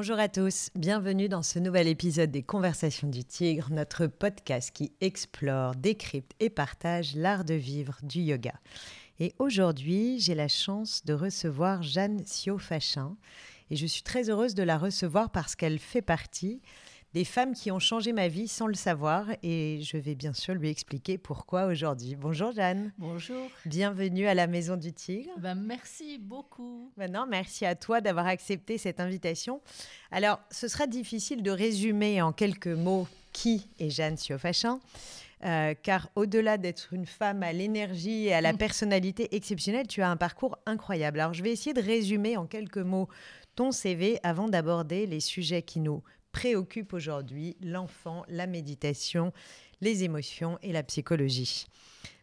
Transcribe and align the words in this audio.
Bonjour 0.00 0.20
à 0.20 0.28
tous, 0.28 0.70
bienvenue 0.76 1.28
dans 1.28 1.42
ce 1.42 1.58
nouvel 1.58 1.88
épisode 1.88 2.30
des 2.30 2.44
Conversations 2.44 3.08
du 3.08 3.24
Tigre, 3.24 3.66
notre 3.72 4.06
podcast 4.06 4.70
qui 4.70 4.92
explore, 5.00 5.74
décrypte 5.74 6.36
et 6.38 6.50
partage 6.50 7.16
l'art 7.16 7.44
de 7.44 7.54
vivre 7.54 7.98
du 8.04 8.20
yoga. 8.20 8.54
Et 9.18 9.34
aujourd'hui, 9.40 10.20
j'ai 10.20 10.36
la 10.36 10.46
chance 10.46 11.04
de 11.04 11.14
recevoir 11.14 11.82
Jeanne 11.82 12.24
Sio-Fachin 12.24 13.16
et 13.72 13.76
je 13.76 13.86
suis 13.86 14.04
très 14.04 14.30
heureuse 14.30 14.54
de 14.54 14.62
la 14.62 14.78
recevoir 14.78 15.30
parce 15.30 15.56
qu'elle 15.56 15.80
fait 15.80 16.00
partie 16.00 16.62
des 17.14 17.24
femmes 17.24 17.54
qui 17.54 17.70
ont 17.70 17.78
changé 17.78 18.12
ma 18.12 18.28
vie 18.28 18.48
sans 18.48 18.66
le 18.66 18.74
savoir 18.74 19.26
et 19.42 19.80
je 19.82 19.96
vais 19.96 20.14
bien 20.14 20.32
sûr 20.32 20.54
lui 20.54 20.68
expliquer 20.68 21.16
pourquoi 21.16 21.66
aujourd'hui. 21.66 22.16
Bonjour 22.16 22.52
Jeanne. 22.52 22.92
Bonjour. 22.98 23.48
Bienvenue 23.64 24.26
à 24.26 24.34
la 24.34 24.46
Maison 24.46 24.76
du 24.76 24.92
Tigre. 24.92 25.30
Ben, 25.38 25.54
merci 25.54 26.18
beaucoup. 26.18 26.92
Maintenant, 26.96 27.26
merci 27.26 27.64
à 27.64 27.74
toi 27.74 28.00
d'avoir 28.00 28.26
accepté 28.26 28.76
cette 28.76 29.00
invitation. 29.00 29.62
Alors, 30.10 30.38
ce 30.50 30.68
sera 30.68 30.86
difficile 30.86 31.42
de 31.42 31.50
résumer 31.50 32.20
en 32.20 32.32
quelques 32.32 32.66
mots 32.68 33.08
qui 33.32 33.68
est 33.78 33.90
Jeanne 33.90 34.16
Siofachin. 34.16 34.80
Euh, 35.44 35.72
car 35.80 36.08
au-delà 36.16 36.58
d'être 36.58 36.92
une 36.92 37.06
femme 37.06 37.44
à 37.44 37.52
l'énergie 37.52 38.26
et 38.26 38.34
à 38.34 38.40
la 38.40 38.52
mm. 38.52 38.58
personnalité 38.58 39.36
exceptionnelle, 39.36 39.86
tu 39.86 40.02
as 40.02 40.10
un 40.10 40.16
parcours 40.16 40.58
incroyable. 40.66 41.20
Alors 41.20 41.32
je 41.32 41.44
vais 41.44 41.52
essayer 41.52 41.72
de 41.72 41.80
résumer 41.80 42.36
en 42.36 42.46
quelques 42.46 42.78
mots 42.78 43.08
ton 43.54 43.70
CV 43.70 44.18
avant 44.24 44.48
d'aborder 44.48 45.06
les 45.06 45.20
sujets 45.20 45.62
qui 45.62 45.78
nous 45.78 46.02
préoccupe 46.32 46.92
aujourd'hui 46.92 47.56
l'enfant, 47.62 48.24
la 48.28 48.46
méditation, 48.46 49.32
les 49.80 50.04
émotions 50.04 50.58
et 50.62 50.72
la 50.72 50.82
psychologie. 50.82 51.66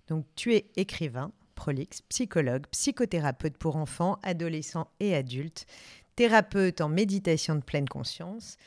Donc 0.07 0.25
tu 0.35 0.53
es 0.53 0.67
écrivain, 0.75 1.31
prolixe, 1.55 2.01
psychologue, 2.09 2.65
psychothérapeute 2.71 3.57
pour 3.57 3.75
enfants, 3.75 4.19
adolescents 4.23 4.87
et 4.99 5.15
adultes, 5.15 5.65
thérapeute 6.15 6.81
en 6.81 6.89
méditation 6.89 7.55
de 7.55 7.61
pleine 7.61 7.89
conscience. 7.89 8.57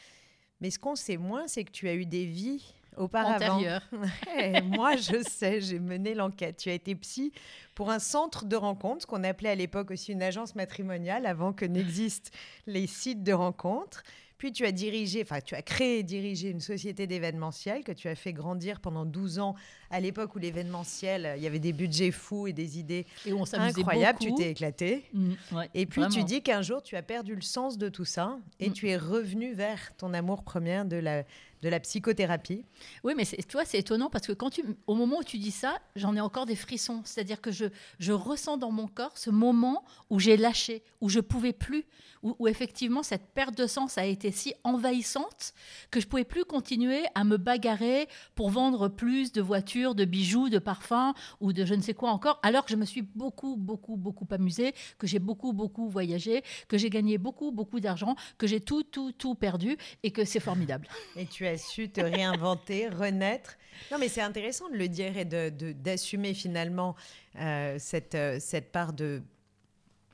Mais 0.60 0.70
ce 0.70 0.78
qu'on 0.78 0.96
sait 0.96 1.16
moins, 1.16 1.46
c'est 1.46 1.64
que 1.64 1.70
tu 1.70 1.88
as 1.88 1.94
eu 1.94 2.06
des 2.06 2.26
vies 2.26 2.74
auparavant. 2.96 3.60
moi, 4.64 4.96
je 4.96 5.22
sais, 5.28 5.60
j'ai 5.60 5.78
mené 5.78 6.14
l'enquête. 6.14 6.56
Tu 6.56 6.68
as 6.68 6.74
été 6.74 6.94
psy 6.96 7.32
pour 7.74 7.90
un 7.90 8.00
centre 8.00 8.44
de 8.44 8.56
rencontres, 8.56 9.06
qu'on 9.06 9.22
appelait 9.24 9.50
à 9.50 9.54
l'époque 9.54 9.92
aussi 9.92 10.12
une 10.12 10.22
agence 10.22 10.54
matrimoniale, 10.54 11.26
avant 11.26 11.52
que 11.52 11.64
n'existent 11.64 12.30
les 12.66 12.86
sites 12.86 13.22
de 13.22 13.32
rencontres. 13.32 14.02
Puis 14.38 14.52
tu 14.52 14.64
as 14.64 14.72
dirigé, 14.72 15.22
enfin 15.22 15.40
tu 15.40 15.56
as 15.56 15.62
créé 15.62 15.98
et 15.98 16.02
dirigé 16.04 16.48
une 16.50 16.60
société 16.60 17.08
d'événementiel 17.08 17.82
que 17.82 17.92
tu 17.92 18.08
as 18.08 18.14
fait 18.14 18.32
grandir 18.32 18.80
pendant 18.80 19.04
12 19.04 19.40
ans 19.40 19.56
à 19.90 20.00
l'époque 20.00 20.34
où 20.34 20.38
l'événementiel, 20.38 21.34
il 21.36 21.42
y 21.42 21.46
avait 21.46 21.58
des 21.58 21.72
budgets 21.72 22.10
fous 22.10 22.46
et 22.46 22.52
des 22.52 22.78
idées 22.78 23.06
et 23.26 23.32
on 23.32 23.44
incroyables. 23.54 24.18
Tu 24.18 24.34
t'es 24.34 24.50
éclaté. 24.50 25.04
Mmh, 25.12 25.32
et 25.74 25.86
puis 25.86 26.02
tu 26.08 26.24
dis 26.24 26.42
qu'un 26.42 26.62
jour 26.62 26.82
tu 26.82 26.96
as 26.96 27.02
perdu 27.02 27.34
le 27.34 27.42
sens 27.42 27.78
de 27.78 27.88
tout 27.88 28.04
ça 28.04 28.38
et 28.60 28.70
mmh. 28.70 28.72
tu 28.72 28.88
es 28.88 28.96
revenu 28.96 29.52
vers 29.52 29.94
ton 29.96 30.12
amour 30.14 30.42
premier 30.42 30.84
de 30.84 30.96
la, 30.96 31.24
de 31.62 31.68
la 31.68 31.80
psychothérapie. 31.80 32.64
Oui, 33.04 33.14
mais 33.16 33.24
tu 33.24 33.52
vois, 33.52 33.64
c'est 33.64 33.78
étonnant 33.78 34.10
parce 34.10 34.26
que 34.26 34.32
quand 34.32 34.50
tu, 34.50 34.64
au 34.86 34.94
moment 34.94 35.18
où 35.18 35.24
tu 35.24 35.38
dis 35.38 35.50
ça, 35.50 35.78
j'en 35.96 36.14
ai 36.14 36.20
encore 36.20 36.46
des 36.46 36.56
frissons. 36.56 37.02
C'est-à-dire 37.04 37.40
que 37.40 37.50
je, 37.50 37.66
je 37.98 38.12
ressens 38.12 38.58
dans 38.58 38.70
mon 38.70 38.86
corps 38.86 39.16
ce 39.16 39.30
moment 39.30 39.84
où 40.10 40.18
j'ai 40.18 40.36
lâché, 40.36 40.82
où 41.00 41.08
je 41.08 41.20
pouvais 41.20 41.52
plus, 41.52 41.86
où, 42.22 42.48
effectivement 42.48 43.02
cette 43.02 43.32
perte 43.32 43.56
de 43.56 43.66
sens 43.66 43.98
a 43.98 44.04
été 44.04 44.30
si 44.32 44.54
envahissante 44.64 45.54
que 45.90 46.00
je 46.00 46.06
pouvais 46.06 46.24
plus 46.24 46.44
continuer 46.44 47.04
à 47.14 47.24
me 47.24 47.36
bagarrer 47.36 48.08
pour 48.34 48.50
vendre 48.50 48.88
plus 48.88 49.32
de 49.32 49.40
voitures, 49.40 49.77
de 49.78 50.04
bijoux, 50.04 50.48
de 50.48 50.58
parfums 50.58 51.14
ou 51.40 51.52
de 51.52 51.64
je 51.64 51.74
ne 51.74 51.82
sais 51.82 51.94
quoi 51.94 52.10
encore, 52.10 52.38
alors 52.42 52.64
que 52.64 52.70
je 52.70 52.76
me 52.76 52.84
suis 52.84 53.02
beaucoup, 53.02 53.56
beaucoup, 53.56 53.96
beaucoup 53.96 54.26
amusée, 54.30 54.74
que 54.98 55.06
j'ai 55.06 55.18
beaucoup, 55.18 55.52
beaucoup 55.52 55.88
voyagé, 55.88 56.42
que 56.68 56.78
j'ai 56.78 56.90
gagné 56.90 57.18
beaucoup, 57.18 57.52
beaucoup 57.52 57.80
d'argent, 57.80 58.16
que 58.36 58.46
j'ai 58.46 58.60
tout, 58.60 58.82
tout, 58.82 59.12
tout 59.12 59.34
perdu 59.34 59.76
et 60.02 60.10
que 60.10 60.24
c'est 60.24 60.40
formidable. 60.40 60.88
Et 61.16 61.26
tu 61.26 61.46
as 61.46 61.58
su 61.58 61.88
te 61.90 62.00
réinventer, 62.00 62.88
renaître. 62.88 63.56
Non, 63.92 63.98
mais 63.98 64.08
c'est 64.08 64.22
intéressant 64.22 64.68
de 64.70 64.76
le 64.76 64.88
dire 64.88 65.16
et 65.16 65.24
d'assumer 65.24 66.32
de, 66.32 66.36
finalement 66.36 66.96
euh, 67.38 67.76
cette, 67.78 68.14
euh, 68.14 68.38
cette 68.40 68.72
part 68.72 68.92
de 68.92 69.22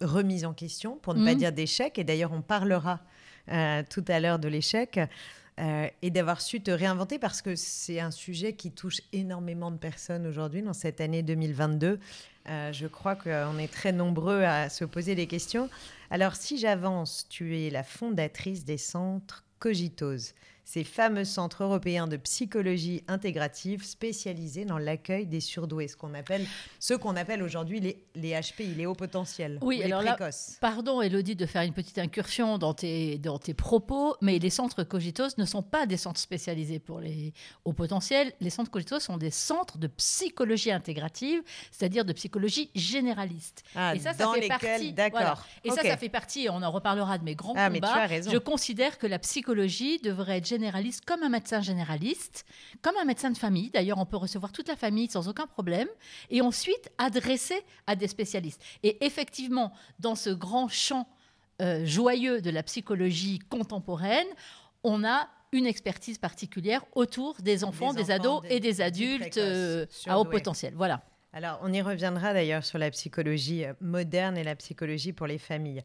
remise 0.01 0.45
en 0.45 0.53
question, 0.53 0.97
pour 0.97 1.15
ne 1.15 1.25
pas 1.25 1.33
mhm. 1.33 1.39
dire 1.39 1.53
d'échec. 1.53 1.99
Et 1.99 2.05
d'ailleurs, 2.05 2.33
on 2.33 2.43
parlera 2.43 3.01
euh, 3.51 3.83
tout 3.89 4.05
à 4.09 4.21
l'heure 4.21 4.39
de 4.39 4.49
l'échec. 4.49 4.99
Et 5.59 6.11
d'avoir 6.11 6.41
su 6.41 6.61
te 6.61 6.71
réinventer 6.71 7.19
parce 7.19 7.41
que 7.41 7.55
c'est 7.55 8.01
un 8.01 8.11
sujet 8.11 8.55
qui 8.55 8.73
touche 8.73 9.01
énormément 9.13 9.71
de 9.71 9.77
personnes 9.77 10.27
aujourd'hui 10.27 10.63
dans 10.63 10.73
cette 10.73 11.01
année 11.01 11.23
2022. 11.23 12.01
je 12.47 12.87
crois 12.87 13.15
qu'on 13.15 13.59
est 13.59 13.73
très 13.73 13.93
nombreux 13.93 14.43
à 14.43 14.69
se 14.69 14.85
poser 14.85 15.15
des 15.15 15.27
questions. 15.29 15.71
Alors 16.11 16.35
si 16.35 16.59
j'avance, 16.59 17.27
tu 17.29 17.59
es 17.61 17.71
la 17.71 17.85
fondatrice 17.85 18.65
des 18.65 18.79
centres 18.79 19.45
Cogitose 19.61 20.35
ces 20.65 20.85
fameux 20.85 21.25
centres 21.25 21.63
européens 21.63 22.07
de 22.07 22.17
psychologie 22.17 23.03
intégrative 23.09 23.85
spécialisés 23.85 24.65
dans 24.65 24.79
l'accueil 24.79 25.27
des 25.27 25.41
surdoués, 25.41 25.89
ce 25.89 25.97
qu'on 25.97 26.15
appelle, 26.15 26.47
ce 26.81 26.95
qu'on 26.95 27.17
appelle 27.17 27.43
aujourd'hui 27.43 27.81
les, 27.81 28.05
les 28.15 28.39
HPI, 28.41 28.75
les 28.75 28.87
hauts 28.87 28.95
potentiels, 28.95 29.59
oui, 29.63 29.79
les 29.79 29.85
alors 29.85 30.03
précoces. 30.03 30.57
pardon 30.61 31.03
Elodie 31.03 31.37
de 31.37 31.47
faire 31.47 31.63
une 31.63 31.73
petite 31.73 31.99
incursion 31.99 32.59
dans 32.59 32.75
tes, 32.75 33.19
dans 33.19 33.39
tes 33.39 33.55
propos, 33.55 34.17
mais 34.21 34.39
les 34.39 34.51
centres 34.51 34.83
Cogitos 34.85 35.37
ne 35.39 35.45
sont 35.45 35.63
pas 35.63 35.87
des 35.87 35.97
centres 35.97 36.21
spécialisés 36.21 36.79
pour 36.79 37.01
les 37.01 37.33
hauts 37.65 37.73
potentiels. 37.73 38.33
Les 38.41 38.51
centres 38.51 38.71
Cogitos 38.71 39.01
sont 39.01 39.17
des 39.17 39.31
centres 39.31 39.79
de 39.79 39.87
psychologie 39.87 40.73
intégrative, 40.73 41.43
c'est-à-dire 41.71 42.05
de 42.05 42.13
psychologie 42.13 42.71
généraliste. 42.75 43.65
Ah, 43.75 43.95
et 43.95 43.99
ça, 43.99 44.15
ça 44.15 44.33
fait 44.33 44.49
partie. 44.49 44.93
D'accord. 44.93 45.45
Et 45.63 45.71
ça, 45.71 45.83
ça 45.83 45.97
fait 45.97 46.09
partie, 46.09 46.49
on 46.51 46.63
en 46.63 46.71
reparlera 46.71 47.19
de 47.19 47.25
mes 47.25 47.35
grands 47.35 47.55
ah, 47.57 47.69
combats. 47.69 47.89
Mais 47.89 47.93
tu 47.93 47.99
as 47.99 48.07
raison. 48.07 48.31
Je 48.31 48.39
considère 48.39 48.99
que 48.99 49.07
la 49.07 49.19
psychologie 49.19 49.99
devrait 49.99 50.39
être 50.39 50.47
généraliste 50.55 51.05
comme 51.05 51.23
un 51.23 51.29
médecin 51.29 51.61
généraliste, 51.61 52.45
comme 52.83 52.97
un 53.01 53.05
médecin 53.05 53.31
de 53.31 53.37
famille. 53.37 53.71
D'ailleurs, 53.71 53.99
on 53.99 54.07
peut 54.07 54.17
recevoir 54.17 54.53
toute 54.53 54.69
la 54.69 54.77
famille 54.77 55.09
sans 55.11 55.29
aucun 55.29 55.47
problème 55.47 55.89
et 56.31 56.41
ensuite 56.41 56.91
adresser 56.99 57.61
à 57.87 57.97
des 57.97 58.09
spécialistes. 58.09 58.63
Et 58.83 59.05
effectivement, 59.05 59.73
dans 59.99 60.15
ce 60.15 60.31
grand 60.31 60.69
champ 60.69 61.07
euh, 61.61 61.85
joyeux 61.85 62.41
de 62.41 62.51
la 62.51 62.63
psychologie 62.63 63.39
contemporaine, 63.49 64.27
on 64.83 65.05
a 65.05 65.29
une 65.53 65.67
expertise 65.67 66.19
particulière 66.19 66.85
autour 66.95 67.37
des 67.41 67.63
enfants, 67.65 67.93
des, 67.93 68.11
ados 68.11 68.43
et 68.49 68.61
des 68.61 68.81
adultes 68.81 69.39
euh, 69.39 69.87
à 70.07 70.19
haut 70.19 70.25
potentiel. 70.25 70.75
Voilà. 70.77 71.03
Alors, 71.37 71.59
on 71.63 71.73
y 71.73 71.83
reviendra 71.83 72.33
d'ailleurs 72.33 72.65
sur 72.65 72.79
la 72.79 72.89
psychologie 72.93 73.65
euh, 73.65 73.73
moderne 73.81 74.39
et 74.39 74.45
la 74.45 74.55
psychologie 74.55 75.13
pour 75.13 75.27
les 75.27 75.39
familles. 75.39 75.83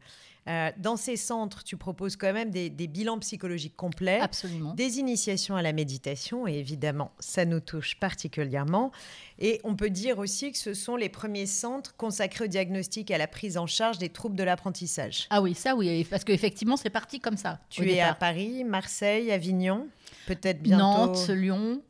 Euh, 0.48 0.70
dans 0.78 0.96
ces 0.96 1.16
centres, 1.16 1.64
tu 1.64 1.76
proposes 1.76 2.14
quand 2.14 2.32
même 2.32 2.50
des, 2.50 2.70
bilans 2.70 3.18
psychologiques 3.18 3.76
complets, 3.76 4.20
Absolument. 4.20 4.74
des 4.74 5.00
initiations 5.00 5.56
à 5.56 5.62
la 5.62 5.72
méditation, 5.72 6.46
et 6.46 6.54
évidemment, 6.54 7.10
ça 7.18 7.44
nous 7.44 7.58
touche 7.58 7.96
particulièrement. 7.98 8.92
Et 9.40 9.60
on 9.64 9.74
peut 9.74 9.90
dire 9.90 10.20
aussi 10.20 10.52
que 10.52 10.58
ce 10.58 10.72
sont 10.72 10.94
les 10.94 11.08
premiers 11.08 11.46
centres 11.46 11.96
consacrés 11.96 12.44
au 12.44 12.48
diagnostic 12.48 13.10
et 13.10 13.16
à 13.16 13.18
la 13.18 13.26
prise 13.26 13.58
en 13.58 13.66
charge 13.66 13.98
des 13.98 14.08
troubles 14.08 14.36
de 14.36 14.44
l'apprentissage. 14.44 15.26
Ah 15.30 15.42
oui, 15.42 15.54
ça 15.54 15.74
oui, 15.74 16.04
parce 16.04 16.22
qu'effectivement, 16.22 16.76
c'est 16.76 16.90
parti 16.90 17.18
comme 17.18 17.36
ça. 17.36 17.58
Tu 17.70 17.90
es 17.90 18.00
à 18.00 18.14
Paris, 18.14 18.62
Marseille, 18.62 19.32
Avignon, 19.32 19.88
peut-être 20.26 20.62
bientôt. 20.62 20.84
Nantes, 20.84 21.28
Lyon. 21.28 21.82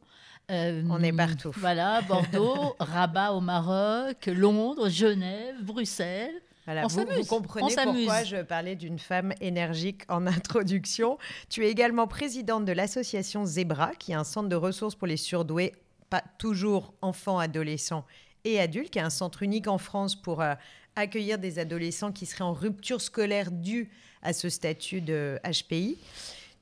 Euh, 0.51 0.83
on 0.91 1.03
est 1.03 1.13
partout. 1.13 1.53
Voilà, 1.57 2.03
Bordeaux, 2.03 2.75
Rabat 2.81 3.33
au 3.33 3.41
Maroc, 3.41 4.27
Londres, 4.27 4.89
Genève, 4.89 5.63
Bruxelles 5.63 6.43
vous, 6.89 7.25
comprenez 7.25 7.75
pourquoi 7.75 8.25
je 8.25 8.43
parlais 8.43 8.77
d'une 8.77 8.99
femme 8.99 9.33
énergique 9.41 10.03
en 10.09 10.27
introduction. 10.27 11.19
Tu 11.49 11.65
es 11.65 11.71
également 11.71 12.07
présidente 12.07 12.65
de 12.65 12.73
l'association 12.73 13.45
Zebra, 13.45 13.95
qui 13.99 14.13
est 14.13 14.17
un 14.17 14.25
centre 14.25 14.49
de 14.49 14.57
ressources 14.57 14.95
pour 14.95 15.07
les 15.07 15.17
surdoués, 15.17 15.75
pas 16.09 16.23
toujours 16.39 16.95
enfants, 17.03 17.39
adolescents 17.39 18.05
et 18.45 18.61
adultes, 18.61 18.91
qui 18.91 18.99
est 18.99 19.03
un 19.03 19.11
centre 19.11 19.43
unique 19.43 19.69
en 19.69 19.79
France 19.79 20.15
pour 20.15 20.43
euh, 20.43 20.55
accueillir 20.97 21.39
des 21.39 21.59
adolescents 21.59 22.13
qui 22.13 22.27
seraient 22.27 22.45
en 22.45 22.53
rupture 22.53 23.01
scolaire 23.01 23.51
due 23.51 23.91
à 24.23 24.33
ce 24.33 24.49
statut 24.49 25.01
de 25.01 25.39
HPI. 25.45 25.99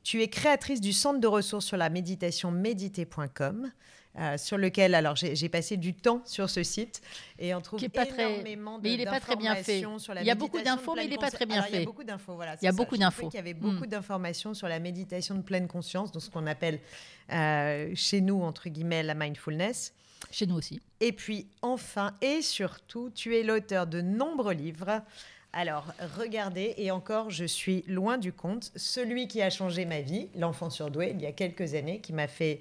Tu 0.08 0.22
es 0.22 0.28
créatrice 0.28 0.80
du 0.80 0.94
centre 0.94 1.20
de 1.20 1.26
ressources 1.26 1.66
sur 1.66 1.76
la 1.76 1.90
méditation 1.90 2.50
méditer.com. 2.50 3.70
Euh, 4.18 4.38
sur 4.38 4.56
lequel, 4.56 4.94
alors 4.94 5.16
j'ai 5.16 5.48
passé 5.50 5.76
du 5.76 5.92
temps 5.92 6.22
sur 6.24 6.48
ce 6.48 6.62
site 6.62 7.02
et 7.38 7.54
on 7.54 7.60
trouve 7.60 7.86
pas 7.90 8.06
énormément 8.06 8.78
très, 8.78 8.88
mais 8.88 8.94
il 8.94 8.98
n'est 9.00 9.04
pas 9.04 9.20
très 9.20 9.36
bien 9.36 9.54
fait. 9.56 9.80
il 9.80 10.26
y 10.26 10.30
a 10.30 10.34
beaucoup 10.34 10.62
d'infos, 10.62 10.94
mais 10.96 11.04
il 11.04 11.10
n'est 11.10 11.18
pas 11.18 11.30
très 11.30 11.44
bien 11.44 11.62
fait. 11.62 11.72
Il 11.72 11.78
y 11.80 11.82
a 11.82 11.84
beaucoup 11.84 12.04
d'infos, 12.04 12.34
voilà. 12.36 12.56
Il 12.62 12.64
y 12.64 12.68
a 12.68 12.72
beaucoup 12.72 12.96
d'infos. 12.96 13.28
Il 13.30 13.36
y 13.36 13.38
avait 13.38 13.52
beaucoup 13.52 13.84
mm. 13.84 13.88
d'informations 13.88 14.54
sur 14.54 14.66
la 14.66 14.78
méditation 14.78 15.34
de 15.34 15.42
pleine 15.42 15.68
conscience, 15.68 16.10
donc 16.10 16.22
ce 16.22 16.30
qu'on 16.30 16.46
appelle 16.46 16.80
euh, 17.30 17.92
chez 17.94 18.22
nous 18.22 18.40
entre 18.40 18.70
guillemets 18.70 19.02
la 19.02 19.14
mindfulness. 19.14 19.92
Chez 20.30 20.46
nous 20.46 20.56
aussi. 20.56 20.80
Et 21.00 21.12
puis 21.12 21.48
enfin 21.60 22.14
et 22.22 22.40
surtout, 22.40 23.10
tu 23.14 23.36
es 23.36 23.42
l'auteur 23.42 23.86
de 23.86 24.00
nombreux 24.00 24.54
livres. 24.54 25.02
Alors, 25.52 25.92
regardez, 26.18 26.74
et 26.76 26.90
encore, 26.90 27.30
je 27.30 27.44
suis 27.44 27.82
loin 27.88 28.18
du 28.18 28.32
compte, 28.32 28.70
celui 28.76 29.28
qui 29.28 29.40
a 29.40 29.50
changé 29.50 29.86
ma 29.86 30.00
vie, 30.00 30.28
l'enfant 30.36 30.70
surdoué, 30.70 31.12
il 31.14 31.22
y 31.22 31.26
a 31.26 31.32
quelques 31.32 31.74
années, 31.74 32.00
qui 32.00 32.12
m'a 32.12 32.28
fait 32.28 32.60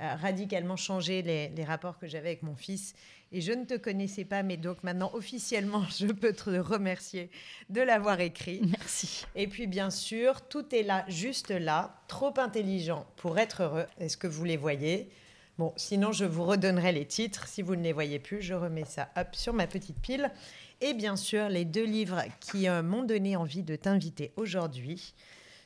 euh, 0.00 0.14
radicalement 0.16 0.76
changé 0.76 1.22
les, 1.22 1.48
les 1.50 1.64
rapports 1.64 1.98
que 1.98 2.08
j'avais 2.08 2.30
avec 2.30 2.42
mon 2.42 2.56
fils. 2.56 2.94
Et 3.30 3.40
je 3.40 3.52
ne 3.52 3.64
te 3.64 3.74
connaissais 3.74 4.24
pas, 4.24 4.42
mais 4.42 4.56
donc 4.56 4.82
maintenant 4.82 5.10
officiellement, 5.14 5.84
je 5.98 6.06
peux 6.06 6.32
te 6.32 6.50
remercier 6.50 7.30
de 7.68 7.80
l'avoir 7.80 8.20
écrit. 8.20 8.60
Merci. 8.78 9.24
Et 9.34 9.46
puis 9.46 9.66
bien 9.66 9.90
sûr, 9.90 10.40
tout 10.42 10.74
est 10.74 10.82
là, 10.82 11.04
juste 11.08 11.50
là, 11.50 11.96
trop 12.08 12.32
intelligent 12.38 13.06
pour 13.16 13.38
être 13.38 13.62
heureux. 13.62 13.86
Est-ce 13.98 14.16
que 14.16 14.26
vous 14.26 14.44
les 14.44 14.56
voyez? 14.56 15.08
Bon, 15.56 15.72
sinon 15.76 16.10
je 16.10 16.24
vous 16.24 16.44
redonnerai 16.44 16.90
les 16.90 17.06
titres. 17.06 17.46
Si 17.46 17.62
vous 17.62 17.76
ne 17.76 17.82
les 17.82 17.92
voyez 17.92 18.18
plus, 18.18 18.42
je 18.42 18.54
remets 18.54 18.84
ça 18.84 19.10
hop 19.16 19.28
sur 19.32 19.52
ma 19.52 19.68
petite 19.68 20.00
pile. 20.00 20.32
Et 20.80 20.94
bien 20.94 21.14
sûr, 21.14 21.48
les 21.48 21.64
deux 21.64 21.84
livres 21.84 22.22
qui 22.40 22.68
euh, 22.68 22.82
m'ont 22.82 23.04
donné 23.04 23.36
envie 23.36 23.62
de 23.62 23.76
t'inviter 23.76 24.32
aujourd'hui. 24.36 25.14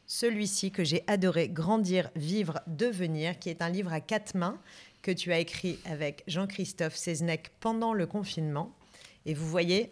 Celui-ci 0.07 0.73
que 0.73 0.85
j'ai 0.85 1.05
adoré, 1.07 1.49
Grandir, 1.49 2.11
Vivre, 2.17 2.61
Devenir, 2.67 3.39
qui 3.39 3.49
est 3.49 3.63
un 3.63 3.71
livre 3.71 3.93
à 3.93 4.03
quatre 4.03 4.35
mains 4.35 4.61
que 5.01 5.11
tu 5.11 5.33
as 5.33 5.39
écrit 5.39 5.79
avec 5.87 6.23
Jean-Christophe 6.27 6.97
Seznec 6.97 7.51
pendant 7.61 7.95
le 7.95 8.07
confinement. 8.07 8.75
Et 9.25 9.33
vous 9.33 9.49
voyez, 9.49 9.91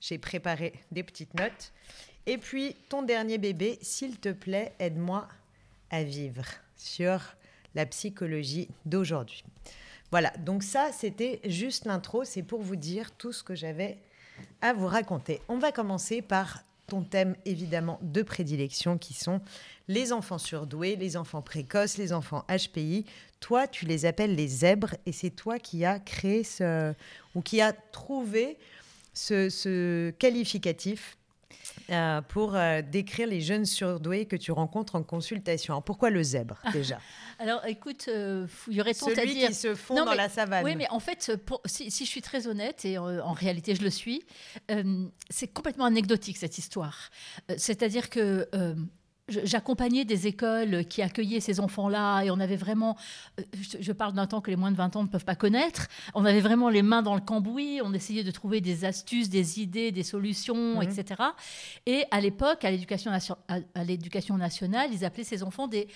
j'ai 0.00 0.16
préparé 0.16 0.72
des 0.90 1.02
petites 1.02 1.34
notes. 1.34 1.72
Et 2.24 2.38
puis, 2.38 2.76
ton 2.88 3.02
dernier 3.02 3.36
bébé, 3.36 3.78
s'il 3.82 4.18
te 4.18 4.30
plaît, 4.30 4.72
aide-moi 4.78 5.28
à 5.90 6.02
vivre 6.02 6.44
sur 6.76 7.20
la 7.74 7.86
psychologie 7.86 8.68
d'aujourd'hui. 8.86 9.44
Voilà, 10.10 10.30
donc 10.44 10.62
ça, 10.62 10.90
c'était 10.92 11.40
juste 11.44 11.86
l'intro. 11.86 12.24
C'est 12.24 12.42
pour 12.42 12.62
vous 12.62 12.76
dire 12.76 13.10
tout 13.12 13.32
ce 13.32 13.42
que 13.42 13.54
j'avais 13.54 13.98
à 14.60 14.72
vous 14.72 14.86
raconter. 14.86 15.40
On 15.48 15.58
va 15.58 15.72
commencer 15.72 16.22
par 16.22 16.64
ton 16.86 17.02
thème 17.02 17.34
évidemment 17.44 17.98
de 18.02 18.22
prédilection 18.22 18.98
qui 18.98 19.14
sont 19.14 19.40
les 19.88 20.12
enfants 20.12 20.38
surdoués, 20.38 20.96
les 20.96 21.16
enfants 21.16 21.42
précoces, 21.42 21.96
les 21.96 22.12
enfants 22.12 22.44
HPI. 22.48 23.06
Toi, 23.40 23.66
tu 23.66 23.86
les 23.86 24.06
appelles 24.06 24.34
les 24.34 24.48
zèbres 24.48 24.94
et 25.06 25.12
c'est 25.12 25.30
toi 25.30 25.58
qui 25.58 25.84
as 25.84 25.98
créé 25.98 26.44
ce 26.44 26.92
ou 27.34 27.40
qui 27.40 27.60
a 27.60 27.72
trouvé 27.72 28.58
ce, 29.14 29.48
ce 29.48 30.10
qualificatif 30.10 31.16
euh, 31.90 32.20
pour 32.22 32.54
euh, 32.54 32.82
décrire 32.82 33.26
les 33.26 33.40
jeunes 33.40 33.64
surdoués 33.66 34.26
que 34.26 34.36
tu 34.36 34.52
rencontres 34.52 34.94
en 34.96 35.02
consultation. 35.02 35.74
Alors, 35.74 35.82
pourquoi 35.84 36.10
le 36.10 36.22
zèbre 36.22 36.58
déjà? 36.72 36.98
Alors 37.38 37.64
écoute, 37.66 38.06
euh, 38.08 38.46
il 38.68 38.74
y 38.74 38.80
aurait 38.80 38.94
tant 38.94 39.06
Celui 39.06 39.20
à 39.20 39.26
dire. 39.26 39.48
qui 39.48 39.54
se 39.54 39.74
fond 39.74 39.94
Non, 39.96 40.04
dans 40.04 40.10
mais- 40.12 40.16
la 40.16 40.28
savane. 40.28 40.64
Oui, 40.64 40.76
mais 40.76 40.88
en 40.90 41.00
fait, 41.00 41.32
pour- 41.44 41.60
si, 41.64 41.90
si 41.90 42.04
je 42.04 42.10
suis 42.10 42.22
très 42.22 42.46
honnête, 42.46 42.84
et 42.84 42.96
en 42.98 43.32
réalité 43.32 43.74
je 43.74 43.82
le 43.82 43.90
suis, 43.90 44.22
c'est 45.30 45.48
complètement 45.48 45.84
anecdotique 45.84 46.36
cette 46.36 46.58
histoire. 46.58 47.10
C'est-à-dire 47.56 48.08
que 48.10 48.48
j'accompagnais 49.28 50.04
des 50.04 50.26
écoles 50.26 50.84
qui 50.84 51.00
accueillaient 51.02 51.40
ces 51.40 51.60
enfants-là 51.60 52.22
et 52.22 52.30
on 52.30 52.40
avait 52.40 52.56
vraiment, 52.56 52.96
euh, 53.40 53.42
je, 53.80 53.92
parle 53.92 54.12
d'un 54.12 54.26
temps 54.26 54.40
que 54.40 54.50
les 54.50 54.56
moins 54.56 54.70
de 54.70 54.76
20 54.76 54.96
ans 54.96 55.02
ne 55.02 55.08
peuvent 55.08 55.24
pas 55.24 55.34
connaître, 55.34 55.88
on 56.14 56.24
avait 56.24 56.40
vraiment 56.40 56.68
les 56.68 56.82
mains 56.82 57.02
dans 57.02 57.14
le 57.14 57.20
cambouis, 57.20 57.80
on 57.82 57.92
essayait 57.94 58.24
de 58.24 58.30
trouver 58.30 58.60
des 58.60 58.84
astuces, 58.84 59.28
des 59.30 59.60
idées, 59.60 59.92
des 59.92 60.02
solutions, 60.02 60.80
Mhm. 60.80 60.82
etc. 60.82 61.22
Et 61.86 62.04
à 62.10 62.20
l'époque, 62.20 62.64
à 62.64 62.70
l'éducation 62.70 63.10
à 63.48 63.84
l'éducation 63.84 64.36
nationale, 64.36 64.90
ils 64.92 65.04
appelaient 65.04 65.24
ces 65.24 65.42
enfants 65.42 65.68
des 65.68 65.88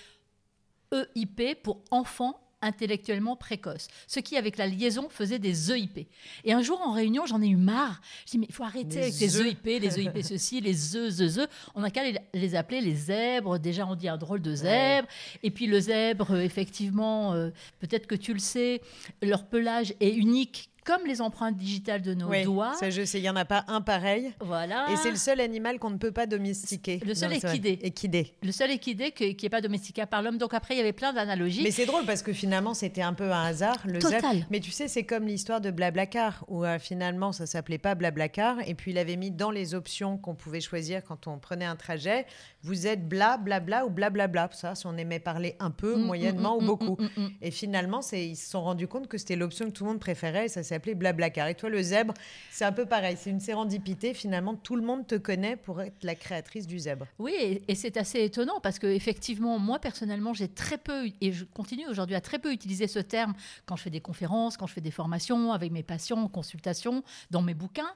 EIP 0.91 1.55
pour 1.61 1.83
enfants 1.91 2.39
intellectuellement 2.61 3.35
précoces. 3.35 3.87
Ce 4.07 4.19
qui, 4.19 4.37
avec 4.37 4.57
la 4.57 4.67
liaison, 4.67 5.09
faisait 5.09 5.39
des 5.39 5.71
EIP. 5.71 6.07
Et 6.43 6.53
un 6.53 6.61
jour, 6.61 6.81
en 6.81 6.93
réunion, 6.93 7.25
j'en 7.25 7.41
ai 7.41 7.47
eu 7.47 7.55
marre. 7.55 8.01
Je 8.25 8.31
dis, 8.31 8.37
mais 8.39 8.45
il 8.49 8.53
faut 8.53 8.63
arrêter 8.63 8.95
Les 8.95 9.01
avec 9.03 9.19
les 9.19 9.37
œufs. 9.37 9.47
EIP, 9.47 9.65
les 9.65 9.99
EIP 9.99 10.23
ceci, 10.23 10.61
les 10.61 10.95
œufs, 10.95 11.19
œufs, 11.21 11.37
œufs. 11.37 11.49
On 11.75 11.81
n'a 11.81 11.91
qu'à 11.91 12.03
les, 12.03 12.17
les 12.33 12.55
appeler 12.55 12.81
les 12.81 12.95
zèbres. 12.95 13.59
Déjà, 13.59 13.85
on 13.87 13.95
dit 13.95 14.07
un 14.07 14.17
drôle 14.17 14.41
de 14.41 14.55
zèbre. 14.55 15.07
Et 15.43 15.51
puis, 15.51 15.67
le 15.67 15.79
zèbre, 15.79 16.31
euh, 16.31 16.41
effectivement, 16.41 17.33
euh, 17.33 17.49
peut-être 17.79 18.07
que 18.07 18.15
tu 18.15 18.33
le 18.33 18.39
sais, 18.39 18.81
leur 19.21 19.45
pelage 19.45 19.93
est 19.99 20.11
unique, 20.11 20.68
comme 20.89 21.05
les 21.05 21.21
empreintes 21.21 21.55
digitales 21.55 22.01
de 22.01 22.13
nos 22.15 22.27
Oui, 22.29 22.43
doigts. 22.43 22.73
ça 22.73 22.89
je 22.89 23.05
sais, 23.05 23.19
il 23.19 23.21
n'y 23.21 23.29
en 23.29 23.35
a 23.35 23.45
pas 23.45 23.63
un 23.67 23.81
pareil. 23.81 24.31
Voilà. 24.39 24.87
Et 24.91 24.95
c'est 24.95 25.11
le 25.11 25.17
seul 25.17 25.39
animal 25.39 25.77
qu'on 25.77 25.91
ne 25.91 25.97
peut 25.97 26.11
pas 26.11 26.25
domestiquer. 26.25 26.99
Le 27.05 27.13
seul 27.13 27.33
équidé. 27.33 27.77
Équidé. 27.83 28.33
Le 28.41 28.51
seul 28.51 28.71
équidé 28.71 29.11
qui 29.11 29.37
n'est 29.41 29.49
pas 29.49 29.61
domestiqué 29.61 30.03
par 30.07 30.21
l'homme. 30.23 30.37
Donc 30.39 30.53
après, 30.55 30.73
il 30.73 30.77
y 30.77 30.81
avait 30.81 30.93
plein 30.93 31.13
d'analogies. 31.13 31.61
Mais 31.63 31.69
c'est 31.71 31.85
drôle 31.85 32.05
parce 32.05 32.23
que 32.23 32.33
finalement, 32.33 32.73
c'était 32.73 33.03
un 33.03 33.13
peu 33.13 33.31
un 33.31 33.43
hasard. 33.43 33.77
Le. 33.85 33.99
Total. 33.99 34.45
Mais 34.49 34.59
tu 34.59 34.71
sais, 34.71 34.87
c'est 34.87 35.03
comme 35.03 35.27
l'histoire 35.27 35.61
de 35.61 35.69
Blablacar, 35.71 36.43
où 36.47 36.65
euh, 36.65 36.79
finalement, 36.79 37.31
ça 37.33 37.45
s'appelait 37.45 37.77
pas 37.77 37.93
Blablacar. 37.93 38.57
Et 38.67 38.73
puis, 38.73 38.91
il 38.91 38.97
avait 38.97 39.15
mis 39.17 39.29
dans 39.31 39.51
les 39.51 39.75
options 39.75 40.17
qu'on 40.17 40.33
pouvait 40.35 40.61
choisir 40.61 41.03
quand 41.03 41.27
on 41.27 41.37
prenait 41.37 41.65
un 41.65 41.75
trajet, 41.75 42.25
vous 42.63 42.87
êtes 42.87 43.07
bla, 43.07 43.37
blabla 43.37 43.85
ou 43.85 43.89
blablabla. 43.91 44.49
Ça, 44.53 44.73
si 44.73 44.87
on 44.87 44.97
aimait 44.97 45.19
parler 45.19 45.55
un 45.59 45.69
peu, 45.71 45.95
Mm, 45.97 46.01
moyennement 46.05 46.55
mm, 46.55 46.57
ou 46.57 46.61
mm, 46.61 46.65
beaucoup. 46.65 46.97
mm, 46.99 47.09
mm, 47.17 47.23
mm. 47.25 47.29
Et 47.43 47.51
finalement, 47.51 48.01
c'est- 48.01 48.25
ils 48.27 48.35
se 48.35 48.49
sont 48.49 48.61
rendus 48.61 48.87
compte 48.87 49.07
que 49.07 49.17
c'était 49.17 49.35
l'option 49.35 49.65
que 49.67 49.71
tout 49.71 49.83
le 49.83 49.89
monde 49.91 49.99
préférait 49.99 50.45
et 50.45 50.49
ça 50.49 50.63
s'appelait 50.79 50.95
Blablacar. 50.95 51.47
Et 51.47 51.55
toi, 51.55 51.69
le 51.69 51.81
zèbre, 51.81 52.13
c'est 52.49 52.65
un 52.65 52.71
peu 52.71 52.85
pareil. 52.85 53.17
C'est 53.19 53.29
une 53.29 53.39
sérendipité. 53.39 54.13
Finalement, 54.13 54.55
tout 54.55 54.75
le 54.75 54.81
monde 54.81 55.05
te 55.05 55.15
connaît 55.15 55.55
pour 55.55 55.81
être 55.81 56.03
la 56.03 56.15
créatrice 56.15 56.67
du 56.67 56.79
zèbre. 56.79 57.05
Oui, 57.19 57.33
et, 57.37 57.63
et 57.67 57.75
c'est 57.75 57.97
assez 57.97 58.23
étonnant 58.23 58.59
parce 58.61 58.79
que 58.79 58.87
effectivement, 58.87 59.59
moi 59.59 59.79
personnellement, 59.79 60.33
j'ai 60.33 60.47
très 60.47 60.77
peu 60.77 61.07
et 61.21 61.31
je 61.31 61.43
continue 61.45 61.87
aujourd'hui 61.87 62.15
à 62.15 62.21
très 62.21 62.39
peu 62.39 62.51
utiliser 62.51 62.87
ce 62.87 62.99
terme 62.99 63.33
quand 63.65 63.75
je 63.75 63.83
fais 63.83 63.89
des 63.89 64.01
conférences, 64.01 64.57
quand 64.57 64.67
je 64.67 64.73
fais 64.73 64.81
des 64.81 64.91
formations 64.91 65.51
avec 65.51 65.71
mes 65.71 65.83
patients, 65.83 66.21
en 66.21 66.27
consultation, 66.27 67.03
dans 67.31 67.41
mes 67.41 67.53
bouquins, 67.53 67.91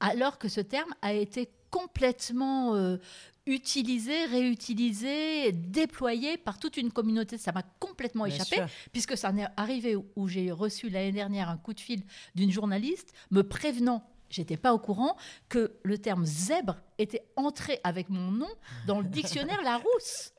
alors 0.00 0.38
que 0.38 0.48
ce 0.48 0.60
terme 0.60 0.94
a 1.02 1.12
été 1.12 1.50
complètement 1.70 2.74
euh, 2.74 2.98
utilisé, 3.46 4.24
réutilisé, 4.26 5.52
déployé 5.52 6.36
par 6.36 6.58
toute 6.58 6.76
une 6.76 6.90
communauté. 6.92 7.38
Ça 7.38 7.52
m'a 7.52 7.62
complètement 7.78 8.24
Bien 8.24 8.34
échappé 8.34 8.56
sûr. 8.56 8.66
puisque 8.92 9.16
ça 9.16 9.30
en 9.30 9.38
est 9.38 9.46
arrivé 9.56 9.96
où- 9.96 10.06
où 10.16 10.28
j'ai 10.28 10.50
reçu 10.50 10.88
l'année 10.88 11.12
dernière 11.12 11.48
un 11.48 11.56
coup 11.56 11.72
de 11.74 11.80
fil 11.80 12.02
d'une 12.34 12.50
journaliste 12.50 13.12
me 13.30 13.42
prévenant, 13.42 14.08
j'étais 14.30 14.56
pas 14.56 14.74
au 14.74 14.78
courant, 14.78 15.16
que 15.48 15.72
le 15.84 15.98
terme 15.98 16.24
zèbre 16.26 16.76
était 16.98 17.22
entré 17.36 17.80
avec 17.84 18.08
mon 18.08 18.30
nom 18.30 18.50
dans 18.86 19.00
le 19.00 19.08
dictionnaire 19.08 19.62
Larousse. 19.64 20.32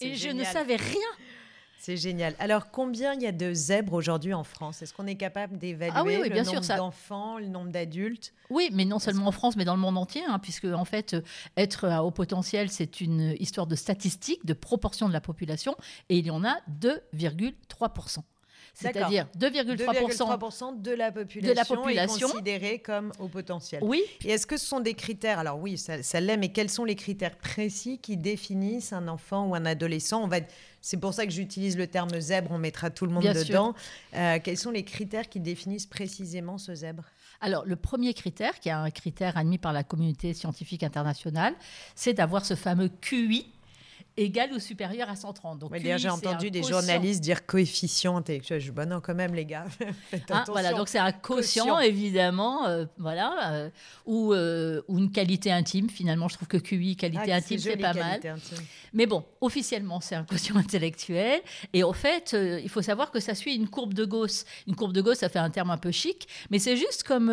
Et 0.00 0.14
je 0.14 0.28
ne 0.28 0.44
savais 0.44 0.76
rien. 0.76 1.08
C'est 1.80 1.96
génial. 1.96 2.34
Alors, 2.40 2.70
combien 2.70 3.14
il 3.14 3.22
y 3.22 3.26
a 3.26 3.32
de 3.32 3.54
zèbres 3.54 3.92
aujourd'hui 3.94 4.34
en 4.34 4.42
France? 4.44 4.82
Est-ce 4.82 4.92
qu'on 4.92 5.06
est 5.06 5.14
capable 5.14 5.58
d'évaluer 5.58 5.92
Ah 5.96 6.02
oui, 6.04 6.16
oui, 6.20 6.28
le 6.28 6.34
bien 6.34 6.42
nombre 6.42 6.64
ça- 6.64 6.76
d'enfants, 6.76 7.38
le 7.38 7.46
nombre 7.46 7.70
d'adultes? 7.70 8.34
Oui, 8.50 8.68
mais 8.72 8.84
non 8.84 8.98
seulement 8.98 9.26
en 9.28 9.32
France, 9.32 9.56
mais 9.56 9.64
dans 9.64 9.74
le 9.74 9.80
monde 9.80 9.96
entier, 9.96 10.22
hein, 10.26 10.38
puisque 10.40 10.64
en 10.64 10.84
fait, 10.84 11.14
euh, 11.14 11.22
être 11.56 11.84
à 11.86 12.02
haut 12.04 12.10
potentiel, 12.10 12.68
c'est 12.68 13.00
une 13.00 13.34
histoire 13.38 13.66
de 13.68 13.76
statistiques, 13.76 14.44
de 14.44 14.54
proportion 14.54 15.06
de 15.08 15.12
la 15.12 15.20
population, 15.20 15.76
et 16.08 16.18
il 16.18 16.26
y 16.26 16.30
en 16.30 16.44
a 16.44 16.56
2,3%. 16.68 18.24
C'est-à-dire 18.74 19.26
2,3%. 19.38 19.76
2,3% 19.76 20.82
de 20.82 20.90
la 20.92 21.12
population, 21.12 21.50
de 21.50 21.56
la 21.56 21.64
population. 21.64 22.28
est 22.28 22.30
considérée 22.32 22.78
comme 22.78 23.12
au 23.18 23.28
potentiel. 23.28 23.82
Oui, 23.84 24.02
Et 24.24 24.30
est-ce 24.30 24.46
que 24.46 24.56
ce 24.56 24.66
sont 24.66 24.80
des 24.80 24.94
critères? 24.94 25.38
Alors 25.38 25.58
oui, 25.58 25.78
ça, 25.78 26.02
ça 26.02 26.20
l'est, 26.20 26.36
mais 26.36 26.50
quels 26.50 26.70
sont 26.70 26.84
les 26.84 26.94
critères 26.94 27.36
précis 27.36 27.98
qui 27.98 28.16
définissent 28.16 28.92
un 28.92 29.08
enfant 29.08 29.46
ou 29.46 29.54
un 29.54 29.66
adolescent? 29.66 30.22
On 30.22 30.28
va, 30.28 30.38
c'est 30.80 30.98
pour 30.98 31.14
ça 31.14 31.26
que 31.26 31.32
j'utilise 31.32 31.76
le 31.76 31.86
terme 31.86 32.18
zèbre. 32.20 32.50
On 32.52 32.58
mettra 32.58 32.90
tout 32.90 33.06
le 33.06 33.12
monde 33.12 33.22
Bien 33.22 33.34
dedans. 33.34 33.74
Euh, 34.14 34.38
quels 34.42 34.58
sont 34.58 34.70
les 34.70 34.84
critères 34.84 35.28
qui 35.28 35.40
définissent 35.40 35.86
précisément 35.86 36.58
ce 36.58 36.74
zèbre? 36.74 37.04
Alors, 37.40 37.64
le 37.64 37.76
premier 37.76 38.14
critère, 38.14 38.58
qui 38.58 38.68
est 38.68 38.72
un 38.72 38.90
critère 38.90 39.36
admis 39.36 39.58
par 39.58 39.72
la 39.72 39.84
communauté 39.84 40.34
scientifique 40.34 40.82
internationale, 40.82 41.54
c'est 41.94 42.14
d'avoir 42.14 42.44
ce 42.44 42.54
fameux 42.54 42.88
QI 42.88 43.52
égal 44.22 44.52
ou 44.52 44.58
supérieur 44.58 45.08
à 45.08 45.16
130. 45.16 45.58
Donc, 45.58 45.72
j'ai 45.78 46.08
entendu 46.08 46.50
des 46.50 46.60
quotient. 46.60 46.78
journalistes 46.80 47.20
dire 47.22 47.46
coefficient 47.46 48.16
intellectuel. 48.16 48.60
Je 48.60 48.66
dis, 48.66 48.70
bah 48.72 48.86
non, 48.86 49.00
quand 49.00 49.14
même, 49.14 49.34
les 49.34 49.44
gars, 49.46 49.66
Hein, 49.80 49.92
attention. 50.12 50.52
voilà, 50.52 50.72
donc 50.72 50.88
c'est 50.88 50.98
un 50.98 51.12
quotient, 51.12 51.64
Quotient. 51.64 51.80
évidemment, 51.80 52.66
euh, 52.66 52.84
voilà, 52.98 53.52
euh, 53.52 53.70
ou, 54.06 54.32
euh, 54.34 54.82
ou 54.88 54.98
une 54.98 55.10
qualité 55.12 55.52
intime. 55.52 55.88
Finalement, 55.88 56.28
je 56.28 56.34
trouve 56.36 56.48
que 56.48 56.56
QI, 56.56 56.96
Ah, 56.96 57.00
qualité 57.00 57.32
intime, 57.32 57.58
c'est 57.58 57.76
pas 57.76 57.94
mal. 57.94 58.20
intime. 58.24 58.36
Mais 58.92 59.06
bon, 59.06 59.24
officiellement, 59.40 60.00
c'est 60.00 60.14
un 60.14 60.24
quotient 60.24 60.56
intellectuel. 60.56 61.40
Et 61.72 61.82
au 61.82 61.92
fait, 61.92 62.34
il 62.62 62.68
faut 62.68 62.82
savoir 62.82 63.10
que 63.10 63.20
ça 63.20 63.34
suit 63.34 63.54
une 63.54 63.68
courbe 63.68 63.94
de 63.94 64.04
Gauss. 64.04 64.44
Une 64.66 64.74
courbe 64.74 64.92
de 64.92 65.00
Gauss, 65.02 65.18
ça 65.18 65.28
fait 65.28 65.38
un 65.38 65.50
terme 65.50 65.70
un 65.70 65.78
peu 65.78 65.90
chic, 65.90 66.26
mais 66.50 66.58
c'est 66.58 66.76
juste 66.76 67.04
comme 67.04 67.30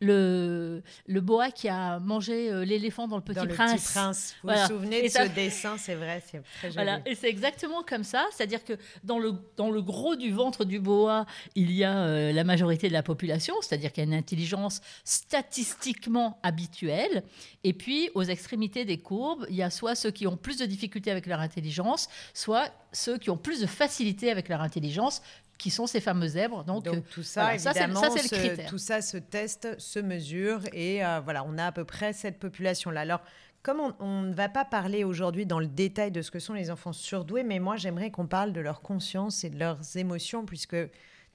le, 0.00 0.82
le 1.06 1.20
boa 1.20 1.50
qui 1.50 1.68
a 1.68 1.98
mangé 2.00 2.64
l'éléphant 2.64 3.08
dans 3.08 3.16
Le 3.16 3.22
Petit 3.22 3.36
Dans 3.36 3.44
le 3.44 3.54
Prince. 3.54 3.82
Petit 3.84 3.92
Prince. 3.92 4.34
Vous 4.42 4.48
Voilà. 4.48 4.62
vous 4.66 4.74
souvenez 4.74 4.98
Et 5.04 5.08
de 5.08 5.12
ça- 5.12 5.24
ce 5.26 5.30
dessin 5.34 5.77
C'est 5.78 5.94
vrai, 5.94 6.22
c'est 6.26 6.42
très 6.58 6.70
joli. 6.70 6.74
Voilà, 6.74 7.00
et 7.06 7.14
c'est 7.14 7.28
exactement 7.28 7.82
comme 7.82 8.04
ça. 8.04 8.26
C'est-à-dire 8.32 8.64
que 8.64 8.74
dans 9.04 9.18
le, 9.18 9.32
dans 9.56 9.70
le 9.70 9.82
gros 9.82 10.16
du 10.16 10.32
ventre 10.32 10.64
du 10.64 10.80
boa, 10.80 11.26
il 11.54 11.72
y 11.72 11.84
a 11.84 11.98
euh, 11.98 12.32
la 12.32 12.44
majorité 12.44 12.88
de 12.88 12.92
la 12.92 13.02
population, 13.02 13.54
c'est-à-dire 13.60 13.92
qu'il 13.92 14.04
y 14.04 14.06
a 14.06 14.10
une 14.10 14.18
intelligence 14.18 14.80
statistiquement 15.04 16.38
habituelle. 16.42 17.22
Et 17.64 17.72
puis, 17.72 18.10
aux 18.14 18.24
extrémités 18.24 18.84
des 18.84 18.98
courbes, 18.98 19.46
il 19.48 19.56
y 19.56 19.62
a 19.62 19.70
soit 19.70 19.94
ceux 19.94 20.10
qui 20.10 20.26
ont 20.26 20.36
plus 20.36 20.58
de 20.58 20.66
difficultés 20.66 21.10
avec 21.10 21.26
leur 21.26 21.40
intelligence, 21.40 22.08
soit 22.34 22.70
ceux 22.92 23.18
qui 23.18 23.30
ont 23.30 23.36
plus 23.36 23.60
de 23.60 23.66
facilité 23.66 24.30
avec 24.30 24.48
leur 24.48 24.60
intelligence, 24.60 25.22
qui 25.58 25.70
sont 25.70 25.86
ces 25.86 26.00
fameux 26.00 26.28
zèbres. 26.28 26.64
Donc, 26.64 26.84
Donc 26.84 27.08
tout 27.10 27.22
ça, 27.22 27.42
voilà, 27.42 27.56
évidemment, 27.56 28.00
ça, 28.00 28.10
c'est 28.10 28.22
le 28.22 28.28
critère. 28.28 28.70
tout 28.70 28.78
ça 28.78 29.02
se 29.02 29.16
teste, 29.16 29.78
se 29.78 29.98
mesure, 29.98 30.60
et 30.72 31.04
euh, 31.04 31.20
voilà, 31.20 31.44
on 31.44 31.58
a 31.58 31.66
à 31.66 31.72
peu 31.72 31.84
près 31.84 32.12
cette 32.12 32.38
population-là. 32.38 33.00
Alors, 33.00 33.20
comme 33.62 33.80
on, 34.00 34.22
ne 34.22 34.34
va 34.34 34.48
pas 34.48 34.64
parler 34.64 35.04
aujourd'hui 35.04 35.46
dans 35.46 35.60
le 35.60 35.66
détail 35.66 36.10
de 36.10 36.22
ce 36.22 36.30
que 36.30 36.38
sont 36.38 36.54
les 36.54 36.70
enfants 36.70 36.92
surdoués, 36.92 37.42
mais 37.42 37.58
moi, 37.58 37.76
j'aimerais 37.76 38.10
qu'on 38.10 38.26
parle 38.26 38.52
de 38.52 38.60
leur 38.60 38.80
conscience 38.80 39.44
et 39.44 39.50
de 39.50 39.58
leurs 39.58 39.96
émotions, 39.96 40.46
puisque 40.46 40.76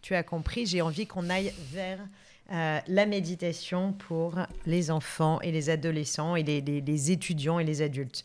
tu 0.02 0.16
as 0.16 0.24
compris, 0.24 0.66
j'ai 0.66 0.82
envie 0.82 1.06
qu'on 1.06 1.30
aille 1.30 1.54
vers 1.72 2.00
euh, 2.52 2.80
la 2.88 3.06
méditation 3.06 3.94
pour 3.94 4.40
les 4.66 4.92
enfants 4.92 5.40
et 5.42 5.52
les 5.52 5.70
adolescents 5.70 6.36
et 6.36 6.44
les 6.44 7.12
étudiants 7.12 7.60
et 7.60 7.64
les 7.64 7.82
adultes. 7.82 8.24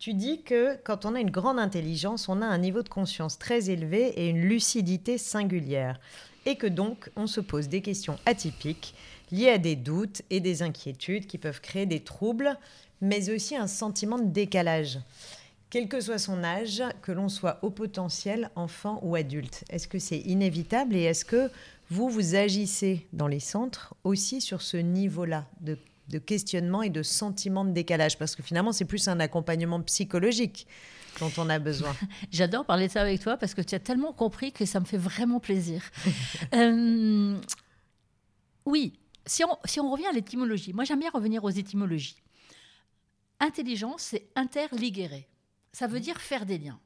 Tu 0.00 0.14
dis 0.14 0.42
que 0.42 0.76
quand 0.82 1.04
on 1.04 1.14
a 1.14 1.20
une 1.20 1.30
grande 1.30 1.58
intelligence, 1.58 2.30
on 2.30 2.40
a 2.40 2.46
un 2.46 2.56
niveau 2.56 2.82
de 2.82 2.88
conscience 2.88 3.38
très 3.38 3.68
élevé 3.68 4.08
et 4.16 4.30
une 4.30 4.40
lucidité 4.40 5.18
singulière. 5.18 6.00
Et 6.46 6.56
que 6.56 6.66
donc, 6.66 7.10
on 7.16 7.26
se 7.26 7.42
pose 7.42 7.68
des 7.68 7.82
questions 7.82 8.18
atypiques 8.24 8.94
liées 9.30 9.50
à 9.50 9.58
des 9.58 9.76
doutes 9.76 10.22
et 10.30 10.40
des 10.40 10.62
inquiétudes 10.62 11.26
qui 11.26 11.36
peuvent 11.36 11.60
créer 11.60 11.84
des 11.84 12.00
troubles, 12.00 12.56
mais 13.00 13.30
aussi 13.30 13.56
un 13.56 13.66
sentiment 13.66 14.18
de 14.18 14.30
décalage. 14.30 14.98
Quel 15.70 15.88
que 15.88 16.00
soit 16.00 16.18
son 16.18 16.42
âge, 16.42 16.82
que 17.00 17.12
l'on 17.12 17.28
soit 17.28 17.60
au 17.62 17.70
potentiel, 17.70 18.50
enfant 18.56 18.98
ou 19.02 19.14
adulte. 19.14 19.64
Est-ce 19.70 19.86
que 19.86 20.00
c'est 20.00 20.18
inévitable 20.18 20.96
et 20.96 21.02
est-ce 21.02 21.24
que 21.24 21.48
vous, 21.90 22.08
vous 22.08 22.34
agissez 22.34 23.06
dans 23.12 23.28
les 23.28 23.40
centres 23.40 23.94
aussi 24.02 24.40
sur 24.40 24.62
ce 24.62 24.76
niveau-là 24.76 25.46
de, 25.60 25.78
de 26.08 26.18
questionnement 26.18 26.82
et 26.82 26.90
de 26.90 27.04
sentiment 27.04 27.64
de 27.64 27.70
décalage? 27.70 28.18
Parce 28.18 28.34
que 28.34 28.42
finalement, 28.42 28.72
c'est 28.72 28.84
plus 28.84 29.06
un 29.06 29.20
accompagnement 29.20 29.80
psychologique 29.82 30.66
dont 31.20 31.30
on 31.38 31.48
a 31.48 31.60
besoin. 31.60 31.94
J'adore 32.32 32.64
parler 32.64 32.88
de 32.88 32.92
ça 32.92 33.02
avec 33.02 33.20
toi 33.20 33.36
parce 33.36 33.54
que 33.54 33.62
tu 33.62 33.74
as 33.74 33.80
tellement 33.80 34.12
compris 34.12 34.52
que 34.52 34.64
ça 34.64 34.80
me 34.80 34.84
fait 34.84 34.98
vraiment 34.98 35.40
plaisir. 35.40 35.82
Euh, 36.52 37.38
oui, 38.66 38.92
si 39.24 39.44
on, 39.44 39.56
si 39.64 39.78
on 39.78 39.90
revient 39.90 40.06
à 40.06 40.12
l'étymologie, 40.12 40.72
moi 40.72 40.84
j'aime 40.84 40.98
bien 40.98 41.10
revenir 41.10 41.44
aux 41.44 41.50
étymologies. 41.50 42.16
Intelligence, 43.40 44.02
c'est 44.02 44.28
interligéré. 44.36 45.28
Ça 45.72 45.86
veut 45.86 46.00
dire 46.00 46.20
faire 46.20 46.46
des 46.46 46.58
liens. 46.58 46.80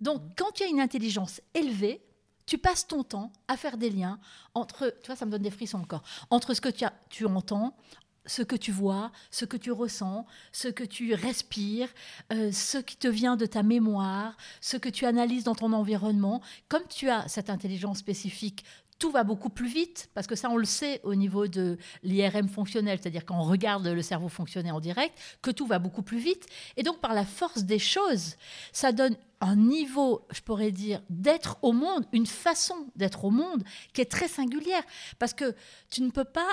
Donc, 0.00 0.22
quand 0.36 0.52
tu 0.52 0.62
as 0.62 0.66
une 0.66 0.80
intelligence 0.80 1.40
élevée, 1.54 2.02
tu 2.46 2.58
passes 2.58 2.86
ton 2.86 3.02
temps 3.02 3.32
à 3.48 3.56
faire 3.56 3.76
des 3.76 3.90
liens 3.90 4.20
entre, 4.54 4.94
tu 5.02 5.06
vois, 5.06 5.16
ça 5.16 5.26
me 5.26 5.30
donne 5.30 5.42
des 5.42 5.50
frissons 5.50 5.78
encore, 5.80 6.02
entre 6.30 6.54
ce 6.54 6.60
que 6.60 6.68
tu, 6.68 6.84
as- 6.84 6.92
tu 7.10 7.26
entends, 7.26 7.76
ce 8.24 8.42
que 8.42 8.56
tu 8.56 8.72
vois, 8.72 9.10
ce 9.30 9.44
que 9.44 9.56
tu 9.56 9.72
ressens, 9.72 10.26
ce 10.52 10.68
que 10.68 10.84
tu 10.84 11.14
respires, 11.14 11.88
euh, 12.32 12.52
ce 12.52 12.78
qui 12.78 12.96
te 12.96 13.08
vient 13.08 13.36
de 13.36 13.46
ta 13.46 13.62
mémoire, 13.62 14.36
ce 14.60 14.76
que 14.76 14.88
tu 14.88 15.06
analyses 15.06 15.44
dans 15.44 15.54
ton 15.54 15.72
environnement. 15.72 16.40
Comme 16.68 16.86
tu 16.88 17.08
as 17.08 17.26
cette 17.28 17.50
intelligence 17.50 17.98
spécifique, 17.98 18.64
tout 18.98 19.10
va 19.10 19.24
beaucoup 19.24 19.50
plus 19.50 19.68
vite, 19.68 20.08
parce 20.14 20.26
que 20.26 20.34
ça, 20.34 20.48
on 20.50 20.56
le 20.56 20.64
sait 20.64 21.00
au 21.02 21.14
niveau 21.14 21.46
de 21.46 21.76
l'IRM 22.02 22.48
fonctionnel, 22.48 22.98
c'est-à-dire 23.00 23.26
quand 23.26 23.38
on 23.38 23.42
regarde 23.42 23.86
le 23.86 24.02
cerveau 24.02 24.28
fonctionner 24.28 24.70
en 24.70 24.80
direct, 24.80 25.18
que 25.42 25.50
tout 25.50 25.66
va 25.66 25.78
beaucoup 25.78 26.02
plus 26.02 26.18
vite. 26.18 26.46
Et 26.76 26.82
donc, 26.82 27.00
par 27.00 27.14
la 27.14 27.24
force 27.24 27.64
des 27.64 27.78
choses, 27.78 28.36
ça 28.72 28.92
donne 28.92 29.16
un 29.40 29.56
niveau, 29.56 30.26
je 30.30 30.40
pourrais 30.40 30.72
dire, 30.72 31.02
d'être 31.10 31.58
au 31.62 31.72
monde, 31.72 32.06
une 32.12 32.26
façon 32.26 32.86
d'être 32.96 33.24
au 33.24 33.30
monde 33.30 33.62
qui 33.92 34.00
est 34.00 34.10
très 34.10 34.28
singulière. 34.28 34.82
Parce 35.18 35.34
que 35.34 35.54
tu 35.90 36.00
ne 36.02 36.10
peux 36.10 36.24
pas 36.24 36.48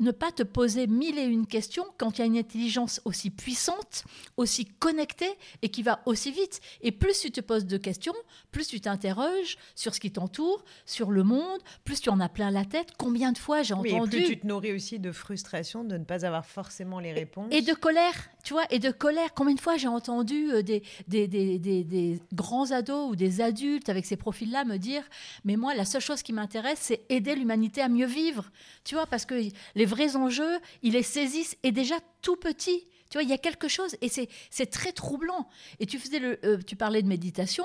ne 0.00 0.10
pas 0.12 0.30
te 0.30 0.42
poser 0.44 0.86
mille 0.86 1.18
et 1.18 1.24
une 1.24 1.46
questions 1.46 1.84
quand 1.98 2.18
il 2.18 2.20
y 2.20 2.22
a 2.22 2.26
une 2.26 2.38
intelligence 2.38 3.00
aussi 3.04 3.30
puissante, 3.30 4.04
aussi 4.36 4.64
connectée 4.64 5.30
et 5.62 5.70
qui 5.70 5.82
va 5.82 6.00
aussi 6.06 6.30
vite. 6.30 6.60
Et 6.82 6.92
plus 6.92 7.18
tu 7.20 7.30
te 7.32 7.40
poses 7.40 7.66
de 7.66 7.76
questions, 7.78 8.14
plus 8.52 8.68
tu 8.68 8.80
t'interroges 8.80 9.56
sur 9.74 9.94
ce 9.94 10.00
qui 10.00 10.10
t'entoure, 10.12 10.64
sur 10.86 11.10
le 11.10 11.24
monde, 11.24 11.60
plus 11.84 12.00
tu 12.00 12.10
en 12.10 12.20
as 12.20 12.28
plein 12.28 12.50
la 12.50 12.64
tête. 12.64 12.90
Combien 12.96 13.32
de 13.32 13.38
fois 13.38 13.62
j'ai 13.62 13.74
Oui, 13.74 13.90
et 13.90 13.94
entendu 13.94 14.18
plus 14.18 14.24
tu 14.26 14.38
te 14.38 14.46
nourris 14.46 14.72
aussi 14.72 14.98
de 15.00 15.10
frustration 15.10 15.82
de 15.82 15.96
ne 15.98 16.04
pas 16.04 16.24
avoir 16.24 16.46
forcément 16.46 17.00
les 17.00 17.12
réponses. 17.12 17.48
et 17.50 17.62
de 17.62 17.74
colère, 17.74 18.30
tu 18.44 18.52
vois, 18.52 18.64
et 18.70 18.78
de 18.78 18.90
colère. 18.90 19.34
Combien 19.34 19.54
de 19.54 19.60
fois 19.60 19.76
j'ai 19.76 19.88
entendu 19.88 20.50
euh, 20.52 20.62
des, 20.62 20.82
des, 21.08 21.26
des, 21.26 21.58
des- 21.58 21.84
des 21.84 22.20
grands 22.32 22.70
ados 22.70 23.10
ou 23.10 23.16
des 23.16 23.40
adultes 23.40 23.88
avec 23.88 24.06
ces 24.06 24.16
profils-là 24.16 24.64
me 24.64 24.76
dire 24.76 25.02
Mais 25.44 25.56
moi, 25.56 25.74
la 25.74 25.84
seule 25.84 26.00
chose 26.02 26.22
qui 26.22 26.32
m'intéresse, 26.32 26.78
c'est 26.80 27.02
aider 27.08 27.34
l'humanité 27.34 27.80
à 27.82 27.88
mieux 27.88 28.06
vivre. 28.06 28.50
Tu 28.84 28.94
vois, 28.94 29.06
parce 29.06 29.24
que 29.24 29.34
les 29.74 29.84
vrais 29.88 30.14
enjeux, 30.16 30.58
ils 30.82 30.92
les 30.92 31.02
saisissent 31.02 31.56
et 31.64 31.72
déjà 31.72 31.96
tout 32.22 32.36
petit. 32.36 32.86
Tu 33.10 33.14
vois, 33.14 33.22
il 33.22 33.28
y 33.28 33.32
a 33.32 33.38
quelque 33.38 33.68
chose 33.68 33.96
et 34.00 34.08
c'est 34.08 34.66
très 34.66 34.92
troublant. 34.92 35.48
Et 35.80 35.86
tu, 35.86 35.98
faisais 35.98 36.18
le, 36.18 36.38
euh, 36.44 36.58
tu 36.58 36.76
parlais 36.76 37.02
de 37.02 37.08
méditation. 37.08 37.64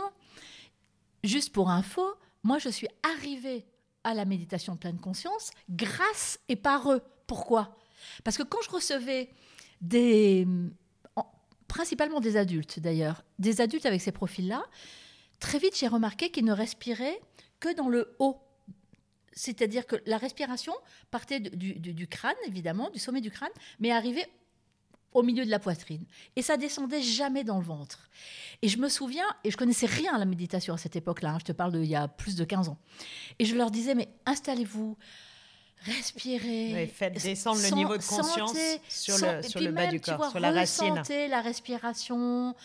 Juste 1.24 1.51
pour 1.53 1.70
info, 1.70 2.06
moi, 2.44 2.58
je 2.60 2.70
suis 2.70 2.88
arrivée 3.03 3.65
à 4.03 4.13
la 4.13 4.25
méditation 4.25 4.74
de 4.74 4.80
pleine 4.80 5.00
conscience 5.00 5.51
grâce 5.70 6.39
et 6.50 6.56
par 6.56 6.92
eux. 6.92 7.01
Pourquoi? 7.27 7.77
Parce 8.24 8.38
que 8.38 8.44
quand 8.44 8.62
je 8.62 8.70
recevais 8.70 9.30
des, 9.80 10.46
en- 11.15 11.25
principalement 11.70 12.20
des 12.20 12.36
adultes 12.36 12.80
d'ailleurs, 12.80 13.24
des 13.39 13.62
adultes 13.62 13.86
avec 13.86 14.01
ces 14.01 14.12
profils-là, 14.12 14.63
très 15.39 15.58
vite 15.60 15.77
j'ai 15.77 15.88
remarqué 15.88 16.30
qu'ils 16.32 16.44
ne 16.46 16.51
respiraient 16.53 17.20
que 17.62 17.74
dans 17.74 17.88
le 17.88 18.13
haut. 18.20 18.38
C'est-à-dire 19.36 19.86
que 19.86 19.96
la 20.06 20.18
respiration 20.18 20.74
partait 21.12 21.40
du, 21.40 21.74
du- 21.80 21.94
du 21.94 22.08
crâne, 22.08 22.36
évidemment, 22.48 22.90
du 22.92 23.00
sommet 23.00 23.22
du 23.22 23.32
crâne, 23.32 23.50
mais 23.80 23.92
arrivait 23.92 24.28
au 25.13 25.22
milieu 25.22 25.46
de 25.46 25.52
la 25.52 25.60
poitrine. 25.60 26.04
Et 26.36 26.42
ça 26.42 26.58
descendait 26.58 27.02
jamais 27.04 27.44
dans 27.44 27.58
le 27.60 27.63
ventre. 27.63 28.10
Et 28.63 28.68
je 28.68 28.78
me 28.80 28.90
souviens, 28.90 29.25
et 29.44 29.52
je 29.52 29.58
connaissais 29.58 29.86
rien 29.86 30.16
à 30.16 30.18
la 30.18 30.25
méditation 30.25 30.74
à 30.74 30.78
cette 30.78 30.96
époque-là, 30.96 31.34
hein, 31.34 31.38
je 31.40 31.46
te 31.46 31.52
parle 31.52 31.72
d'il 31.74 31.86
y 31.86 31.96
a 31.96 32.08
plus 32.08 32.36
de 32.36 32.44
15 32.44 32.70
ans. 32.70 32.80
Et 33.38 33.46
je 33.46 33.56
leur 33.56 33.70
disais, 33.70 33.94
mais 33.94 34.10
installez-vous, 34.25 34.98
respirez. 35.86 36.88
Faites 36.88 37.13
descendre 37.22 37.62
le 37.62 37.75
niveau 37.75 37.98
de 37.98 38.04
conscience 38.04 38.52
sentez- 38.52 38.82
sur 38.90 39.13
le, 39.18 39.42
sur 39.44 39.60
bas 39.72 39.82
même, 39.82 39.92
du 39.92 40.00
corps, 40.02 40.18
vois, 40.18 40.30
sur 40.32 40.40
la 40.40 40.52
racine. 40.52 40.94
la 41.28 41.42
respiration. 41.42 42.56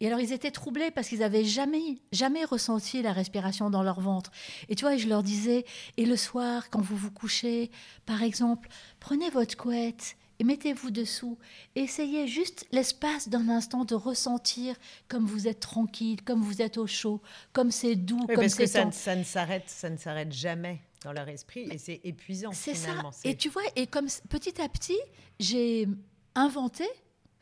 Et 0.00 0.06
alors, 0.06 0.20
ils 0.20 0.32
étaient 0.32 0.50
troublés 0.50 0.90
parce 0.90 1.08
qu'ils 1.08 1.22
avaient 1.22 1.44
jamais, 1.44 1.98
jamais 2.12 2.44
ressenti 2.44 3.02
la 3.02 3.12
respiration 3.12 3.70
dans 3.70 3.82
leur 3.82 4.00
ventre. 4.00 4.30
Et 4.68 4.74
tu 4.74 4.84
vois, 4.84 4.94
et 4.94 4.98
je 4.98 5.08
leur 5.08 5.22
disais, 5.22 5.64
et 5.96 6.04
le 6.04 6.16
soir, 6.16 6.70
quand 6.70 6.80
vous 6.80 6.96
vous 6.96 7.10
couchez, 7.10 7.70
par 8.04 8.22
exemple, 8.22 8.68
prenez 9.00 9.30
votre 9.30 9.56
couette 9.56 10.16
et 10.38 10.44
mettez-vous 10.44 10.90
dessous. 10.90 11.38
Essayez 11.74 12.26
juste 12.28 12.66
l'espace 12.72 13.28
d'un 13.28 13.48
instant 13.48 13.84
de 13.84 13.94
ressentir 13.94 14.76
comme 15.08 15.24
vous 15.24 15.48
êtes 15.48 15.60
tranquille, 15.60 16.22
comme 16.22 16.42
vous 16.42 16.62
êtes 16.62 16.76
au 16.78 16.86
chaud, 16.86 17.22
comme 17.52 17.70
c'est 17.70 17.96
doux, 17.96 18.24
Oui, 18.28 18.34
comme 18.34 18.48
c'est 18.48 18.66
ça, 18.66 18.90
ça 18.92 19.16
ne 19.16 19.24
s'arrête, 19.24 19.64
ça 19.68 19.88
ne 19.88 19.96
s'arrête 19.96 20.32
jamais 20.32 20.80
dans 21.02 21.12
leur 21.12 21.28
esprit 21.28 21.68
et 21.70 21.78
c'est 21.78 22.00
épuisant 22.04 22.50
C'est 22.52 22.74
ça. 22.74 22.90
Et 23.24 23.36
tu 23.36 23.48
vois, 23.48 23.62
et 23.76 23.86
comme 23.86 24.08
petit 24.28 24.60
à 24.60 24.68
petit, 24.68 24.98
j'ai 25.40 25.88
inventé, 26.34 26.84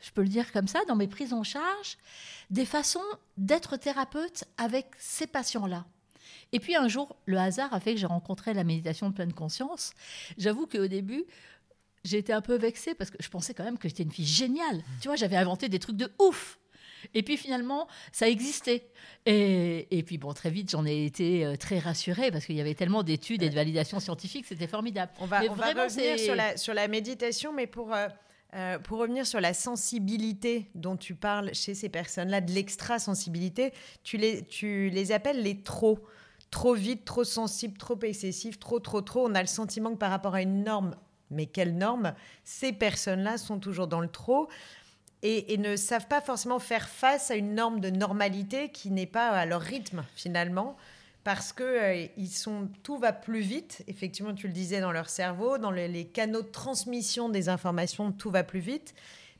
je 0.01 0.11
peux 0.11 0.21
le 0.21 0.27
dire 0.27 0.51
comme 0.51 0.67
ça, 0.67 0.79
dans 0.87 0.95
mes 0.95 1.07
prises 1.07 1.33
en 1.33 1.43
charge, 1.43 1.97
des 2.49 2.65
façons 2.65 3.01
d'être 3.37 3.77
thérapeute 3.77 4.43
avec 4.57 4.87
ces 4.99 5.27
patients-là. 5.27 5.85
Et 6.51 6.59
puis 6.59 6.75
un 6.75 6.87
jour, 6.87 7.15
le 7.25 7.37
hasard 7.37 7.73
a 7.73 7.79
fait 7.79 7.93
que 7.95 7.99
j'ai 7.99 8.05
rencontré 8.05 8.53
la 8.53 8.63
méditation 8.63 9.09
de 9.09 9.15
pleine 9.15 9.33
conscience. 9.33 9.93
J'avoue 10.37 10.67
qu'au 10.67 10.87
début, 10.87 11.23
j'ai 12.03 12.19
été 12.19 12.33
un 12.33 12.41
peu 12.41 12.55
vexée 12.55 12.93
parce 12.93 13.09
que 13.09 13.17
je 13.19 13.29
pensais 13.29 13.53
quand 13.53 13.63
même 13.63 13.77
que 13.79 13.89
j'étais 13.89 14.03
une 14.03 14.11
fille 14.11 14.25
géniale. 14.27 14.83
Tu 15.01 15.07
vois, 15.07 15.15
j'avais 15.15 15.37
inventé 15.37 15.69
des 15.69 15.79
trucs 15.79 15.97
de 15.97 16.11
ouf. 16.19 16.59
Et 17.13 17.23
puis 17.23 17.37
finalement, 17.37 17.87
ça 18.11 18.27
existait. 18.29 18.89
Et, 19.25 19.87
et 19.95 20.03
puis 20.03 20.17
bon, 20.17 20.33
très 20.33 20.49
vite, 20.49 20.69
j'en 20.71 20.85
ai 20.85 21.05
été 21.05 21.45
euh, 21.45 21.55
très 21.55 21.77
rassurée 21.79 22.31
parce 22.31 22.45
qu'il 22.45 22.55
y 22.55 22.61
avait 22.61 22.73
tellement 22.75 23.03
d'études 23.03 23.43
et 23.43 23.49
de 23.49 23.55
validations 23.55 23.99
scientifiques, 23.99 24.45
c'était 24.47 24.67
formidable. 24.67 25.11
On 25.19 25.25
va, 25.25 25.41
Mais 25.41 25.49
on 25.49 25.53
va 25.53 25.65
vraiment, 25.65 25.83
revenir 25.83 26.17
c'est- 26.17 26.25
sur 26.25 26.35
la, 26.35 26.57
sur 26.57 26.73
la 26.73 26.87
méditation, 26.87 27.53
mais 27.53 27.67
pour, 27.67 27.93
euh, 27.93 28.07
euh, 28.55 28.79
pour 28.79 28.99
revenir 28.99 29.27
sur 29.27 29.41
la 29.41 29.53
sensibilité 29.53 30.69
dont 30.75 30.95
tu 30.95 31.13
parles 31.13 31.53
chez 31.53 31.73
ces 31.75 31.89
personnes-là, 31.89 32.39
de 32.39 32.51
l'extra-sensibilité, 32.51 33.73
tu 34.03 34.17
les, 34.17 35.11
appelles 35.11 35.41
les 35.41 35.61
trop. 35.61 35.99
Trop 36.51 36.73
vite, 36.73 37.03
trop 37.03 37.25
sensible, 37.25 37.77
trop 37.77 37.99
excessif, 38.01 38.57
trop, 38.57 38.79
trop, 38.79 39.01
trop. 39.01 39.27
On 39.27 39.35
a 39.35 39.41
le 39.41 39.47
sentiment 39.47 39.91
que 39.91 39.97
par 39.97 40.09
rapport 40.09 40.35
à 40.35 40.41
une 40.41 40.63
norme, 40.63 40.95
mais 41.31 41.47
quelle 41.47 41.75
norme 41.75 42.13
Ces 42.45 42.71
personnes-là 42.71 43.37
sont 43.37 43.59
toujours 43.59 43.87
dans 43.87 43.99
le 43.99 44.07
trop 44.07 44.47
et 45.27 45.57
ne 45.57 45.75
savent 45.75 46.07
pas 46.07 46.21
forcément 46.21 46.59
faire 46.59 46.87
face 46.87 47.31
à 47.31 47.35
une 47.35 47.55
norme 47.55 47.79
de 47.79 47.89
normalité 47.89 48.69
qui 48.69 48.91
n'est 48.91 49.07
pas 49.07 49.29
à 49.29 49.45
leur 49.47 49.61
rythme 49.61 50.05
finalement 50.15 50.77
parce 51.25 51.51
que 51.51 51.63
euh, 51.63 52.07
ils 52.17 52.29
sont 52.29 52.69
tout 52.83 52.97
va 52.97 53.11
plus 53.11 53.41
vite 53.41 53.83
effectivement 53.87 54.33
tu 54.33 54.47
le 54.47 54.53
disais 54.53 54.79
dans 54.79 54.91
leur 54.93 55.09
cerveau 55.09 55.57
dans 55.57 55.71
le- 55.71 55.87
les 55.87 56.05
canaux 56.05 56.41
de 56.43 56.47
transmission 56.47 57.27
des 57.29 57.49
informations 57.49 58.11
tout 58.13 58.29
va 58.31 58.43
plus 58.43 58.61
vite 58.61 58.93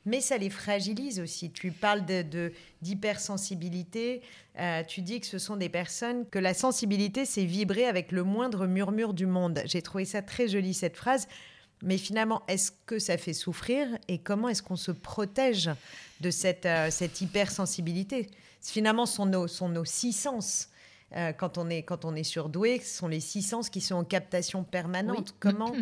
mais 0.08 0.20
ça 0.20 0.38
les 0.38 0.50
fragilise 0.50 1.18
aussi. 1.18 1.50
Tu 1.50 1.72
parles 1.72 2.04
de 2.06 2.22
de- 2.22 2.52
d'hypersensibilité 2.82 4.22
euh, 4.58 4.82
tu 4.84 5.02
dis 5.02 5.20
que 5.20 5.26
ce 5.26 5.38
sont 5.38 5.56
des 5.56 5.68
personnes 5.68 6.26
que 6.28 6.38
la 6.38 6.54
sensibilité 6.54 7.24
c'est 7.24 7.44
vibrer 7.44 7.86
avec 7.86 8.12
le 8.12 8.22
moindre 8.22 8.66
murmure 8.66 9.14
du 9.14 9.26
monde. 9.26 9.60
J'ai 9.66 9.82
trouvé 9.82 10.04
ça 10.04 10.22
très 10.22 10.48
joli 10.48 10.74
cette 10.74 10.96
phrase. 10.96 11.26
Mais 11.82 11.98
finalement, 11.98 12.40
est-ce 12.48 12.72
que 12.86 12.98
ça 12.98 13.18
fait 13.18 13.34
souffrir 13.34 13.86
et 14.08 14.16
comment 14.16 14.48
est-ce 14.48 14.62
qu'on 14.62 14.76
se 14.76 14.92
protège 14.92 15.68
de 16.22 16.30
cette, 16.30 16.64
euh, 16.64 16.90
cette 16.90 17.20
hypersensibilité? 17.20 18.30
Finalement, 18.62 19.04
ce 19.04 19.16
sont 19.46 19.68
nos 19.68 19.84
six 19.84 20.14
sens. 20.14 20.70
Euh, 21.16 21.32
quand, 21.32 21.58
on 21.58 21.68
est, 21.70 21.82
quand 21.82 22.04
on 22.04 22.14
est 22.14 22.22
surdoué, 22.24 22.78
ce 22.80 22.98
sont 22.98 23.08
les 23.08 23.20
six 23.20 23.42
sens 23.42 23.70
qui 23.70 23.80
sont 23.80 23.94
en 23.96 24.04
captation 24.04 24.62
permanente. 24.64 25.34
Comment, 25.40 25.72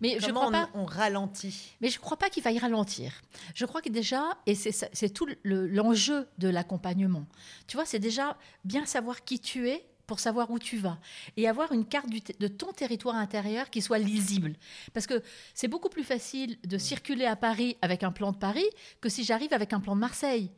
Mais 0.00 0.18
je 0.20 0.30
crois 0.30 0.48
on, 0.48 0.52
pas, 0.52 0.68
on 0.74 0.84
ralentit 0.84 1.72
mais 1.80 1.88
je 1.88 1.96
ne 1.98 2.02
crois 2.02 2.18
pas 2.18 2.28
qu'il 2.28 2.42
faille 2.42 2.58
ralentir. 2.58 3.12
Je 3.54 3.64
crois 3.64 3.80
que 3.80 3.88
déjà, 3.88 4.36
et 4.46 4.54
c'est 4.54 5.08
tout 5.10 5.26
le- 5.42 5.66
l'enjeu 5.66 6.28
de 6.38 6.48
l'accompagnement, 6.48 7.26
tu 7.66 7.76
vois, 7.76 7.86
c'est 7.86 7.98
déjà 7.98 8.36
bien 8.64 8.84
savoir 8.86 9.24
qui 9.24 9.40
tu 9.40 9.68
es 9.70 9.86
pour 10.06 10.20
savoir 10.20 10.52
où 10.52 10.58
tu 10.60 10.76
vas 10.76 10.98
et 11.36 11.48
avoir 11.48 11.72
une 11.72 11.84
carte 11.84 12.08
du 12.08 12.20
de 12.20 12.46
ton 12.46 12.72
territoire 12.72 13.16
intérieur 13.16 13.70
qui 13.70 13.82
soit 13.82 13.98
lisible. 13.98 14.54
Parce 14.92 15.06
que 15.06 15.20
c'est 15.52 15.66
beaucoup 15.66 15.88
plus 15.88 16.04
facile 16.04 16.58
de 16.64 16.78
circuler 16.78 17.24
à 17.24 17.34
Paris 17.34 17.76
avec 17.82 18.04
un 18.04 18.12
plan 18.12 18.30
de 18.30 18.36
Paris 18.36 18.68
que 19.00 19.08
si 19.08 19.24
j'arrive 19.24 19.52
avec 19.52 19.72
un 19.72 19.80
plan 19.80 19.94
de 19.96 20.00
Marseille. 20.00 20.50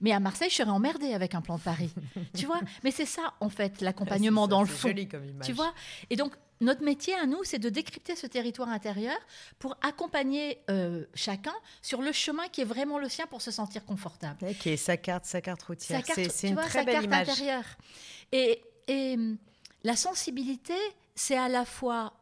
Mais 0.00 0.12
à 0.12 0.20
Marseille, 0.20 0.50
je 0.50 0.56
serais 0.56 0.70
emmerdée 0.70 1.14
avec 1.14 1.34
un 1.34 1.40
plan 1.40 1.56
de 1.56 1.62
Paris. 1.62 1.90
tu 2.36 2.46
vois? 2.46 2.60
Mais 2.84 2.90
c'est 2.90 3.06
ça, 3.06 3.34
en 3.40 3.48
fait, 3.48 3.80
l'accompagnement 3.80 4.42
C'est 4.44 4.50
ça, 4.50 4.50
dans 4.50 4.60
le 4.62 4.66
fond. 4.68 4.88
joli 4.88 5.08
comme 5.08 5.24
image. 5.24 5.46
Tu 5.46 5.52
vois? 5.52 5.72
Et 6.10 6.16
donc, 6.16 6.34
notre 6.60 6.82
métier 6.82 7.14
à 7.14 7.26
nous, 7.26 7.44
c'est 7.44 7.58
de 7.58 7.68
décrypter 7.68 8.16
ce 8.16 8.26
territoire 8.26 8.68
intérieur 8.70 9.16
pour 9.58 9.76
accompagner 9.82 10.58
euh, 10.70 11.04
chacun 11.14 11.54
sur 11.82 12.00
le 12.02 12.12
chemin 12.12 12.48
qui 12.48 12.62
est 12.62 12.64
vraiment 12.64 12.98
le 12.98 13.08
sien 13.08 13.26
pour 13.26 13.42
se 13.42 13.50
sentir 13.50 13.84
confortable. 13.84 14.38
Ok, 14.48 14.76
sa 14.78 14.96
carte, 14.96 15.24
sa 15.26 15.40
carte 15.40 15.62
routière. 15.62 16.00
Sa 16.04 16.14
carte, 16.14 16.30
C'est 16.30 16.48
une 16.48 16.54
vois, 16.54 16.64
très 16.64 16.78
sa 16.80 16.84
belle 16.84 16.94
carte 16.94 17.04
image. 17.06 17.28
intérieure. 17.28 17.64
Et, 18.32 18.62
et 18.88 19.14
hum, 19.14 19.36
la 19.84 19.96
sensibilité, 19.96 20.74
c'est 21.14 21.36
à 21.36 21.48
la 21.48 21.64
fois, 21.66 22.14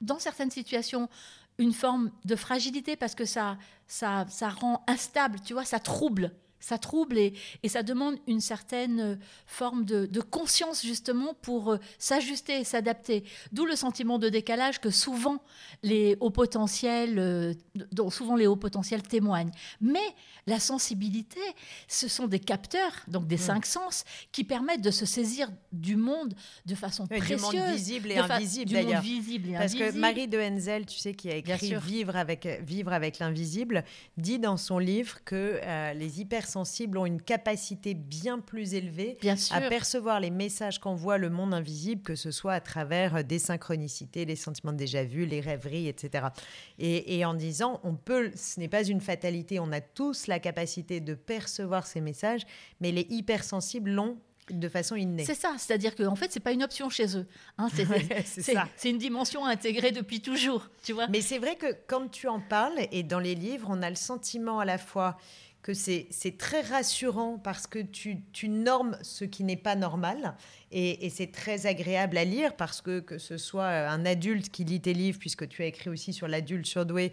dans 0.00 0.18
certaines 0.18 0.50
situations, 0.50 1.08
une 1.58 1.72
forme 1.72 2.10
de 2.24 2.36
fragilité 2.36 2.96
parce 2.96 3.14
que 3.14 3.24
ça, 3.24 3.56
ça, 3.86 4.26
ça 4.28 4.48
rend 4.48 4.84
instable, 4.86 5.40
tu 5.40 5.52
vois, 5.52 5.64
ça 5.64 5.78
trouble. 5.78 6.32
Ça 6.60 6.78
trouble 6.78 7.18
et, 7.18 7.34
et 7.62 7.68
ça 7.68 7.82
demande 7.82 8.16
une 8.26 8.40
certaine 8.40 9.00
euh, 9.00 9.16
forme 9.46 9.84
de, 9.84 10.06
de 10.06 10.20
conscience 10.20 10.84
justement 10.84 11.34
pour 11.34 11.72
euh, 11.72 11.78
s'ajuster 11.98 12.60
et 12.60 12.64
s'adapter. 12.64 13.24
D'où 13.52 13.66
le 13.66 13.76
sentiment 13.76 14.18
de 14.18 14.28
décalage 14.28 14.80
que 14.80 14.90
souvent 14.90 15.42
les 15.82 16.16
hauts 16.20 16.30
potentiels, 16.30 17.18
euh, 17.18 17.54
dont 17.92 18.10
souvent 18.10 18.36
les 18.36 18.46
hauts 18.46 18.56
potentiels 18.56 19.02
témoignent. 19.02 19.52
Mais 19.80 19.98
la 20.46 20.60
sensibilité, 20.60 21.40
ce 21.88 22.08
sont 22.08 22.26
des 22.26 22.38
capteurs, 22.38 22.92
donc 23.08 23.26
des 23.26 23.36
cinq 23.36 23.66
sens, 23.66 24.04
qui 24.32 24.44
permettent 24.44 24.82
de 24.82 24.90
se 24.90 25.06
saisir 25.06 25.50
du 25.72 25.96
monde 25.96 26.34
de 26.64 26.74
façon 26.74 27.04
du 27.04 27.16
précieuse. 27.18 27.42
monde 27.42 27.72
visible 27.72 28.10
et 28.12 28.18
invisible, 28.18 28.66
du 28.66 28.74
d'ailleurs. 28.74 29.02
et 29.04 29.58
Parce 29.58 29.74
que. 29.74 29.96
Marie 29.96 30.28
de 30.28 30.38
Henzel, 30.38 30.86
tu 30.86 30.98
sais, 30.98 31.14
qui 31.14 31.30
a 31.30 31.36
écrit. 31.36 31.74
Vivre 31.76 32.16
avec, 32.16 32.46
Vivre 32.62 32.92
avec 32.92 33.18
l'invisible, 33.18 33.84
dit 34.16 34.38
dans 34.38 34.56
son 34.56 34.78
livre 34.78 35.22
que 35.24 35.60
euh, 35.62 35.92
les 35.94 36.20
hypersensibles 36.46 36.98
ont 36.98 37.06
une 37.06 37.20
capacité 37.20 37.94
bien 37.94 38.38
plus 38.38 38.74
élevée 38.74 39.18
Bien 39.20 39.34
à 39.50 39.60
percevoir 39.62 40.20
les 40.20 40.30
messages 40.30 40.78
qu'envoie 40.78 41.18
le 41.18 41.28
monde 41.28 41.52
invisible, 41.52 42.02
que 42.02 42.14
ce 42.14 42.30
soit 42.30 42.52
à 42.52 42.60
travers 42.60 43.16
euh, 43.16 43.22
des 43.22 43.38
synchronicités, 43.38 44.24
les 44.24 44.36
sentiments 44.36 44.72
de 44.72 44.78
déjà-vu, 44.78 45.26
les 45.26 45.40
rêveries, 45.40 45.88
etc. 45.88 46.26
Et, 46.78 47.18
et 47.18 47.24
en 47.24 47.34
disant, 47.34 47.80
on 47.82 47.94
peut, 47.94 48.30
ce 48.36 48.60
n'est 48.60 48.68
pas 48.68 48.84
une 48.84 49.00
fatalité, 49.00 49.58
on 49.58 49.72
a 49.72 49.80
tous 49.80 50.28
la 50.28 50.38
capacité 50.38 51.00
de 51.00 51.14
percevoir 51.14 51.86
ces 51.86 52.00
messages, 52.00 52.42
mais 52.80 52.92
les 52.92 53.06
hypersensibles 53.10 53.90
l'ont 53.90 54.18
de 54.50 54.68
façon 54.68 54.94
innée. 54.94 55.24
C'est 55.24 55.34
ça, 55.34 55.54
c'est-à-dire 55.58 55.94
qu'en 55.94 56.14
fait, 56.14 56.30
c'est 56.32 56.40
pas 56.40 56.52
une 56.52 56.62
option 56.62 56.88
chez 56.88 57.16
eux. 57.16 57.26
hein, 57.58 57.68
Ouais, 57.90 58.24
c'est 58.76 58.90
une 58.90 58.98
dimension 58.98 59.44
intégrée 59.44 59.92
depuis 59.92 60.20
toujours, 60.20 60.68
tu 60.84 60.92
vois. 60.92 61.08
Mais 61.08 61.20
c'est 61.20 61.38
vrai 61.38 61.56
que 61.56 61.66
quand 61.86 62.08
tu 62.08 62.28
en 62.28 62.40
parles, 62.40 62.78
et 62.92 63.02
dans 63.02 63.18
les 63.18 63.34
livres, 63.34 63.68
on 63.70 63.82
a 63.82 63.90
le 63.90 63.96
sentiment 63.96 64.60
à 64.60 64.64
la 64.64 64.78
fois 64.78 65.16
que 65.66 65.74
c'est 65.74 66.38
très 66.38 66.60
rassurant 66.60 67.38
parce 67.38 67.66
que 67.66 67.80
tu, 67.80 68.18
tu 68.32 68.48
normes 68.48 68.96
ce 69.02 69.24
qui 69.24 69.42
n'est 69.42 69.56
pas 69.56 69.74
normal. 69.74 70.36
Et, 70.70 71.10
c'est 71.10 71.32
très 71.32 71.66
agréable 71.66 72.16
à 72.18 72.24
lire 72.24 72.54
parce 72.54 72.80
que 72.80 73.00
que 73.00 73.18
ce 73.18 73.36
soit 73.36 73.66
un 73.66 74.06
adulte 74.06 74.48
qui 74.48 74.62
lit 74.62 74.80
tes 74.80 74.94
livres, 74.94 75.18
puisque 75.18 75.48
tu 75.48 75.64
as 75.64 75.66
écrit 75.66 75.90
aussi 75.90 76.12
sur 76.12 76.28
l'adulte 76.28 76.66
surdoué, 76.66 77.10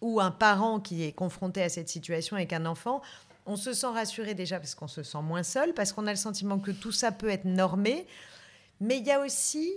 ou 0.00 0.20
un 0.20 0.30
parent 0.30 0.78
qui 0.78 1.02
est 1.02 1.10
confronté 1.10 1.64
à 1.64 1.68
cette 1.68 1.88
situation 1.88 2.36
avec 2.36 2.52
un 2.52 2.64
enfant, 2.64 3.02
on 3.44 3.56
se 3.56 3.72
sent 3.72 3.88
rassuré 3.88 4.34
déjà 4.34 4.60
parce 4.60 4.76
qu'on 4.76 4.86
se 4.86 5.02
sent 5.02 5.22
moins 5.22 5.42
seul, 5.42 5.74
parce 5.74 5.92
qu'on 5.92 6.06
a 6.06 6.10
le 6.10 6.16
sentiment 6.16 6.60
que 6.60 6.70
tout 6.70 6.92
ça 6.92 7.10
peut 7.10 7.28
être 7.28 7.44
normé. 7.44 8.06
Mais 8.80 8.98
il 8.98 9.04
y 9.04 9.10
a 9.10 9.18
aussi 9.18 9.72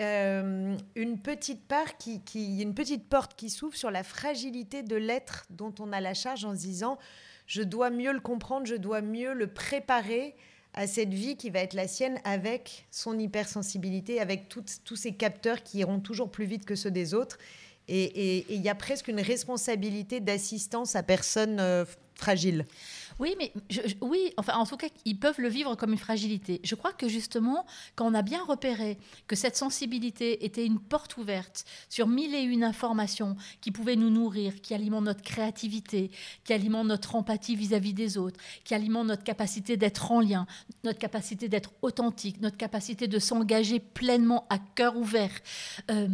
euh, 0.00 0.76
une 0.94 1.18
petite 1.18 1.66
part 1.66 1.96
qui, 1.96 2.20
qui, 2.20 2.62
une 2.62 2.74
petite 2.74 3.08
porte 3.08 3.34
qui 3.34 3.50
s'ouvre 3.50 3.74
sur 3.74 3.90
la 3.90 4.04
fragilité 4.04 4.84
de 4.84 4.94
l'être 4.94 5.46
dont 5.50 5.74
on 5.80 5.92
a 5.92 6.00
la 6.00 6.14
charge 6.14 6.44
en 6.44 6.54
se 6.54 6.60
disant 6.60 6.96
je 7.46 7.62
dois 7.62 7.90
mieux 7.90 8.12
le 8.12 8.20
comprendre, 8.20 8.66
je 8.66 8.76
dois 8.76 9.00
mieux 9.00 9.34
le 9.34 9.46
préparer 9.46 10.34
à 10.74 10.86
cette 10.86 11.12
vie 11.12 11.36
qui 11.36 11.50
va 11.50 11.60
être 11.60 11.74
la 11.74 11.86
sienne 11.86 12.18
avec 12.24 12.86
son 12.90 13.18
hypersensibilité, 13.18 14.20
avec 14.20 14.48
tous 14.48 14.96
ces 14.96 15.12
capteurs 15.12 15.62
qui 15.62 15.78
iront 15.78 16.00
toujours 16.00 16.30
plus 16.30 16.46
vite 16.46 16.64
que 16.64 16.74
ceux 16.74 16.90
des 16.90 17.14
autres. 17.14 17.38
Et 17.88 18.46
il 18.48 18.62
y 18.62 18.68
a 18.68 18.74
presque 18.74 19.08
une 19.08 19.20
responsabilité 19.20 20.20
d'assistance 20.20 20.96
à 20.96 21.02
personnes 21.02 21.58
euh, 21.60 21.84
fragiles. 22.14 22.64
Oui, 23.18 23.34
mais 23.38 23.52
oui, 24.00 24.32
enfin, 24.36 24.54
en 24.54 24.66
tout 24.66 24.76
cas, 24.76 24.88
ils 25.04 25.18
peuvent 25.18 25.40
le 25.40 25.48
vivre 25.48 25.74
comme 25.76 25.92
une 25.92 25.98
fragilité. 25.98 26.60
Je 26.64 26.74
crois 26.74 26.92
que 26.92 27.08
justement, 27.08 27.66
quand 27.94 28.06
on 28.10 28.14
a 28.14 28.22
bien 28.22 28.42
repéré 28.44 28.98
que 29.26 29.36
cette 29.36 29.56
sensibilité 29.56 30.44
était 30.44 30.64
une 30.64 30.80
porte 30.80 31.16
ouverte 31.16 31.64
sur 31.88 32.08
mille 32.08 32.34
et 32.34 32.40
une 32.40 32.62
informations 32.64 33.36
qui 33.60 33.70
pouvaient 33.70 33.96
nous 33.96 34.10
nourrir, 34.10 34.60
qui 34.60 34.74
alimentent 34.74 35.04
notre 35.04 35.22
créativité, 35.22 36.10
qui 36.44 36.52
alimentent 36.52 36.86
notre 36.86 37.14
empathie 37.14 37.56
vis-à-vis 37.56 37.94
des 37.94 38.18
autres, 38.18 38.40
qui 38.64 38.74
alimentent 38.74 39.08
notre 39.08 39.24
capacité 39.24 39.76
d'être 39.76 40.10
en 40.10 40.20
lien, 40.20 40.46
notre 40.84 40.98
capacité 40.98 41.48
d'être 41.48 41.70
authentique, 41.82 42.40
notre 42.40 42.56
capacité 42.56 43.08
de 43.08 43.18
s'engager 43.18 43.80
pleinement 43.80 44.46
à 44.48 44.58
cœur 44.58 44.96
ouvert, 44.96 45.32
euh, 45.90 46.08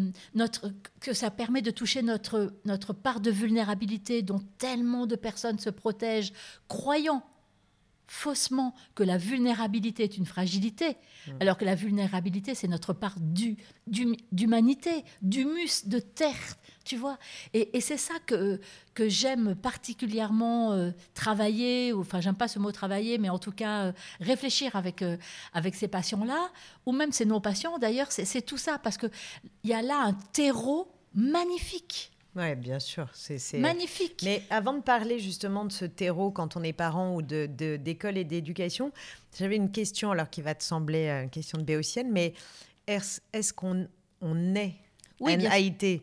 que 1.01 1.13
ça 1.13 1.31
permet 1.31 1.63
de 1.63 1.71
toucher 1.71 2.03
notre, 2.03 2.53
notre 2.65 2.93
part 2.93 3.21
de 3.21 3.31
vulnérabilité 3.31 4.23
dont 4.23 4.41
tellement 4.59 5.07
de 5.07 5.17
personnes 5.17 5.59
se 5.59 5.71
protègent, 5.71 6.33
croyant 6.99 7.23
faussement 8.11 8.75
que 8.95 9.03
la 9.03 9.19
vulnérabilité 9.19 10.03
est 10.03 10.17
une 10.17 10.25
fragilité, 10.25 10.97
alors 11.41 11.59
que 11.59 11.67
la 11.67 11.75
vulnérabilité, 11.75 12.55
c'est 12.55 12.67
notre 12.67 12.95
part 12.95 13.17
du- 13.21 13.59
du- 13.87 14.17
d'humanité, 14.33 15.05
d'humus, 15.21 15.87
de 15.87 15.99
terre, 15.99 16.57
tu 16.87 16.97
vois. 16.97 17.19
Et, 17.53 17.77
et 17.77 17.83
c'est 17.83 17.99
ça 17.99 18.15
que, 18.25 18.61
que 18.95 19.11
j'aime 19.11 19.55
particulièrement 19.55 20.73
euh, 20.73 20.91
travailler, 21.13 21.93
ou, 21.93 22.01
enfin, 22.01 22.23
j'aime 22.23 22.35
pas 22.35 22.49
ce 22.49 22.59
mot 22.59 22.73
travailler, 22.73 23.19
mais 23.19 23.29
en 23.29 23.39
tout 23.39 23.53
cas 23.53 23.85
euh, 23.85 23.93
réfléchir 24.21 24.75
avec, 24.75 25.03
euh, 25.03 25.19
avec 25.53 25.75
ces 25.75 25.87
patients-là, 25.89 26.51
ou 26.87 26.93
même 26.93 27.13
ces 27.13 27.27
non-patients 27.27 27.77
d'ailleurs, 27.79 28.11
c'est 28.11 28.25
c'est 28.25 28.43
tout 28.43 28.57
ça, 28.59 28.79
parce 28.79 28.97
qu'il 28.97 29.11
y 29.65 29.75
a 29.75 29.83
là 29.83 30.01
un 30.03 30.15
terreau 30.33 30.91
magnifique, 31.15 32.11
Oui, 32.37 32.55
bien 32.55 32.79
sûr. 32.79 33.09
C'est 33.15 33.39
c'est- 33.39 33.59
magnifique. 33.59 34.21
Mais 34.25 34.43
avant 34.51 34.75
de 34.75 34.83
parler 34.83 35.19
justement 35.19 35.65
de 35.65 35.73
ce 35.73 35.85
terreau 35.85 36.31
quand 36.31 36.57
on 36.57 36.63
est 36.63 36.73
parent 36.73 37.15
ou 37.15 37.23
de- 37.23 37.47
de- 37.47 37.77
d'école 37.77 38.17
et 38.17 38.25
d'éducation, 38.25 38.93
j'avais 39.39 39.57
une 39.57 39.71
question, 39.73 40.11
alors 40.13 40.31
qui 40.31 40.43
va 40.43 40.55
te 40.55 40.63
sembler 40.63 41.09
euh, 41.09 41.23
une 41.25 41.31
question 41.31 41.59
de 41.59 41.65
béotienne, 41.65 42.11
mais 42.13 42.35
est-ce 42.87 43.53
qu'on 43.53 43.89
on 44.21 44.55
est 44.55 44.75
Oui, 45.21 45.37
NAIT 45.37 46.03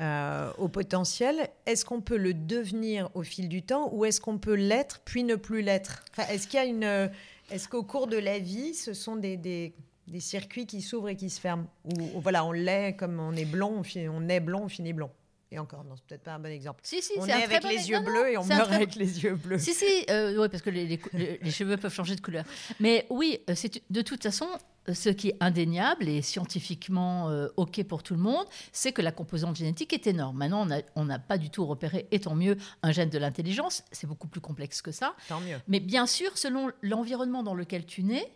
euh, 0.00 0.52
au 0.58 0.68
potentiel? 0.68 1.48
Est-ce 1.66 1.84
qu'on 1.84 2.00
peut 2.00 2.16
le 2.16 2.34
devenir 2.34 3.08
au 3.14 3.22
fil 3.22 3.48
du 3.48 3.62
temps 3.62 3.88
ou 3.92 4.04
est-ce 4.04 4.20
qu'on 4.20 4.38
peut 4.38 4.54
l'être 4.54 5.00
puis 5.04 5.24
ne 5.24 5.34
plus 5.36 5.62
l'être? 5.62 6.04
Enfin, 6.12 6.28
Est-ce 6.32 6.46
qu'il 6.46 6.58
y 6.58 6.62
a 6.62 6.66
une... 6.66 6.84
euh, 6.84 7.08
Est-ce 7.50 7.68
qu'au 7.68 7.82
cours 7.82 8.06
de 8.06 8.16
la 8.18 8.38
vie, 8.38 8.74
ce 8.74 8.92
sont 8.94 9.16
des... 9.16 9.36
des 9.36 9.72
des 10.08 10.18
circuits 10.20 10.66
qui 10.66 10.82
s'ouvrent 10.82 11.08
et 11.10 11.16
qui 11.16 11.30
se 11.30 11.40
ferment? 11.40 11.66
Ou 11.84 12.02
ou 12.16 12.20
voilà, 12.20 12.44
on 12.44 12.50
l'est 12.52 12.94
comme 12.96 13.20
on 13.20 13.32
est 13.34 13.44
blond, 13.44 13.76
on, 13.78 13.82
finit- 13.82 14.08
on 14.08 14.28
est 14.28 14.40
blond, 14.40 14.62
on 14.64 14.68
finit 14.68 14.92
blond. 14.92 15.10
Et 15.52 15.58
encore, 15.58 15.84
non, 15.84 15.96
c'est 15.96 16.06
peut-être 16.06 16.22
pas 16.22 16.32
un 16.32 16.38
bon 16.38 16.50
exemple. 16.50 16.80
Si, 16.82 17.02
si, 17.02 17.12
on 17.18 17.26
est 17.26 17.32
avec 17.32 17.62
bon 17.62 17.68
les 17.68 17.90
yeux 17.90 17.98
non, 17.98 18.04
non, 18.04 18.10
bleus 18.10 18.32
et 18.32 18.38
on 18.38 18.44
meurt 18.44 18.64
très 18.68 18.76
avec 18.76 18.94
les 18.94 19.22
yeux 19.22 19.34
bleus. 19.34 19.58
Si, 19.58 19.74
si, 19.74 19.84
oui, 20.08 20.48
parce 20.50 20.62
que 20.62 20.70
les, 20.70 20.98
les 21.12 21.50
cheveux 21.50 21.76
peuvent 21.76 21.92
changer 21.92 22.16
de 22.16 22.22
couleur. 22.22 22.44
Mais 22.80 23.06
oui, 23.10 23.38
euh, 23.50 23.52
c'est 23.54 23.82
de 23.90 24.00
toute 24.00 24.22
façon, 24.22 24.46
euh, 24.88 24.94
ce 24.94 25.10
qui 25.10 25.28
est 25.28 25.36
indéniable 25.40 26.08
et 26.08 26.22
scientifiquement 26.22 27.28
euh, 27.28 27.48
OK 27.58 27.84
pour 27.84 28.02
tout 28.02 28.14
le 28.14 28.20
monde, 28.20 28.46
c'est 28.72 28.92
que 28.92 29.02
la 29.02 29.12
composante 29.12 29.56
génétique 29.56 29.92
est 29.92 30.06
énorme. 30.06 30.38
Maintenant, 30.38 30.62
on 30.62 30.66
n'a 30.66 30.80
on 30.96 31.04
n'a 31.04 31.18
pas 31.18 31.36
du 31.36 31.50
tout 31.50 31.66
repéré, 31.66 32.08
et 32.10 32.20
tant 32.20 32.34
mieux, 32.34 32.56
un 32.82 32.92
gène 32.92 33.10
de 33.10 33.18
l'intelligence. 33.18 33.84
C'est 33.92 34.06
beaucoup 34.06 34.28
plus 34.28 34.40
complexe 34.40 34.80
que 34.80 34.90
ça. 34.90 35.14
Tant 35.28 35.40
mieux. 35.40 35.58
Mais 35.68 35.80
bien 35.80 36.06
sûr, 36.06 36.38
selon 36.38 36.70
l'environnement 36.80 37.42
dans 37.42 37.54
lequel 37.54 37.84
tu 37.84 38.02
nais, 38.04 38.32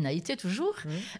NAIT 0.00 0.36
toujours, 0.38 0.74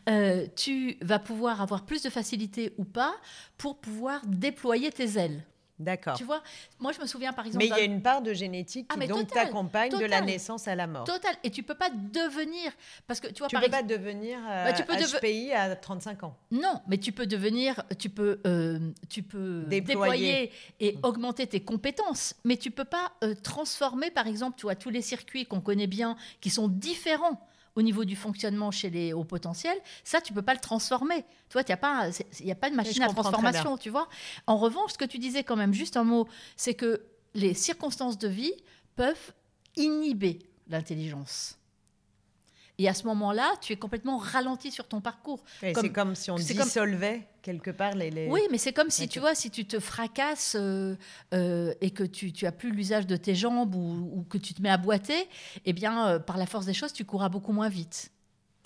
euh, 0.08 0.46
tu 0.56 0.96
vas 1.02 1.18
pouvoir 1.18 1.60
avoir 1.60 1.84
plus 1.84 2.02
de 2.02 2.10
facilité 2.10 2.72
ou 2.78 2.84
pas 2.84 3.14
pour 3.58 3.76
pouvoir 3.78 4.20
déployer 4.26 4.90
tes 4.90 5.18
ailes. 5.18 5.42
D'accord. 5.80 6.16
Tu 6.16 6.22
vois, 6.22 6.40
moi 6.78 6.92
je 6.92 7.00
me 7.00 7.06
souviens 7.06 7.32
par 7.32 7.46
exemple. 7.46 7.64
Mais 7.64 7.68
il 7.68 7.76
y 7.76 7.80
a 7.80 7.84
une 7.84 8.00
part 8.00 8.22
de 8.22 8.32
génétique 8.32 8.88
Ah, 8.90 9.00
qui 9.00 9.08
donc 9.08 9.26
t'accompagne 9.26 9.90
de 9.90 10.04
la 10.04 10.20
naissance 10.20 10.68
à 10.68 10.76
la 10.76 10.86
mort. 10.86 11.02
Total. 11.02 11.34
Et 11.42 11.50
tu 11.50 11.64
peux 11.64 11.74
pas 11.74 11.90
devenir. 11.90 12.70
Parce 13.08 13.18
que 13.18 13.26
tu 13.26 13.40
vois, 13.40 13.48
Tu 13.48 13.54
par 13.56 13.64
peux 13.64 13.70
pas 13.70 13.82
devenir 13.82 14.38
euh, 14.48 14.66
Bah, 14.66 14.72
tu 14.72 14.84
peux 14.84 14.94
HPI 14.94 15.52
à 15.52 15.74
35 15.74 16.22
ans. 16.22 16.36
Non, 16.52 16.80
mais 16.86 16.98
tu 16.98 17.10
peux 17.10 17.26
devenir. 17.26 17.82
Tu 17.98 18.08
peux, 18.08 18.40
euh, 18.46 18.78
tu 19.08 19.24
peux 19.24 19.64
Déployer. 19.66 19.80
déployer 19.82 20.52
et 20.78 20.96
augmenter 21.02 21.48
tes 21.48 21.60
compétences. 21.60 22.36
Mais 22.44 22.56
tu 22.56 22.70
peux 22.70 22.84
pas 22.84 23.10
euh, 23.24 23.34
transformer, 23.34 24.12
par 24.12 24.28
exemple, 24.28 24.56
tu 24.56 24.66
vois, 24.66 24.76
tous 24.76 24.90
les 24.90 25.02
circuits 25.02 25.44
qu'on 25.44 25.60
connaît 25.60 25.88
bien, 25.88 26.16
qui 26.40 26.50
sont 26.50 26.68
différents 26.68 27.40
au 27.76 27.82
niveau 27.82 28.04
du 28.04 28.16
fonctionnement 28.16 28.70
chez 28.70 28.90
les 28.90 29.12
hauts 29.12 29.24
potentiels, 29.24 29.78
ça, 30.04 30.20
tu 30.20 30.32
peux 30.32 30.42
pas 30.42 30.54
le 30.54 30.60
transformer. 30.60 31.24
Toi, 31.48 31.62
il 31.62 31.66
n'y 31.66 31.72
a, 31.72 31.76
pas, 31.76 32.08
y 32.40 32.50
a 32.50 32.54
pas 32.54 32.70
de 32.70 32.76
machine 32.76 33.02
à 33.02 33.08
transformation, 33.08 33.76
tu 33.76 33.90
vois. 33.90 34.08
En 34.46 34.56
revanche, 34.56 34.92
ce 34.92 34.98
que 34.98 35.04
tu 35.04 35.18
disais 35.18 35.44
quand 35.44 35.56
même, 35.56 35.74
juste 35.74 35.96
un 35.96 36.04
mot, 36.04 36.28
c'est 36.56 36.74
que 36.74 37.02
les 37.34 37.54
circonstances 37.54 38.18
de 38.18 38.28
vie 38.28 38.52
peuvent 38.94 39.32
inhiber 39.76 40.38
l'intelligence. 40.68 41.58
Et 42.78 42.88
à 42.88 42.94
ce 42.94 43.04
moment-là, 43.06 43.52
tu 43.60 43.72
es 43.72 43.76
complètement 43.76 44.18
ralenti 44.18 44.70
sur 44.70 44.88
ton 44.88 45.00
parcours. 45.00 45.44
C'est 45.60 45.92
comme 45.92 46.14
si 46.14 46.30
on 46.30 46.36
dissolvait 46.36 47.26
quelque 47.44 47.70
part 47.70 47.94
les, 47.94 48.28
Oui, 48.28 48.40
mais 48.50 48.58
c'est 48.58 48.72
comme 48.72 48.90
si, 48.90 49.06
tu 49.06 49.20
vois, 49.20 49.34
si 49.34 49.50
tu 49.50 49.66
te 49.66 49.78
fracasses 49.78 50.56
euh, 50.58 50.96
euh, 51.34 51.74
et 51.80 51.90
que 51.90 52.02
tu, 52.02 52.32
tu 52.32 52.46
as 52.46 52.52
plus 52.52 52.72
l'usage 52.72 53.06
de 53.06 53.16
tes 53.16 53.34
jambes 53.34 53.74
ou, 53.74 54.26
que 54.28 54.38
tu 54.38 54.54
te 54.54 54.62
mets 54.62 54.70
à 54.70 54.78
boiter, 54.78 55.28
eh 55.66 55.72
bien, 55.72 56.08
euh, 56.08 56.18
par 56.18 56.38
la 56.38 56.46
force 56.46 56.64
des 56.64 56.72
choses, 56.72 56.92
tu 56.92 57.04
courras 57.04 57.28
beaucoup 57.28 57.52
moins 57.52 57.68
vite. 57.68 58.10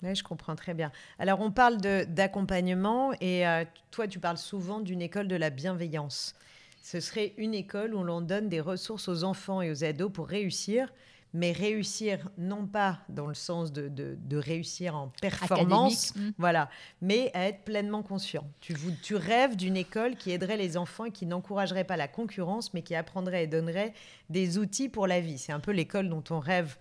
Oui, 0.01 0.15
je 0.15 0.23
comprends 0.23 0.55
très 0.55 0.73
bien. 0.73 0.93
Alors, 1.19 1.41
on 1.41 1.51
parle 1.51 1.77
d'accompagnement 1.77 3.11
et 3.19 3.43
toi, 3.91 4.07
tu 4.07 4.17
parles 4.17 4.37
souvent 4.37 4.79
d'une 4.79 5.01
école 5.01 5.27
de 5.27 5.35
la 5.35 5.49
bienveillance. 5.49 6.35
Ce 6.81 7.01
serait 7.01 7.33
une 7.35 7.53
école 7.53 7.93
où 7.93 8.01
l'on 8.03 8.21
donne 8.21 8.47
des 8.47 8.61
ressources 8.61 9.09
aux 9.09 9.25
enfants 9.25 9.61
et 9.61 9.69
aux 9.69 9.83
ados 9.83 10.09
pour 10.09 10.27
réussir, 10.27 10.93
mais 11.33 11.51
réussir 11.51 12.29
non 12.37 12.65
pas 12.65 12.99
dans 13.07 13.27
le 13.27 13.35
sens 13.35 13.71
de, 13.71 13.87
de, 13.87 14.37
réussir 14.37 14.95
en 14.95 15.09
performance, 15.21 16.15
mm. 16.15 16.29
voilà, 16.37 16.69
mais 17.01 17.29
à 17.33 17.47
être 17.47 17.63
pleinement 17.63 18.01
conscient. 18.01 18.47
Tu, 18.61 18.75
tu 19.03 19.15
rêves 19.15 19.55
d'une 19.55 19.77
école 19.77 20.15
qui 20.15 20.31
aiderait 20.31 20.57
les 20.57 20.75
enfants 20.77 21.05
et 21.05 21.11
qui 21.11 21.25
n'encouragerait 21.25 21.83
pas 21.83 21.97
la 21.97 22.07
concurrence, 22.07 22.73
mais 22.73 22.81
qui 22.81 22.95
apprendrait 22.95 23.43
et 23.43 23.47
donnerait 23.47 23.93
des 24.29 24.57
outils 24.57 24.89
pour 24.89 25.05
la 25.05 25.21
vie. 25.21 25.37
C'est 25.37 25.51
un 25.51 25.59
peu 25.59 25.71
l'école 25.71 26.09
dont 26.09 26.23
on 26.31 26.39
rêve 26.39 26.77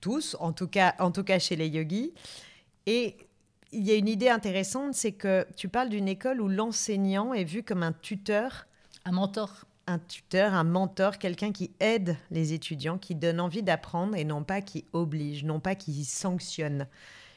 tous, 0.00 0.36
en 0.40 0.52
tout 0.52 0.68
cas, 0.68 0.94
en 0.98 1.10
tout 1.10 1.24
cas 1.24 1.38
chez 1.38 1.56
les 1.56 1.68
yogis. 1.68 2.12
Et 2.86 3.16
il 3.72 3.84
y 3.86 3.90
a 3.90 3.94
une 3.94 4.08
idée 4.08 4.28
intéressante, 4.28 4.94
c'est 4.94 5.12
que 5.12 5.46
tu 5.56 5.68
parles 5.68 5.88
d'une 5.88 6.08
école 6.08 6.40
où 6.40 6.48
l'enseignant 6.48 7.34
est 7.34 7.44
vu 7.44 7.62
comme 7.62 7.82
un 7.82 7.92
tuteur. 7.92 8.66
Un 9.04 9.12
mentor 9.12 9.64
un 9.86 9.98
tuteur, 9.98 10.54
un 10.54 10.64
mentor, 10.64 11.18
quelqu'un 11.18 11.52
qui 11.52 11.70
aide 11.80 12.16
les 12.30 12.52
étudiants, 12.52 12.98
qui 12.98 13.14
donne 13.14 13.40
envie 13.40 13.62
d'apprendre 13.62 14.16
et 14.16 14.24
non 14.24 14.42
pas 14.44 14.60
qui 14.60 14.84
oblige, 14.92 15.44
non 15.44 15.60
pas 15.60 15.74
qui 15.74 16.04
sanctionne. 16.04 16.86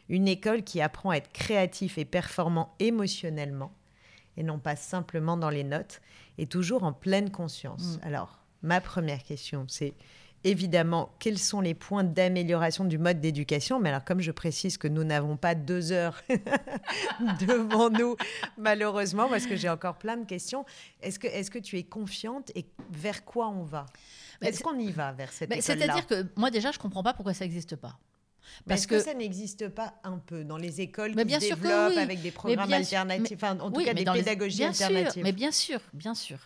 Une 0.10 0.28
école 0.28 0.64
qui 0.64 0.82
apprend 0.82 1.10
à 1.10 1.18
être 1.18 1.32
créatif 1.32 1.98
et 1.98 2.06
performant 2.06 2.74
émotionnellement 2.80 3.72
et 4.38 4.44
non 4.44 4.60
pas 4.60 4.76
simplement 4.76 5.36
dans 5.36 5.50
les 5.50 5.64
notes 5.64 6.02
et 6.38 6.46
toujours 6.46 6.84
en 6.84 6.94
pleine 6.94 7.32
conscience. 7.32 7.98
Mm. 7.98 8.00
Alors, 8.04 8.40
ma 8.62 8.80
première 8.80 9.24
question, 9.24 9.66
c'est 9.68 9.94
évidemment 10.44 11.16
quels 11.20 11.38
sont 11.38 11.62
les 11.62 11.74
points 11.74 12.04
d'amélioration 12.04 12.86
du 12.86 12.98
mode 12.98 13.20
d'éducation. 13.20 13.80
Mais 13.80 13.90
alors, 13.90 14.04
comme 14.04 14.22
je 14.22 14.32
précise 14.32 14.78
que 14.78 14.88
nous 14.88 15.04
n'avons 15.04 15.38
pas 15.38 15.56
deux 15.56 15.92
heures 15.92 16.22
devant 17.48 17.90
nous, 17.90 18.16
malheureusement, 18.58 19.28
parce 19.30 19.46
que 19.46 19.56
j'ai 19.56 19.70
encore 19.70 19.98
plein 19.98 20.18
de 20.18 20.26
questions, 20.26 20.66
est-ce 21.02 21.20
que, 21.20 21.28
est 21.28 21.50
que 21.50 21.60
tu 21.60 21.78
es 21.78 21.84
confiante 21.84 22.52
et 22.56 22.66
vers 22.92 23.26
quoi 23.26 23.48
on 23.50 23.64
va? 23.64 23.86
Est-ce 24.42 24.64
qu'on 24.64 24.78
y 24.78 24.92
va 24.92 25.12
vers 25.12 25.32
cette 25.32 25.54
C'est-à-dire 25.62 26.06
que 26.06 26.26
moi, 26.36 26.52
déjà, 26.52 26.72
je 26.72 26.78
ne 26.78 26.82
comprends 26.82 27.04
pas 27.04 27.14
pourquoi 27.14 27.34
ça 27.34 27.46
n'existe 27.46 27.76
pas. 27.76 27.98
Parce 28.66 28.86
que, 28.86 29.00
ça 29.00 29.14
n'existe 29.14 29.70
pas 29.70 29.96
un 30.04 30.18
peu 30.18 30.44
dans 30.44 30.58
les 30.58 30.82
écoles 30.82 31.16
qui 31.16 31.34
se 31.34 31.40
développent 31.40 31.98
avec 31.98 32.22
des 32.22 32.32
programmes 32.32 32.72
alternatifs, 32.72 33.38
enfin, 33.42 33.60
en 33.60 33.72
tout 33.72 33.84
cas 33.84 33.94
des 33.94 34.06
pédagogies 34.06 34.64
alternatives. 34.64 35.24
mais 35.24 35.32
bien 35.32 35.52
sûr, 35.52 35.80
bien 35.94 36.16
sûr. 36.16 36.38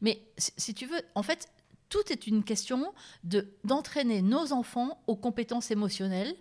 Mais 0.00 0.22
si 0.36 0.74
tu 0.74 0.86
veux, 0.86 1.02
en 1.14 1.22
fait, 1.22 1.48
tout 1.90 2.10
est 2.10 2.26
une 2.26 2.42
question 2.44 2.94
de 3.24 3.52
d'entraîner 3.64 4.22
nos 4.22 4.52
enfants 4.52 5.02
aux 5.06 5.16
compétences 5.16 5.70
émotionnelles 5.70 6.34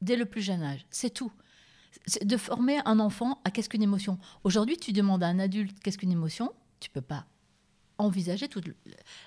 dès 0.00 0.16
le 0.16 0.26
plus 0.26 0.42
jeune 0.42 0.62
âge. 0.62 0.86
C'est 0.90 1.10
tout. 1.10 1.32
de 2.22 2.36
former 2.36 2.78
un 2.84 3.00
enfant 3.00 3.40
à 3.44 3.50
qu'est-ce 3.50 3.68
qu'une 3.68 3.82
émotion? 3.82 4.18
Aujourd'hui, 4.44 4.76
tu 4.76 4.92
demandes 4.92 5.22
à 5.22 5.26
un 5.26 5.38
adulte 5.38 5.78
qu'est-ce 5.80 5.98
qu'une 5.98 6.12
émotion, 6.12 6.52
tu 6.80 6.88
peux 6.88 7.02
pas 7.02 7.26
envisager 8.02 8.48
tout 8.48 8.60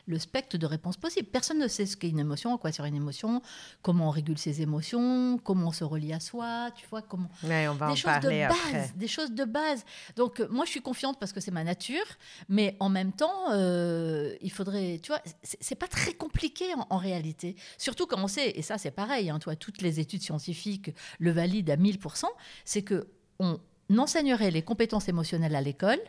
le 0.05 0.19
spectre 0.19 0.57
de 0.57 0.65
réponses 0.65 0.97
possibles. 0.97 1.27
Personne 1.29 1.59
ne 1.59 1.67
sait 1.67 1.85
ce 1.85 1.97
qu'est 1.97 2.09
une 2.09 2.19
émotion, 2.19 2.57
quoi 2.57 2.71
sur 2.71 2.85
une 2.85 2.95
émotion, 2.95 3.41
comment 3.81 4.07
on 4.07 4.11
régule 4.11 4.38
ses 4.38 4.61
émotions, 4.61 5.39
comment 5.43 5.69
on 5.69 5.71
se 5.71 5.83
relie 5.83 6.13
à 6.13 6.19
soi, 6.19 6.69
tu 6.75 6.85
vois, 6.88 7.01
comment... 7.01 7.29
on 7.43 7.73
va 7.73 7.89
des 7.89 7.95
choses 7.95 8.19
de 8.21 8.47
base, 8.47 8.95
des 8.95 9.07
choses 9.07 9.31
de 9.31 9.43
base. 9.45 9.85
Donc 10.15 10.39
euh, 10.39 10.47
moi 10.49 10.65
je 10.65 10.71
suis 10.71 10.81
confiante 10.81 11.17
parce 11.19 11.33
que 11.33 11.39
c'est 11.39 11.51
ma 11.51 11.63
nature, 11.63 12.05
mais 12.49 12.75
en 12.79 12.89
même 12.89 13.11
temps, 13.11 13.51
euh, 13.51 14.35
il 14.41 14.51
faudrait, 14.51 14.99
tu 15.01 15.07
vois, 15.07 15.21
c'est 15.43 15.75
pas 15.75 15.88
très 15.88 16.13
compliqué 16.13 16.65
en, 16.89 16.97
réalité. 16.97 17.55
Surtout 17.77 18.07
quand 18.07 18.21
on 18.21 18.27
sait, 18.27 18.51
et 18.51 18.61
ça 18.61 18.77
c'est 18.77 18.91
pareil, 18.91 19.29
hein, 19.29 19.39
toi, 19.39 19.55
toutes 19.55 19.81
les 19.81 19.99
études 19.99 20.21
scientifiques 20.21 20.91
le 21.19 21.31
valident 21.31 21.71
à 21.71 21.77
1000%, 21.77 22.25
c'est 22.63 22.81
que 22.81 23.07
on 23.39 23.59
enseignerait 23.97 24.51
les 24.51 24.61
compétences 24.61 25.09
émotionnelles 25.09 25.55
à 25.55 25.61
l'école, 25.61 25.99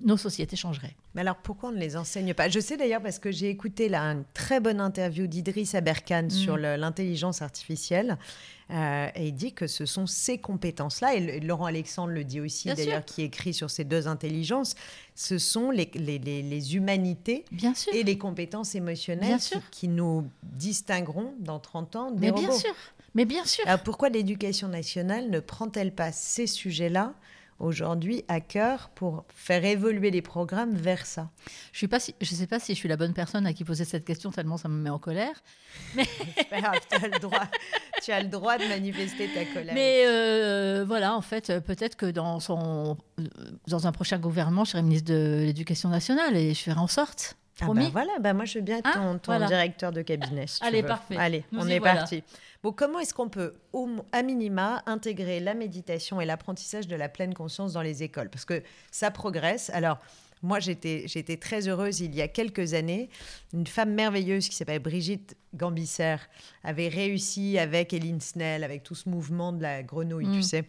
nos 0.00 0.16
sociétés 0.16 0.56
changeraient. 0.56 0.96
Mais 1.14 1.20
alors 1.20 1.36
pourquoi 1.36 1.68
on 1.68 1.72
ne 1.72 1.78
les 1.78 1.96
enseigne 1.96 2.34
pas? 2.34 2.48
Je 2.48 2.58
sais 2.58 2.76
d'ailleurs 2.76 3.02
parce 3.02 3.18
que 3.18 3.30
j'ai 3.30 3.48
écouté 3.48 3.88
là 3.88 4.02
une 4.02 4.24
très 4.34 4.60
bonne 4.60 4.80
interview 4.80 5.26
d'Idriss 5.26 5.74
Aberkan 5.74 6.24
mm. 6.24 6.30
sur 6.30 6.56
l'intelligence 6.56 7.42
artificielle. 7.42 8.18
Euh, 8.70 9.08
et 9.14 9.28
il 9.28 9.34
dit 9.34 9.52
que 9.52 9.66
ce 9.66 9.84
sont 9.84 10.06
ces 10.06 10.38
compétences-là, 10.38 11.14
et 11.14 11.40
Laurent 11.40 11.66
Alexandre 11.66 12.12
le 12.12 12.24
dit 12.24 12.40
aussi 12.40 12.72
d'ailleurs, 12.72 13.04
qui 13.04 13.20
écrit 13.20 13.52
sur 13.52 13.70
ces 13.70 13.84
deux 13.84 14.08
intelligences, 14.08 14.74
ce 15.14 15.36
sont 15.36 15.70
les, 15.70 15.90
les, 15.94 16.18
les, 16.18 16.74
humanités 16.74 17.44
bien 17.52 17.74
sûr. 17.74 17.94
et 17.94 18.02
les 18.02 18.16
compétences 18.16 18.74
émotionnelles 18.74 19.38
qui, 19.38 19.54
qui, 19.70 19.88
nous 19.88 20.26
distingueront 20.42 21.34
dans 21.40 21.58
30 21.58 21.96
ans 21.96 22.10
des 22.10 22.20
Mais 22.20 22.32
bien 22.32 22.50
sûr, 22.52 22.74
mais 23.14 23.26
bien 23.26 23.44
sûr. 23.44 23.64
Alors 23.66 23.80
pourquoi 23.80 24.08
l'éducation 24.08 24.68
nationale 24.68 25.28
ne 25.28 25.40
prend-elle 25.40 25.94
pas 25.94 26.10
ces 26.10 26.46
sujets-là 26.46 27.12
aujourd'hui 27.58 28.24
à 28.28 28.40
cœur 28.40 28.90
pour 28.94 29.24
faire 29.34 29.64
évoluer 29.64 30.10
les 30.10 30.22
programmes 30.22 30.74
vers 30.74 31.06
ça 31.06 31.30
Je 31.72 31.86
ne 31.86 31.98
si, 31.98 32.14
sais 32.36 32.46
pas 32.46 32.58
si 32.58 32.74
je 32.74 32.78
suis 32.78 32.88
la 32.88 32.96
bonne 32.96 33.14
personne 33.14 33.46
à 33.46 33.52
qui 33.52 33.64
poser 33.64 33.84
cette 33.84 34.04
question, 34.04 34.30
tellement 34.30 34.56
ça 34.56 34.68
me 34.68 34.80
met 34.80 34.90
en 34.90 34.98
colère. 34.98 35.42
Mais... 35.94 36.04
tu, 36.48 36.54
as 36.54 37.08
le 37.08 37.18
droit, 37.18 37.44
tu 38.02 38.12
as 38.12 38.22
le 38.22 38.28
droit 38.28 38.58
de 38.58 38.66
manifester 38.66 39.28
ta 39.32 39.44
colère. 39.44 39.74
Mais 39.74 40.04
euh, 40.06 40.84
voilà, 40.86 41.14
en 41.14 41.22
fait, 41.22 41.60
peut-être 41.60 41.96
que 41.96 42.06
dans, 42.06 42.40
son, 42.40 42.96
dans 43.68 43.86
un 43.86 43.92
prochain 43.92 44.18
gouvernement, 44.18 44.64
je 44.64 44.72
serai 44.72 44.82
ministre 44.82 45.12
de 45.12 45.42
l'Éducation 45.44 45.88
nationale 45.88 46.36
et 46.36 46.54
je 46.54 46.62
ferai 46.62 46.80
en 46.80 46.88
sorte. 46.88 47.36
Ah 47.60 47.66
bah 47.72 47.82
voilà, 47.92 48.10
bah 48.20 48.32
moi 48.32 48.46
je 48.46 48.58
veux 48.58 48.64
bien 48.64 48.78
être 48.78 48.98
hein 48.98 49.18
ton, 49.22 49.38
directeur 49.46 49.92
de 49.92 50.02
cabinet. 50.02 50.46
Allez, 50.60 50.82
parfait. 50.82 51.16
Allez, 51.16 51.44
on 51.52 51.68
est 51.68 51.78
parti. 51.78 52.24
Bon, 52.64 52.72
comment 52.72 52.98
est-ce 52.98 53.12
qu'on 53.12 53.28
peut, 53.28 53.52
au, 53.74 53.90
à 54.12 54.22
minima, 54.22 54.82
intégrer 54.86 55.38
la 55.38 55.52
méditation 55.52 56.18
et 56.22 56.24
l'apprentissage 56.24 56.88
de 56.88 56.96
la 56.96 57.10
pleine 57.10 57.34
conscience 57.34 57.74
dans 57.74 57.82
les 57.82 58.02
écoles? 58.02 58.30
Parce 58.30 58.46
que 58.46 58.62
ça 58.90 59.10
progresse. 59.10 59.68
Alors, 59.74 59.98
moi, 60.42 60.60
j'étais, 60.60 61.04
j'étais 61.06 61.36
très 61.36 61.68
heureuse 61.68 62.00
il 62.00 62.14
y 62.14 62.22
a 62.22 62.28
quelques 62.28 62.72
années. 62.72 63.10
Une 63.52 63.66
femme 63.66 63.92
merveilleuse 63.92 64.48
qui 64.48 64.56
s'appelle 64.56 64.78
Brigitte 64.78 65.36
Gambisser 65.54 66.16
avait 66.62 66.88
réussi 66.88 67.58
avec 67.58 67.92
Eline 67.92 68.22
Snell, 68.22 68.64
avec 68.64 68.82
tout 68.82 68.94
ce 68.94 69.10
mouvement 69.10 69.52
de 69.52 69.60
la 69.60 69.82
grenouille, 69.82 70.30
tu 70.32 70.38
mm. 70.38 70.42
sais, 70.42 70.64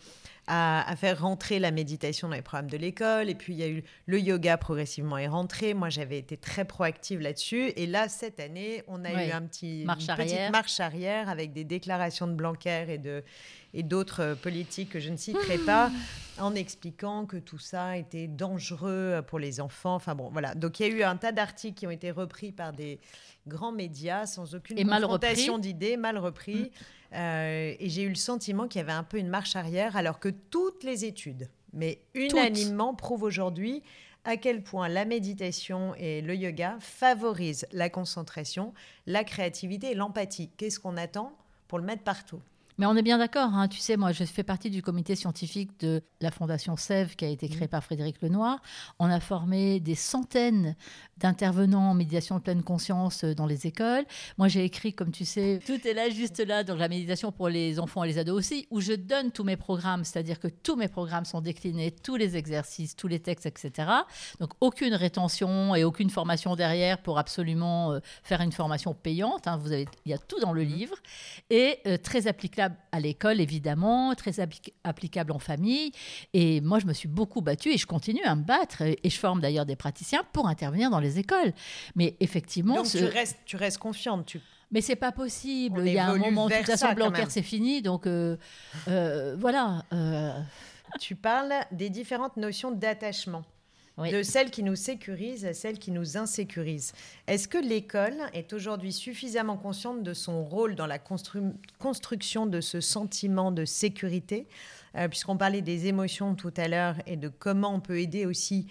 à, 0.47 0.93
faire 0.97 1.21
rentrer 1.21 1.59
la 1.59 1.71
méditation 1.71 2.27
dans 2.27 2.35
les 2.35 2.41
programmes 2.41 2.69
de 2.69 2.77
l'école. 2.77 3.29
Et 3.29 3.35
puis, 3.35 3.53
il 3.53 3.59
y 3.59 3.63
a 3.63 3.67
eu 3.67 3.83
le 4.05 4.19
yoga 4.19 4.57
progressivement 4.57 5.17
est 5.17 5.27
rentré. 5.27 5.73
Moi, 5.73 5.89
j'avais 5.89 6.17
été 6.17 6.37
très 6.37 6.65
proactive 6.65 7.19
là-dessus. 7.19 7.73
Et 7.75 7.87
là, 7.87 8.09
cette 8.09 8.39
année, 8.39 8.83
on 8.87 9.03
a 9.05 9.25
eu 9.25 9.31
un 9.31 9.41
petit, 9.41 9.83
marche 9.85 10.05
une 10.05 10.09
arrière. 10.11 10.27
petite 10.27 10.51
marche 10.51 10.79
arrière 10.79 11.29
avec 11.29 11.53
des 11.53 11.63
déclarations 11.63 12.27
de 12.27 12.33
Blanquer 12.33 12.85
et 12.89 12.97
de 12.97 13.23
et 13.75 13.83
d'autres 13.83 14.21
euh, 14.21 14.35
politiques 14.35 14.89
que 14.89 14.99
je 14.99 15.09
ne 15.09 15.17
citerai 15.17 15.57
pas, 15.59 15.91
en 16.39 16.55
expliquant 16.55 17.25
que 17.25 17.37
tout 17.37 17.59
ça 17.59 17.97
était 17.97 18.27
dangereux 18.27 19.21
pour 19.27 19.37
les 19.37 19.59
enfants. 19.59 19.95
Enfin 19.95 20.15
bon, 20.15 20.29
voilà. 20.31 20.55
Donc 20.55 20.79
il 20.79 20.87
y 20.87 20.89
a 20.89 20.95
eu 20.95 21.03
un 21.03 21.17
tas 21.17 21.31
d'articles 21.31 21.77
qui 21.77 21.85
ont 21.85 21.91
été 21.91 22.09
repris 22.09 22.51
par 22.51 22.73
des 22.73 22.99
grands 23.47 23.73
médias 23.73 24.25
sans 24.25 24.55
aucune 24.55 24.79
et 24.79 24.85
confrontation 24.85 25.59
d'idées, 25.59 25.97
mal 25.97 26.17
repris. 26.17 26.55
Mm. 26.55 26.69
Euh, 27.15 27.73
et 27.79 27.89
j'ai 27.89 28.03
eu 28.03 28.09
le 28.09 28.15
sentiment 28.15 28.67
qu'il 28.67 28.79
y 28.79 28.83
avait 28.83 28.91
un 28.91 29.03
peu 29.03 29.17
une 29.17 29.29
marche 29.29 29.55
arrière, 29.55 29.95
alors 29.95 30.19
que 30.19 30.29
toutes 30.29 30.83
les 30.83 31.05
études, 31.05 31.49
mais 31.73 31.99
unanimement, 32.13 32.93
prouvent 32.93 33.23
aujourd'hui 33.23 33.83
à 34.25 34.37
quel 34.37 34.63
point 34.63 34.87
la 34.89 35.05
méditation 35.05 35.93
et 35.95 36.21
le 36.21 36.35
yoga 36.35 36.77
favorisent 36.79 37.67
la 37.71 37.89
concentration, 37.89 38.73
la 39.05 39.23
créativité 39.23 39.91
et 39.91 39.95
l'empathie. 39.95 40.49
Qu'est-ce 40.57 40.79
qu'on 40.79 40.97
attend 40.97 41.37
pour 41.67 41.77
le 41.77 41.85
mettre 41.85 42.03
partout? 42.03 42.41
Mais 42.77 42.85
on 42.85 42.95
est 42.95 43.01
bien 43.01 43.17
d'accord, 43.17 43.53
hein. 43.53 43.67
tu 43.67 43.79
sais, 43.79 43.95
moi 43.95 44.11
je 44.11 44.23
fais 44.25 44.43
partie 44.43 44.69
du 44.69 44.81
comité 44.81 45.15
scientifique 45.15 45.79
de 45.79 46.01
la 46.19 46.31
Fondation 46.31 46.75
SEV 46.75 47.15
qui 47.15 47.25
a 47.25 47.29
été 47.29 47.47
créée 47.47 47.67
mmh. 47.67 47.69
par 47.69 47.83
Frédéric 47.83 48.21
Lenoir. 48.21 48.59
On 48.99 49.09
a 49.09 49.19
formé 49.19 49.79
des 49.79 49.95
centaines 49.95 50.75
d'intervenants 51.17 51.91
en 51.91 51.93
médiation 51.93 52.37
de 52.37 52.41
pleine 52.41 52.63
conscience 52.63 53.23
euh, 53.23 53.33
dans 53.33 53.45
les 53.45 53.67
écoles. 53.67 54.03
Moi 54.37 54.47
j'ai 54.47 54.63
écrit, 54.65 54.93
comme 54.93 55.11
tu 55.11 55.23
sais, 55.23 55.59
tout 55.65 55.87
est 55.87 55.93
là, 55.93 56.09
juste 56.09 56.39
là, 56.45 56.63
donc 56.63 56.79
la 56.79 56.89
méditation 56.89 57.31
pour 57.31 57.47
les 57.47 57.79
enfants 57.79 58.03
et 58.03 58.07
les 58.07 58.17
ados 58.17 58.37
aussi, 58.37 58.67
où 58.71 58.81
je 58.81 58.93
donne 58.93 59.31
tous 59.31 59.43
mes 59.43 59.57
programmes, 59.57 60.03
c'est-à-dire 60.03 60.39
que 60.39 60.47
tous 60.47 60.75
mes 60.75 60.87
programmes 60.89 61.25
sont 61.25 61.41
déclinés, 61.41 61.91
tous 61.91 62.17
les 62.17 62.35
exercices, 62.35 62.95
tous 62.95 63.07
les 63.07 63.19
textes, 63.19 63.45
etc. 63.45 63.89
Donc 64.39 64.51
aucune 64.59 64.95
rétention 64.95 65.75
et 65.75 65.83
aucune 65.83 66.09
formation 66.09 66.55
derrière 66.55 67.01
pour 67.01 67.19
absolument 67.19 67.93
euh, 67.93 67.99
faire 68.23 68.41
une 68.41 68.51
formation 68.51 68.93
payante. 68.93 69.47
Hein. 69.47 69.57
Vous 69.57 69.71
avez, 69.71 69.87
il 70.05 70.11
y 70.11 70.13
a 70.13 70.17
tout 70.17 70.39
dans 70.39 70.51
le 70.51 70.63
mmh. 70.63 70.67
livre 70.67 70.95
et 71.49 71.79
euh, 71.87 71.97
très 71.97 72.27
applicable 72.27 72.64
applicable 72.65 72.85
à 72.91 72.99
l'école, 72.99 73.41
évidemment, 73.41 74.13
très 74.15 74.39
applicable 74.83 75.31
en 75.31 75.39
famille. 75.39 75.91
Et 76.33 76.61
moi, 76.61 76.79
je 76.79 76.85
me 76.85 76.93
suis 76.93 77.07
beaucoup 77.07 77.41
battue 77.41 77.69
et 77.69 77.77
je 77.77 77.85
continue 77.85 78.23
à 78.23 78.35
me 78.35 78.43
battre. 78.43 78.81
Et, 78.81 78.99
je 79.03 79.17
forme 79.17 79.41
d'ailleurs 79.41 79.65
des 79.65 79.75
praticiens 79.75 80.23
pour 80.31 80.47
intervenir 80.47 80.89
dans 80.89 80.99
les 80.99 81.19
écoles. 81.19 81.53
Mais 81.95 82.15
effectivement. 82.19 82.75
Donc, 82.75 82.87
tu, 82.87 83.03
restes, 83.03 83.37
tu 83.45 83.57
restes 83.57 83.77
confiante. 83.77 84.25
Tu... 84.25 84.39
Mais 84.71 84.81
c'est 84.81 84.95
pas 84.95 85.11
possible. 85.11 85.81
Il 85.85 85.93
y 85.93 85.97
a 85.97 86.07
un 86.07 86.17
moment, 86.17 86.47
de 86.47 86.53
toute 86.53 86.65
façon, 86.65 86.93
Blanquer, 86.93 87.25
c'est 87.29 87.41
fini. 87.41 87.81
Donc, 87.81 88.07
euh, 88.07 88.37
euh, 88.87 89.35
voilà. 89.37 89.83
Tu 90.99 91.15
parles 91.15 91.53
des 91.71 91.89
différentes 91.89 92.37
notions 92.37 92.71
d'attachement 92.71 93.43
de 93.97 94.23
celles 94.23 94.51
qui 94.51 94.63
nous 94.63 94.75
sécurisent 94.75 95.45
à 95.45 95.53
celles 95.53 95.79
qui 95.79 95.91
nous 95.91 96.17
insécurisent. 96.17 96.93
Est-ce 97.27 97.47
que 97.47 97.57
l'école 97.57 98.17
est 98.33 98.51
aujourd'hui 98.53 98.91
suffisamment 98.91 99.57
consciente 99.57 100.03
de 100.03 100.13
son 100.13 100.43
rôle 100.43 100.75
dans 100.75 100.87
la 100.87 100.99
construction 100.99 102.45
de 102.45 102.61
ce 102.61 102.81
sentiment 102.81 103.51
de 103.51 103.65
sécurité? 103.65 104.47
Euh, 104.95 105.07
Puisqu'on 105.07 105.37
parlait 105.37 105.61
des 105.61 105.87
émotions 105.87 106.35
tout 106.35 106.53
à 106.57 106.67
l'heure 106.67 106.95
et 107.05 107.15
de 107.15 107.29
comment 107.29 107.73
on 107.73 107.79
peut 107.79 107.99
aider 107.99 108.25
aussi 108.25 108.67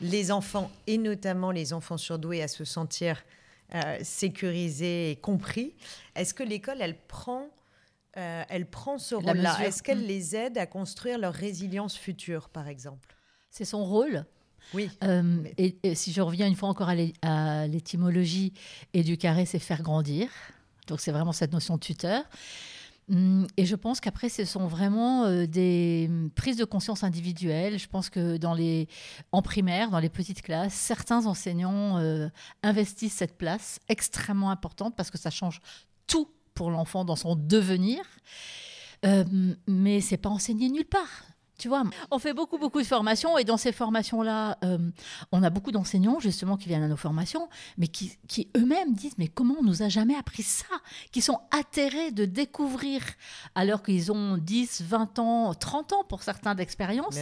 les 0.00 0.30
enfants 0.30 0.70
et 0.86 0.98
notamment 0.98 1.50
les 1.50 1.72
enfants 1.72 1.96
surdoués 1.96 2.42
à 2.42 2.48
se 2.48 2.64
sentir 2.64 3.22
euh, 3.74 3.98
sécurisés 4.02 5.10
et 5.10 5.16
compris. 5.16 5.74
Est-ce 6.14 6.34
que 6.34 6.42
l'école, 6.42 6.80
elle 6.80 6.96
prend 6.96 7.48
euh, 8.16 8.42
elle 8.48 8.66
prend 8.66 8.98
ce 8.98 9.14
rôle-là? 9.14 9.58
Est-ce 9.62 9.82
qu'elle 9.82 10.02
mm. 10.02 10.06
les 10.06 10.36
aide 10.36 10.58
à 10.58 10.66
construire 10.66 11.18
leur 11.18 11.34
résilience 11.34 11.96
future, 11.96 12.48
par 12.48 12.66
exemple? 12.68 13.14
C'est 13.50 13.66
son 13.66 13.84
rôle. 13.84 14.24
Oui. 14.74 14.90
Euh, 15.04 15.42
et, 15.58 15.94
si 15.94 16.12
je 16.12 16.20
reviens 16.20 16.46
une 16.46 16.56
fois 16.56 16.68
encore 16.68 16.88
à 16.88 17.66
l'étymologie, 17.66 18.52
éduquer, 18.92 19.44
c'est 19.46 19.58
faire 19.58 19.82
grandir. 19.82 20.28
Donc 20.86 21.00
c'est 21.00 21.12
vraiment 21.12 21.32
cette 21.32 21.52
notion 21.52 21.76
de 21.76 21.80
tuteur. 21.80 22.24
Hum, 23.08 23.46
et 23.56 23.66
je 23.66 23.76
pense 23.76 24.00
qu'après, 24.00 24.28
ce 24.28 24.44
sont 24.44 24.66
vraiment 24.66 25.24
euh, 25.24 25.46
des 25.46 26.10
prises 26.34 26.56
de 26.56 26.64
conscience 26.64 27.04
individuelles. 27.04 27.78
Je 27.78 27.86
pense 27.86 28.10
que 28.10 28.36
dans 28.36 28.54
les, 28.54 28.88
en 29.30 29.42
primaire, 29.42 29.90
dans 29.90 30.00
les 30.00 30.08
petites 30.08 30.42
classes, 30.42 30.74
certains 30.74 31.26
enseignants 31.26 31.98
euh, 31.98 32.28
investissent 32.64 33.14
cette 33.14 33.38
place 33.38 33.78
extrêmement 33.88 34.50
importante 34.50 34.96
parce 34.96 35.10
que 35.10 35.18
ça 35.18 35.30
change 35.30 35.60
tout 36.08 36.28
pour 36.54 36.70
l'enfant 36.70 37.04
dans 37.04 37.16
son 37.16 37.36
devenir. 37.36 38.00
Euh, 39.04 39.24
mais 39.68 40.00
c'est 40.00 40.16
pas 40.16 40.30
enseigné 40.30 40.68
nulle 40.68 40.86
part. 40.86 41.25
Tu 41.58 41.68
vois, 41.68 41.84
on 42.10 42.18
fait 42.18 42.34
beaucoup, 42.34 42.58
beaucoup 42.58 42.80
de 42.80 42.86
formations 42.86 43.38
et 43.38 43.44
dans 43.44 43.56
ces 43.56 43.72
formations-là, 43.72 44.58
euh, 44.62 44.78
on 45.32 45.42
a 45.42 45.50
beaucoup 45.50 45.72
d'enseignants 45.72 46.20
justement 46.20 46.56
qui 46.56 46.68
viennent 46.68 46.82
à 46.82 46.88
nos 46.88 46.96
formations, 46.96 47.48
mais 47.78 47.88
qui, 47.88 48.18
qui 48.28 48.48
eux-mêmes 48.56 48.92
disent 48.94 49.16
Mais 49.16 49.28
comment 49.28 49.56
on 49.60 49.62
nous 49.62 49.82
a 49.82 49.88
jamais 49.88 50.14
appris 50.16 50.42
ça? 50.42 50.66
Qui 51.12 51.22
sont 51.22 51.40
atterrés 51.50 52.10
de 52.10 52.24
découvrir, 52.26 53.02
alors 53.54 53.82
qu'ils 53.82 54.12
ont 54.12 54.36
10, 54.36 54.82
20 54.82 55.18
ans, 55.18 55.54
30 55.54 55.92
ans 55.94 56.04
pour 56.04 56.22
certains 56.22 56.54
d'expérience, 56.54 57.16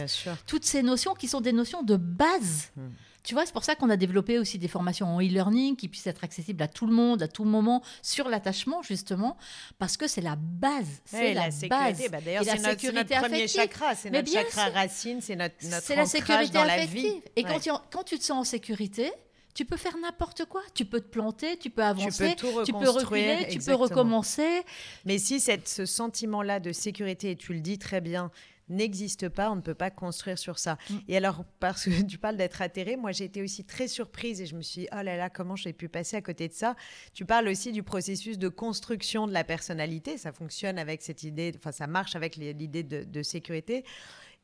toutes 0.47 0.65
ces 0.65 0.83
notions 0.83 1.13
qui 1.13 1.27
sont 1.27 1.41
des 1.41 1.53
notions 1.53 1.83
de 1.83 1.95
base. 1.95 2.71
Hmm. 2.75 2.89
Tu 3.25 3.33
vois, 3.33 3.45
c'est 3.45 3.53
pour 3.53 3.63
ça 3.63 3.75
qu'on 3.75 3.89
a 3.89 3.97
développé 3.97 4.37
aussi 4.37 4.59
des 4.59 4.67
formations 4.67 5.07
en 5.07 5.19
e-learning 5.19 5.75
qui 5.75 5.87
puissent 5.87 6.07
être 6.07 6.23
accessibles 6.23 6.61
à 6.61 6.67
tout 6.67 6.85
le 6.85 6.93
monde, 6.93 7.23
à 7.23 7.27
tout 7.27 7.43
moment, 7.43 7.81
sur 8.03 8.29
l'attachement, 8.29 8.83
justement, 8.83 9.35
parce 9.79 9.97
que 9.97 10.07
c'est 10.07 10.21
la 10.21 10.35
base. 10.35 11.01
C'est 11.05 11.33
la, 11.33 11.49
base. 11.67 12.07
Bah, 12.11 12.19
D'ailleurs, 12.23 12.43
c'est 12.43 12.61
notre, 12.61 12.91
notre, 12.91 13.21
premier 13.21 13.47
chakra, 13.47 13.95
c'est 13.95 14.11
notre 14.11 14.31
chakra 14.31 14.69
racine, 14.69 15.21
c'est 15.21 15.35
notre, 15.35 15.55
notre 15.63 15.95
la 15.95 16.05
sécurité 16.05 16.53
dans 16.53 16.63
la 16.63 16.85
vie. 16.85 17.21
Et 17.35 17.43
quand, 17.43 17.59
tu, 17.59 17.71
quand 17.91 18.03
tu 18.03 18.19
te 18.19 18.23
sens 18.23 18.37
en 18.37 18.43
sécurité, 18.43 19.11
tu 19.55 19.65
peux 19.65 19.77
faire 19.77 19.97
n'importe 19.97 20.45
quoi. 20.45 20.61
Tu 20.75 20.85
peux 20.85 20.99
te 20.99 21.07
planter, 21.07 21.57
tu 21.57 21.69
peux 21.69 21.83
avancer, 21.83 22.35
tu 22.35 22.45
peux, 22.45 22.63
tu 22.63 22.73
peux 22.73 22.89
reculer, 22.89 23.47
tu 23.49 23.59
peux 23.59 23.73
recommencer. 23.73 24.63
Mais 25.05 25.17
si 25.17 25.39
cette, 25.39 25.67
ce 25.67 25.85
sentiment-là 25.85 26.59
de 26.59 26.71
sécurité, 26.71 27.31
et 27.31 27.35
tu 27.35 27.53
le 27.53 27.61
dis 27.61 27.79
très 27.79 28.01
bien, 28.01 28.29
n'existe 28.69 29.29
pas, 29.29 29.51
on 29.51 29.55
ne 29.55 29.61
peut 29.61 29.75
pas 29.75 29.91
construire 29.91 30.37
sur 30.37 30.59
ça. 30.59 30.77
Mm. 30.89 30.95
Et 31.07 31.17
alors, 31.17 31.43
parce 31.59 31.85
que 31.85 32.01
tu 32.03 32.17
parles 32.17 32.37
d'être 32.37 32.61
atterré, 32.61 32.97
moi 32.97 33.11
j'ai 33.11 33.25
été 33.25 33.41
aussi 33.41 33.63
très 33.63 33.87
surprise 33.87 34.41
et 34.41 34.45
je 34.45 34.55
me 34.55 34.61
suis 34.61 34.81
dit, 34.81 34.87
oh 34.91 35.01
là 35.03 35.17
là, 35.17 35.29
comment 35.29 35.55
j'ai 35.55 35.73
pu 35.73 35.89
passer 35.89 36.17
à 36.17 36.21
côté 36.21 36.47
de 36.47 36.53
ça? 36.53 36.75
Tu 37.13 37.25
parles 37.25 37.47
aussi 37.47 37.71
du 37.71 37.83
processus 37.83 38.37
de 38.37 38.49
construction 38.49 39.27
de 39.27 39.33
la 39.33 39.43
personnalité, 39.43 40.17
ça 40.17 40.31
fonctionne 40.31 40.79
avec 40.79 41.01
cette 41.01 41.23
idée, 41.23 41.53
enfin 41.55 41.71
ça 41.71 41.87
marche 41.87 42.15
avec 42.15 42.35
l'idée 42.35 42.83
de, 42.83 43.23
sécurité. 43.23 43.83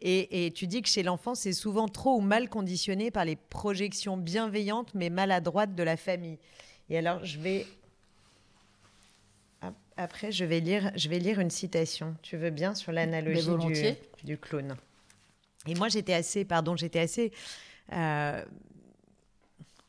Et, 0.04 0.46
et, 0.46 0.52
tu 0.52 0.66
dis 0.66 0.82
que 0.82 0.90
chez 0.90 1.04
l'enfant, 1.04 1.36
c'est 1.36 1.54
souvent 1.54 1.88
trop 1.88 2.18
ou 2.18 2.22
mal 2.22 2.50
conditionné 2.50 3.12
par 3.12 3.24
les 3.24 3.36
projections 3.36 4.18
bienveillantes 4.18 4.96
mais 4.96 5.12
maladroites 5.12 5.76
de 5.76 5.84
la 5.84 5.96
famille. 5.96 6.40
Et 6.90 6.98
alors, 6.98 7.24
je 7.24 7.40
vais 7.40 7.68
après, 9.98 10.32
je 10.32 10.46
vais 10.46 10.60
lire, 10.60 10.92
je 10.96 11.10
vais 11.10 11.20
lire 11.20 11.40
une 11.40 11.50
citation. 11.50 12.16
Tu 12.22 12.38
veux 12.38 12.50
bien 12.50 12.76
sur 12.76 12.92
l'analogie 12.92 13.56
du, 13.58 13.96
du, 14.24 14.38
clown. 14.38 14.76
Et 15.68 15.76
moi, 15.76 15.90
j'étais 15.90 16.14
assez, 16.14 16.46
pardon, 16.46 16.76
j'étais 16.76 17.00
assez, 17.00 17.32
euh, 17.94 18.44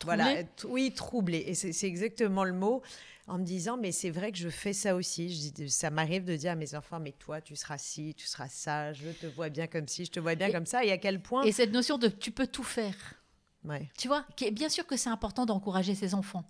voilà, 0.04 0.42
oui, 0.64 0.92
troublée. 0.92 1.44
Et 1.46 1.54
c'est 1.54 1.86
exactement 1.86 2.44
le 2.44 2.52
mot. 2.52 2.82
En 3.28 3.38
me 3.38 3.44
disant, 3.44 3.76
mais 3.76 3.92
c'est 3.92 4.10
vrai 4.10 4.32
que 4.32 4.38
je 4.38 4.48
fais 4.48 4.72
ça 4.72 4.96
aussi. 4.96 5.52
Je, 5.56 5.68
ça 5.68 5.90
m'arrive 5.90 6.24
de 6.24 6.34
dire 6.34 6.52
à 6.52 6.54
mes 6.56 6.74
enfants, 6.74 6.98
mais 6.98 7.12
toi, 7.12 7.40
tu 7.40 7.54
seras 7.54 7.78
ci, 7.78 8.14
tu 8.16 8.26
seras 8.26 8.48
ça. 8.48 8.92
Je 8.92 9.10
te 9.10 9.26
vois 9.26 9.48
bien 9.48 9.68
comme 9.68 9.86
ci, 9.86 10.04
je 10.04 10.10
te 10.10 10.18
vois 10.18 10.34
bien 10.34 10.50
comme 10.50 10.66
ça. 10.66 10.84
Et 10.84 10.90
à 10.90 10.98
quel 10.98 11.22
point. 11.22 11.44
Et 11.44 11.52
cette 11.52 11.72
notion 11.72 11.98
de 11.98 12.08
tu 12.08 12.32
peux 12.32 12.48
tout 12.48 12.64
faire. 12.64 12.96
Tu 13.96 14.08
vois, 14.08 14.26
bien 14.52 14.68
sûr 14.68 14.86
que 14.86 14.96
c'est 14.96 15.08
important 15.08 15.46
d'encourager 15.46 15.94
ses 15.94 16.14
enfants. 16.14 16.44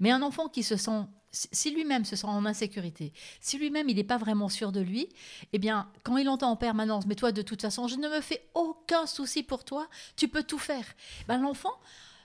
Mais 0.00 0.10
un 0.10 0.22
enfant 0.22 0.48
qui 0.48 0.62
se 0.62 0.76
sent, 0.76 1.06
si 1.30 1.70
lui-même 1.70 2.04
se 2.04 2.16
sent 2.16 2.26
en 2.26 2.46
insécurité, 2.46 3.12
si 3.40 3.58
lui-même 3.58 3.88
il 3.88 3.96
n'est 3.96 4.04
pas 4.04 4.18
vraiment 4.18 4.48
sûr 4.48 4.72
de 4.72 4.80
lui, 4.80 5.08
eh 5.52 5.58
bien, 5.58 5.90
quand 6.02 6.16
il 6.16 6.28
entend 6.28 6.50
en 6.50 6.56
permanence, 6.56 7.06
mais 7.06 7.14
toi, 7.14 7.32
de 7.32 7.42
toute 7.42 7.60
façon, 7.60 7.88
je 7.88 7.96
ne 7.96 8.08
me 8.08 8.20
fais 8.20 8.48
aucun 8.54 9.06
souci 9.06 9.42
pour 9.42 9.64
toi, 9.64 9.88
tu 10.16 10.28
peux 10.28 10.42
tout 10.42 10.58
faire. 10.58 10.84
Ben, 11.26 11.38
l'enfant, 11.38 11.74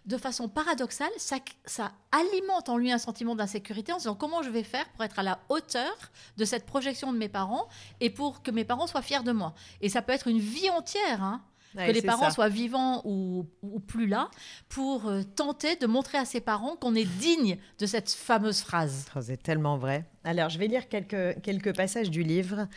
de 0.05 0.17
façon 0.17 0.49
paradoxale, 0.49 1.11
ça, 1.17 1.37
ça, 1.65 1.91
alimente 2.11 2.69
en 2.69 2.77
lui 2.77 2.91
un 2.91 2.97
sentiment 2.97 3.35
d'insécurité 3.35 3.93
en 3.93 3.95
se 3.95 4.03
disant 4.03 4.15
comment 4.15 4.43
je 4.43 4.49
vais 4.49 4.63
faire 4.63 4.87
pour 4.89 5.03
être 5.03 5.19
à 5.19 5.23
la 5.23 5.39
hauteur 5.49 5.93
de 6.37 6.45
cette 6.45 6.65
projection 6.65 7.13
de 7.13 7.17
mes 7.17 7.29
parents 7.29 7.67
et 8.01 8.09
pour 8.09 8.43
que 8.43 8.51
mes 8.51 8.65
parents 8.65 8.87
soient 8.87 9.01
fiers 9.01 9.23
de 9.23 9.31
moi? 9.31 9.53
Et 9.81 9.89
ça 9.89 10.01
peut 10.01 10.11
être 10.11 10.27
une 10.27 10.39
vie 10.39 10.69
entière. 10.69 11.23
Hein, 11.23 11.41
que 11.75 11.91
les 11.91 12.01
parents 12.01 12.31
soient 12.31 12.49
vivants 12.49 13.01
ou, 13.05 13.45
plus 13.87 14.07
là, 14.07 14.29
pour 14.69 15.07
euh, 15.07 15.23
tenter 15.23 15.75
de 15.75 15.87
montrer 15.87 16.17
à 16.17 16.25
ses 16.25 16.41
parents 16.41 16.75
qu'on 16.75 16.95
est 16.95 17.07
digne 17.19 17.57
de 17.79 17.85
cette 17.85 18.11
fameuse 18.11 18.61
phrase. 18.61 19.05
Oh, 19.15 19.19
c'est 19.21 19.41
tellement 19.41 19.77
vrai. 19.77 20.05
Alors, 20.23 20.49
je 20.49 20.57
vais 20.57 20.67
lire 20.67 20.87
quelques, 20.89 21.41
quelques 21.41 21.75
passages 21.75 22.09
du 22.09 22.23
livre 22.23 22.67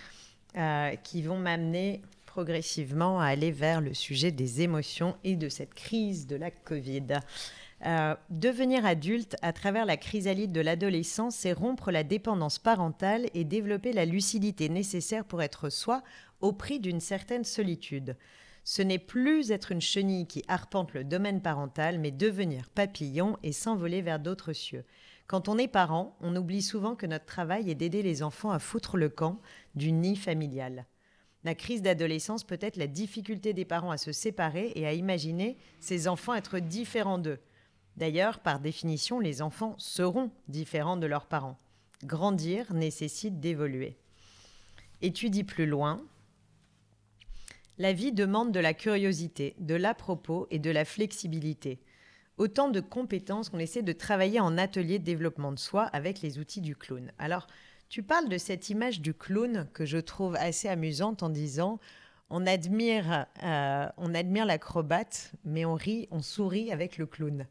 euh, 0.56 0.94
qui 1.02 1.22
vont 1.22 1.38
m'amener 1.38 2.02
progressivement 2.24 3.20
à 3.20 3.26
aller 3.26 3.50
vers 3.50 3.80
le 3.80 3.94
sujet 3.94 4.30
des 4.30 4.60
émotions 4.60 5.16
et 5.24 5.36
de 5.36 5.48
cette 5.48 5.74
crise 5.74 6.26
de 6.26 6.36
la 6.36 6.50
Covid. 6.50 7.20
Euh, 7.84 8.14
devenir 8.30 8.86
adulte 8.86 9.36
à 9.42 9.52
travers 9.52 9.84
la 9.84 9.96
chrysalide 9.96 10.52
de 10.52 10.60
l'adolescence, 10.60 11.36
c'est 11.36 11.52
rompre 11.52 11.90
la 11.90 12.04
dépendance 12.04 12.58
parentale 12.58 13.26
et 13.34 13.44
développer 13.44 13.92
la 13.92 14.06
lucidité 14.06 14.68
nécessaire 14.68 15.24
pour 15.24 15.42
être 15.42 15.68
soi 15.68 16.02
au 16.40 16.52
prix 16.52 16.80
d'une 16.80 17.00
certaine 17.00 17.44
solitude. 17.44 18.16
Ce 18.68 18.82
n'est 18.82 18.98
plus 18.98 19.52
être 19.52 19.70
une 19.70 19.80
chenille 19.80 20.26
qui 20.26 20.42
arpente 20.48 20.92
le 20.92 21.04
domaine 21.04 21.40
parental, 21.40 22.00
mais 22.00 22.10
devenir 22.10 22.68
papillon 22.68 23.38
et 23.44 23.52
s'envoler 23.52 24.02
vers 24.02 24.18
d'autres 24.18 24.52
cieux. 24.52 24.84
Quand 25.28 25.48
on 25.48 25.56
est 25.56 25.68
parent, 25.68 26.16
on 26.20 26.34
oublie 26.34 26.62
souvent 26.62 26.96
que 26.96 27.06
notre 27.06 27.26
travail 27.26 27.70
est 27.70 27.76
d'aider 27.76 28.02
les 28.02 28.24
enfants 28.24 28.50
à 28.50 28.58
foutre 28.58 28.96
le 28.96 29.08
camp 29.08 29.40
du 29.76 29.92
nid 29.92 30.16
familial. 30.16 30.84
La 31.44 31.54
crise 31.54 31.80
d'adolescence 31.80 32.42
peut 32.42 32.58
être 32.60 32.76
la 32.76 32.88
difficulté 32.88 33.52
des 33.52 33.64
parents 33.64 33.92
à 33.92 33.98
se 33.98 34.10
séparer 34.10 34.72
et 34.74 34.84
à 34.84 34.94
imaginer 34.94 35.56
ces 35.78 36.08
enfants 36.08 36.34
être 36.34 36.58
différents 36.58 37.18
d'eux. 37.18 37.38
D'ailleurs, 37.96 38.40
par 38.40 38.58
définition, 38.58 39.20
les 39.20 39.42
enfants 39.42 39.76
seront 39.78 40.32
différents 40.48 40.96
de 40.96 41.06
leurs 41.06 41.26
parents. 41.26 41.56
Grandir 42.02 42.74
nécessite 42.74 43.38
d'évoluer. 43.38 43.96
Étudie 45.02 45.44
plus 45.44 45.66
loin, 45.66 46.02
la 47.78 47.92
vie 47.92 48.12
demande 48.12 48.52
de 48.52 48.60
la 48.60 48.74
curiosité, 48.74 49.54
de 49.58 49.74
l'à-propos 49.74 50.46
et 50.50 50.58
de 50.58 50.70
la 50.70 50.84
flexibilité. 50.84 51.78
Autant 52.38 52.68
de 52.68 52.80
compétences 52.80 53.48
qu'on 53.48 53.58
essaie 53.58 53.82
de 53.82 53.92
travailler 53.92 54.40
en 54.40 54.58
atelier 54.58 54.98
de 54.98 55.04
développement 55.04 55.52
de 55.52 55.58
soi 55.58 55.84
avec 55.84 56.20
les 56.20 56.38
outils 56.38 56.60
du 56.60 56.76
clown. 56.76 57.12
Alors, 57.18 57.46
tu 57.88 58.02
parles 58.02 58.28
de 58.28 58.38
cette 58.38 58.68
image 58.68 59.00
du 59.00 59.14
clown 59.14 59.68
que 59.72 59.84
je 59.84 59.98
trouve 59.98 60.36
assez 60.36 60.68
amusante 60.68 61.22
en 61.22 61.28
disant 61.28 61.78
on 62.28 62.46
admire, 62.46 63.26
euh, 63.44 63.86
on 63.96 64.14
admire 64.14 64.46
l'acrobate, 64.46 65.32
mais 65.44 65.64
on 65.64 65.74
rit, 65.74 66.08
on 66.10 66.22
sourit 66.22 66.72
avec 66.72 66.98
le 66.98 67.06
clown. 67.06 67.46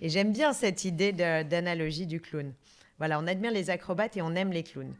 Et 0.00 0.08
j'aime 0.08 0.32
bien 0.32 0.52
cette 0.52 0.84
idée 0.84 1.12
d'analogie 1.12 2.06
du 2.06 2.20
clown. 2.20 2.52
Voilà, 2.98 3.20
on 3.20 3.26
admire 3.26 3.52
les 3.52 3.70
acrobates 3.70 4.16
et 4.16 4.22
on 4.22 4.34
aime 4.34 4.52
les 4.52 4.62
clowns. 4.62 4.94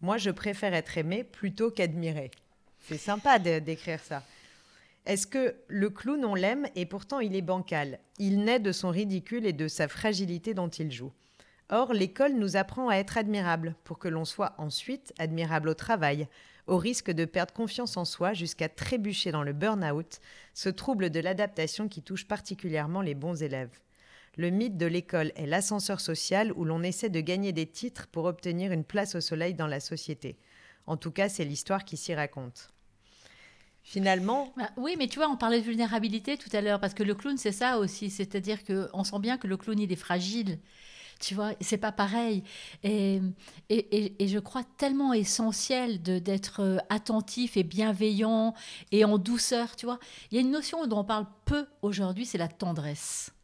Moi, 0.00 0.18
je 0.18 0.30
préfère 0.30 0.74
être 0.74 0.98
aimé 0.98 1.24
plutôt 1.24 1.70
qu'admiré. 1.70 2.30
C'est 2.88 2.98
sympa 2.98 3.40
d'écrire 3.40 3.98
ça. 4.00 4.22
Est-ce 5.06 5.26
que 5.26 5.56
le 5.66 5.90
clown, 5.90 6.24
on 6.24 6.36
l'aime 6.36 6.68
et 6.76 6.86
pourtant 6.86 7.18
il 7.18 7.34
est 7.34 7.42
bancal? 7.42 7.98
Il 8.18 8.44
naît 8.44 8.60
de 8.60 8.70
son 8.70 8.90
ridicule 8.90 9.44
et 9.44 9.52
de 9.52 9.66
sa 9.66 9.88
fragilité 9.88 10.54
dont 10.54 10.68
il 10.68 10.92
joue. 10.92 11.12
Or, 11.68 11.92
l'école 11.92 12.34
nous 12.34 12.56
apprend 12.56 12.88
à 12.88 12.94
être 12.94 13.18
admirable 13.18 13.74
pour 13.82 13.98
que 13.98 14.06
l'on 14.06 14.24
soit 14.24 14.54
ensuite 14.58 15.12
admirable 15.18 15.68
au 15.68 15.74
travail, 15.74 16.28
au 16.68 16.76
risque 16.76 17.10
de 17.10 17.24
perdre 17.24 17.52
confiance 17.52 17.96
en 17.96 18.04
soi 18.04 18.34
jusqu'à 18.34 18.68
trébucher 18.68 19.32
dans 19.32 19.42
le 19.42 19.52
burn-out, 19.52 20.20
ce 20.54 20.68
trouble 20.68 21.10
de 21.10 21.18
l'adaptation 21.18 21.88
qui 21.88 22.02
touche 22.02 22.28
particulièrement 22.28 23.00
les 23.00 23.14
bons 23.14 23.42
élèves. 23.42 23.80
Le 24.36 24.50
mythe 24.50 24.76
de 24.76 24.86
l'école 24.86 25.32
est 25.34 25.46
l'ascenseur 25.46 26.00
social 26.00 26.52
où 26.52 26.64
l'on 26.64 26.84
essaie 26.84 27.08
de 27.08 27.20
gagner 27.20 27.52
des 27.52 27.66
titres 27.66 28.06
pour 28.06 28.26
obtenir 28.26 28.70
une 28.70 28.84
place 28.84 29.16
au 29.16 29.20
soleil 29.20 29.54
dans 29.54 29.66
la 29.66 29.80
société. 29.80 30.36
En 30.86 30.96
tout 30.96 31.10
cas, 31.10 31.28
c'est 31.28 31.44
l'histoire 31.44 31.84
qui 31.84 31.96
s'y 31.96 32.14
raconte. 32.14 32.70
Finalement. 33.88 34.52
Bah 34.56 34.68
oui, 34.76 34.96
mais 34.98 35.06
tu 35.06 35.20
vois, 35.20 35.28
on 35.28 35.36
parlait 35.36 35.60
de 35.60 35.64
vulnérabilité 35.64 36.36
tout 36.36 36.50
à 36.52 36.60
l'heure, 36.60 36.80
parce 36.80 36.92
que 36.92 37.04
le 37.04 37.14
clown, 37.14 37.38
c'est 37.38 37.52
ça 37.52 37.78
aussi. 37.78 38.10
C'est-à-dire 38.10 38.58
qu'on 38.64 39.04
sent 39.04 39.20
bien 39.20 39.38
que 39.38 39.46
le 39.46 39.56
clown, 39.56 39.78
il 39.78 39.92
est 39.92 39.96
fragile. 39.96 40.58
Tu 41.20 41.36
vois, 41.36 41.52
c'est 41.60 41.78
pas 41.78 41.92
pareil. 41.92 42.42
Et, 42.82 43.20
et, 43.68 44.22
et, 44.22 44.26
je 44.26 44.40
crois 44.40 44.64
tellement 44.76 45.12
essentiel 45.12 46.02
d'être 46.02 46.60
euh, 46.60 46.78
attentif 46.90 47.56
et 47.56 47.62
bienveillant 47.62 48.54
et 48.90 49.04
en 49.04 49.18
douceur, 49.18 49.76
tu 49.76 49.86
vois. 49.86 50.00
Il 50.30 50.34
y 50.34 50.38
a 50.38 50.40
une 50.40 50.50
notion 50.50 50.84
dont 50.88 50.98
on 50.98 51.04
parle 51.04 51.26
peu 51.44 51.66
aujourd'hui, 51.80 52.26
c'est 52.26 52.38
la 52.38 52.48
tendresse. 52.48 53.35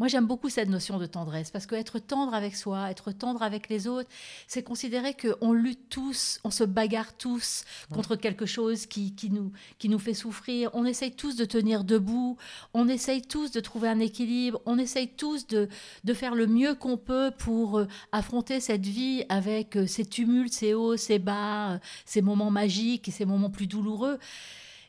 Moi, 0.00 0.08
j'aime 0.08 0.26
beaucoup 0.26 0.48
cette 0.48 0.70
notion 0.70 0.98
de 0.98 1.04
tendresse 1.04 1.50
parce 1.50 1.66
qu'être 1.66 1.98
tendre 1.98 2.32
avec 2.32 2.56
soi, 2.56 2.90
être 2.90 3.12
tendre 3.12 3.42
avec 3.42 3.68
les 3.68 3.86
autres, 3.86 4.08
c'est 4.46 4.62
considérer 4.62 5.14
qu'on 5.14 5.52
lutte 5.52 5.90
tous, 5.90 6.40
on 6.42 6.50
se 6.50 6.64
bagarre 6.64 7.12
tous 7.18 7.64
contre 7.92 8.16
quelque 8.16 8.46
chose 8.46 8.86
qui, 8.86 9.14
qui, 9.14 9.28
nous, 9.28 9.52
qui 9.78 9.90
nous 9.90 9.98
fait 9.98 10.14
souffrir. 10.14 10.70
On 10.72 10.86
essaye 10.86 11.12
tous 11.12 11.36
de 11.36 11.44
tenir 11.44 11.84
debout, 11.84 12.38
on 12.72 12.88
essaye 12.88 13.20
tous 13.20 13.50
de 13.50 13.60
trouver 13.60 13.88
un 13.88 14.00
équilibre, 14.00 14.62
on 14.64 14.78
essaye 14.78 15.08
tous 15.08 15.46
de, 15.48 15.68
de 16.04 16.14
faire 16.14 16.34
le 16.34 16.46
mieux 16.46 16.74
qu'on 16.74 16.96
peut 16.96 17.30
pour 17.36 17.80
euh, 17.80 17.86
affronter 18.10 18.60
cette 18.60 18.86
vie 18.86 19.26
avec 19.28 19.76
euh, 19.76 19.86
ses 19.86 20.06
tumultes, 20.06 20.54
ses 20.54 20.72
hauts, 20.72 20.96
ses 20.96 21.18
bas, 21.18 21.78
ses 22.06 22.22
moments 22.22 22.50
magiques 22.50 23.06
et 23.08 23.12
ses 23.12 23.26
moments 23.26 23.50
plus 23.50 23.66
douloureux. 23.66 24.18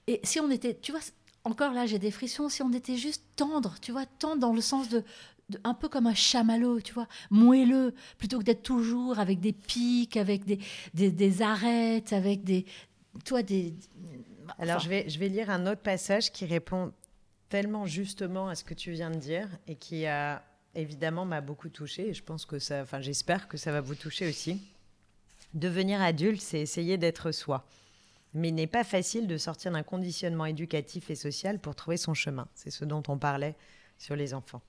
Et 0.07 0.21
si 0.23 0.39
on 0.39 0.49
était, 0.49 0.79
tu 0.81 0.93
vois, 0.93 1.01
encore 1.43 1.73
là, 1.73 1.85
j'ai 1.85 1.99
des 1.99 2.11
frissons. 2.11 2.49
Si 2.49 2.61
on 2.61 2.71
était 2.71 2.97
juste 2.97 3.23
tendre, 3.35 3.75
tu 3.81 3.91
vois, 3.91 4.05
tendre 4.05 4.39
dans 4.41 4.53
le 4.53 4.61
sens 4.61 4.89
de, 4.89 5.03
un 5.63 5.73
peu 5.73 5.89
comme 5.89 6.07
un 6.07 6.13
chamallow, 6.13 6.81
tu 6.81 6.93
vois, 6.93 7.07
moelleux, 7.29 7.93
plutôt 8.17 8.39
que 8.39 8.43
d'être 8.43 8.63
toujours 8.63 9.19
avec 9.19 9.39
des 9.39 9.53
pics, 9.53 10.17
avec 10.17 10.45
des, 10.45 10.59
des, 10.93 11.41
arêtes, 11.41 12.13
avec 12.13 12.43
des, 12.43 12.65
toi, 13.25 13.43
des. 13.43 13.73
Alors 14.59 14.79
je 14.79 14.89
vais, 14.89 15.09
je 15.09 15.17
vais 15.17 15.29
lire 15.29 15.49
un 15.49 15.65
autre 15.65 15.81
passage 15.81 16.31
qui 16.31 16.45
répond 16.45 16.91
tellement 17.49 17.85
justement 17.85 18.47
à 18.47 18.55
ce 18.55 18.63
que 18.63 18.73
tu 18.73 18.91
viens 18.91 19.09
de 19.09 19.17
dire 19.17 19.47
et 19.67 19.75
qui 19.75 20.05
a 20.05 20.43
évidemment 20.75 21.25
m'a 21.25 21.41
beaucoup 21.41 21.69
touché 21.69 22.09
et 22.09 22.13
je 22.13 22.23
pense 22.23 22.45
que 22.45 22.59
ça, 22.59 22.81
enfin 22.81 23.01
j'espère 23.01 23.47
que 23.47 23.57
ça 23.57 23.71
va 23.71 23.81
vous 23.81 23.95
toucher 23.95 24.27
aussi. 24.27 24.61
Devenir 25.53 26.01
adulte, 26.01 26.41
c'est 26.41 26.61
essayer 26.61 26.97
d'être 26.97 27.31
soi. 27.31 27.65
Mais 28.33 28.49
il 28.49 28.55
n'est 28.55 28.67
pas 28.67 28.83
facile 28.83 29.27
de 29.27 29.37
sortir 29.37 29.71
d'un 29.71 29.83
conditionnement 29.83 30.45
éducatif 30.45 31.09
et 31.09 31.15
social 31.15 31.59
pour 31.59 31.75
trouver 31.75 31.97
son 31.97 32.13
chemin. 32.13 32.47
C'est 32.55 32.71
ce 32.71 32.85
dont 32.85 33.03
on 33.07 33.17
parlait 33.17 33.55
sur 33.97 34.15
les 34.15 34.33
enfants. 34.33 34.61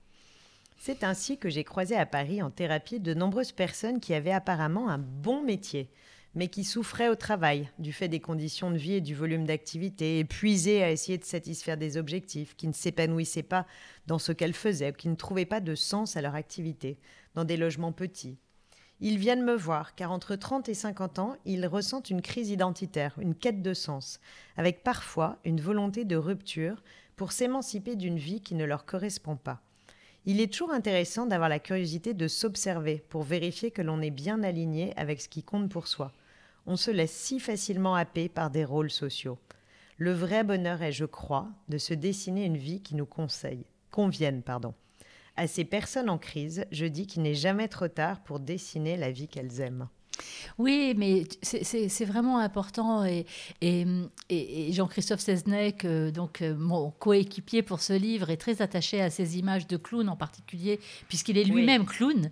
C'est 0.77 1.03
ainsi 1.03 1.37
que 1.37 1.49
j'ai 1.49 1.63
croisé 1.63 1.95
à 1.95 2.05
Paris 2.05 2.41
en 2.41 2.51
thérapie 2.51 2.99
de 2.99 3.13
nombreuses 3.13 3.53
personnes 3.53 3.99
qui 3.99 4.13
avaient 4.13 4.33
apparemment 4.33 4.89
un 4.89 4.97
bon 4.97 5.41
métier, 5.41 5.89
mais 6.35 6.47
qui 6.47 6.63
souffraient 6.63 7.09
au 7.09 7.15
travail 7.15 7.69
du 7.79 7.93
fait 7.93 8.07
des 8.07 8.19
conditions 8.19 8.71
de 8.71 8.77
vie 8.77 8.95
et 8.95 9.01
du 9.01 9.15
volume 9.15 9.45
d'activité, 9.45 10.19
épuisées 10.19 10.83
à 10.83 10.91
essayer 10.91 11.17
de 11.17 11.23
satisfaire 11.23 11.77
des 11.77 11.95
objectifs, 11.95 12.55
qui 12.55 12.67
ne 12.67 12.73
s'épanouissaient 12.73 13.43
pas 13.43 13.65
dans 14.07 14.19
ce 14.19 14.31
qu'elles 14.31 14.53
faisaient, 14.53 14.91
ou 14.91 14.95
qui 14.95 15.09
ne 15.09 15.15
trouvaient 15.15 15.45
pas 15.45 15.61
de 15.61 15.75
sens 15.75 16.17
à 16.17 16.21
leur 16.21 16.35
activité, 16.35 16.97
dans 17.35 17.45
des 17.45 17.57
logements 17.57 17.93
petits, 17.93 18.37
ils 19.05 19.17
viennent 19.17 19.43
me 19.43 19.53
voir 19.53 19.95
car 19.95 20.13
entre 20.13 20.37
30 20.37 20.69
et 20.69 20.73
50 20.73 21.19
ans, 21.19 21.35
ils 21.43 21.67
ressentent 21.67 22.09
une 22.09 22.21
crise 22.21 22.49
identitaire, 22.49 23.13
une 23.19 23.35
quête 23.35 23.61
de 23.61 23.73
sens, 23.73 24.21
avec 24.55 24.81
parfois 24.81 25.39
une 25.43 25.59
volonté 25.59 26.05
de 26.05 26.15
rupture 26.15 26.81
pour 27.17 27.33
s'émanciper 27.33 27.97
d'une 27.97 28.17
vie 28.17 28.39
qui 28.39 28.55
ne 28.55 28.63
leur 28.63 28.85
correspond 28.85 29.35
pas. 29.35 29.59
Il 30.25 30.39
est 30.39 30.53
toujours 30.53 30.71
intéressant 30.71 31.25
d'avoir 31.25 31.49
la 31.49 31.59
curiosité 31.59 32.13
de 32.13 32.29
s'observer 32.29 33.03
pour 33.09 33.23
vérifier 33.23 33.71
que 33.71 33.81
l'on 33.81 34.01
est 34.01 34.09
bien 34.09 34.41
aligné 34.41 34.93
avec 34.95 35.19
ce 35.19 35.27
qui 35.27 35.43
compte 35.43 35.69
pour 35.69 35.89
soi. 35.89 36.13
On 36.65 36.77
se 36.77 36.89
laisse 36.89 37.11
si 37.11 37.41
facilement 37.41 37.95
happer 37.95 38.29
par 38.29 38.51
des 38.51 38.63
rôles 38.63 38.89
sociaux. 38.89 39.37
Le 39.97 40.13
vrai 40.13 40.45
bonheur 40.45 40.81
est, 40.81 40.93
je 40.93 41.03
crois, 41.03 41.49
de 41.67 41.77
se 41.77 41.93
dessiner 41.93 42.45
une 42.45 42.55
vie 42.55 42.81
qui 42.81 42.95
nous 42.95 43.05
conseille, 43.05 43.65
convienne, 43.91 44.43
pardon. 44.43 44.73
À 45.35 45.47
ces 45.47 45.65
personnes 45.65 46.09
en 46.09 46.17
crise, 46.17 46.65
je 46.71 46.85
dis 46.85 47.07
qu'il 47.07 47.23
n'est 47.23 47.33
jamais 47.33 47.67
trop 47.67 47.87
tard 47.87 48.21
pour 48.23 48.39
dessiner 48.39 48.97
la 48.97 49.11
vie 49.11 49.27
qu'elles 49.27 49.61
aiment. 49.61 49.87
Oui, 50.57 50.93
mais 50.95 51.23
c'est 51.41 52.05
vraiment 52.05 52.37
important. 52.37 53.03
Et, 53.03 53.25
et, 53.61 54.71
Jean-Christophe 54.71 55.21
Seznec, 55.21 55.85
euh, 55.85 56.11
donc 56.11 56.41
euh, 56.41 56.55
mon 56.55 56.91
coéquipier 56.91 57.63
pour 57.63 57.81
ce 57.81 57.93
livre, 57.93 58.29
est 58.29 58.37
très 58.37 58.61
attaché 58.61 59.01
à 59.01 59.09
ces 59.09 59.37
images 59.37 59.67
de 59.67 59.77
clown 59.77 60.07
en 60.09 60.15
particulier, 60.15 60.79
puisqu'il 61.07 61.37
est 61.37 61.43
lui-même 61.43 61.85
clown. 61.85 62.29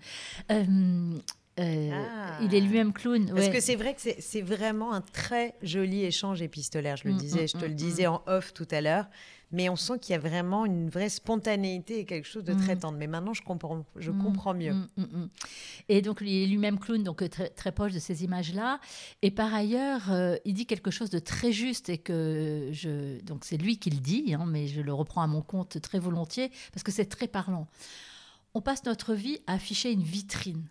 Euh, 1.60 1.92
ah. 1.92 2.40
Il 2.42 2.56
est 2.56 2.62
lui-même 2.62 2.94
clown. 2.94 3.32
Parce 3.36 3.50
que 3.50 3.60
c'est 3.60 3.76
vrai 3.76 3.94
que 3.94 4.02
c'est 4.20 4.42
vraiment 4.42 4.94
un 4.94 5.02
très 5.02 5.56
joli 5.62 6.04
échange 6.04 6.42
épistolaire. 6.42 6.98
Je 6.98 7.08
le 7.08 7.14
mm, 7.14 7.18
disais, 7.18 7.44
mm, 7.44 7.48
je 7.48 7.54
te 7.54 7.66
le 7.66 7.72
mm, 7.72 7.76
disais 7.76 8.08
en 8.08 8.22
off 8.28 8.54
tout 8.54 8.68
à 8.72 8.82
l'heure 8.82 9.08
mais 9.52 9.70
on 9.70 9.76
sent 9.76 10.00
qu'il 10.00 10.14
y 10.14 10.16
a 10.16 10.20
vraiment 10.20 10.66
une 10.66 10.90
vraie 10.90 11.10
spontanéité 11.10 12.00
et 12.00 12.06
quelque 12.06 12.28
chose 12.28 12.44
de 12.44 12.54
très 12.54 12.76
mm. 12.76 12.80
tendre. 12.80 12.98
Mais 12.98 13.08
maintenant, 13.08 13.34
je 13.34 13.42
comprends, 13.42 13.86
je 13.96 14.12
mm. 14.12 14.24
comprends 14.24 14.54
mieux. 14.54 14.74
Mm, 14.74 15.28
et 15.90 16.02
donc, 16.02 16.20
il 16.22 16.44
est 16.44 16.48
lui-même 16.48 16.80
clown, 16.80 17.04
donc 17.04 17.28
très, 17.30 17.50
très 17.50 17.72
proche 17.72 17.94
de 17.94 18.00
ces 18.00 18.24
images-là. 18.24 18.80
Et 19.22 19.32
par 19.32 19.54
ailleurs, 19.54 20.12
euh, 20.12 20.36
il 20.46 20.54
dit 20.54 20.66
quelque 20.66 20.92
chose 20.92 21.10
de 21.10 21.20
très 21.20 21.52
juste 21.52 21.90
et 21.90 21.98
que 21.98 22.70
je. 22.72 23.22
Donc, 23.22 23.46
c'est 23.46 23.58
lui 23.58 23.78
qui 23.78 23.90
le 23.90 24.00
dit, 24.00 24.34
hein, 24.34 24.46
mais 24.48 24.68
je 24.68 24.82
le 24.82 24.94
reprends 24.94 25.22
à 25.22 25.28
mon 25.28 25.42
compte 25.42 25.82
très 25.82 26.00
volontiers 26.00 26.52
parce 26.72 26.84
que 26.84 26.92
c'est 26.92 27.06
très 27.06 27.28
parlant. 27.28 27.68
On 28.54 28.62
passe 28.62 28.84
notre 28.86 29.14
vie 29.14 29.40
à 29.48 29.54
afficher 29.54 29.92
une 29.92 30.04
vitrine. 30.04 30.66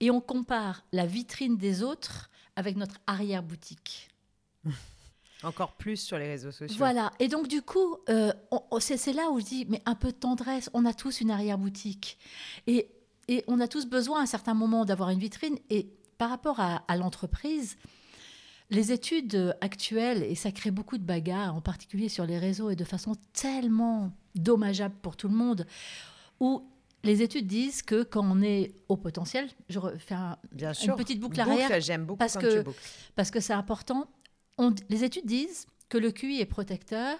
Et 0.00 0.10
on 0.10 0.20
compare 0.20 0.84
la 0.92 1.06
vitrine 1.06 1.56
des 1.56 1.82
autres 1.82 2.30
avec 2.56 2.76
notre 2.76 2.96
arrière-boutique. 3.06 4.10
Encore 5.42 5.72
plus 5.74 5.96
sur 5.96 6.18
les 6.18 6.28
réseaux 6.28 6.52
sociaux. 6.52 6.76
Voilà. 6.78 7.10
Et 7.18 7.28
donc, 7.28 7.48
du 7.48 7.62
coup, 7.62 7.96
euh, 8.08 8.32
c'est 8.80 9.12
là 9.12 9.30
où 9.30 9.40
je 9.40 9.44
dis, 9.44 9.66
mais 9.68 9.82
un 9.86 9.94
peu 9.94 10.08
de 10.08 10.16
tendresse. 10.16 10.70
On 10.72 10.84
a 10.84 10.94
tous 10.94 11.20
une 11.20 11.30
arrière-boutique. 11.30 12.18
Et, 12.66 12.88
et, 13.28 13.44
on 13.46 13.60
a 13.60 13.68
tous 13.68 13.86
besoin 13.86 14.20
à 14.20 14.22
un 14.22 14.26
certain 14.26 14.54
moment 14.54 14.84
d'avoir 14.84 15.10
une 15.10 15.18
vitrine. 15.18 15.58
Et 15.70 15.88
par 16.18 16.30
rapport 16.30 16.60
à, 16.60 16.96
l'entreprise, 16.96 17.76
les 18.70 18.92
études 18.92 19.56
actuelles, 19.60 20.22
et 20.22 20.34
ça 20.34 20.52
crée 20.52 20.70
beaucoup 20.70 20.96
de 20.96 21.04
bagarres, 21.04 21.54
en 21.54 21.60
particulier 21.60 22.08
sur 22.08 22.24
les 22.24 22.38
réseaux, 22.38 22.70
et 22.70 22.76
de 22.76 22.84
façon 22.84 23.14
tellement 23.32 24.12
dommageable 24.36 24.94
pour 25.02 25.16
tout 25.16 25.28
le 25.28 25.34
monde, 25.34 25.66
où 26.38 26.64
les 27.02 27.22
études 27.22 27.48
disent 27.48 27.82
que 27.82 28.04
quand 28.04 28.24
on 28.24 28.40
est 28.42 28.72
au 28.88 28.96
potentiel, 28.96 29.48
je 29.68 29.80
refais 29.80 30.14
une 30.84 30.94
petite 30.94 31.18
boucle 31.18 31.40
arrière, 31.40 31.80
j'aime 31.80 32.04
beaucoup 32.04 32.18
parce 32.18 32.36
que 32.36 32.64
parce 33.16 33.32
que 33.32 33.40
c'est 33.40 33.52
important 33.52 34.06
les 34.88 35.04
études 35.04 35.26
disent 35.26 35.66
que 35.88 35.98
le 35.98 36.10
QI 36.10 36.40
est 36.40 36.46
protecteur 36.46 37.18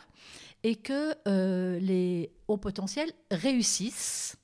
et 0.62 0.76
que 0.76 1.14
euh, 1.26 1.78
les 1.80 2.32
hauts 2.48 2.56
potentiels 2.56 3.12
réussissent 3.30 4.36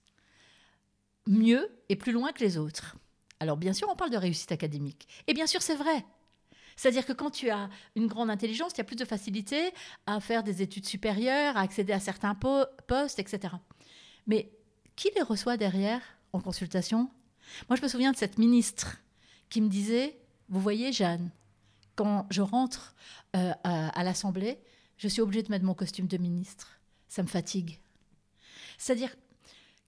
mieux 1.27 1.71
et 1.89 1.97
plus 1.97 2.13
loin 2.13 2.33
que 2.33 2.43
les 2.43 2.59
autres. 2.59 2.97
Alors 3.41 3.57
bien 3.57 3.73
sûr, 3.73 3.89
on 3.91 3.97
parle 3.97 4.11
de 4.11 4.17
réussite 4.17 4.53
académique. 4.53 5.07
Et 5.27 5.35
bien 5.35 5.47
sûr, 5.47 5.63
c'est 5.63 5.77
vrai. 5.77 6.05
C'est-à-dire 6.77 7.07
que 7.07 7.13
quand 7.13 7.31
tu 7.31 7.51
as 7.51 7.69
une 7.97 8.07
grande 8.07 8.31
intelligence, 8.31 8.73
tu 8.73 8.81
as 8.81 8.85
plus 8.85 8.97
de 8.97 9.05
facilité 9.05 9.73
à 10.07 10.21
faire 10.21 10.43
des 10.43 10.63
études 10.63 10.87
supérieures, 10.87 11.57
à 11.57 11.61
accéder 11.61 11.93
à 11.93 12.01
certains 12.01 12.35
postes, 12.35 13.19
etc. 13.19 13.55
Mais 14.27 14.51
qui 14.95 15.11
les 15.17 15.23
reçoit 15.23 15.57
derrière 15.57 16.01
en 16.33 16.41
consultation? 16.41 17.11
Moi, 17.69 17.77
je 17.77 17.83
me 17.83 17.89
souviens 17.89 18.13
de 18.13 18.17
cette 18.17 18.39
ministre 18.39 18.99
qui 19.51 19.61
me 19.61 19.69
disait, 19.69 20.19
vous 20.49 20.61
voyez, 20.61 20.93
Jeanne, 20.93 21.31
quand 21.99 22.27
je 22.31 22.43
rentre 22.43 22.95
euh, 23.35 23.53
à, 23.65 24.05
l'Assemblée, 24.05 24.61
je 24.99 25.09
suis 25.09 25.21
obligée 25.21 25.43
de 25.43 25.51
mettre 25.51 25.65
mon 25.65 25.75
costume 25.75 26.07
de 26.07 26.17
ministre. 26.17 26.79
Ça 27.09 27.25
me 27.25 27.29
fatigue. 27.29 27.81
C'est-à-dire, 28.79 29.17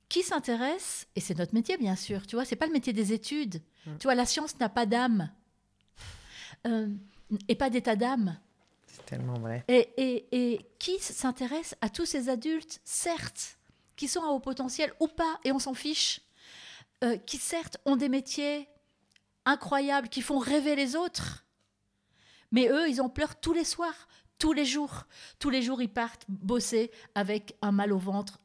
qui 0.08 0.24
s'intéresse, 0.24 1.06
et 1.14 1.20
c'est 1.20 1.38
notre 1.38 1.54
métier 1.54 1.76
bien 1.76 1.94
sûr, 1.94 2.26
tu 2.26 2.34
vois, 2.34 2.44
c'est 2.44 2.56
pas 2.56 2.66
le 2.66 2.72
métier 2.72 2.92
des 2.92 3.12
études. 3.12 3.62
Hum. 3.86 3.96
Tu 3.98 4.08
vois, 4.08 4.16
la 4.16 4.26
science 4.26 4.58
n'a 4.58 4.68
pas 4.68 4.86
d'âme. 4.86 5.30
Euh, 6.66 6.88
et 7.46 7.54
pas 7.54 7.70
d'état 7.70 7.94
d'âme. 7.94 8.40
C'est 8.88 9.06
tellement 9.06 9.38
vrai. 9.38 9.64
Et, 9.68 10.26
et 10.32 10.66
qui 10.80 10.98
s'intéresse 10.98 11.76
à 11.80 11.90
tous 11.90 12.06
ces 12.06 12.28
adultes, 12.28 12.80
certes, 12.84 13.56
qui 13.94 14.08
sont 14.08 14.24
à 14.24 14.30
haut 14.30 14.40
potentiel 14.40 14.92
ou 14.98 15.06
pas, 15.06 15.38
et 15.44 15.52
on 15.52 15.60
s'en 15.60 15.74
fiche, 15.74 16.22
euh, 17.04 17.16
qui 17.18 17.38
certes 17.38 17.76
ont 17.84 17.94
des 17.94 18.08
métiers 18.08 18.68
incroyables, 19.44 20.08
qui 20.08 20.22
font 20.22 20.38
rêver 20.38 20.74
les 20.74 20.96
autres, 20.96 21.44
mais 22.52 22.68
eux, 22.68 22.88
ils 22.88 23.00
en 23.00 23.08
pleurent 23.08 23.40
tous 23.40 23.52
les 23.52 23.64
soirs, 23.64 24.08
tous 24.38 24.52
les 24.52 24.64
jours. 24.64 25.06
Tous 25.38 25.50
les 25.50 25.62
jours, 25.62 25.82
ils 25.82 25.92
partent 25.92 26.24
bosser 26.28 26.90
avec 27.14 27.56
un 27.62 27.72
mal 27.72 27.92
au 27.92 27.98
ventre 27.98 28.40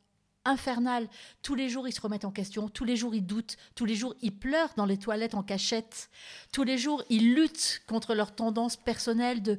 infernal. 0.46 1.10
Tous 1.42 1.56
les 1.56 1.70
jours, 1.70 1.88
ils 1.88 1.94
se 1.94 2.02
remettent 2.02 2.26
en 2.26 2.32
question, 2.32 2.70
tous 2.70 2.84
les 2.84 2.96
jours, 2.96 3.16
ils 3.16 3.26
doutent, 3.26 3.58
tous 3.74 3.86
les 3.86 3.96
jours, 3.96 4.16
ils 4.22 4.38
pleurent 4.38 4.74
dans 4.78 4.86
les 4.86 4.98
toilettes 4.98 5.34
en 5.34 5.44
cachette, 5.44 6.10
tous 6.52 6.64
les 6.64 6.78
jours, 6.78 7.04
ils 7.10 7.34
luttent 7.34 7.82
contre 7.88 8.14
leur 8.14 8.36
tendance 8.36 8.78
personnelle 8.78 9.42
de, 9.42 9.58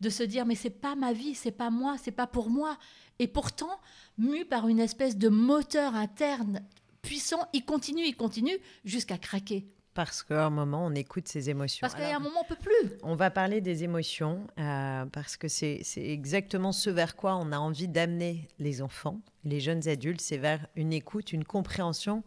de 0.00 0.10
se 0.10 0.24
dire 0.24 0.44
mais 0.44 0.56
c'est 0.56 0.70
pas 0.70 0.96
ma 0.96 1.12
vie, 1.12 1.36
c'est 1.36 1.52
pas 1.52 1.70
moi, 1.70 1.96
c'est 2.02 2.10
pas 2.10 2.26
pour 2.26 2.50
moi. 2.50 2.76
Et 3.20 3.28
pourtant, 3.28 3.80
mu 4.18 4.44
par 4.44 4.66
une 4.66 4.80
espèce 4.80 5.16
de 5.16 5.28
moteur 5.28 5.94
interne 5.94 6.62
puissant, 7.00 7.46
ils 7.52 7.64
continuent, 7.64 8.06
ils 8.06 8.16
continuent 8.16 8.58
jusqu'à 8.84 9.18
craquer. 9.18 9.68
Parce 9.94 10.24
qu'à 10.24 10.46
un 10.46 10.50
moment, 10.50 10.84
on 10.84 10.94
écoute 10.94 11.28
ses 11.28 11.50
émotions. 11.50 11.80
Parce 11.80 11.94
qu'à 11.94 12.16
un 12.16 12.18
moment, 12.18 12.40
on 12.42 12.44
peut 12.44 12.60
plus. 12.60 12.98
On 13.02 13.14
va 13.14 13.30
parler 13.30 13.60
des 13.60 13.84
émotions, 13.84 14.46
euh, 14.58 15.06
parce 15.06 15.36
que 15.36 15.46
c'est 15.46 15.82
exactement 15.96 16.72
ce 16.72 16.90
vers 16.90 17.14
quoi 17.14 17.36
on 17.36 17.52
a 17.52 17.58
envie 17.58 17.88
d'amener 17.88 18.48
les 18.58 18.82
enfants, 18.82 19.20
les 19.44 19.60
jeunes 19.60 19.88
adultes, 19.88 20.20
c'est 20.20 20.36
vers 20.36 20.66
une 20.74 20.92
écoute, 20.92 21.32
une 21.32 21.44
compréhension 21.44 22.24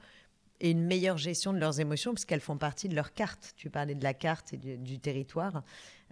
et 0.60 0.72
une 0.72 0.86
meilleure 0.86 1.18
gestion 1.18 1.54
de 1.54 1.60
leurs 1.60 1.80
émotions, 1.80 2.14
parce 2.14 2.26
qu'elles 2.26 2.42
font 2.42 2.58
partie 2.58 2.88
de 2.88 2.96
leur 2.96 3.14
carte. 3.14 3.54
Tu 3.58 3.70
parlais 3.70 3.96
de 3.96 4.04
la 4.04 4.14
carte 4.14 4.54
et 4.54 4.58
du, 4.58 5.00
territoire. 5.00 5.64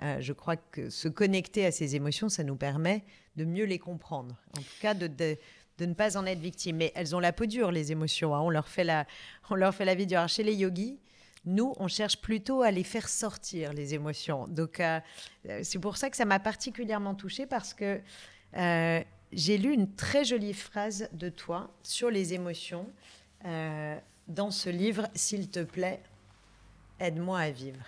Euh, 0.03 0.18
je 0.20 0.34
crois 0.34 0.58
que 0.58 0.89
se 0.89 1.08
connecter 1.08 1.66
à 1.66 1.72
ces 1.72 1.95
émotions, 1.95 2.30
ça 2.30 2.43
nous 2.43 2.58
permet 2.58 3.03
de 3.38 3.45
mieux 3.45 3.66
les 3.66 3.80
comprendre. 3.80 4.36
En 4.58 4.62
tout 4.62 4.82
cas, 4.82 4.93
de, 4.93 5.08
de, 5.08 5.38
de 5.78 5.86
ne 5.86 5.93
pas 5.93 6.18
en 6.18 6.26
être 6.26 6.39
victime. 6.39 6.78
Mais 6.78 6.91
elles 6.95 7.16
ont 7.16 7.20
la 7.20 7.34
peau 7.34 7.45
dure, 7.45 7.72
les 7.72 7.91
émotions. 7.91 8.36
Hein. 8.36 8.41
On, 8.41 8.49
leur 8.49 8.68
fait 8.68 8.84
la, 8.84 9.06
on 9.49 9.56
leur 9.56 9.74
fait 9.74 9.86
la 9.86 9.95
vie 9.95 10.06
dure. 10.06 10.28
chez 10.28 10.43
les 10.43 10.53
yogis, 10.53 10.99
nous, 11.46 11.74
on 11.78 11.88
cherche 11.88 12.18
plutôt 12.18 12.62
à 12.62 12.72
les 12.72 12.84
faire 12.84 13.08
sortir, 13.08 13.74
les 13.74 13.93
émotions. 13.93 14.48
Donc, 14.48 14.80
euh, 14.80 15.00
euh, 15.48 15.60
c'est 15.64 15.80
pour 15.80 15.98
ça 15.98 16.10
que 16.10 16.18
ça 16.18 16.26
m'a 16.26 16.39
particulièrement 16.39 17.14
touchée 17.14 17.46
parce 17.46 17.74
que 17.74 18.02
euh, 18.58 19.02
j'ai 19.32 19.58
lu 19.58 19.72
une 19.74 19.93
très 19.96 20.26
jolie 20.26 20.54
phrase 20.54 21.08
de 21.14 21.30
toi 21.30 21.72
sur 21.84 22.10
les 22.10 22.34
émotions 22.34 22.88
dans 24.28 24.50
ce 24.50 24.72
livre, 24.72 25.08
S'il 25.14 25.52
te 25.52 25.60
plaît, 25.60 26.02
aide-moi 27.00 27.39
à 27.39 27.52
vivre. 27.52 27.86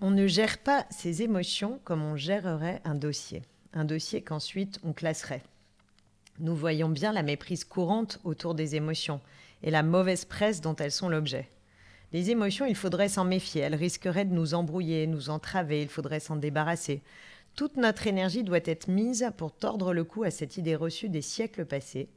On 0.00 0.10
ne 0.10 0.26
gère 0.26 0.58
pas 0.58 0.84
ses 0.90 1.22
émotions 1.22 1.78
comme 1.84 2.02
on 2.02 2.16
gérerait 2.16 2.80
un 2.84 2.96
dossier, 2.96 3.42
un 3.72 3.84
dossier 3.84 4.20
qu'ensuite 4.20 4.80
on 4.82 4.92
classerait. 4.92 5.44
Nous 6.40 6.56
voyons 6.56 6.88
bien 6.88 7.12
la 7.12 7.22
méprise 7.22 7.62
courante 7.62 8.18
autour 8.24 8.56
des 8.56 8.74
émotions 8.74 9.20
et 9.64 9.70
la 9.70 9.82
mauvaise 9.82 10.24
presse 10.24 10.60
dont 10.60 10.76
elles 10.76 10.92
sont 10.92 11.08
l'objet. 11.08 11.50
Les 12.12 12.30
émotions, 12.30 12.66
il 12.66 12.76
faudrait 12.76 13.08
s'en 13.08 13.24
méfier, 13.24 13.62
elles 13.62 13.74
risqueraient 13.74 14.26
de 14.26 14.34
nous 14.34 14.54
embrouiller, 14.54 15.08
nous 15.08 15.30
entraver, 15.30 15.82
il 15.82 15.88
faudrait 15.88 16.20
s'en 16.20 16.36
débarrasser. 16.36 17.02
Toute 17.56 17.76
notre 17.76 18.06
énergie 18.06 18.44
doit 18.44 18.60
être 18.64 18.88
mise 18.88 19.28
pour 19.36 19.52
tordre 19.52 19.92
le 19.92 20.04
cou 20.04 20.22
à 20.22 20.30
cette 20.30 20.56
idée 20.56 20.76
reçue 20.76 21.08
des 21.08 21.22
siècles 21.22 21.64
passés 21.64 22.08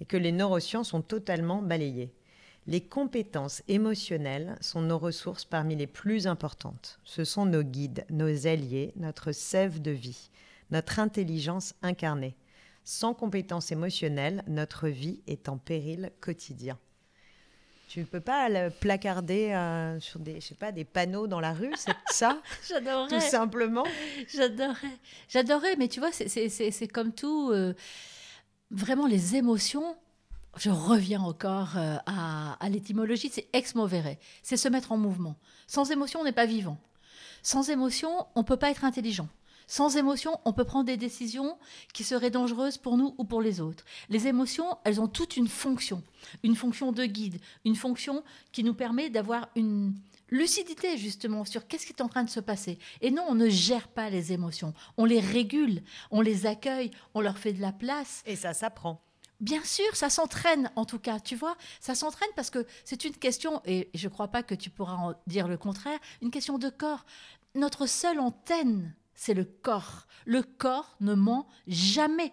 et 0.00 0.06
que 0.06 0.16
les 0.16 0.32
neurosciences 0.32 0.88
sont 0.88 1.02
totalement 1.02 1.62
balayées. 1.62 2.12
Les 2.66 2.80
compétences 2.80 3.62
émotionnelles 3.68 4.56
sont 4.60 4.80
nos 4.80 4.98
ressources 4.98 5.44
parmi 5.44 5.76
les 5.76 5.86
plus 5.86 6.26
importantes. 6.26 6.98
Ce 7.04 7.22
sont 7.22 7.44
nos 7.44 7.62
guides, 7.62 8.06
nos 8.08 8.46
alliés, 8.46 8.92
notre 8.96 9.32
sève 9.32 9.82
de 9.82 9.90
vie, 9.90 10.30
notre 10.70 10.98
intelligence 10.98 11.74
incarnée. 11.82 12.34
Sans 12.82 13.12
compétences 13.14 13.70
émotionnelles, 13.70 14.42
notre 14.46 14.88
vie 14.88 15.20
est 15.26 15.48
en 15.48 15.58
péril 15.58 16.10
quotidien. 16.20 16.78
Tu 17.94 18.00
ne 18.00 18.06
peux 18.06 18.18
pas 18.18 18.48
le 18.48 18.70
placarder 18.70 19.52
euh, 19.52 20.00
sur 20.00 20.18
des, 20.18 20.40
je 20.40 20.46
sais 20.48 20.56
pas, 20.56 20.72
des 20.72 20.82
panneaux 20.82 21.28
dans 21.28 21.38
la 21.38 21.52
rue, 21.52 21.70
c'est 21.76 21.94
ça? 22.10 22.40
J'adorerais. 22.68 23.06
Tout 23.06 23.20
simplement. 23.20 23.84
J'adorerais. 24.26 24.98
J'adorerais, 25.28 25.76
mais 25.78 25.86
tu 25.86 26.00
vois, 26.00 26.10
c'est 26.10 26.88
comme 26.88 27.12
tout. 27.12 27.52
Euh, 27.52 27.72
vraiment, 28.72 29.06
les 29.06 29.36
émotions, 29.36 29.94
je 30.56 30.70
reviens 30.70 31.20
encore 31.20 31.78
euh, 31.78 31.94
à, 32.06 32.56
à 32.58 32.68
l'étymologie, 32.68 33.30
c'est 33.32 33.46
ex 33.52 33.76
movere, 33.76 34.16
c'est 34.42 34.56
se 34.56 34.66
mettre 34.66 34.90
en 34.90 34.96
mouvement. 34.96 35.36
Sans 35.68 35.92
émotion, 35.92 36.18
on 36.18 36.24
n'est 36.24 36.32
pas 36.32 36.46
vivant. 36.46 36.78
Sans 37.44 37.70
émotion, 37.70 38.26
on 38.34 38.40
ne 38.40 38.44
peut 38.44 38.56
pas 38.56 38.72
être 38.72 38.84
intelligent. 38.84 39.28
Sans 39.66 39.96
émotion, 39.96 40.38
on 40.44 40.52
peut 40.52 40.64
prendre 40.64 40.86
des 40.86 40.96
décisions 40.96 41.58
qui 41.92 42.04
seraient 42.04 42.30
dangereuses 42.30 42.78
pour 42.78 42.96
nous 42.96 43.14
ou 43.18 43.24
pour 43.24 43.40
les 43.40 43.60
autres. 43.60 43.84
Les 44.08 44.26
émotions, 44.26 44.78
elles 44.84 45.00
ont 45.00 45.08
toute 45.08 45.36
une 45.36 45.48
fonction, 45.48 46.02
une 46.42 46.56
fonction 46.56 46.92
de 46.92 47.04
guide, 47.04 47.40
une 47.64 47.76
fonction 47.76 48.22
qui 48.52 48.64
nous 48.64 48.74
permet 48.74 49.10
d'avoir 49.10 49.48
une 49.56 49.94
lucidité 50.30 50.96
justement 50.98 51.44
sur 51.44 51.66
qu'est-ce 51.66 51.86
qui 51.86 51.92
est 51.92 52.02
en 52.02 52.08
train 52.08 52.24
de 52.24 52.30
se 52.30 52.40
passer. 52.40 52.78
Et 53.00 53.10
non, 53.10 53.24
on 53.28 53.34
ne 53.34 53.48
gère 53.48 53.88
pas 53.88 54.10
les 54.10 54.32
émotions, 54.32 54.74
on 54.96 55.04
les 55.04 55.20
régule, 55.20 55.82
on 56.10 56.20
les 56.20 56.46
accueille, 56.46 56.90
on 57.14 57.20
leur 57.20 57.38
fait 57.38 57.52
de 57.52 57.60
la 57.60 57.72
place. 57.72 58.22
Et 58.26 58.36
ça 58.36 58.52
s'apprend. 58.54 59.00
Bien 59.40 59.62
sûr, 59.64 59.94
ça 59.94 60.10
s'entraîne 60.10 60.70
en 60.76 60.84
tout 60.84 60.98
cas, 60.98 61.20
tu 61.20 61.36
vois, 61.36 61.56
ça 61.80 61.94
s'entraîne 61.94 62.28
parce 62.36 62.50
que 62.50 62.66
c'est 62.84 63.04
une 63.04 63.16
question, 63.16 63.60
et 63.66 63.90
je 63.92 64.08
ne 64.08 64.12
crois 64.12 64.28
pas 64.28 64.42
que 64.42 64.54
tu 64.54 64.70
pourras 64.70 64.94
en 64.94 65.14
dire 65.26 65.48
le 65.48 65.58
contraire, 65.58 65.98
une 66.22 66.30
question 66.30 66.56
de 66.56 66.68
corps. 66.70 67.04
Notre 67.54 67.86
seule 67.86 68.20
antenne 68.20 68.94
c'est 69.14 69.34
le 69.34 69.44
corps. 69.44 70.06
Le 70.26 70.42
corps 70.42 70.96
ne 71.00 71.14
ment 71.14 71.46
jamais. 71.66 72.32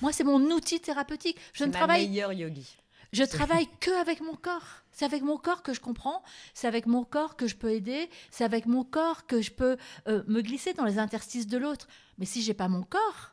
Moi, 0.00 0.12
c'est 0.12 0.24
mon 0.24 0.40
outil 0.50 0.80
thérapeutique. 0.80 1.38
Je 1.52 1.64
ne 1.64 1.72
travaille 1.72 2.08
meilleur 2.08 2.32
yogi. 2.32 2.76
Je 3.12 3.24
travaille 3.24 3.68
que 3.80 3.90
avec 4.00 4.20
mon 4.20 4.34
corps. 4.34 4.84
C'est 4.92 5.04
avec 5.04 5.22
mon 5.22 5.36
corps 5.36 5.62
que 5.62 5.74
je 5.74 5.80
comprends. 5.80 6.22
C'est 6.54 6.66
avec 6.66 6.86
mon 6.86 7.04
corps 7.04 7.36
que 7.36 7.46
je 7.46 7.56
peux 7.56 7.72
aider. 7.72 8.10
C'est 8.30 8.44
avec 8.44 8.66
mon 8.66 8.84
corps 8.84 9.26
que 9.26 9.40
je 9.40 9.50
peux 9.50 9.76
euh, 10.08 10.22
me 10.26 10.40
glisser 10.40 10.72
dans 10.74 10.84
les 10.84 10.98
interstices 10.98 11.46
de 11.46 11.58
l'autre. 11.58 11.88
Mais 12.18 12.26
si 12.26 12.42
j'ai 12.42 12.54
pas 12.54 12.68
mon 12.68 12.82
corps, 12.82 13.32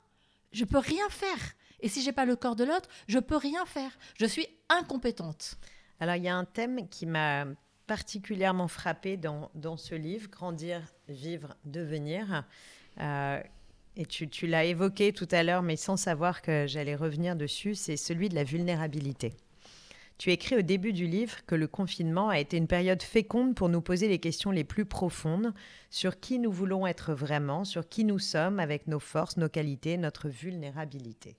je 0.52 0.66
peux 0.66 0.80
rien 0.80 1.08
faire. 1.10 1.56
Et 1.82 1.90
si 1.90 2.02
j'ai 2.02 2.14
pas 2.14 2.26
le 2.26 2.36
corps 2.36 2.56
de 2.56 2.64
l'autre, 2.64 2.90
je 3.08 3.20
peux 3.20 3.38
rien 3.38 3.66
faire. 3.66 3.92
Je 4.18 4.26
suis 4.26 4.48
incompétente. 4.70 5.56
Alors 6.00 6.16
il 6.16 6.24
y 6.24 6.28
a 6.28 6.36
un 6.36 6.46
thème 6.46 6.88
qui 6.90 7.06
m'a 7.06 7.46
particulièrement 7.88 8.68
frappé 8.68 9.18
dans, 9.18 9.50
dans, 9.56 9.78
ce 9.78 9.96
livre, 9.96 10.30
Grandir, 10.30 10.82
vivre, 11.08 11.56
devenir. 11.66 12.44
Euh, 13.00 13.42
et 13.96 14.06
tu, 14.06 14.28
tu 14.28 14.48
l'as 14.48 14.66
évoqué 14.66 15.14
tout 15.14 15.28
à 15.32 15.44
l'heure, 15.44 15.62
mais 15.62 15.76
sans 15.76 15.98
savoir 15.98 16.42
que 16.42 16.66
j'allais 16.68 16.96
revenir 16.96 17.36
dessus, 17.36 17.76
c'est 17.76 17.98
celui 17.98 18.30
de 18.30 18.36
la 18.36 18.44
vulnérabilité. 18.44 19.34
Tu 20.18 20.32
écris 20.32 20.56
au 20.56 20.62
début 20.62 20.94
du 20.94 21.08
livre 21.08 21.46
que 21.46 21.56
le 21.56 21.68
confinement 21.68 22.30
a 22.30 22.40
été 22.40 22.56
une 22.56 22.68
période 22.68 23.04
féconde 23.04 23.54
pour 23.54 23.68
nous 23.68 23.82
poser 23.82 24.08
les 24.08 24.20
questions 24.20 24.52
les 24.52 24.64
plus 24.64 24.86
profondes 24.86 25.54
sur 25.90 26.20
qui 26.22 26.40
nous 26.40 26.52
voulons 26.52 26.88
être 26.88 27.14
vraiment, 27.14 27.66
sur 27.66 27.88
qui 27.90 28.06
nous 28.06 28.20
sommes 28.20 28.62
avec 28.62 28.88
nos 28.88 29.00
forces, 29.00 29.36
nos 29.36 29.50
qualités, 29.50 29.98
notre 29.98 30.30
vulnérabilité. 30.30 31.36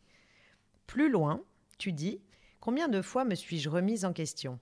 Plus 0.86 1.10
loin, 1.10 1.40
tu 1.78 1.92
dis 1.92 2.20
Combien 2.60 2.88
de 2.88 3.00
fois 3.00 3.24
me 3.24 3.34
suis-je 3.34 3.70
remise 3.70 4.04
en 4.04 4.12
question? 4.12 4.58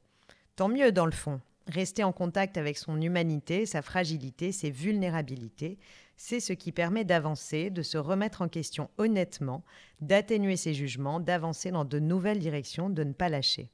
Tant 0.57 0.68
mieux 0.68 0.93
dans 0.93 1.07
le 1.07 1.12
fond, 1.12 1.41
Rester 1.66 2.04
en 2.04 2.12
contact 2.12 2.58
avec 2.58 2.76
son 2.76 3.00
humanité, 3.00 3.64
sa 3.64 3.80
fragilité, 3.80 4.52
ses 4.52 4.70
vulnérabilités, 4.70 5.78
c'est 6.16 6.40
ce 6.40 6.52
qui 6.52 6.72
permet 6.72 7.04
d'avancer, 7.04 7.70
de 7.70 7.82
se 7.82 7.98
remettre 7.98 8.42
en 8.42 8.48
question 8.48 8.90
honnêtement, 8.98 9.64
d'atténuer 10.00 10.56
ses 10.56 10.74
jugements, 10.74 11.20
d'avancer 11.20 11.70
dans 11.70 11.84
de 11.84 11.98
nouvelles 11.98 12.38
directions, 12.38 12.90
de 12.90 13.02
ne 13.02 13.12
pas 13.12 13.28
lâcher. 13.28 13.70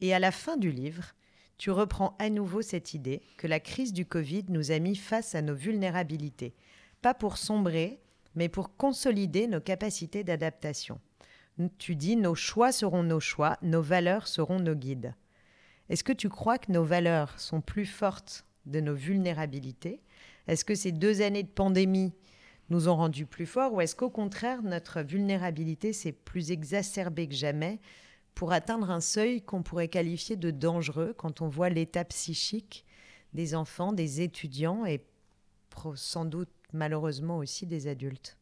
Et 0.00 0.14
à 0.14 0.18
la 0.18 0.32
fin 0.32 0.56
du 0.56 0.70
livre, 0.70 1.14
tu 1.58 1.70
reprends 1.70 2.16
à 2.18 2.28
nouveau 2.28 2.60
cette 2.60 2.94
idée 2.94 3.22
que 3.36 3.46
la 3.46 3.60
crise 3.60 3.92
du 3.92 4.04
Covid 4.04 4.44
nous 4.48 4.70
a 4.70 4.78
mis 4.78 4.96
face 4.96 5.34
à 5.34 5.42
nos 5.42 5.54
vulnérabilités, 5.54 6.54
pas 7.00 7.14
pour 7.14 7.38
sombrer, 7.38 8.00
mais 8.34 8.48
pour 8.48 8.76
consolider 8.76 9.46
nos 9.46 9.60
capacités 9.60 10.24
d'adaptation. 10.24 11.00
Tu 11.78 11.96
dis 11.96 12.16
nos 12.16 12.34
choix 12.34 12.72
seront 12.72 13.02
nos 13.02 13.20
choix, 13.20 13.58
nos 13.62 13.82
valeurs 13.82 14.26
seront 14.26 14.58
nos 14.58 14.74
guides. 14.74 15.14
Est-ce 15.88 16.04
que 16.04 16.12
tu 16.12 16.28
crois 16.28 16.58
que 16.58 16.72
nos 16.72 16.84
valeurs 16.84 17.38
sont 17.38 17.60
plus 17.60 17.86
fortes 17.86 18.44
de 18.66 18.80
nos 18.80 18.94
vulnérabilités? 18.94 20.00
Est-ce 20.46 20.64
que 20.64 20.74
ces 20.74 20.92
deux 20.92 21.22
années 21.22 21.42
de 21.42 21.48
pandémie 21.48 22.12
nous 22.70 22.88
ont 22.88 22.96
rendus 22.96 23.26
plus 23.26 23.46
forts? 23.46 23.74
Ou 23.74 23.80
est-ce 23.80 23.96
qu'au 23.96 24.10
contraire, 24.10 24.62
notre 24.62 25.02
vulnérabilité 25.02 25.92
s'est 25.92 26.12
plus 26.12 26.50
exacerbée 26.50 27.28
que 27.28 27.34
jamais 27.34 27.80
pour 28.34 28.52
atteindre 28.52 28.90
un 28.90 29.00
seuil 29.00 29.42
qu'on 29.42 29.62
pourrait 29.62 29.88
qualifier 29.88 30.36
de 30.36 30.50
dangereux 30.50 31.14
quand 31.16 31.42
on 31.42 31.48
voit 31.48 31.68
l'état 31.68 32.04
psychique 32.04 32.84
des 33.34 33.54
enfants, 33.54 33.92
des 33.92 34.20
étudiants 34.20 34.86
et 34.86 35.04
sans 35.94 36.24
doute 36.24 36.50
malheureusement 36.72 37.38
aussi 37.38 37.66
des 37.66 37.88
adultes? 37.88 38.36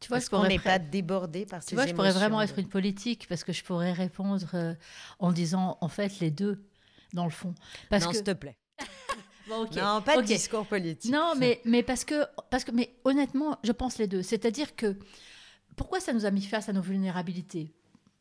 Tu 0.00 0.08
vois, 0.08 0.20
qu'on 0.20 0.46
n'est 0.46 0.58
pas 0.58 0.78
débordé 0.78 1.46
par 1.46 1.62
ces 1.62 1.70
Tu 1.70 1.74
vois, 1.74 1.86
je 1.86 1.94
pourrais 1.94 2.12
vraiment 2.12 2.40
être 2.40 2.58
une 2.58 2.68
politique 2.68 3.26
parce 3.28 3.44
que 3.44 3.52
je 3.52 3.62
pourrais 3.62 3.92
répondre 3.92 4.46
euh, 4.54 4.74
en 5.18 5.30
disant 5.30 5.76
en 5.80 5.88
fait 5.88 6.20
les 6.20 6.30
deux 6.30 6.64
dans 7.12 7.24
le 7.24 7.30
fond. 7.30 7.54
Parce 7.90 8.04
non, 8.04 8.12
s'il 8.12 8.24
te 8.24 8.32
plaît. 8.32 8.56
Non, 9.50 10.00
pas 10.00 10.16
de 10.18 10.22
discours 10.22 10.64
politique. 10.64 11.10
Non, 11.10 11.32
mais, 11.36 11.60
mais 11.64 11.82
parce 11.82 12.04
que 12.04 12.24
parce 12.50 12.62
que 12.62 12.70
mais 12.70 12.94
honnêtement, 13.02 13.58
je 13.64 13.72
pense 13.72 13.98
les 13.98 14.06
deux. 14.06 14.22
C'est-à-dire 14.22 14.76
que 14.76 14.96
pourquoi 15.76 15.98
ça 15.98 16.12
nous 16.12 16.24
a 16.24 16.30
mis 16.30 16.42
face 16.42 16.68
à 16.68 16.72
nos 16.72 16.82
vulnérabilités? 16.82 17.74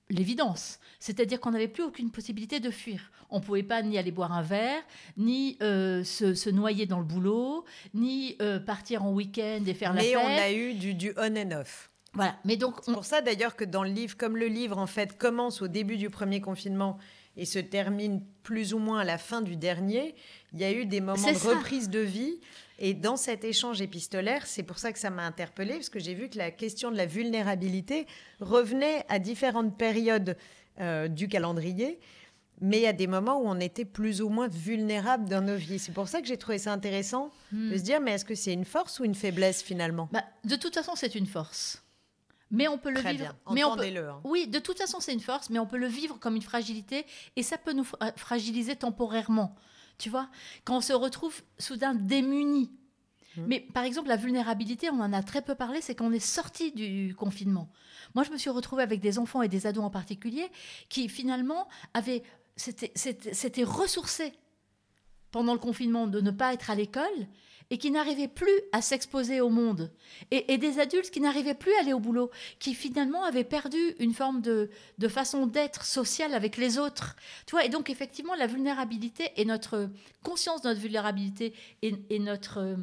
L'évidence. 0.10 0.80
C'est-à-dire 1.00 1.40
qu'on 1.40 1.52
n'avait 1.52 1.68
plus 1.68 1.84
aucune 1.84 2.12
possibilité 2.12 2.60
de 2.60 2.72
fuir. 2.72 3.12
On 3.30 3.40
ne 3.40 3.44
pouvait 3.44 3.64
pas 3.64 3.82
ni 3.82 3.98
aller 3.98 4.12
boire 4.12 4.32
un 4.32 4.42
verre, 4.42 4.82
ni 5.18 5.58
euh, 5.62 6.04
se, 6.04 6.50
noyer 6.50 6.86
dans 6.86 7.00
le 7.00 7.06
boulot, 7.06 7.66
ni 7.94 8.36
euh, 8.42 8.60
partir 8.60 9.04
en 9.04 9.12
week-end 9.14 9.64
et 9.66 9.74
faire 9.74 9.94
la 9.94 10.02
fête. 10.02 10.16
Mais 10.16 10.18
on 10.18 10.42
a 10.42 10.52
eu 10.52 10.74
du, 10.74 10.94
du 10.94 11.14
on 11.18 11.36
and 11.36 11.52
off. 11.52 11.90
Voilà, 12.14 12.36
mais 12.44 12.58
donc 12.58 12.76
c'est 12.82 12.92
pour 12.92 13.06
ça 13.06 13.22
d'ailleurs 13.22 13.56
que 13.56 13.64
dans 13.64 13.84
le 13.84 13.92
livre, 13.92 14.18
comme 14.18 14.36
le 14.36 14.48
livre 14.48 14.80
en 14.80 14.88
fait 14.88 15.18
commence 15.18 15.62
au 15.62 15.68
début 15.68 15.96
du 15.96 16.10
premier 16.10 16.42
confinement 16.42 16.98
et 17.38 17.46
se 17.46 17.60
termine 17.60 18.24
plus 18.42 18.74
ou 18.74 18.80
moins 18.80 19.00
à 19.00 19.04
la 19.04 19.20
fin 19.20 19.42
du 19.42 19.56
dernier, 19.56 20.16
il 20.54 20.60
y 20.60 20.64
a 20.64 20.72
eu 20.72 20.86
des 20.86 21.02
moments 21.02 21.32
de 21.32 21.38
reprise 21.38 21.90
de 21.90 22.00
vie. 22.00 22.40
Et 22.80 22.94
dans 22.94 23.18
cet 23.18 23.44
échange 23.44 23.82
épistolaire, 23.82 24.48
c'est 24.48 24.64
pour 24.64 24.80
ça 24.80 24.94
que 24.94 25.00
ça 25.00 25.10
m'a 25.10 25.24
interpellée, 25.24 25.74
parce 25.74 25.90
que 25.90 26.00
j'ai 26.00 26.14
vu 26.14 26.30
que 26.30 26.38
la 26.38 26.50
question 26.50 26.92
de 26.92 26.98
la 26.98 27.06
vulnérabilité 27.06 28.08
revenait 28.40 29.06
à 29.10 29.20
différentes 29.20 29.78
périodes 29.78 30.38
euh, 30.80 31.08
du 31.08 31.28
calendrier 31.28 32.00
mais 32.62 32.86
a 32.86 32.94
des 32.94 33.08
moments 33.08 33.42
où 33.42 33.48
on 33.48 33.60
était 33.60 33.86
plus 33.86 34.22
ou 34.22 34.30
moins 34.30 34.48
vulnérable 34.48 35.30
dans 35.30 35.42
nos 35.42 35.56
vies. 35.56 35.80
C'est 35.80 35.94
pour 35.94 36.08
ça 36.08 36.22
que 36.22 36.28
j'ai 36.28 36.38
trouvé 36.38 36.58
ça 36.58 36.74
intéressant 36.74 37.32
de 37.52 37.76
se 37.76 37.80
hmm. 37.80 37.84
dire, 37.84 38.02
mais 38.02 38.12
est-ce 38.12 38.26
que 38.26 38.36
c'est 38.36 38.54
une 38.54 38.66
force 38.66 39.00
ou 39.00 39.06
une 39.06 39.16
faiblesse 39.16 39.64
finalement? 39.64 40.10
Bah, 40.12 40.24
De 40.44 40.56
toute 40.56 40.76
façon, 40.76 40.94
c'est 40.96 41.16
une 41.16 41.26
force. 41.26 41.84
Mais 42.52 42.68
on 42.68 42.78
peut 42.78 42.90
le 42.90 43.00
Très 43.00 43.12
vivre. 43.12 43.24
Bien. 43.24 43.54
Mais 43.54 43.64
on 43.64 43.76
peut, 43.76 43.98
hein. 43.98 44.22
Oui, 44.24 44.48
de 44.48 44.60
toute 44.60 44.78
façon, 44.78 45.00
c'est 45.00 45.14
une 45.14 45.20
force, 45.20 45.50
mais 45.50 45.60
on 45.60 45.68
peut 45.68 45.78
le 45.78 45.88
vivre 45.88 46.20
comme 46.20 46.36
une 46.36 46.42
fragilité 46.42 47.06
et 47.36 47.44
ça 47.44 47.58
peut 47.58 47.74
nous 47.74 47.86
fragiliser 48.16 48.76
temporairement. 48.76 49.56
Tu 50.00 50.10
vois, 50.10 50.30
quand 50.64 50.78
on 50.78 50.82
se 50.82 50.94
retrouve 50.94 51.42
soudain 51.60 51.94
démuni. 51.94 52.72
Hmm. 53.38 53.46
Mais 53.48 53.60
par 53.60 53.84
exemple, 53.84 54.08
la 54.08 54.16
vulnérabilité, 54.16 54.90
on 54.90 55.00
en 55.00 55.14
a 55.14 55.22
très 55.22 55.44
peu 55.44 55.54
parlé, 55.54 55.82
c'est 55.82 55.94
qu'on 55.94 56.12
est 56.12 56.20
sorti 56.20 56.72
du 56.72 57.14
confinement. 57.16 57.70
Moi, 58.16 58.24
je 58.24 58.32
me 58.32 58.38
suis 58.38 58.50
retrouvée 58.50 58.82
avec 58.82 59.02
des 59.02 59.20
enfants 59.20 59.44
et 59.44 59.48
des 59.50 59.68
ados 59.68 59.84
en 59.84 59.92
particulier 59.92 60.48
qui 60.90 61.10
finalement 61.10 61.68
avaient 61.94 62.24
c'était 62.56 63.64
ressourcé 63.64 64.34
pendant 65.32 65.54
le 65.54 65.60
confinement 65.60 66.08
de 66.08 66.20
ne 66.20 66.32
pas 66.32 66.54
être 66.54 66.70
à 66.70 66.76
l'école 66.76 67.28
et 67.72 67.78
qui 67.78 67.92
n'arrivaient 67.92 68.28
plus 68.28 68.62
à 68.72 68.82
s'exposer 68.82 69.42
au 69.42 69.50
monde. 69.50 69.92
Et, 70.32 70.58
des 70.58 70.80
adultes 70.80 71.12
qui 71.12 71.22
n'arrivaient 71.22 71.54
plus 71.54 71.74
à 71.76 71.82
aller 71.82 71.94
au 71.94 72.00
boulot, 72.00 72.32
qui 72.60 72.74
finalement 72.74 73.24
avaient 73.24 73.44
perdu 73.44 73.78
une 74.00 74.14
forme 74.14 74.42
de, 74.42 74.70
façon 75.08 75.46
d'être 75.46 75.86
sociale 75.86 76.34
avec 76.34 76.58
les 76.58 76.78
autres. 76.78 77.16
Tu 77.46 77.52
vois, 77.52 77.66
et 77.66 77.70
donc 77.70 77.90
effectivement, 77.90 78.36
la 78.36 78.48
vulnérabilité 78.48 79.32
et 79.38 79.46
notre 79.46 79.90
conscience 80.24 80.62
de 80.62 80.70
notre 80.70 80.82
vulnérabilité 80.82 81.54
et, 81.82 82.20
notre 82.20 82.78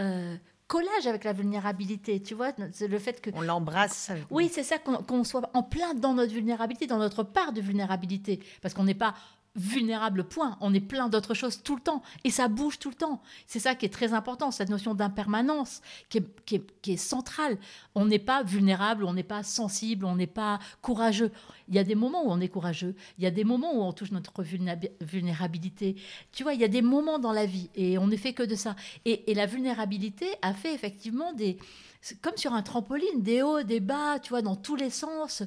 euh, 0.00 0.36
collage 0.68 1.06
avec 1.06 1.24
la 1.24 1.32
vulnérabilité, 1.32 2.22
tu 2.22 2.34
vois, 2.34 2.52
le 2.56 2.98
fait 2.98 3.20
que... 3.20 3.30
On 3.34 3.40
l'embrasse. 3.40 4.12
Oui, 4.30 4.50
c'est 4.52 4.62
ça, 4.62 4.78
qu'on 4.78 5.24
soit 5.24 5.50
en 5.54 5.62
plein 5.62 5.94
dans 5.94 6.14
notre 6.14 6.32
vulnérabilité, 6.32 6.86
dans 6.86 6.98
notre 6.98 7.24
part 7.24 7.52
de 7.52 7.60
vulnérabilité, 7.60 8.40
parce 8.62 8.74
qu'on 8.74 8.84
n'est 8.84 8.94
pas 8.94 9.14
vulnérable, 9.56 10.24
point. 10.24 10.56
On 10.60 10.72
est 10.72 10.80
plein 10.80 11.08
d'autres 11.08 11.34
choses 11.34 11.62
tout 11.62 11.76
le 11.76 11.82
temps. 11.82 12.02
Et 12.24 12.30
ça 12.30 12.48
bouge 12.48 12.78
tout 12.78 12.90
le 12.90 12.94
temps. 12.94 13.22
C'est 13.46 13.58
ça 13.58 13.74
qui 13.74 13.86
est 13.86 13.90
très 13.90 14.12
important, 14.12 14.50
cette 14.50 14.68
notion 14.68 14.94
d'impermanence 14.94 15.82
qui 16.08 16.18
est, 16.18 16.96
centrale. 16.96 17.58
On 17.94 18.06
n'est 18.06 18.18
pas 18.18 18.42
vulnérable, 18.42 19.04
on 19.04 19.12
n'est 19.12 19.22
pas 19.22 19.42
sensible, 19.42 20.04
on 20.04 20.16
n'est 20.16 20.26
pas 20.26 20.58
courageux. 20.80 21.30
Il 21.68 21.74
y 21.74 21.78
a 21.78 21.84
des 21.84 21.94
moments 21.94 22.24
où 22.24 22.30
on 22.30 22.40
est 22.40 22.48
courageux. 22.48 22.94
Il 23.18 23.24
y 23.24 23.26
a 23.26 23.30
des 23.30 23.44
moments 23.44 23.74
où 23.74 23.82
on 23.82 23.92
touche 23.92 24.10
notre 24.10 24.42
vulnérabilité. 24.42 25.96
Tu 26.32 26.42
vois, 26.42 26.54
il 26.54 26.60
y 26.60 26.64
a 26.64 26.68
des 26.68 26.82
moments 26.82 27.18
dans 27.18 27.32
la 27.32 27.46
vie 27.46 27.70
et 27.74 27.98
on 27.98 28.06
ne 28.06 28.16
fait 28.16 28.32
que 28.32 28.42
de 28.42 28.54
ça. 28.54 28.76
et 29.04 29.34
la 29.34 29.46
vulnérabilité 29.46 30.26
a 30.42 30.54
fait 30.54 30.74
effectivement 30.74 31.32
des 31.32 31.58
comme 32.22 32.36
sur 32.36 32.52
un 32.52 32.62
trampoline, 32.62 33.22
des 33.22 33.42
hauts, 33.42 33.62
des 33.62 33.80
bas, 33.80 34.18
tu 34.20 34.30
vois, 34.30 34.42
dans 34.42 34.56
tous 34.56 34.76
les 34.76 34.90
sens. 34.90 35.42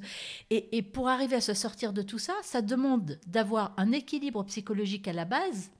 Et, 0.49 0.81
pour 0.81 1.09
arriver 1.09 1.37
à 1.37 1.41
se 1.41 1.53
sortir 1.53 1.93
de 1.93 2.01
tout 2.01 2.19
ça, 2.19 2.33
ça 2.43 2.61
demande 2.61 3.19
d'avoir 3.27 3.73
un 3.77 3.91
équilibre 3.91 4.43
psychologique 4.43 5.07
à 5.07 5.13
la 5.13 5.25
base. 5.25 5.71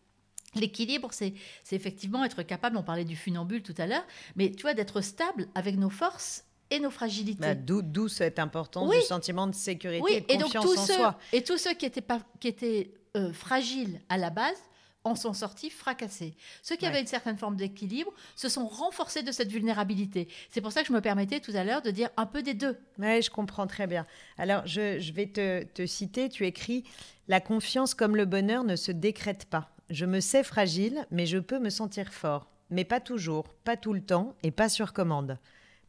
L'équilibre, 0.55 1.09
c'est 1.11 1.33
effectivement 1.71 2.25
être 2.25 2.43
capable, 2.43 2.75
on 2.75 2.83
parlait 2.83 3.05
du 3.05 3.15
funambule 3.15 3.63
tout 3.63 3.75
à 3.77 3.87
l'heure, 3.87 4.05
mais 4.35 4.51
tu 4.51 4.63
vois, 4.63 4.73
d'être 4.73 5.01
stable 5.01 5.47
avec 5.55 5.77
nos 5.77 5.89
forces 5.89 6.43
et 6.69 6.79
nos 6.79 6.89
fragilités. 6.89 7.39
Bah, 7.39 7.55
D'où 7.55 8.07
cette 8.07 8.39
importance 8.39 8.91
du 8.91 9.01
sentiment 9.01 9.47
de 9.47 9.55
sécurité 9.55 10.25
et 10.27 10.37
de 10.37 10.43
confiance 10.43 10.77
en 10.77 10.85
soi. 10.85 11.19
Et 11.31 11.43
tous 11.43 11.57
ceux 11.57 11.73
qui 11.73 11.85
étaient, 11.85 12.01
pas, 12.01 12.19
qui 12.39 12.47
étaient 12.47 12.93
euh, 13.15 13.31
fragiles 13.33 14.01
à 14.09 14.17
la 14.17 14.29
base, 14.29 14.57
en 15.03 15.15
sont 15.15 15.33
sortis 15.33 15.69
fracassés. 15.69 16.35
Ceux 16.61 16.75
qui 16.75 16.85
avaient 16.85 17.01
une 17.01 17.07
certaine 17.07 17.37
forme 17.37 17.55
d'équilibre 17.55 18.11
se 18.35 18.49
sont 18.49 18.67
renforcés 18.67 19.23
de 19.23 19.31
cette 19.31 19.51
vulnérabilité. 19.51 20.27
C'est 20.49 20.61
pour 20.61 20.71
ça 20.71 20.81
que 20.81 20.87
je 20.87 20.93
me 20.93 21.01
permettais 21.01 21.39
tout 21.39 21.53
à 21.55 21.63
l'heure 21.63 21.81
de 21.81 21.91
dire 21.91 22.09
un 22.17 22.25
peu 22.25 22.43
des 22.43 22.53
deux. 22.53 22.77
Oui, 22.99 23.21
je 23.21 23.29
comprends 23.29 23.67
très 23.67 23.87
bien. 23.87 24.05
Alors, 24.37 24.65
je, 24.67 25.11
vais 25.11 25.27
te, 25.27 25.63
te, 25.63 25.85
citer, 25.85 26.29
tu 26.29 26.45
écris, 26.45 26.83
La 27.27 27.41
confiance 27.41 27.93
comme 27.93 28.15
le 28.15 28.25
bonheur 28.25 28.63
ne 28.63 28.75
se 28.75 28.91
décrète 28.91 29.45
pas. 29.45 29.71
Je 29.89 30.05
me 30.05 30.19
sais 30.19 30.43
fragile, 30.43 31.05
mais 31.11 31.25
je 31.25 31.37
peux 31.37 31.59
me 31.59 31.69
sentir 31.69 32.13
fort. 32.13 32.47
Mais 32.69 32.85
pas 32.85 32.99
toujours, 32.99 33.45
pas 33.63 33.77
tout 33.77 33.93
le 33.93 34.01
temps 34.01 34.35
et 34.43 34.51
pas 34.51 34.69
sur 34.69 34.93
commande. 34.93 35.37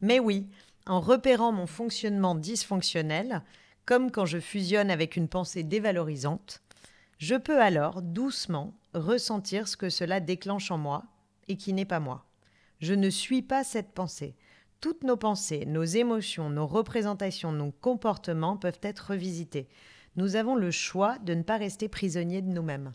Mais 0.01 0.19
oui, 0.19 0.47
en 0.85 0.99
repérant 0.99 1.51
mon 1.51 1.67
fonctionnement 1.67 2.35
dysfonctionnel, 2.35 3.41
comme 3.85 4.11
quand 4.11 4.25
je 4.25 4.39
fusionne 4.39 4.91
avec 4.91 5.15
une 5.15 5.29
pensée 5.29 5.63
dévalorisante, 5.63 6.61
je 7.19 7.35
peux 7.35 7.61
alors 7.61 8.01
doucement 8.01 8.73
ressentir 8.93 9.67
ce 9.67 9.77
que 9.77 9.89
cela 9.89 10.19
déclenche 10.19 10.71
en 10.71 10.77
moi 10.77 11.03
et 11.47 11.57
qui 11.57 11.73
n'est 11.73 11.85
pas 11.85 11.99
moi. 11.99 12.25
Je 12.79 12.93
ne 12.93 13.09
suis 13.09 13.41
pas 13.41 13.63
cette 13.63 13.93
pensée. 13.93 14.35
Toutes 14.81 15.03
nos 15.03 15.17
pensées, 15.17 15.65
nos 15.65 15.83
émotions, 15.83 16.49
nos 16.49 16.67
représentations, 16.67 17.51
nos 17.51 17.71
comportements 17.71 18.57
peuvent 18.57 18.79
être 18.81 19.11
revisités. 19.11 19.69
Nous 20.15 20.35
avons 20.35 20.55
le 20.55 20.71
choix 20.71 21.17
de 21.19 21.33
ne 21.33 21.43
pas 21.43 21.57
rester 21.57 21.87
prisonniers 21.87 22.41
de 22.41 22.51
nous-mêmes. 22.51 22.91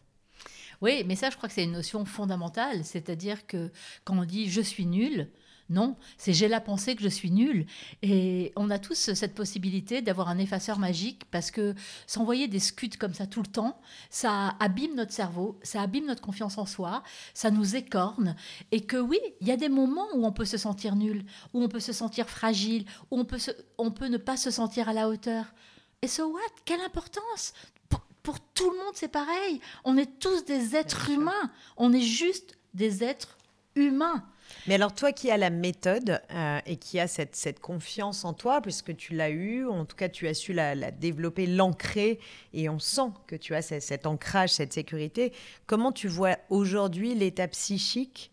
Oui, 0.81 1.03
mais 1.07 1.17
ça, 1.17 1.31
je 1.31 1.37
crois 1.37 1.49
que 1.49 1.55
c'est 1.55 1.65
une 1.65 1.73
notion 1.73 2.05
fondamentale. 2.05 2.85
C'est-à-dire 2.85 3.47
que 3.47 3.71
quand 4.05 4.19
on 4.19 4.25
dit 4.25 4.49
je 4.49 4.61
suis 4.61 4.87
nul, 4.87 5.29
non, 5.71 5.97
c'est 6.17 6.33
j'ai 6.33 6.49
la 6.49 6.61
pensée 6.61 6.97
que 6.97 7.03
je 7.03 7.09
suis 7.09 7.31
nulle. 7.31 7.67
Et 8.03 8.53
on 8.57 8.71
a 8.71 8.79
tous 8.79 9.13
cette 9.13 9.35
possibilité 9.35 10.01
d'avoir 10.01 10.29
un 10.29 10.39
effaceur 10.39 10.79
magique 10.79 11.25
parce 11.31 11.51
que 11.51 11.75
s'envoyer 12.07 12.49
des 12.49 12.59
scuds 12.59 12.97
comme 12.99 13.13
ça 13.13 13.27
tout 13.27 13.43
le 13.43 13.49
temps, 13.49 13.81
ça 14.09 14.57
abîme 14.61 14.95
notre 14.95 15.13
cerveau, 15.13 15.59
ça 15.63 15.83
abîme 15.83 16.07
notre 16.07 16.23
confiance 16.23 16.57
en 16.57 16.65
soi, 16.65 17.03
ça 17.35 17.51
nous 17.51 17.77
écorne. 17.77 18.35
Et 18.73 18.81
que 18.81 18.97
oui, 18.97 19.21
il 19.41 19.49
y 19.49 19.53
a 19.53 19.57
des 19.59 19.69
moments 19.69 20.09
où 20.15 20.25
on 20.25 20.33
peut 20.33 20.47
se 20.47 20.57
sentir 20.57 20.97
nul, 20.97 21.25
où 21.53 21.63
on 21.63 21.69
peut 21.69 21.81
se 21.81 21.93
sentir 21.93 22.29
fragile, 22.31 22.87
où 23.11 23.19
on 23.19 23.25
peut, 23.27 23.39
on 23.77 23.91
peut 23.91 24.09
ne 24.09 24.17
pas 24.19 24.39
se 24.39 24.51
sentir 24.51 24.89
à 24.89 24.95
la 24.95 25.09
hauteur. 25.09 25.53
Et 26.01 26.09
so 26.09 26.33
what? 26.33 26.41
Quelle 26.65 26.81
importance 26.81 27.53
pour, 27.91 28.01
pour 28.23 28.41
tout 28.41 28.71
le 28.71 28.79
monde, 28.79 28.95
c'est 28.95 29.09
pareil. 29.09 29.61
On 29.85 29.99
est 29.99 30.19
tous 30.19 30.45
des 30.47 30.77
êtres 30.77 31.11
humains. 31.11 31.51
On 31.77 31.93
est 31.93 32.01
juste 32.01 32.57
des 32.73 33.05
êtres 33.05 33.37
humains. 33.75 34.25
Mais 34.67 34.75
alors, 34.75 34.95
toi 34.95 35.13
qui 35.13 35.31
as 35.31 35.37
la 35.37 35.51
méthode 35.51 36.21
euh, 36.31 36.61
et 36.67 36.77
qui 36.77 37.01
as 37.01 37.09
cette, 37.09 37.37
cette, 37.37 37.61
confiance 37.61 38.25
en 38.25 38.33
toi, 38.33 38.61
puisque 38.61 38.97
tu 38.97 39.15
l'as 39.15 39.31
eu, 39.31 39.67
en 39.67 39.85
tout 39.85 39.97
cas, 39.97 40.09
tu 40.09 40.29
as 40.29 40.35
su 40.35 40.53
la, 40.53 40.91
développer, 40.91 41.47
l'ancrer, 41.47 42.19
et 42.53 42.69
on 42.69 42.79
sent 42.79 43.11
que 43.27 43.37
tu 43.37 43.55
as 43.55 43.63
cet, 43.63 44.07
ancrage, 44.07 44.51
cette 44.51 44.73
sécurité, 44.73 45.33
comment 45.67 45.93
tu 45.93 46.09
vois 46.09 46.37
aujourd'hui 46.51 47.15
l'état 47.15 47.49
psychique 47.49 48.31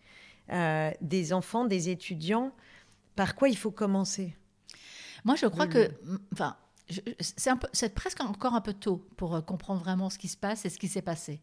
euh, 0.52 0.92
des 1.02 1.34
enfants, 1.34 1.66
des 1.66 1.90
étudiants? 1.90 2.52
Par 3.16 3.36
quoi 3.36 3.50
il 3.50 3.58
faut 3.58 3.72
commencer? 3.72 4.36
Moi, 5.24 5.36
je 5.36 5.48
crois 5.48 5.68
que. 5.68 5.90
Enfin, 6.34 6.56
c'est 7.20 7.96
presque 7.96 8.22
encore 8.22 8.54
un 8.54 8.62
peu 8.62 8.74
tôt 8.74 9.08
pour 9.18 9.36
euh, 9.36 9.42
comprendre 9.42 9.82
vraiment 9.82 10.10
ce 10.10 10.18
qui 10.18 10.28
se 10.28 10.38
passe 10.38 10.66
et 10.66 10.70
ce 10.70 10.78
qui 10.78 10.88
s'est 10.88 11.02
passé. 11.02 11.42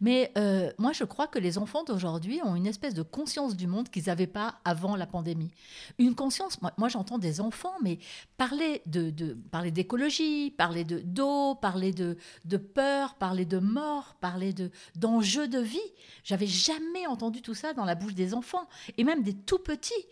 Mais 0.00 0.30
euh, 0.36 0.70
moi, 0.78 0.92
je 0.92 1.04
crois 1.04 1.26
que 1.26 1.38
les 1.38 1.56
enfants 1.56 1.82
d'aujourd'hui 1.84 2.40
ont 2.44 2.54
une 2.56 2.66
espèce 2.66 2.92
de 2.92 3.02
conscience 3.02 3.56
du 3.56 3.66
monde 3.66 3.88
qu'ils 3.88 4.04
n'avaient 4.06 4.26
pas 4.26 4.56
avant 4.64 4.94
la 4.96 5.06
pandémie. 5.06 5.50
Une 5.98 6.14
conscience, 6.14 6.58
moi, 6.60 6.88
j'entends 6.88 7.18
des 7.18 7.40
enfants, 7.40 7.74
mais 7.82 7.98
parler 8.36 8.82
de, 8.86 9.10
parler 9.50 9.70
d'écologie, 9.70 10.50
parler 10.50 10.84
de 10.84 11.00
d'eau, 11.00 11.54
parler 11.54 11.92
de, 11.92 12.18
de 12.44 12.56
peur, 12.58 13.14
parler 13.14 13.46
de 13.46 13.58
mort, 13.58 14.16
parler 14.20 14.52
de 14.52 14.70
d'enjeux 14.96 15.48
de 15.48 15.58
vie. 15.58 15.78
J'avais 16.22 16.46
jamais 16.46 17.06
entendu 17.06 17.40
tout 17.40 17.54
ça 17.54 17.72
dans 17.72 17.84
la 17.84 17.94
bouche 17.94 18.14
des 18.14 18.34
enfants 18.34 18.68
et 18.98 19.04
même 19.04 19.22
des 19.22 19.34
tout 19.34 19.58
petits. 19.58 20.06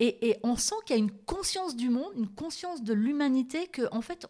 Et, 0.00 0.36
on 0.42 0.56
sent 0.56 0.74
qu'il 0.86 0.96
y 0.96 0.98
a 0.98 1.02
une 1.02 1.12
conscience 1.12 1.76
du 1.76 1.88
monde, 1.88 2.12
une 2.16 2.28
conscience 2.28 2.82
de 2.82 2.92
l'humanité, 2.92 3.68
qu'en 3.68 3.98
en 3.98 4.02
fait, 4.02 4.26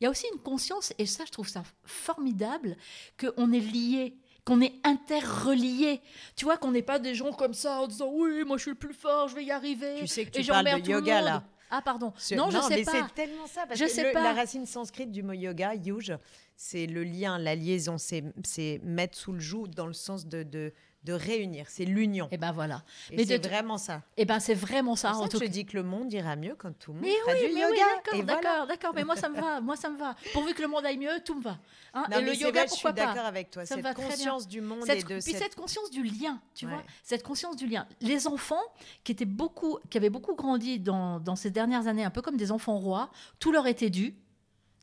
il 0.00 0.04
y 0.04 0.06
a 0.06 0.10
aussi 0.10 0.26
une 0.32 0.40
conscience, 0.40 0.92
et 0.98 1.06
ça, 1.06 1.24
je 1.24 1.32
trouve 1.32 1.48
ça 1.48 1.62
formidable, 1.84 2.76
qu'on 3.18 3.52
est 3.52 3.60
lié 3.60 4.16
qu'on 4.46 4.60
est 4.60 4.74
interrelié. 4.84 6.00
Tu 6.36 6.44
vois, 6.44 6.56
qu'on 6.56 6.70
n'est 6.70 6.80
pas 6.80 7.00
des 7.00 7.16
gens 7.16 7.32
comme 7.32 7.52
ça 7.52 7.80
en 7.80 7.88
disant 7.88 8.08
oui, 8.12 8.44
moi 8.46 8.56
je 8.56 8.62
suis 8.62 8.70
le 8.70 8.76
plus 8.76 8.94
fort, 8.94 9.26
je 9.26 9.34
vais 9.34 9.44
y 9.44 9.50
arriver. 9.50 9.96
Tu 9.98 10.06
sais 10.06 10.24
que 10.24 10.30
tu 10.30 10.46
parles 10.46 10.80
de 10.80 10.88
yoga 10.88 11.20
là. 11.20 11.42
Ah 11.68 11.82
pardon. 11.82 12.12
Non, 12.36 12.48
je 12.48 12.60
sais 12.60 12.76
mais 12.76 12.84
c'est 12.84 13.14
tellement 13.14 13.46
ça 13.46 13.66
parce 13.66 13.80
que 13.80 14.14
la 14.14 14.32
racine 14.32 14.64
sanscrite 14.66 15.10
du 15.10 15.24
mot 15.24 15.32
yoga, 15.32 15.74
yuj, 15.74 16.16
c'est 16.56 16.86
le 16.86 17.04
lien, 17.04 17.38
la 17.38 17.54
liaison, 17.54 17.96
c'est 17.98 18.80
mettre 18.82 19.16
sous 19.16 19.32
le 19.32 19.40
joug 19.40 19.68
dans 19.68 19.86
le 19.86 19.92
sens 19.92 20.26
de, 20.26 20.42
de, 20.42 20.72
de 21.06 21.12
réunir, 21.12 21.66
c'est 21.68 21.84
l'union. 21.84 22.26
Et 22.26 22.30
eh 22.32 22.36
ben 22.36 22.50
voilà. 22.50 22.82
Et 23.12 23.24
c'est 23.24 23.46
vraiment 23.46 23.78
ça. 23.78 24.02
Et 24.16 24.22
eh 24.22 24.24
ben 24.24 24.40
c'est 24.40 24.54
vraiment 24.54 24.96
ça. 24.96 25.14
En 25.14 25.28
tout 25.28 25.38
je 25.38 25.46
dis 25.46 25.64
que 25.64 25.76
le 25.76 25.84
monde 25.84 26.12
ira 26.12 26.34
mieux 26.34 26.56
quand 26.56 26.76
tout 26.76 26.92
le 26.92 27.00
monde 27.00 27.08
mais 27.08 27.14
fera 27.20 27.32
oui, 27.32 27.48
du 27.48 27.54
mais 27.54 27.60
yoga. 27.60 27.82
Oui, 28.12 28.22
d'accord, 28.24 28.66
d'accord, 28.66 28.92
Mais 28.94 29.04
moi 29.04 29.16
ça 29.16 29.28
me 29.28 29.36
va, 29.40 29.60
moi 29.62 29.76
ça 29.76 29.88
me 29.88 29.98
va. 29.98 30.16
Pourvu 30.32 30.52
que 30.54 30.62
le 30.62 30.68
monde 30.68 30.84
aille 30.84 30.98
mieux, 30.98 31.20
tout 31.24 31.34
me 31.34 31.42
va. 31.42 31.58
Hein. 31.94 32.06
et 32.10 32.20
le 32.22 32.34
yoga, 32.34 32.64
pourquoi 32.66 32.90
je 32.90 32.96
suis 32.96 33.06
d'accord 33.06 33.26
avec 33.26 33.50
toi. 33.50 33.64
cette 33.64 33.94
conscience 33.94 34.48
du 34.48 34.60
monde 34.60 34.84
cette, 34.84 34.98
et 34.98 35.02
de 35.02 35.22
puis 35.22 35.32
cette... 35.32 35.54
conscience 35.54 35.90
du 35.90 36.02
lien, 36.02 36.40
tu 36.54 36.66
vois, 36.66 36.82
cette 37.04 37.22
conscience 37.22 37.56
du 37.56 37.68
lien. 37.68 37.86
Les 38.00 38.26
enfants 38.26 38.64
qui 39.04 39.12
étaient 39.12 39.24
beaucoup, 39.24 39.78
qui 39.90 39.98
avaient 39.98 40.10
beaucoup 40.10 40.34
grandi 40.34 40.80
dans, 40.80 41.20
dans 41.20 41.36
ces 41.36 41.50
dernières 41.50 41.86
années, 41.86 42.04
un 42.04 42.10
peu 42.10 42.22
comme 42.22 42.36
des 42.36 42.50
enfants 42.50 42.78
rois, 42.78 43.10
tout 43.38 43.52
leur 43.52 43.66
était 43.66 43.90
dû 43.90 44.16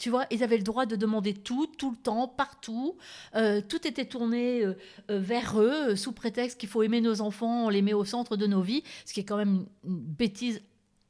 tu 0.03 0.09
vois, 0.09 0.25
ils 0.31 0.43
avaient 0.43 0.57
le 0.57 0.63
droit 0.63 0.85
de 0.85 0.97
demander 0.97 1.33
tout, 1.33 1.65
tout 1.77 1.91
le 1.91 1.95
temps, 1.95 2.27
partout. 2.27 2.97
Euh, 3.37 3.61
tout 3.65 3.87
était 3.87 4.03
tourné 4.03 4.61
euh, 4.61 4.73
euh, 5.09 5.17
vers 5.17 5.57
eux, 5.61 5.95
sous 5.95 6.11
prétexte 6.11 6.59
qu'il 6.59 6.67
faut 6.67 6.83
aimer 6.83 6.99
nos 6.99 7.21
enfants, 7.21 7.67
on 7.67 7.69
les 7.69 7.81
met 7.81 7.93
au 7.93 8.03
centre 8.03 8.35
de 8.35 8.45
nos 8.45 8.61
vies, 8.61 8.83
ce 9.05 9.13
qui 9.13 9.21
est 9.21 9.23
quand 9.23 9.37
même 9.37 9.65
une 9.85 9.97
bêtise 9.97 10.61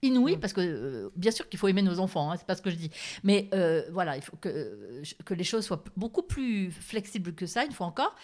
inouïe, 0.04 0.38
mm. 0.38 0.40
parce 0.40 0.54
que 0.54 1.12
bien 1.16 1.32
sûr 1.32 1.50
qu'il 1.50 1.60
faut 1.60 1.68
aimer 1.68 1.82
nos 1.82 2.00
enfants, 2.00 2.32
hein, 2.32 2.36
c'est 2.38 2.46
pas 2.46 2.56
ce 2.56 2.62
que 2.62 2.70
je 2.70 2.76
dis. 2.76 2.92
Mais 3.24 3.50
voilà, 3.92 4.16
il 4.16 4.22
faut 4.22 4.38
que, 4.38 5.02
que 5.26 5.34
les 5.34 5.44
choses 5.44 5.66
soient 5.66 5.84
beaucoup 5.98 6.24
plus 6.24 6.72
flexibles 6.72 7.34
que 7.34 7.46
ça, 7.46 7.66
une 7.66 7.72
fois 7.72 7.88
encore. 7.88 8.16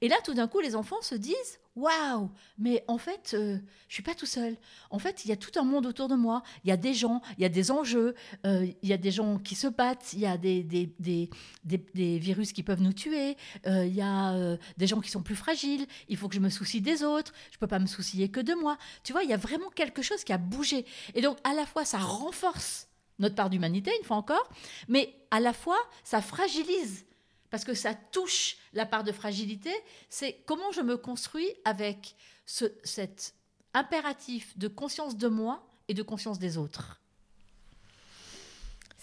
Et 0.00 0.08
là, 0.08 0.16
tout 0.24 0.34
d'un 0.34 0.48
coup, 0.48 0.60
les 0.60 0.74
enfants 0.74 1.00
se 1.02 1.14
disent 1.14 1.60
waouh, 1.76 2.30
mais 2.58 2.82
en 2.88 2.96
fait, 2.96 3.32
euh, 3.34 3.58
je 3.88 3.94
suis 3.94 4.02
pas 4.02 4.14
tout 4.14 4.26
seul. 4.26 4.56
En 4.90 4.98
fait, 4.98 5.24
il 5.24 5.28
y 5.28 5.32
a 5.32 5.36
tout 5.36 5.50
un 5.60 5.62
monde 5.62 5.84
autour 5.84 6.08
de 6.08 6.14
moi. 6.14 6.42
Il 6.64 6.68
y 6.68 6.72
a 6.72 6.76
des 6.76 6.94
gens, 6.94 7.20
il 7.36 7.42
y 7.42 7.44
a 7.44 7.50
des 7.50 7.70
enjeux, 7.70 8.14
euh, 8.46 8.66
il 8.82 8.88
y 8.88 8.94
a 8.94 8.96
des 8.96 9.10
gens 9.10 9.38
qui 9.38 9.54
se 9.54 9.66
battent, 9.66 10.14
il 10.14 10.20
y 10.20 10.26
a 10.26 10.38
des, 10.38 10.62
des, 10.62 10.90
des, 10.98 11.28
des, 11.64 12.18
virus 12.18 12.52
qui 12.52 12.62
peuvent 12.62 12.80
nous 12.80 12.94
tuer, 12.94 13.36
euh, 13.66 13.84
il 13.84 13.94
y 13.94 14.00
a 14.00 14.56
des 14.78 14.86
gens 14.86 15.00
qui 15.00 15.10
sont 15.10 15.22
plus 15.22 15.36
fragiles. 15.36 15.86
Il 16.08 16.16
faut 16.16 16.28
que 16.28 16.34
je 16.34 16.40
me 16.40 16.48
soucie 16.48 16.80
des 16.80 17.02
autres. 17.02 17.32
Je 17.52 17.58
peux 17.58 17.66
pas 17.66 17.78
me 17.78 17.86
soucier 17.86 18.30
que 18.30 18.40
de 18.40 18.54
moi. 18.54 18.78
Tu 19.04 19.12
vois, 19.12 19.22
il 19.22 19.28
y 19.28 19.34
a 19.34 19.36
vraiment 19.36 19.68
quelque 19.68 20.00
chose 20.00 20.24
qui 20.24 20.32
a 20.32 20.38
bougé. 20.38 20.86
Et 21.14 21.20
donc, 21.20 21.25
à 21.44 21.54
la 21.54 21.66
fois, 21.66 21.84
ça 21.84 21.98
renforce 21.98 22.88
notre 23.18 23.34
part 23.34 23.50
d'humanité, 23.50 23.90
une 23.98 24.04
fois 24.04 24.16
encore, 24.16 24.48
mais 24.88 25.14
à 25.30 25.40
la 25.40 25.52
fois, 25.52 25.78
ça 26.04 26.20
fragilise 26.20 27.06
parce 27.50 27.64
que 27.64 27.74
ça 27.74 27.94
touche 27.94 28.56
la 28.72 28.86
part 28.86 29.04
de 29.04 29.12
fragilité, 29.12 29.72
c'est 30.10 30.42
comment 30.46 30.72
je 30.72 30.80
me 30.80 30.96
construis 30.96 31.48
avec 31.64 32.16
ce, 32.44 32.66
cet 32.84 33.34
impératif 33.72 34.56
de 34.58 34.68
conscience 34.68 35.16
de 35.16 35.28
moi 35.28 35.66
et 35.88 35.94
de 35.94 36.02
conscience 36.02 36.38
des 36.38 36.58
autres. 36.58 37.00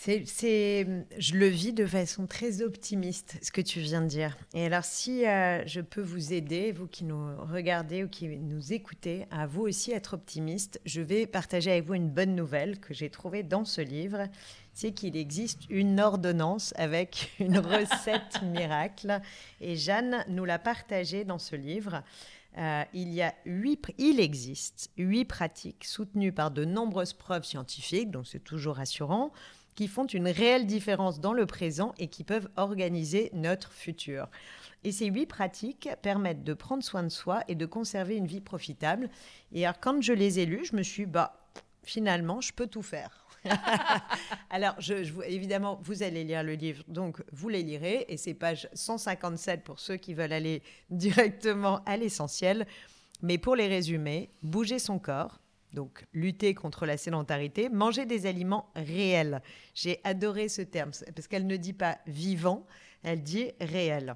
C'est, 0.05 0.85
je 1.17 1.35
le 1.35 1.47
vis 1.47 1.71
de 1.71 1.85
façon 1.85 2.27
très 2.27 2.61
optimiste, 2.61 3.37
ce 3.41 3.51
que 3.51 3.61
tu 3.61 3.79
viens 3.79 4.01
de 4.01 4.07
dire. 4.07 4.35
Et 4.53 4.65
alors, 4.65 4.83
si 4.83 5.25
euh, 5.25 5.65
je 5.65 5.79
peux 5.79 6.01
vous 6.01 6.33
aider, 6.33 6.73
vous 6.73 6.87
qui 6.87 7.05
nous 7.05 7.37
regardez 7.37 8.03
ou 8.03 8.09
qui 8.09 8.27
nous 8.27 8.73
écoutez, 8.73 9.25
à 9.31 9.47
vous 9.47 9.61
aussi 9.61 9.93
être 9.93 10.15
optimiste, 10.15 10.81
je 10.85 11.01
vais 11.01 11.25
partager 11.25 11.71
avec 11.71 11.85
vous 11.85 11.93
une 11.93 12.09
bonne 12.09 12.35
nouvelle 12.35 12.81
que 12.81 12.93
j'ai 12.93 13.09
trouvée 13.09 13.43
dans 13.43 13.63
ce 13.63 13.79
livre 13.79 14.27
c'est 14.75 14.91
qu'il 14.91 15.15
existe 15.15 15.61
une 15.69 15.99
ordonnance 15.99 16.73
avec 16.77 17.31
une 17.39 17.59
recette 17.59 18.41
miracle. 18.43 19.21
Et 19.61 19.75
Jeanne 19.75 20.25
nous 20.27 20.45
l'a 20.45 20.59
partagée 20.59 21.23
dans 21.23 21.37
ce 21.37 21.55
livre. 21.55 22.03
Euh, 22.57 22.83
il, 22.93 23.11
y 23.11 23.21
a 23.21 23.33
huit, 23.45 23.79
il 23.97 24.19
existe 24.19 24.91
huit 24.97 25.25
pratiques 25.25 25.85
soutenues 25.85 26.31
par 26.31 26.51
de 26.51 26.65
nombreuses 26.65 27.13
preuves 27.13 27.45
scientifiques, 27.45 28.11
donc 28.11 28.27
c'est 28.27 28.43
toujours 28.43 28.75
rassurant, 28.75 29.31
qui 29.75 29.87
font 29.87 30.05
une 30.05 30.27
réelle 30.27 30.65
différence 30.65 31.19
dans 31.19 31.33
le 31.33 31.45
présent 31.45 31.93
et 31.97 32.07
qui 32.07 32.23
peuvent 32.23 32.49
organiser 32.57 33.29
notre 33.33 33.71
futur. 33.71 34.27
Et 34.83 34.91
ces 34.91 35.07
huit 35.07 35.25
pratiques 35.25 35.89
permettent 36.01 36.43
de 36.43 36.53
prendre 36.53 36.83
soin 36.83 37.03
de 37.03 37.09
soi 37.09 37.41
et 37.47 37.55
de 37.55 37.65
conserver 37.65 38.15
une 38.15 38.27
vie 38.27 38.41
profitable. 38.41 39.09
Et 39.51 39.65
alors, 39.65 39.79
quand 39.79 40.01
je 40.01 40.13
les 40.13 40.39
ai 40.39 40.45
lues, 40.45 40.65
je 40.65 40.75
me 40.75 40.83
suis 40.83 41.05
dit, 41.05 41.11
bah, 41.11 41.37
finalement, 41.83 42.41
je 42.41 42.53
peux 42.53 42.67
tout 42.67 42.81
faire. 42.81 43.23
Alors, 44.49 44.75
évidemment, 45.25 45.79
vous 45.83 46.03
allez 46.03 46.23
lire 46.23 46.43
le 46.43 46.53
livre, 46.53 46.83
donc 46.87 47.21
vous 47.31 47.49
les 47.49 47.63
lirez, 47.63 48.05
et 48.07 48.17
c'est 48.17 48.33
page 48.33 48.69
157 48.73 49.63
pour 49.63 49.79
ceux 49.79 49.97
qui 49.97 50.13
veulent 50.13 50.33
aller 50.33 50.61
directement 50.89 51.83
à 51.85 51.97
l'essentiel. 51.97 52.65
Mais 53.21 53.37
pour 53.37 53.55
les 53.55 53.67
résumer, 53.67 54.31
bouger 54.41 54.79
son 54.79 54.99
corps, 54.99 55.39
donc 55.73 56.05
lutter 56.13 56.53
contre 56.53 56.85
la 56.85 56.97
sédentarité, 56.97 57.69
manger 57.69 58.05
des 58.05 58.25
aliments 58.25 58.71
réels. 58.75 59.41
J'ai 59.73 59.99
adoré 60.03 60.47
ce 60.49 60.61
terme, 60.61 60.91
parce 61.15 61.27
qu'elle 61.27 61.47
ne 61.47 61.57
dit 61.57 61.73
pas 61.73 61.97
vivant, 62.07 62.65
elle 63.03 63.23
dit 63.23 63.51
réel. 63.59 64.15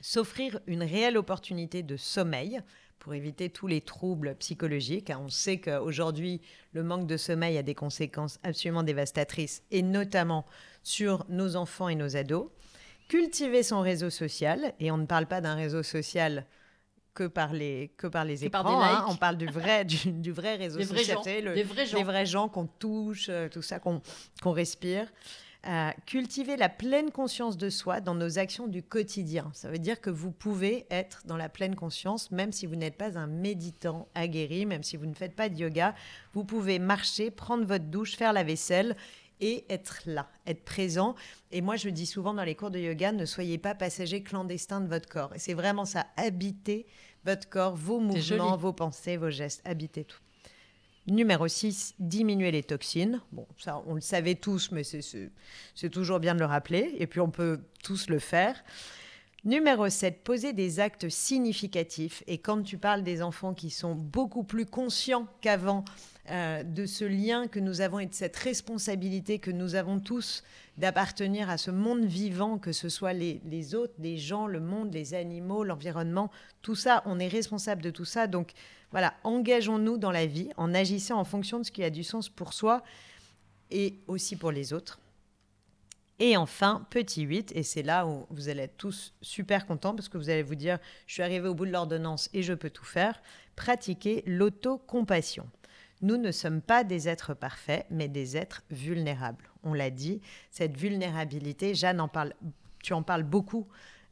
S'offrir 0.00 0.60
une 0.66 0.82
réelle 0.82 1.16
opportunité 1.16 1.82
de 1.82 1.96
sommeil, 1.96 2.60
pour 3.06 3.14
éviter 3.14 3.50
tous 3.50 3.68
les 3.68 3.82
troubles 3.82 4.34
psychologiques. 4.34 5.12
On 5.16 5.28
sait 5.28 5.58
qu'aujourd'hui, 5.60 6.40
le 6.72 6.82
manque 6.82 7.06
de 7.06 7.16
sommeil 7.16 7.56
a 7.56 7.62
des 7.62 7.76
conséquences 7.76 8.40
absolument 8.42 8.82
dévastatrices, 8.82 9.62
et 9.70 9.82
notamment 9.82 10.44
sur 10.82 11.24
nos 11.28 11.54
enfants 11.54 11.88
et 11.88 11.94
nos 11.94 12.16
ados. 12.16 12.48
Cultiver 13.06 13.62
son 13.62 13.80
réseau 13.80 14.10
social, 14.10 14.74
et 14.80 14.90
on 14.90 14.96
ne 14.96 15.06
parle 15.06 15.26
pas 15.26 15.40
d'un 15.40 15.54
réseau 15.54 15.84
social 15.84 16.46
que 17.16 17.26
par 17.26 17.52
les, 17.52 17.90
que 17.96 18.06
par 18.06 18.24
les 18.24 18.44
écrans. 18.44 18.82
Hein. 18.82 19.06
On 19.08 19.16
parle 19.16 19.36
du 19.36 19.46
vrai, 19.46 19.84
du, 19.84 20.32
vrai 20.32 20.54
réseau 20.64 20.82
social. 20.82 21.54
les 21.54 22.02
vrais 22.04 22.26
gens 22.26 22.48
qu'on 22.48 22.66
touche, 22.66 23.26
euh, 23.30 23.48
tout 23.48 23.62
ça, 23.62 23.80
qu'on 23.80 24.00
respire 24.52 25.08
cultiver 26.06 26.56
la 26.56 26.68
pleine 26.68 27.10
conscience 27.10 27.56
de 27.56 27.70
soi 27.70 28.00
dans 28.00 28.14
nos 28.14 28.38
actions 28.38 28.68
du 28.68 28.82
quotidien. 28.82 29.50
Ça 29.52 29.68
veut 29.68 29.78
dire 29.78 30.00
que 30.00 30.10
vous 30.10 30.30
pouvez 30.30 30.86
être 30.90 31.22
dans 31.26 31.36
la 31.36 31.48
pleine 31.48 31.74
conscience, 31.74 32.30
même 32.30 32.52
si 32.52 32.66
vous 32.66 32.76
n'êtes 32.76 32.96
pas 32.96 33.18
un 33.18 33.26
méditant 33.26 34.08
aguerri, 34.14 34.64
même 34.64 34.82
si 34.82 34.96
vous 34.96 35.06
ne 35.06 35.14
faites 35.14 35.34
pas 35.34 35.48
de 35.48 35.56
yoga. 35.56 35.94
Vous 36.34 36.44
pouvez 36.44 36.78
marcher, 36.78 37.30
prendre 37.30 37.64
votre 37.64 37.86
douche, 37.86 38.16
faire 38.16 38.32
la 38.32 38.44
vaisselle 38.44 38.96
et 39.40 39.64
être 39.68 40.02
là, 40.06 40.28
être 40.46 40.64
présent. 40.64 41.14
Et 41.50 41.60
moi, 41.60 41.76
je 41.76 41.88
dis 41.88 42.06
souvent 42.06 42.32
dans 42.32 42.44
les 42.44 42.54
cours 42.54 42.70
de 42.70 42.78
yoga, 42.78 43.12
ne 43.12 43.24
soyez 43.24 43.58
pas 43.58 43.74
passager 43.74 44.22
clandestin 44.22 44.80
de 44.80 44.88
votre 44.88 45.08
corps. 45.08 45.34
Et 45.34 45.38
c'est 45.38 45.54
vraiment 45.54 45.84
ça, 45.84 46.06
habiter 46.16 46.86
votre 47.26 47.48
corps, 47.48 47.76
vos 47.76 48.00
mouvements, 48.00 48.56
vos 48.56 48.72
pensées, 48.72 49.18
vos 49.18 49.30
gestes, 49.30 49.60
habiter 49.66 50.04
tout. 50.04 50.20
Numéro 51.08 51.46
6, 51.46 51.94
diminuer 51.98 52.50
les 52.50 52.62
toxines. 52.62 53.20
Bon, 53.32 53.46
ça, 53.58 53.82
on 53.86 53.94
le 53.94 54.00
savait 54.00 54.36
tous, 54.36 54.70
mais 54.72 54.82
c'est 54.84 55.90
toujours 55.90 56.20
bien 56.20 56.34
de 56.34 56.40
le 56.40 56.46
rappeler. 56.46 56.94
Et 56.98 57.06
puis, 57.06 57.20
on 57.20 57.30
peut 57.30 57.60
tous 57.84 58.08
le 58.08 58.18
faire. 58.18 58.64
Numéro 59.46 59.88
7, 59.88 60.24
poser 60.24 60.52
des 60.52 60.80
actes 60.80 61.08
significatifs. 61.08 62.24
Et 62.26 62.38
quand 62.38 62.64
tu 62.64 62.78
parles 62.78 63.04
des 63.04 63.22
enfants 63.22 63.54
qui 63.54 63.70
sont 63.70 63.94
beaucoup 63.94 64.42
plus 64.42 64.66
conscients 64.66 65.28
qu'avant 65.40 65.84
euh, 66.30 66.64
de 66.64 66.84
ce 66.84 67.04
lien 67.04 67.46
que 67.46 67.60
nous 67.60 67.80
avons 67.80 68.00
et 68.00 68.06
de 68.06 68.12
cette 68.12 68.36
responsabilité 68.36 69.38
que 69.38 69.52
nous 69.52 69.76
avons 69.76 70.00
tous 70.00 70.42
d'appartenir 70.78 71.48
à 71.48 71.58
ce 71.58 71.70
monde 71.70 72.04
vivant, 72.04 72.58
que 72.58 72.72
ce 72.72 72.88
soit 72.88 73.12
les, 73.12 73.40
les, 73.44 73.76
autres, 73.76 73.94
les 74.00 74.18
gens, 74.18 74.48
le 74.48 74.58
monde, 74.58 74.92
les 74.92 75.14
animaux, 75.14 75.62
l'environnement, 75.62 76.32
tout 76.60 76.74
ça, 76.74 77.04
on 77.06 77.20
est 77.20 77.28
responsable 77.28 77.82
de 77.82 77.90
tout 77.90 78.04
ça. 78.04 78.26
Donc 78.26 78.50
voilà, 78.90 79.14
engageons-nous 79.22 79.96
dans 79.96 80.10
la 80.10 80.26
vie 80.26 80.50
en 80.56 80.74
agissant 80.74 81.20
en 81.20 81.24
fonction 81.24 81.60
de 81.60 81.64
ce 81.64 81.70
qui 81.70 81.84
a 81.84 81.90
du 81.90 82.02
sens 82.02 82.28
pour 82.28 82.52
soi 82.52 82.82
et 83.70 83.94
aussi 84.08 84.34
pour 84.34 84.50
les 84.50 84.72
autres. 84.72 84.98
Et 86.18 86.36
enfin, 86.36 86.86
petit 86.88 87.22
8, 87.22 87.52
et 87.54 87.62
c'est 87.62 87.82
là 87.82 88.06
où 88.06 88.26
vous 88.30 88.48
allez 88.48 88.62
être 88.62 88.78
tous 88.78 89.12
super 89.20 89.66
contents 89.66 89.94
parce 89.94 90.08
que 90.08 90.16
vous 90.16 90.30
allez 90.30 90.42
vous 90.42 90.54
dire, 90.54 90.78
je 91.06 91.12
suis 91.12 91.22
arrivé 91.22 91.46
au 91.46 91.54
bout 91.54 91.66
de 91.66 91.72
l'ordonnance 91.72 92.30
et 92.32 92.42
je 92.42 92.54
peux 92.54 92.70
tout 92.70 92.86
faire, 92.86 93.20
pratiquer 93.54 94.22
l'autocompassion. 94.26 95.46
Nous 96.00 96.16
ne 96.16 96.30
sommes 96.30 96.62
pas 96.62 96.84
des 96.84 97.08
êtres 97.08 97.34
parfaits, 97.34 97.86
mais 97.90 98.08
des 98.08 98.36
êtres 98.36 98.62
vulnérables. 98.70 99.50
On 99.62 99.74
l'a 99.74 99.90
dit, 99.90 100.22
cette 100.50 100.76
vulnérabilité, 100.76 101.74
Jeanne 101.74 102.00
en 102.00 102.08
parle, 102.08 102.32
tu 102.82 102.94
en 102.94 103.02
parles 103.02 103.22
beaucoup 103.22 103.66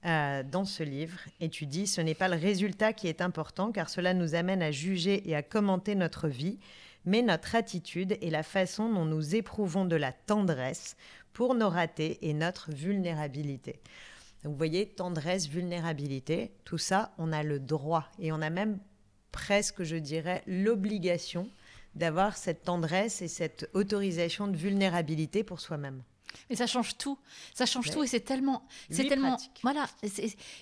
euh, 0.05 0.43
dans 0.43 0.67
ce 0.67 0.83
livre 0.83 1.19
et 1.41 1.49
tu 1.49 1.65
dis 1.65 1.87
ce 1.87 2.03
n'est 2.03 2.15
pas 2.15 2.29
le 2.29 2.37
résultat 2.37 2.93
qui 2.93 3.09
est 3.09 3.23
important 3.23 3.73
car 3.73 3.89
cela 3.89 4.13
nous 4.13 4.35
amène 4.35 4.63
à 4.63 4.71
juger 4.71 5.27
et 5.31 5.35
à 5.35 5.43
commenter 5.43 5.95
notre 5.95 6.29
vie, 6.29 6.59
mais 7.07 7.23
notre 7.23 7.55
attitude 7.55 8.19
et 8.21 8.29
la 8.29 8.43
façon 8.43 8.93
dont 8.93 9.07
nous 9.07 9.35
éprouvons 9.35 9.87
de 9.87 9.97
la 9.97 10.13
tendresse 10.13 10.97
pour 11.35 11.55
nos 11.55 11.69
ratés 11.69 12.19
et 12.23 12.33
notre 12.33 12.73
vulnérabilité. 12.73 13.81
Donc 14.43 14.53
vous 14.53 14.59
voyez, 14.59 14.87
tendresse, 14.87 15.49
vulnérabilité, 15.49 16.53
tout 16.65 16.79
ça, 16.79 17.13
on 17.19 17.33
a 17.33 17.43
le 17.43 17.59
droit 17.59 18.09
et 18.19 18.33
on 18.33 18.41
a 18.41 18.51
même 18.51 18.79
presque, 19.33 19.83
je 19.83 19.97
dirais, 19.97 20.43
l'obligation 20.47 21.51
d'avoir 21.95 22.37
cette 22.37 22.63
tendresse 22.63 23.21
et 23.21 23.29
cette 23.29 23.69
autorisation 23.75 24.47
de 24.47 24.57
vulnérabilité 24.57 25.45
pour 25.45 25.61
soi-même. 25.61 26.03
Mais 26.51 26.57
ça 26.57 26.67
change 26.67 26.97
tout. 26.97 27.19
Ça 27.53 27.67
change 27.67 27.91
tout 27.91 28.03
et 28.03 28.07
c'est 28.07 28.21
tellement, 28.21 28.67
c'est 28.91 29.07
tellement, 29.07 29.37
voilà. 29.63 29.87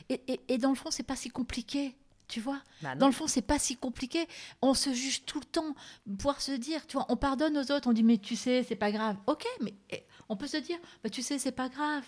Et, 0.08 0.40
et, 0.48 0.58
dans 0.58 0.68
le 0.70 0.74
fond, 0.74 0.90
c'est 0.90 1.02
pas 1.02 1.16
si 1.16 1.30
compliqué. 1.30 1.94
Tu 2.28 2.40
vois 2.40 2.62
bah 2.80 2.94
Dans 2.94 3.06
le 3.06 3.12
fond, 3.12 3.26
c'est 3.26 3.42
pas 3.42 3.58
si 3.58 3.76
compliqué. 3.76 4.26
On 4.62 4.74
se 4.74 4.92
juge 4.94 5.24
tout 5.24 5.38
le 5.38 5.44
temps. 5.44 5.74
Pouvoir 6.18 6.40
se 6.40 6.52
dire, 6.52 6.86
tu 6.86 6.96
vois, 6.96 7.06
on 7.10 7.16
pardonne 7.16 7.58
aux 7.58 7.72
autres, 7.72 7.88
on 7.88 7.92
dit, 7.92 8.02
mais 8.02 8.18
tu 8.18 8.36
sais, 8.36 8.64
c'est 8.66 8.76
pas 8.76 8.90
grave. 8.90 9.16
Ok, 9.26 9.44
mais 9.60 9.74
eh, 9.90 10.02
on 10.32 10.36
peut 10.36 10.46
se 10.46 10.56
dire, 10.56 10.78
bah, 11.04 11.10
tu 11.10 11.20
sais, 11.20 11.38
c'est 11.38 11.52
pas 11.52 11.68
grave. 11.68 12.04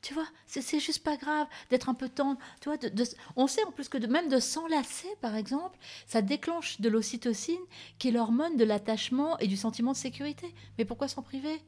Tu 0.00 0.14
vois, 0.14 0.28
c'est 0.46 0.78
juste 0.78 1.02
pas 1.02 1.16
grave 1.16 1.48
d'être 1.70 1.88
un 1.88 1.94
peu 1.94 2.08
tendre. 2.08 2.38
Tu 2.60 2.68
vois, 2.68 2.78
on 3.34 3.48
sait 3.48 3.64
en 3.64 3.72
plus 3.72 3.88
que 3.88 3.98
de, 3.98 4.06
même 4.06 4.28
de 4.28 4.38
s'enlacer, 4.38 5.08
par 5.20 5.34
exemple, 5.34 5.76
ça 6.06 6.22
déclenche 6.22 6.80
de 6.80 6.88
l'ocytocine, 6.88 7.60
qui 7.98 8.08
est 8.08 8.10
l'hormone 8.12 8.56
de 8.56 8.62
l'attachement 8.62 9.36
et 9.40 9.48
du 9.48 9.56
sentiment 9.56 9.90
de 9.90 9.96
sécurité. 9.96 10.54
Mais 10.78 10.84
pourquoi 10.84 11.08
s'en 11.08 11.22
priver? 11.22 11.60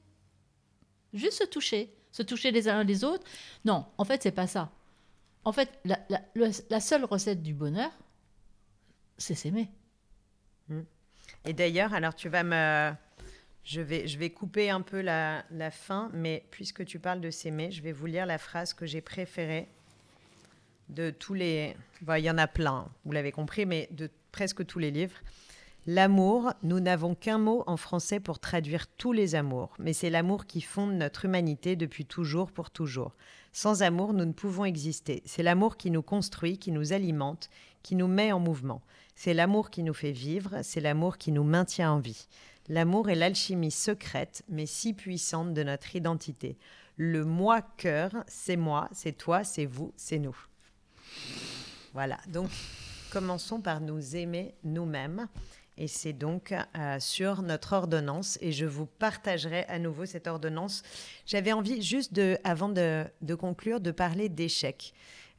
Juste 1.12 1.38
se 1.38 1.44
toucher, 1.44 1.92
se 2.12 2.22
toucher 2.22 2.52
les 2.52 2.68
uns 2.68 2.84
les 2.84 3.02
autres. 3.02 3.24
Non, 3.64 3.84
en 3.98 4.04
fait, 4.04 4.22
c'est 4.22 4.30
pas 4.30 4.46
ça. 4.46 4.70
En 5.44 5.50
fait, 5.50 5.80
la, 5.84 6.80
seule 6.80 7.04
recette 7.04 7.42
du 7.42 7.52
bonheur, 7.52 7.90
c'est 9.18 9.34
s'aimer. 9.34 9.68
Hmm. 10.68 10.82
Et 11.44 11.52
d'ailleurs, 11.52 11.94
alors 11.94 12.14
tu 12.14 12.28
vas 12.28 12.44
me 12.44 12.92
je 13.64 13.80
vais, 13.80 14.30
couper 14.30 14.70
un 14.70 14.80
peu 14.80 15.00
la, 15.00 15.44
fin, 15.70 16.10
mais 16.12 16.44
puisque 16.50 16.84
tu 16.84 16.98
parles 16.98 17.20
de 17.20 17.30
s'aimer, 17.30 17.70
je 17.70 17.82
vais 17.82 17.92
vous 17.92 18.06
lire 18.06 18.26
la 18.26 18.38
phrase 18.38 18.74
que 18.74 18.86
j'ai 18.86 19.00
préférée 19.00 19.68
de 20.88 21.10
tous 21.10 21.34
les... 21.34 21.76
il 22.08 22.24
y 22.24 22.30
en 22.30 22.38
a 22.38 22.48
plein, 22.48 22.88
vous 23.04 23.12
l'avez 23.12 23.32
compris, 23.32 23.66
mais 23.66 23.88
de 23.92 24.10
presque 24.32 24.66
tous 24.66 24.78
les 24.78 24.90
livres. 24.90 25.16
L'amour, 25.86 26.52
nous 26.62 26.78
n'avons 26.78 27.14
qu'un 27.14 27.38
mot 27.38 27.64
en 27.66 27.76
français 27.78 28.20
pour 28.20 28.38
traduire 28.38 28.86
tous 28.86 29.12
les 29.12 29.34
amours, 29.34 29.74
mais 29.78 29.94
c'est 29.94 30.10
l'amour 30.10 30.46
qui 30.46 30.60
fonde 30.60 30.92
notre 30.92 31.24
humanité 31.24 31.74
depuis 31.74 32.04
toujours 32.04 32.52
pour 32.52 32.70
toujours. 32.70 33.14
Sans 33.52 33.82
amour, 33.82 34.12
nous 34.12 34.26
ne 34.26 34.32
pouvons 34.32 34.64
exister. 34.66 35.22
C'est 35.24 35.42
l'amour 35.42 35.76
qui 35.76 35.90
nous 35.90 36.02
construit, 36.02 36.58
qui 36.58 36.70
nous 36.70 36.92
alimente, 36.92 37.48
qui 37.82 37.96
nous 37.96 38.08
met 38.08 38.30
en 38.30 38.40
mouvement. 38.40 38.82
C'est 39.14 39.32
l'amour 39.32 39.70
qui 39.70 39.82
nous 39.82 39.94
fait 39.94 40.12
vivre, 40.12 40.58
c'est 40.62 40.80
l'amour 40.80 41.18
qui 41.18 41.32
nous 41.32 41.44
maintient 41.44 41.92
en 41.92 41.98
vie. 41.98 42.26
L'amour 42.70 43.10
est 43.10 43.16
l'alchimie 43.16 43.72
secrète, 43.72 44.44
mais 44.48 44.64
si 44.64 44.94
puissante 44.94 45.54
de 45.54 45.64
notre 45.64 45.96
identité. 45.96 46.56
Le 46.96 47.24
moi-cœur, 47.24 48.22
c'est 48.28 48.54
moi, 48.54 48.88
c'est 48.92 49.10
toi, 49.10 49.42
c'est 49.42 49.66
vous, 49.66 49.92
c'est 49.96 50.20
nous. 50.20 50.36
Voilà, 51.94 52.18
donc 52.28 52.48
commençons 53.10 53.60
par 53.60 53.80
nous 53.80 54.14
aimer 54.14 54.54
nous-mêmes. 54.62 55.26
Et 55.78 55.88
c'est 55.88 56.12
donc 56.12 56.52
euh, 56.52 57.00
sur 57.00 57.42
notre 57.42 57.72
ordonnance. 57.72 58.38
Et 58.40 58.52
je 58.52 58.66
vous 58.66 58.86
partagerai 58.86 59.64
à 59.64 59.80
nouveau 59.80 60.06
cette 60.06 60.28
ordonnance. 60.28 60.84
J'avais 61.26 61.52
envie, 61.52 61.82
juste 61.82 62.20
avant 62.44 62.68
de, 62.68 63.34
conclure, 63.34 63.80
de 63.80 63.90
parler 63.90 64.28
d'échec. 64.28 64.94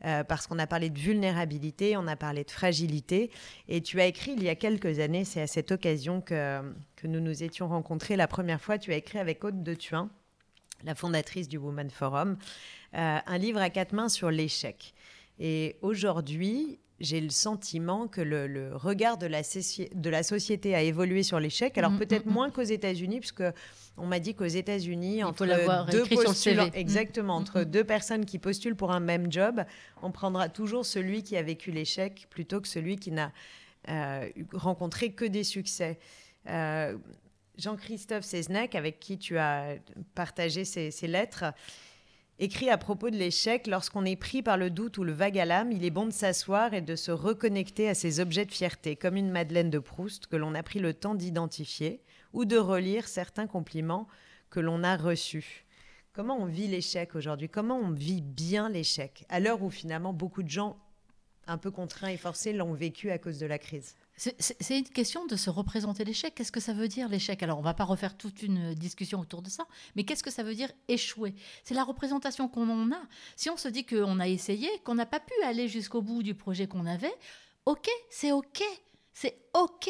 Euh, 0.06 0.24
parce 0.24 0.47
qu'on 0.47 0.58
a 0.58 0.66
parlé 0.66 0.89
de 0.89 0.97
vulnérabilité, 0.97 1.95
on 1.95 2.08
a 2.08 2.16
parlé 2.16 2.43
de 2.43 2.52
fragilité. 2.52 3.30
Et 3.68 3.82
tu 3.82 4.02
as 4.02 4.06
écrit 4.06 4.32
il 4.32 4.43
y 4.43 4.49
a 4.49 4.56
quelques 4.56 4.99
années, 4.99 5.26
c'est 5.26 5.41
à 5.41 5.47
cette 5.47 5.72
occasion 5.72 6.22
que, 6.22 6.62
nous 7.04 7.20
nous 7.20 7.43
étions 7.43 7.68
rencontrés 7.68 8.16
la 8.16 8.28
première 8.28 8.62
fois, 8.62 8.78
tu 8.78 8.91
as 8.93 8.95
écrit 8.95 9.20
avec 9.20 9.43
Aude 9.43 9.64
de 9.64 9.74
Thuin, 9.74 10.10
la 10.84 10.95
fondatrice 10.95 11.47
du 11.47 11.58
Women 11.58 11.89
Forum, 11.89 12.38
euh, 12.95 13.20
un 13.26 13.38
livre 13.38 13.60
à 13.60 13.70
quatre 13.70 13.93
mains 13.93 14.10
sur 14.10 14.32
l'échec. 14.32 14.93
Et 15.39 15.78
aujourd'hui, 15.82 16.80
j'ai 17.02 17.20
le 17.20 17.30
sentiment 17.30 18.08
que 18.08 18.22
le, 18.22 18.72
regard 18.76 19.18
de 19.18 19.26
la, 19.26 19.41
de 19.41 20.10
la, 20.10 20.24
société 20.24 20.76
a 20.76 20.82
évolué 20.82 21.24
sur 21.24 21.39
l'échec. 21.39 21.78
Alors 21.78 21.91
mm, 21.91 21.97
peut-être 21.97 22.26
mm, 22.26 22.30
mm. 22.30 22.34
moins 22.34 22.49
qu'aux 22.52 22.62
États-Unis, 22.62 23.20
puisque 23.20 23.43
on 23.97 24.06
m'a 24.06 24.20
dit 24.20 24.36
qu'aux 24.36 24.45
États-Unis, 24.45 25.24
entre 25.24 25.45
deux 25.91 26.06
postulants, 26.06 26.70
exactement, 26.74 27.36
entre 27.36 27.64
deux 27.64 27.84
personnes 27.84 28.26
qui 28.26 28.39
postulent 28.39 28.76
pour 28.76 28.91
un 28.91 28.99
même 28.99 29.32
job, 29.32 29.64
on 30.02 30.12
prendra 30.12 30.47
toujours 30.47 30.86
celui 30.86 31.24
qui 31.24 31.36
a 31.36 31.41
vécu 31.41 31.72
l'échec 31.72 32.28
plutôt 32.30 32.62
que 32.62 32.68
celui 32.68 32.97
qui 32.97 33.12
n'a 33.12 33.32
euh, 33.89 34.30
rencontré 34.54 35.12
que 35.12 35.26
des 35.26 35.43
succès. 35.43 35.99
Euh, 36.47 36.97
Jean-Christophe 37.58 38.24
Seznec, 38.24 38.76
avec 38.76 38.99
qui 38.99 39.18
tu 39.18 39.38
as 39.38 39.76
partagé 40.16 40.66
ces, 40.66 40.91
ces 40.91 41.08
lettres, 41.08 41.45
écrit 42.39 42.69
à 42.69 42.77
propos 42.77 43.09
de 43.09 43.17
l'échec, 43.17 43.67
lorsqu'on 43.67 44.05
est 44.05 44.15
pris 44.15 44.41
par 44.41 44.57
le 44.57 44.69
doute 44.69 44.97
ou 44.97 45.03
le 45.03 45.13
vague 45.13 45.38
à 45.38 45.45
l'âme, 45.45 45.71
il 45.71 45.86
est 45.86 45.91
bon 45.91 46.05
de 46.05 46.11
s'asseoir 46.11 46.73
et 46.73 46.82
de 46.82 46.95
se 46.95 47.11
reconnecter 47.11 47.88
à 47.88 47.93
ses 47.93 48.19
objets 48.19 48.45
de 48.45 48.51
fierté, 48.51 48.95
comme 48.95 49.15
une 49.15 49.32
Madeleine 49.32 49.69
de 49.69 49.79
Proust 49.79 50.27
que 50.27 50.36
l'on 50.36 50.55
a 50.55 50.63
pris 50.63 50.79
le 50.79 50.93
temps 50.93 51.15
d'identifier, 51.15 52.01
ou 52.34 52.45
de 52.45 52.57
relire 52.57 53.07
certains 53.07 53.47
compliments 53.47 54.07
que 54.49 54.59
l'on 54.59 54.84
a 54.84 54.97
reçus. 54.97 55.65
Comment 56.13 56.38
on 56.41 56.45
vit 56.45 56.67
l'échec 56.67 57.15
aujourd'hui? 57.15 57.47
Comment 57.47 57.77
on 57.77 57.91
vit 57.91 58.21
bien 58.21 58.69
l'échec? 58.69 59.25
À 59.29 59.39
l'heure 59.39 59.63
où 59.63 59.69
finalement 59.69 60.11
beaucoup 60.11 60.43
de 60.43 60.49
gens, 60.49 60.77
un 61.47 61.57
peu 61.57 61.71
contraints 61.71 62.09
et 62.09 62.17
forcés, 62.17 62.53
l'ont 62.53 62.73
vécu 62.73 63.11
à 63.11 63.17
cause 63.17 63.39
de 63.39 63.45
la 63.45 63.59
crise. 63.59 63.95
C'est 64.38 64.78
une 64.78 64.88
question 64.88 65.26
de 65.26 65.36
se 65.36 65.49
représenter 65.49 66.03
l'échec. 66.03 66.36
Qu'est-ce 66.36 66.51
que 66.51 66.59
ça 66.59 66.74
veut 66.74 66.88
dire 66.88 67.09
l'échec? 67.09 67.41
Alors, 67.41 67.57
on 67.57 67.63
va 67.63 67.74
pas 67.74 67.86
refaire 67.86 68.15
toute 68.15 68.43
une 68.43 68.76
discussion 68.76 69.19
autour 69.19 69.41
de 69.41 69.49
ça, 69.49 69.65
mais 69.95 70.03
qu'est-ce 70.03 70.22
que 70.22 70.30
ça 70.30 70.43
veut 70.43 70.53
dire 70.53 70.69
échouer? 70.88 71.34
C'est 71.63 71.74
la 71.74 71.84
représentation 71.84 72.47
qu'on 72.47 72.69
en 72.69 72.91
a. 72.91 73.01
Si 73.36 73.49
on 73.49 73.57
se 73.57 73.67
dit 73.67 73.84
qu'on 73.84 74.19
a 74.19 74.28
essayé, 74.28 74.69
qu'on 74.84 74.93
n'a 74.93 75.07
pas 75.07 75.19
pu 75.19 75.34
aller 75.43 75.67
jusqu'au 75.67 76.03
bout 76.03 76.22
du 76.22 76.36
projet 76.36 76.67
qu'on 76.67 76.86
avait, 76.86 77.13
ok, 77.65 77.89
c'est 78.11 78.32
ok, 78.32 78.61
c'est 79.11 79.39
ok. 79.55 79.89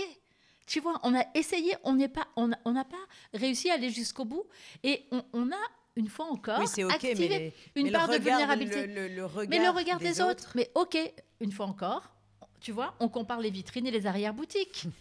Tu 0.66 0.80
vois, 0.80 0.98
on 1.04 1.14
a 1.14 1.26
essayé, 1.36 1.76
on 1.84 1.96
n'est 1.96 2.08
pas, 2.08 2.30
on 2.38 2.48
n'a 2.48 2.86
pas 2.86 3.06
réussi 3.34 3.70
à 3.70 3.74
aller 3.74 3.90
jusqu'au 3.90 4.24
bout, 4.24 4.46
et 4.84 5.04
on, 5.12 5.52
a 5.52 5.62
une 5.98 6.08
fois 6.08 6.28
encore 6.28 6.62
activé 6.90 7.54
une 7.76 7.92
part 7.92 8.08
de 8.08 8.16
vulnérabilité. 8.16 8.88
mais 8.88 9.10
le 9.10 9.26
regard 9.72 10.00
des, 10.00 10.22
autres. 10.22 10.54
Mais 10.56 10.72
ok, 10.76 10.98
une 11.42 11.52
fois 11.52 11.66
encore, 11.66 12.14
tu 12.62 12.72
vois, 12.72 12.96
on 13.00 13.10
compare 13.10 13.42
les 13.42 13.50
vitrines 13.50 13.88
et 13.88 13.92
les 13.92 14.08
arrière-boutiques. 14.08 14.88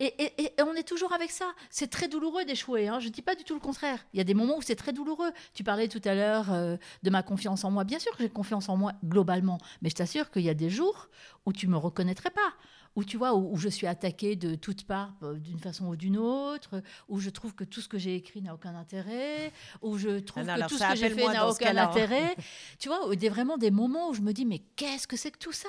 Et, 0.00 0.52
on 0.60 0.74
est 0.74 0.86
toujours 0.86 1.12
avec 1.12 1.32
ça. 1.32 1.52
C'est 1.70 1.90
très 1.90 2.06
douloureux 2.06 2.44
d'échouer. 2.44 2.86
Hein. 2.86 3.00
Je 3.00 3.08
ne 3.08 3.12
dis 3.12 3.20
pas 3.20 3.34
du 3.34 3.42
tout 3.42 3.54
le 3.54 3.60
contraire. 3.60 3.98
Il 4.12 4.18
y 4.18 4.20
a 4.20 4.24
des 4.24 4.34
moments 4.34 4.56
où 4.56 4.62
c'est 4.62 4.76
très 4.76 4.92
douloureux. 4.92 5.32
Tu 5.54 5.64
parlais 5.64 5.88
tout 5.88 6.00
à 6.04 6.14
l'heure 6.14 6.52
euh, 6.52 6.76
de 7.02 7.10
ma 7.10 7.24
confiance 7.24 7.64
en 7.64 7.72
moi. 7.72 7.82
Bien 7.82 7.98
sûr 7.98 8.16
que 8.16 8.22
j'ai 8.22 8.28
confiance 8.28 8.68
en 8.68 8.76
moi 8.76 8.92
globalement. 9.04 9.58
Mais 9.82 9.90
je 9.90 9.96
t'assure 9.96 10.30
qu'il 10.30 10.42
y 10.42 10.50
a 10.50 10.54
des 10.54 10.70
jours 10.70 11.08
où 11.46 11.52
tu 11.52 11.66
me 11.66 11.76
reconnaîtrais 11.76 12.30
pas 12.30 12.54
où 12.98 13.04
tu 13.04 13.16
vois, 13.16 13.32
où, 13.36 13.56
je 13.56 13.68
suis 13.68 13.86
attaquée 13.86 14.34
de 14.34 14.56
toutes 14.56 14.84
parts 14.84 15.14
euh, 15.22 15.34
d'une 15.34 15.60
façon 15.60 15.86
ou 15.86 15.94
d'une 15.94 16.16
autre, 16.16 16.82
où 17.08 17.20
je 17.20 17.30
trouve 17.30 17.54
que 17.54 17.62
tout 17.62 17.80
ce 17.80 17.86
que 17.86 17.96
j'ai 17.96 18.16
écrit 18.16 18.42
n'a 18.42 18.52
aucun 18.52 18.74
intérêt, 18.74 19.52
où 19.82 19.96
je 19.98 20.18
trouve 20.18 20.44
que 20.44 20.66
tout 20.66 20.76
ce 20.76 20.84
que 20.84 20.96
j'ai 20.96 21.10
fait 21.10 21.28
n'a 21.28 21.48
aucun 21.48 21.76
hein. 21.76 21.88
intérêt. 21.88 22.34
tu 22.80 22.88
vois, 22.88 23.08
a 23.08 23.28
vraiment 23.28 23.56
des 23.56 23.70
moments 23.70 24.08
où 24.08 24.14
je 24.14 24.20
me 24.20 24.32
dis, 24.32 24.44
mais 24.44 24.58
qu'est-ce 24.74 25.06
que 25.06 25.16
c'est 25.16 25.30
que 25.30 25.38
tout 25.38 25.52
ça? 25.52 25.68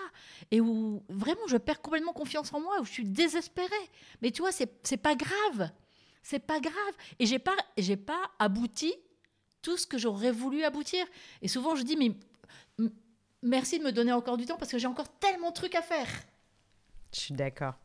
Et 0.50 0.60
où 0.60 1.04
vraiment 1.08 1.46
je 1.48 1.58
perds 1.58 1.84
complètement 1.84 2.14
confiance 2.14 2.52
en 2.52 2.62
moi, 2.62 2.82
où 2.82 2.86
je 2.86 2.92
suis 2.92 3.06
désespérée. 3.06 3.70
Mais 4.24 4.32
tu 4.32 4.42
vois, 4.42 4.52
c'est 4.52 4.98
pas 4.98 5.14
grave. 5.14 5.70
C'est 6.24 6.40
pas 6.40 6.60
grave. 6.60 6.74
Et 7.20 7.28
j'ai 7.28 7.38
pas, 7.38 7.56
j'ai 7.78 7.96
pas 7.96 8.32
abouti 8.40 8.92
tout 9.62 9.78
ce 9.78 9.86
que 9.86 10.00
j'aurais 10.00 10.32
voulu 10.32 10.64
aboutir. 10.64 11.06
Et 11.44 11.48
souvent, 11.48 11.76
je 11.76 11.84
dis, 11.84 11.96
mais 11.96 12.12
merci 13.44 13.78
de 13.78 13.84
me 13.84 13.92
donner 13.92 14.14
encore 14.14 14.38
du 14.38 14.48
temps 14.48 14.58
parce 14.58 14.72
que 14.72 14.80
j'ai 14.80 14.88
encore 14.88 15.10
tellement 15.20 15.50
de 15.50 15.56
trucs 15.56 15.76
à 15.76 15.84
faire. 15.84 16.08
Je 17.14 17.20
suis 17.20 17.34
d'accord. 17.34 17.76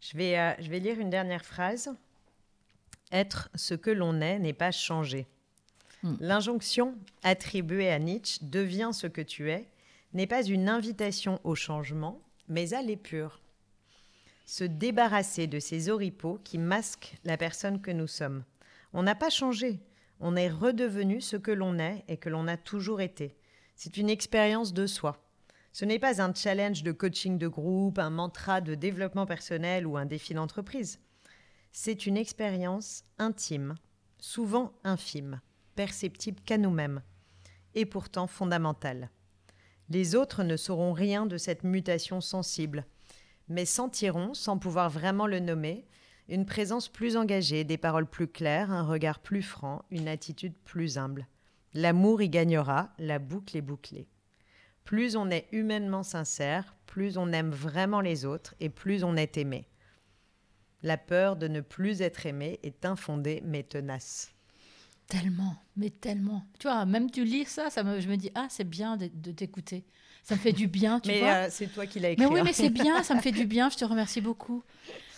Je 0.00 0.16
vais, 0.16 0.38
euh, 0.38 0.54
je 0.58 0.68
vais 0.70 0.78
lire 0.78 1.00
une 1.00 1.10
dernière 1.10 1.44
phrase. 1.44 1.94
Être 3.12 3.48
ce 3.54 3.74
que 3.74 3.90
l'on 3.90 4.20
est 4.20 4.38
n'est 4.38 4.52
pas 4.52 4.72
changer. 4.72 5.26
Hmm. 6.02 6.16
L'injonction 6.20 6.96
attribuée 7.22 7.90
à 7.90 7.98
Nietzsche 7.98 8.38
devient 8.42 8.90
ce 8.92 9.06
que 9.06 9.20
tu 9.20 9.50
es 9.50 9.68
n'est 10.12 10.26
pas 10.26 10.44
une 10.44 10.68
invitation 10.68 11.40
au 11.44 11.54
changement, 11.54 12.20
mais 12.48 12.74
à 12.74 12.82
l'épure. 12.82 13.40
Se 14.44 14.64
débarrasser 14.64 15.46
de 15.46 15.58
ces 15.58 15.88
oripeaux 15.88 16.40
qui 16.44 16.58
masquent 16.58 17.16
la 17.24 17.36
personne 17.36 17.80
que 17.80 17.90
nous 17.90 18.06
sommes. 18.06 18.44
On 18.92 19.02
n'a 19.02 19.14
pas 19.14 19.30
changé, 19.30 19.80
on 20.20 20.36
est 20.36 20.48
redevenu 20.48 21.20
ce 21.20 21.36
que 21.36 21.50
l'on 21.50 21.78
est 21.78 22.04
et 22.08 22.16
que 22.16 22.28
l'on 22.28 22.46
a 22.48 22.56
toujours 22.56 23.00
été. 23.00 23.34
C'est 23.74 23.96
une 23.96 24.08
expérience 24.08 24.72
de 24.72 24.86
soi. 24.86 25.20
Ce 25.78 25.84
n'est 25.84 25.98
pas 25.98 26.22
un 26.22 26.32
challenge 26.32 26.84
de 26.84 26.90
coaching 26.90 27.36
de 27.36 27.48
groupe, 27.48 27.98
un 27.98 28.08
mantra 28.08 28.62
de 28.62 28.74
développement 28.74 29.26
personnel 29.26 29.86
ou 29.86 29.98
un 29.98 30.06
défi 30.06 30.32
d'entreprise. 30.32 31.00
C'est 31.70 32.06
une 32.06 32.16
expérience 32.16 33.04
intime, 33.18 33.74
souvent 34.18 34.72
infime, 34.84 35.42
perceptible 35.74 36.40
qu'à 36.46 36.56
nous-mêmes, 36.56 37.02
et 37.74 37.84
pourtant 37.84 38.26
fondamentale. 38.26 39.10
Les 39.90 40.14
autres 40.14 40.44
ne 40.44 40.56
sauront 40.56 40.94
rien 40.94 41.26
de 41.26 41.36
cette 41.36 41.62
mutation 41.62 42.22
sensible, 42.22 42.86
mais 43.50 43.66
sentiront, 43.66 44.32
sans 44.32 44.56
pouvoir 44.56 44.88
vraiment 44.88 45.26
le 45.26 45.40
nommer, 45.40 45.86
une 46.30 46.46
présence 46.46 46.88
plus 46.88 47.18
engagée, 47.18 47.64
des 47.64 47.76
paroles 47.76 48.08
plus 48.08 48.28
claires, 48.28 48.70
un 48.70 48.86
regard 48.86 49.18
plus 49.18 49.42
franc, 49.42 49.84
une 49.90 50.08
attitude 50.08 50.54
plus 50.64 50.96
humble. 50.96 51.26
L'amour 51.74 52.22
y 52.22 52.30
gagnera, 52.30 52.94
la 52.98 53.18
boucle 53.18 53.58
est 53.58 53.60
bouclée. 53.60 54.08
Plus 54.86 55.16
on 55.16 55.30
est 55.30 55.46
humainement 55.50 56.04
sincère, 56.04 56.74
plus 56.86 57.18
on 57.18 57.32
aime 57.32 57.50
vraiment 57.50 58.00
les 58.00 58.24
autres 58.24 58.54
et 58.60 58.70
plus 58.70 59.02
on 59.02 59.16
est 59.16 59.36
aimé. 59.36 59.66
La 60.82 60.96
peur 60.96 61.34
de 61.34 61.48
ne 61.48 61.60
plus 61.60 62.02
être 62.02 62.24
aimé 62.24 62.60
est 62.62 62.84
infondée 62.84 63.42
mais 63.44 63.64
tenace. 63.64 64.32
Tellement, 65.08 65.56
mais 65.76 65.90
tellement. 65.90 66.44
Tu 66.60 66.68
vois, 66.68 66.86
même 66.86 67.10
tu 67.10 67.24
lis 67.24 67.46
ça, 67.46 67.68
ça 67.68 67.82
me, 67.82 68.00
je 68.00 68.08
me 68.08 68.16
dis, 68.16 68.30
ah, 68.36 68.46
c'est 68.48 68.68
bien 68.68 68.96
de, 68.96 69.32
t'écouter. 69.32 69.84
Ça 70.22 70.36
me 70.36 70.40
fait 70.40 70.52
du 70.52 70.68
bien, 70.68 71.00
tu 71.00 71.10
mais 71.10 71.18
vois. 71.18 71.28
Euh, 71.28 71.46
c'est 71.50 71.66
toi 71.66 71.86
qui 71.86 71.98
l'as 71.98 72.10
écrit. 72.10 72.24
Mais 72.24 72.32
oui, 72.32 72.40
hein. 72.40 72.44
mais 72.44 72.52
c'est 72.52 72.70
bien, 72.70 73.02
ça 73.02 73.14
me 73.14 73.20
fait 73.20 73.32
du 73.32 73.44
bien, 73.46 73.68
je 73.70 73.76
te 73.76 73.84
remercie 73.84 74.20
beaucoup. 74.20 74.62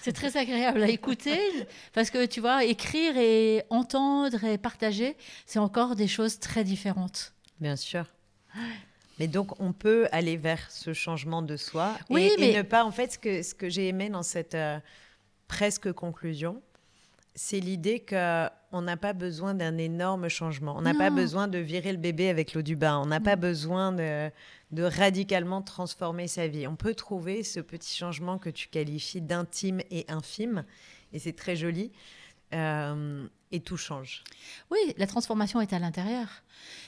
C'est 0.01 0.13
très 0.13 0.39
agréable 0.39 0.83
à 0.83 0.89
écouter 0.89 1.39
parce 1.93 2.09
que 2.09 2.25
tu 2.25 2.41
vois, 2.41 2.65
écrire 2.65 3.19
et 3.19 3.65
entendre 3.69 4.45
et 4.45 4.57
partager, 4.57 5.15
c'est 5.45 5.59
encore 5.59 5.95
des 5.95 6.09
choses 6.09 6.39
très 6.39 6.65
différentes. 6.65 7.35
Bien 7.61 7.77
sûr. 7.77 8.07
Mais 9.19 9.27
donc, 9.27 9.61
on 9.61 9.73
peut 9.73 10.07
aller 10.13 10.37
vers 10.37 10.71
ce 10.71 10.93
changement 10.93 11.43
de 11.43 11.57
soi 11.57 11.95
Oui, 12.11 12.31
et, 12.37 12.41
mais- 12.41 12.53
et 12.53 12.57
ne 12.57 12.63
pas, 12.63 12.85
en 12.85 12.91
fait, 12.93 13.13
ce 13.13 13.19
que, 13.19 13.43
ce 13.43 13.55
que 13.55 13.69
j'ai 13.69 13.89
aimé 13.89 14.09
dans 14.11 14.23
cette 14.23 14.55
euh, 14.55 14.79
presque 15.49 15.91
conclusion, 15.93 16.63
c'est 17.35 17.61
l'idée 17.61 18.01
qu'on 18.01 18.81
n'a 18.83 18.97
pas 18.97 19.13
besoin 19.13 19.55
d'un 19.55 19.79
énorme 19.79 20.29
changement. 20.29 20.75
On 20.77 20.83
n'a 20.83 20.95
pas 20.95 21.11
besoin 21.11 21.47
de 21.47 21.59
virer 21.59 21.93
le 21.93 21.99
bébé 21.99 22.29
avec 22.31 22.53
l'eau 22.53 22.63
du 22.63 22.75
bain. 22.75 22.99
On 22.99 23.07
n'a 23.07 23.21
pas 23.21 23.37
besoin 23.37 23.93
de, 23.93 24.29
de 24.73 24.83
radicalement 24.83 25.63
transformer 25.63 26.27
sa 26.27 26.49
vie. 26.49 26.67
On 26.67 26.75
peut 26.75 26.95
trouver 26.95 27.45
ce 27.45 27.61
petit 27.61 27.97
changement 27.97 28.39
que 28.39 28.51
tu 28.51 28.67
qualifies 28.69 29.21
d'intime 29.21 29.81
et 29.93 30.05
infime, 30.09 30.65
et 31.13 31.21
c'est 31.21 31.33
très 31.33 31.55
joli, 31.55 31.93
euh, 32.55 33.27
et 33.51 33.61
tout 33.61 33.77
change. 33.77 34.25
Oui, 34.71 34.79
la 34.97 35.07
transformation 35.07 35.61
est 35.61 35.73
à 35.73 35.79
l'intérieur. 35.79 36.29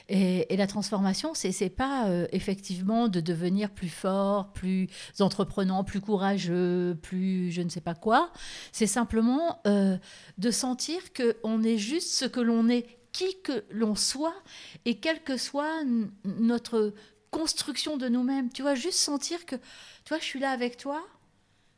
Et, 0.09 0.57
la 0.57 0.67
transformation, 0.67 1.35
c'est 1.35 1.53
c'est 1.53 1.71
pas 1.71 2.09
euh, 2.09 2.27
effectivement 2.33 3.09
de 3.09 3.21
devenir 3.21 3.71
plus 3.71 3.89
fort, 3.89 4.53
plus 4.53 4.89
entreprenant, 5.21 5.85
plus 5.85 6.01
courageux, 6.01 6.99
plus 7.03 7.51
je 7.53 7.63
ne 7.63 7.69
sais 7.69 7.81
pas 7.81 7.95
quoi. 7.95 8.33
C'est 8.73 8.87
simplement 8.87 9.61
euh, 9.67 9.97
de 10.39 10.51
sentir 10.51 11.13
que 11.13 11.37
on 11.45 11.63
est 11.63 11.79
juste 11.79 12.11
ce 12.11 12.25
que 12.25 12.41
l'on 12.41 12.69
est, 12.69 12.87
qui 13.13 13.41
que 13.43 13.65
l'on 13.71 13.95
soit, 13.95 14.37
et 14.85 14.99
quelle 14.99 15.23
que 15.23 15.37
soit 15.37 15.85
notre 16.25 16.95
construction 17.31 17.97
de 17.97 18.09
nous-mêmes. 18.09 18.51
Tu 18.53 18.63
vois, 18.63 18.75
juste 18.75 18.99
sentir 18.99 19.47
que, 19.47 19.57
tu 19.57 20.09
vois, 20.09 20.19
je 20.19 20.25
suis 20.25 20.41
là 20.41 20.51
avec 20.51 20.77
toi, 20.77 21.03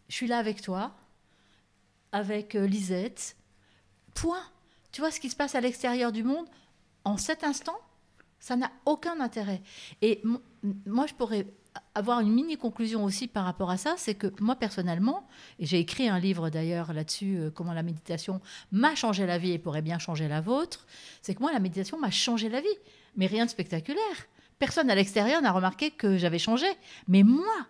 je 0.08 0.14
suis 0.14 0.26
là 0.26 0.38
avec 0.38 0.62
toi, 0.62 0.96
avec 2.12 2.54
Lisette. 2.54 3.36
Point. 4.14 4.42
Tu 4.92 5.00
vois 5.00 5.10
ce 5.10 5.20
qui 5.20 5.30
se 5.30 5.36
passe 5.36 5.54
à 5.54 5.60
l'extérieur 5.60 6.12
du 6.12 6.22
monde 6.22 6.46
en 7.04 7.16
cet 7.16 7.44
instant, 7.44 7.78
ça 8.38 8.56
n'a 8.56 8.70
aucun 8.86 9.20
intérêt. 9.20 9.62
Et 10.02 10.22
moi, 10.84 11.06
je 11.06 11.14
pourrais 11.14 11.46
avoir 11.94 12.20
une 12.20 12.32
mini 12.32 12.56
conclusion 12.56 13.04
aussi 13.04 13.28
par 13.28 13.44
rapport 13.44 13.70
à 13.70 13.76
ça, 13.76 13.94
c'est 13.96 14.14
que 14.14 14.26
moi 14.40 14.56
personnellement, 14.56 15.26
et 15.58 15.66
j'ai 15.66 15.78
écrit 15.78 16.08
un 16.08 16.18
livre 16.18 16.50
d'ailleurs 16.50 16.92
là-dessus, 16.92 17.36
euh, 17.38 17.50
comment 17.50 17.72
la 17.72 17.82
méditation 17.82 18.40
m'a 18.72 18.94
changé 18.94 19.26
la 19.26 19.38
vie 19.38 19.52
et 19.52 19.58
pourrait 19.58 19.82
bien 19.82 19.98
changer 19.98 20.28
la 20.28 20.40
vôtre, 20.40 20.86
c'est 21.22 21.34
que 21.34 21.40
moi 21.40 21.52
la 21.52 21.60
méditation 21.60 21.98
m'a 21.98 22.10
changé 22.10 22.48
la 22.48 22.60
vie, 22.60 22.66
mais 23.16 23.26
rien 23.26 23.44
de 23.44 23.50
spectaculaire. 23.50 24.00
Personne 24.58 24.90
à 24.90 24.94
l'extérieur 24.94 25.42
n'a 25.42 25.52
remarqué 25.52 25.90
que 25.90 26.18
j'avais 26.18 26.38
changé, 26.38 26.66
mais 27.08 27.22
moi, 27.22 27.66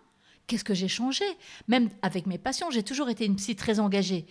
qu'est-ce 0.46 0.64
que 0.64 0.74
j'ai 0.74 0.88
changé? 0.88 1.24
Même 1.68 1.88
avec 2.02 2.26
mes 2.26 2.38
patients, 2.38 2.70
j'ai 2.70 2.82
toujours 2.82 3.08
été 3.08 3.24
une 3.24 3.36
psy 3.36 3.56
très 3.56 3.80
engagée. 3.80 4.26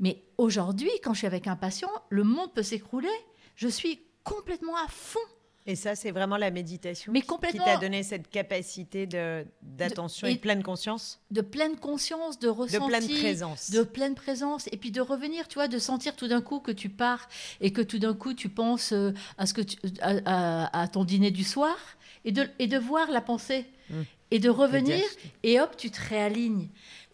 Mais 0.00 0.22
aujourd'hui, 0.38 0.90
quand 1.02 1.12
je 1.12 1.18
suis 1.18 1.26
avec 1.26 1.46
un 1.46 1.56
patient, 1.56 1.90
le 2.10 2.24
monde 2.24 2.52
peut 2.54 2.62
s'écrouler. 2.62 3.08
Je 3.56 3.68
suis 3.68 4.00
complètement 4.24 4.76
à 4.76 4.86
fond. 4.88 5.18
Et 5.66 5.76
ça, 5.76 5.94
c'est 5.94 6.12
vraiment 6.12 6.38
la 6.38 6.50
méditation 6.50 7.12
Mais 7.12 7.20
qui- 7.20 7.26
complètement. 7.26 7.62
qui 7.62 7.70
t'a 7.70 7.76
donné 7.76 8.02
cette 8.02 8.30
capacité 8.30 9.06
de- 9.06 9.44
d'attention 9.60 10.26
De- 10.26 10.30
et 10.30 10.32
et- 10.32 10.36
de 10.36 10.40
pleine 10.40 10.62
conscience, 10.62 11.20
de 11.30 11.42
pleine 11.42 11.76
conscience, 11.76 12.38
de 12.38 12.46
de 12.46 12.50
ressenti, 12.50 12.88
pleine 12.88 13.18
présence. 13.20 13.70
de 13.70 13.82
pleine 13.82 14.14
présence, 14.14 14.66
et 14.72 14.78
puis 14.78 14.90
de 14.92 15.02
revenir, 15.02 15.46
tu 15.46 15.56
vois, 15.56 15.68
de 15.68 15.78
sentir 15.78 16.16
tout 16.16 16.26
d'un 16.26 16.40
coup 16.40 16.60
que 16.60 16.70
tu 16.72 16.88
pars 16.88 17.28
et 17.60 17.70
que 17.70 17.82
tout 17.82 17.98
d'un 17.98 18.14
coup 18.14 18.32
tu 18.32 18.48
penses 18.48 18.92
euh, 18.92 19.12
à 19.36 19.44
ce 19.44 19.52
que 19.52 19.60
tu- 19.60 19.76
à, 20.00 20.14
à- 20.24 20.82
à 20.82 20.88
ton 20.88 21.04
dîner 21.04 21.30
du 21.30 21.44
soir, 21.44 21.76
et 22.24 22.32
de, 22.32 22.48
et 22.58 22.66
de 22.66 22.78
voir 22.78 23.10
la 23.10 23.20
pensée, 23.20 23.66
Mm. 23.90 23.94
et 24.30 24.38
de 24.38 24.48
revenir, 24.48 25.04
et 25.42 25.60
hop, 25.60 25.76
tu 25.76 25.90
te 25.90 26.00
réalignes. 26.00 26.68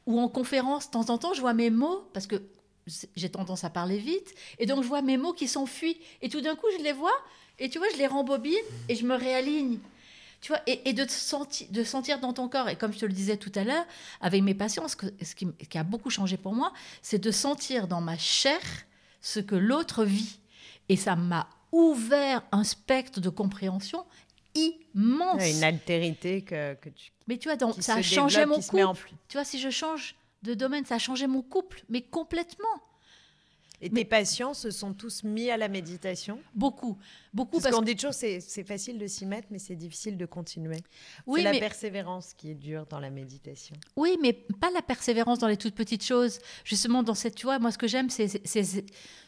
Ou 0.07 0.21
en 0.21 0.29
conférence, 0.29 0.87
de 0.87 0.91
temps 0.93 1.11
en 1.11 1.19
temps, 1.19 1.35
je 1.35 1.41
vois 1.41 1.55
mes 1.55 1.71
mots, 1.71 2.09
parce 2.13 2.29
que 2.29 2.37
j'ai 3.17 3.29
tendance 3.31 3.65
à 3.65 3.71
parler 3.71 3.99
vite, 3.99 4.35
et 4.59 4.67
donc 4.67 4.83
je 4.83 4.89
vois 4.89 5.03
mes 5.03 5.17
mots 5.17 5.33
qui 5.33 5.49
s'enfuient, 5.49 5.99
et 6.23 6.29
tout 6.29 6.41
d'un 6.41 6.55
coup, 6.57 6.67
je 6.79 6.83
les 6.83 6.93
vois, 6.93 7.15
et 7.59 7.69
tu 7.71 7.79
vois, 7.79 7.89
je 7.93 7.99
les 7.99 8.07
rembobine, 8.07 8.55
et 8.89 8.95
je 8.97 9.05
me 9.07 9.15
réaligne. 9.15 9.79
Tu 10.41 10.49
vois, 10.53 10.61
et, 10.67 10.89
et 10.91 10.93
de, 10.93 11.05
te 11.05 11.73
de 11.73 11.85
sentir 11.85 12.21
dans 12.21 12.35
ton 12.35 12.49
corps, 12.49 12.69
et 12.69 12.77
comme 12.77 12.93
je 12.93 12.99
te 12.99 13.07
le 13.07 13.13
disais 13.15 13.39
tout 13.39 13.53
à 13.55 13.65
l'heure, 13.65 13.87
avec 14.21 14.43
mes 14.43 14.53
patients, 14.55 14.87
ce, 14.89 14.97
que- 14.97 15.07
ce 15.25 15.35
qui, 15.35 15.47
qui 15.71 15.79
a 15.79 15.85
beaucoup 15.85 16.11
changé 16.11 16.37
pour 16.37 16.53
moi, 16.53 16.73
c'est 17.01 17.19
de 17.19 17.31
sentir 17.31 17.89
dans 17.89 18.03
ma 18.03 18.19
chair 18.19 18.61
ce 19.23 19.41
que 19.41 19.55
l'autre 19.55 20.05
vit. 20.05 20.39
Et 20.91 20.97
ça 20.97 21.17
m'a 21.17 21.49
ouvert 21.73 22.43
un 22.53 22.63
spectre 22.63 23.21
de 23.21 23.31
compréhension 23.31 24.05
immense. 24.55 25.51
Une 25.57 25.65
altérité 25.65 26.43
que, 26.43 26.75
que 26.75 26.89
tu, 26.91 27.11
Mais 27.27 27.39
tu 27.39 27.49
vois, 27.49 27.57
qui 27.57 27.83
ça 27.83 27.95
a 27.95 28.03
changé 28.03 28.45
mon 28.47 28.59
met 28.73 28.83
en 28.85 28.89
couple. 28.95 29.13
Tu 29.29 29.37
vois, 29.37 29.45
si 29.45 29.59
je 29.59 29.71
change 29.71 30.15
de 30.45 30.55
domaine, 30.55 30.85
ça 30.85 30.97
a 30.97 30.99
changé 30.99 31.27
mon 31.27 31.43
couple, 31.43 31.83
mais 31.89 32.03
complètement. 32.03 32.83
Et 33.81 33.89
Mais- 33.91 34.03
tes 34.03 34.05
patients 34.05 34.55
se 34.55 34.71
sont 34.71 34.93
tous 34.95 35.25
mis 35.25 35.51
à 35.51 35.57
la 35.57 35.69
méditation? 35.69 36.41
Beaucoup, 36.55 36.97
beaucoup. 37.35 37.53
Parce 37.53 37.65
Parce 37.65 37.75
qu'on 37.77 37.81
que, 37.83 37.87
dit 37.87 37.97
toujours 37.97 38.15
c'est 38.15 38.41
facile 38.65 38.99
de 38.99 39.07
s'y 39.07 39.27
mettre, 39.27 39.49
mais 39.51 39.59
c'est 39.59 39.77
difficile 39.77 40.17
de 40.17 40.27
continuer. 40.27 40.79
oui, 41.27 41.43
c'est 41.45 41.53
la 41.53 41.59
persévérance 41.59 42.33
qui 42.35 42.51
est 42.51 42.55
dure 42.55 42.87
dans 42.87 43.01
la 43.01 43.11
méditation. 43.11 43.77
oui, 43.97 44.17
mais 44.23 44.33
pas 44.33 44.71
la 44.73 44.83
persévérance 44.83 45.39
dans 45.41 45.49
les 45.49 45.57
toutes 45.57 45.75
petites 45.75 46.05
choses. 46.05 46.39
Justement, 46.65 47.03
dans 47.03 47.15
cette, 47.15 47.35
tu 47.35 47.47
vois, 47.47 47.59
moi, 47.59 47.71
ce 47.71 47.79
que 47.79 47.87
j'aime, 47.89 48.09
c'est, 48.11 48.29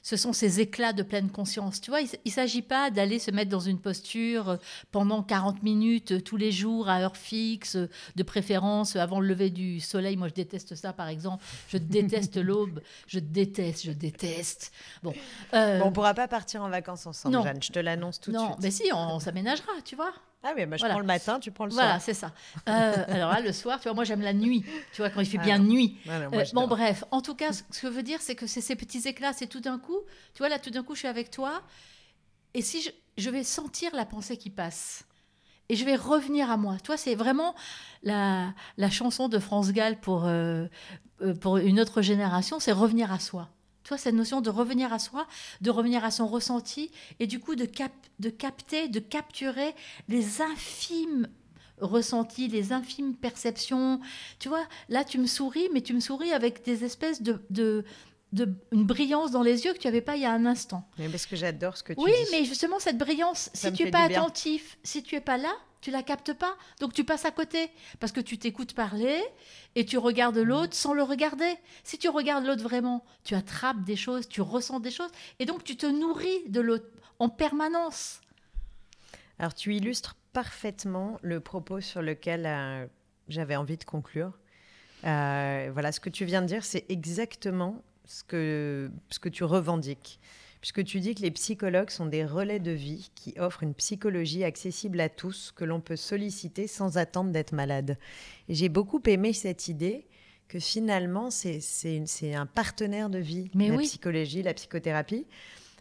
ce 0.03 0.17
sont 0.17 0.33
ces 0.33 0.61
éclats 0.61 0.93
de 0.93 1.03
pleine 1.03 1.31
conscience. 1.31 1.81
Tu 1.81 1.91
vois, 1.91 2.01
il 2.01 2.09
ne 2.25 2.31
s'agit 2.31 2.63
pas 2.63 2.91
d'aller 2.91 3.19
se 3.19 3.31
mettre 3.31 3.51
dans 3.51 3.61
une 3.61 3.81
posture 3.81 4.49
euh, 4.51 4.57
pendant 4.93 5.23
40 5.23 5.63
minutes 5.63 6.13
euh, 6.13 6.21
tous 6.21 6.37
les 6.37 6.53
jours 6.53 6.89
à 6.89 7.01
heure 7.01 7.17
fixe, 7.17 7.77
euh, 7.77 7.89
de 8.15 8.23
préférence 8.23 8.95
avant 8.97 9.19
le 9.21 9.27
lever 9.27 9.51
du 9.51 9.81
soleil. 9.81 10.17
Moi, 10.17 10.29
je 10.29 10.35
déteste 10.35 10.75
ça, 10.77 10.93
par 10.93 11.09
exemple. 11.09 11.45
Je 11.69 11.79
déteste 11.79 12.37
l'aube. 12.43 12.81
Je 13.09 13.19
déteste, 13.19 13.85
je 13.87 13.91
déteste. 13.93 14.73
Bon. 15.03 15.13
euh, 15.55 15.81
Bon, 15.81 15.87
on 15.87 15.93
pourra 15.93 16.15
pas 16.15 16.29
partir 16.29 16.63
en 16.63 16.69
vacances 16.69 17.07
ensemble, 17.07 17.35
non. 17.35 17.43
Jeanne. 17.43 17.63
Je 17.63 17.71
te 17.73 17.79
l'annonce 17.97 18.21
tout 18.21 18.31
de 18.31 18.37
non, 18.37 18.57
mais 18.63 18.71
si, 18.71 18.85
on, 18.93 18.97
on 19.17 19.19
s'aménagera, 19.21 19.73
tu 19.85 19.97
vois. 19.97 20.13
Ah 20.43 20.53
oui, 20.57 20.65
bah, 20.67 20.77
je 20.77 20.83
Voilà. 20.83 20.95
prends 20.95 21.01
le 21.01 21.07
matin, 21.07 21.41
tu 21.41 21.51
prends 21.51 21.65
le 21.67 21.73
Voilà, 21.73 21.99
soir. 21.99 22.03
c'est 22.03 22.15
ça. 22.15 22.33
Euh, 22.69 23.05
alors 23.09 23.31
là, 23.33 23.41
le 23.41 23.53
soir, 23.53 23.79
tu 23.81 23.85
vois, 23.89 23.95
moi 23.95 24.05
j'aime 24.05 24.21
la 24.21 24.33
nuit. 24.33 24.65
Tu 24.93 25.03
vois, 25.03 25.11
quand 25.11 25.21
il 25.21 25.27
fait 25.27 25.39
Ah 25.41 25.45
bien 25.45 25.59
non. 25.59 25.65
nuit. 25.65 25.99
Voilà, 26.05 26.29
moi, 26.29 26.43
Euh, 26.43 26.45
bon, 26.53 26.69
bref, 26.69 27.03
en 27.11 27.21
tout 27.21 27.35
cas, 27.35 27.53
ce 27.53 27.63
que 27.63 27.69
je 27.83 27.87
veux 27.89 28.03
dire, 28.05 28.21
c'est 28.21 28.37
que 28.37 28.47
c'est 28.47 28.61
ces 28.61 28.77
petits 28.77 29.09
éclats, 29.09 29.33
c'est 29.33 29.49
tout 29.49 29.61
d'un 29.61 29.79
coup, 29.79 29.99
tu 30.35 30.39
vois, 30.39 30.49
là, 30.49 30.59
tout 30.61 30.71
d'un 30.71 30.85
coup, 30.85 30.95
je 30.95 31.01
suis 31.01 31.09
avec 31.09 31.31
toi, 31.33 31.63
et 32.55 32.63
si 32.63 32.81
je, 32.83 32.91
je 33.19 33.31
vais 33.31 33.43
sentir 33.45 33.95
la 33.95 34.05
pensée 34.07 34.37
qui 34.37 34.51
passe, 34.51 35.05
et 35.69 35.75
je 35.75 35.85
vais 35.85 35.97
revenir 35.97 36.49
à 36.51 36.57
moi. 36.57 36.77
Toi, 36.85 36.97
c'est 36.97 37.17
vraiment 37.17 37.57
la, 38.05 38.55
la 38.77 38.89
chanson 38.91 39.29
de 39.29 39.41
France 39.41 39.73
Gall 39.73 39.99
pour, 39.99 40.27
euh, 40.27 40.67
euh, 41.23 41.35
pour 41.35 41.57
une 41.57 41.81
autre 41.81 42.03
génération, 42.03 42.61
c'est 42.61 42.71
revenir 42.73 43.11
à 43.13 43.19
soi. 43.19 43.49
Tu 43.87 43.91
vois, 43.91 43.99
cette 43.99 44.17
notion 44.17 44.41
de 44.41 44.51
revenir 44.51 44.93
à 44.93 44.99
soi, 44.99 45.29
de 45.61 45.71
revenir 45.71 46.05
à 46.05 46.11
son 46.11 46.27
ressenti, 46.27 46.91
et 47.21 47.29
du 47.29 47.39
coup 47.39 47.55
de, 47.55 47.67
cap- 47.67 47.93
de 48.19 48.31
capter, 48.31 48.89
de 48.89 48.99
capturer 48.99 49.77
les 50.09 50.43
infimes 50.43 51.29
ressentis, 51.81 52.49
les 52.49 52.73
infimes 52.73 53.15
perceptions. 53.15 54.01
Tu 54.41 54.49
vois, 54.49 54.67
là, 54.89 55.05
tu 55.05 55.19
me 55.19 55.27
souris, 55.29 55.69
mais 55.73 55.83
tu 55.83 55.95
me 55.95 56.01
souris 56.01 56.33
avec 56.33 56.65
des 56.65 56.83
espèces 56.85 57.23
de... 57.23 57.41
de 57.51 57.85
de 58.33 58.53
une 58.73 58.85
brillance 58.85 59.31
dans 59.31 59.43
les 59.45 59.65
yeux 59.65 59.73
que 59.73 59.79
tu 59.79 59.87
n'avais 59.87 60.01
pas 60.01 60.17
il 60.17 60.23
y 60.23 60.27
a 60.27 60.33
un 60.33 60.47
instant. 60.47 60.83
Mais 60.99 61.09
parce 61.09 61.27
que 61.27 61.37
j'adore 61.37 61.77
ce 61.77 61.85
que 61.85 61.93
tu 61.93 62.01
Oui, 62.01 62.11
dis. 62.11 62.31
mais 62.33 62.45
justement, 62.45 62.81
cette 62.81 62.99
brillance, 62.99 63.51
Ça 63.55 63.69
si 63.71 63.73
tu 63.77 63.83
fait 63.85 63.89
es 63.89 63.93
pas 63.93 64.03
attentif, 64.03 64.79
si 64.83 65.05
tu 65.05 65.15
es 65.15 65.21
pas 65.21 65.39
là, 65.39 65.53
tu 65.87 65.93
la 65.93 66.03
captes 66.03 66.33
pas. 66.33 66.57
Donc 66.81 66.95
tu 66.95 67.05
passes 67.05 67.27
à 67.27 67.31
côté 67.31 67.71
parce 68.01 68.11
que 68.11 68.21
tu 68.21 68.39
t'écoutes 68.39 68.75
parler 68.75 69.23
et 69.77 69.87
tu 69.87 69.99
regardes 69.99 70.37
l'autre 70.37 70.75
sans 70.75 70.95
le 70.95 71.05
regarder. 71.05 71.55
Si 71.85 71.97
tu 71.97 72.09
regardes 72.09 72.45
l'autre 72.45 72.65
vraiment, 72.65 73.05
tu 73.23 73.37
attrapes 73.37 73.85
des 73.85 73.95
choses, 73.95 74.29
tu 74.29 74.41
ressens 74.41 74.81
des 74.81 74.91
choses 74.91 75.13
et 75.39 75.47
donc 75.47 75.63
tu 75.63 75.77
te 75.77 75.87
nourris 75.87 76.49
de 76.49 76.61
l'autre 76.61 76.89
en 77.21 77.29
permanence. 77.29 78.21
Alors, 79.39 79.55
tu 79.55 79.77
illustres 79.77 80.17
parfaitement 80.33 81.21
le 81.23 81.39
propos 81.39 81.81
sur 81.81 82.03
lequel 82.03 82.47
euh, 82.47 82.85
j'avais 83.29 83.55
envie 83.55 83.77
de 83.77 83.85
conclure. 83.85 84.33
Euh, 85.05 85.71
voilà, 85.73 85.93
ce 85.93 86.01
que 86.01 86.11
tu 86.11 86.25
viens 86.25 86.43
de 86.43 86.49
dire, 86.49 86.65
c'est 86.65 86.85
exactement 86.89 87.81
ce 88.07 88.25
que, 88.25 88.91
ce 89.11 89.21
que 89.21 89.29
tu 89.29 89.45
revendiques. 89.45 90.19
Puisque 90.67 90.83
tu 90.83 90.99
dis 90.99 91.15
que 91.15 91.23
les 91.23 91.31
psychologues 91.31 91.91
sont 91.91 92.07
des 92.07 92.25
relais 92.25 92.59
de 92.59 92.73
vie 92.73 93.13
qui 93.15 93.35
offrent 93.39 93.63
une 93.63 93.73
psychologie 93.73 94.43
accessible 94.43 95.01
à 95.01 95.09
tous, 95.09 95.53
que 95.55 95.65
l'on 95.65 95.81
peut 95.81 95.95
solliciter 95.95 96.67
sans 96.67 96.99
attendre 96.99 97.31
d'être 97.31 97.53
malade. 97.53 97.97
J'ai 98.49 98.69
beaucoup 98.69 99.01
aimé 99.07 99.33
cette 99.33 99.69
idée 99.69 100.07
que 100.49 100.59
finalement, 100.59 101.31
c'est 101.31 102.35
un 102.35 102.47
partenaire 102.47 103.11
de 103.11 103.19
vie, 103.21 103.49
Mais 103.55 103.69
la 103.69 103.77
oui. 103.77 103.85
psychologie, 103.85 104.43
la 104.43 104.55
psychothérapie. 104.55 105.25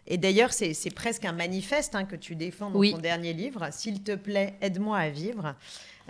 Et 0.06 0.20
d'ailleurs, 0.20 0.54
c'est 0.54 0.76
c'est 0.76 0.94
presque 0.94 1.26
un 1.26 1.32
manifeste 1.34 1.96
hein, 1.96 2.06
que 2.06 2.16
tu 2.16 2.36
défends 2.36 2.70
dans 2.70 2.78
Oui. 2.78 2.92
ton 2.92 3.00
dernier 3.00 3.34
livre. 3.34 3.68
S'il 3.72 4.04
te 4.04 4.14
plaît, 4.14 4.54
aide-moi 4.62 5.00
à 5.00 5.10
vivre. 5.10 5.56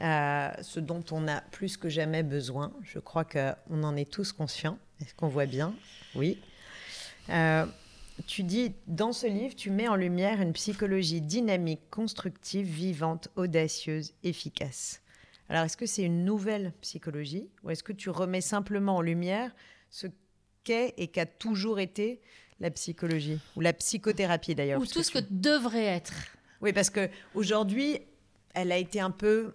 Euh, 0.01 0.49
ce 0.61 0.81
dont 0.81 1.05
on 1.11 1.29
a 1.29 1.39
plus 1.39 1.77
que 1.77 1.87
jamais 1.87 2.23
besoin. 2.23 2.73
Je 2.83 2.99
crois 2.99 3.23
qu'on 3.23 3.83
en 3.83 3.95
est 3.95 4.11
tous 4.11 4.33
conscients. 4.33 4.77
Est-ce 4.99 5.15
qu'on 5.15 5.29
voit 5.29 5.45
bien? 5.45 5.73
Oui. 6.13 6.41
Euh, 7.29 7.65
tu 8.27 8.43
dis, 8.43 8.73
dans 8.87 9.11
ce 9.11 9.27
livre, 9.27 9.55
tu 9.55 9.69
mets 9.69 9.87
en 9.87 9.95
lumière 9.95 10.41
une 10.41 10.53
psychologie 10.53 11.21
dynamique, 11.21 11.81
constructive, 11.91 12.65
vivante, 12.67 13.27
audacieuse, 13.35 14.13
efficace. 14.23 15.01
Alors, 15.49 15.63
est-ce 15.65 15.77
que 15.77 15.85
c'est 15.85 16.03
une 16.03 16.25
nouvelle 16.25 16.73
psychologie 16.81 17.49
ou 17.63 17.69
est-ce 17.69 17.83
que 17.83 17.93
tu 17.93 18.09
remets 18.09 18.41
simplement 18.41 18.95
en 18.97 19.01
lumière 19.01 19.51
ce 19.89 20.07
qu'est 20.63 20.93
et 20.97 21.07
qu'a 21.07 21.25
toujours 21.25 21.79
été 21.79 22.19
la 22.59 22.71
psychologie 22.71 23.37
ou 23.55 23.61
la 23.61 23.73
psychothérapie 23.73 24.55
d'ailleurs 24.55 24.81
Ou 24.81 24.85
tout 24.85 25.03
ce 25.03 25.11
que 25.11 25.19
tu- 25.19 25.25
devrait 25.29 25.83
être. 25.85 26.13
Oui, 26.61 26.73
parce 26.73 26.89
que 26.89 27.09
aujourd'hui, 27.35 27.99
elle 28.55 28.71
a 28.71 28.77
été 28.77 28.99
un 28.99 29.11
peu 29.11 29.53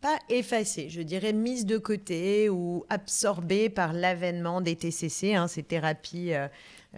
pas 0.00 0.18
effacée, 0.28 0.90
je 0.90 1.00
dirais 1.00 1.32
mise 1.32 1.64
de 1.64 1.78
côté 1.78 2.48
ou 2.50 2.84
absorbée 2.88 3.70
par 3.70 3.92
l'avènement 3.92 4.60
des 4.60 4.74
TCC, 4.74 5.34
hein, 5.36 5.46
ces 5.46 5.62
thérapies 5.62 6.34
euh, 6.34 6.48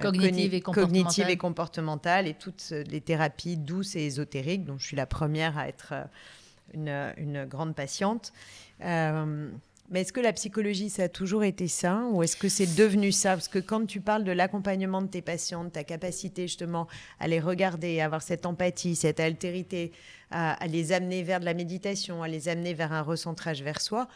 cognitives, 0.01 0.55
et 0.55 0.61
cognitives, 0.61 1.29
et 1.29 1.37
comportementales 1.37 2.27
et 2.27 2.35
toutes 2.35 2.71
les 2.71 3.01
thérapies 3.01 3.57
douces 3.57 3.97
et 3.97 4.05
ésotériques, 4.05 4.65
dont 4.65 4.79
je 4.79 4.87
suis 4.87 4.97
la 4.97 5.07
première 5.07 5.59
à 5.59 5.69
être 5.69 5.95
une, 6.73 7.13
une 7.17 7.45
grande 7.45 7.75
patiente. 7.75 8.33
Euh, 8.83 9.51
mais 9.91 10.01
est-ce 10.01 10.15
que 10.15 10.21
la 10.21 10.33
psychologie, 10.33 10.89
ça 10.89 11.05
a 11.05 11.09
toujours 11.09 11.45
été 11.45 11.69
ça 11.69 12.07
ou 12.11 12.23
est-ce 12.23 12.37
que 12.37 12.49
c'est 12.49 12.75
devenu 12.75 13.13
ça? 13.13 13.31
Parce 13.33 13.49
que 13.49 13.59
quand 13.59 13.85
tu 13.87 14.01
parles 14.01 14.25
de 14.25 14.33
l'accompagnement 14.33 15.03
de 15.03 15.09
tes 15.09 15.21
patients, 15.21 15.65
de 15.65 15.69
ta 15.69 15.85
capacité 15.85 16.43
justement 16.43 16.89
à 17.21 17.29
les 17.29 17.39
regarder, 17.39 18.01
à 18.01 18.07
avoir 18.07 18.23
cette 18.23 18.47
empathie, 18.47 18.97
cette 18.97 19.21
altérité, 19.21 19.93
à, 20.31 20.67
les 20.67 20.93
amener 20.93 21.23
vers 21.23 21.39
de 21.39 21.45
la 21.45 21.55
méditation, 21.55 22.23
à 22.23 22.29
les 22.29 22.49
amener 22.49 22.73
vers 22.73 22.93
un 22.93 23.03
recentrage 23.03 23.63
vers 23.63 23.81
soi, 23.81 24.09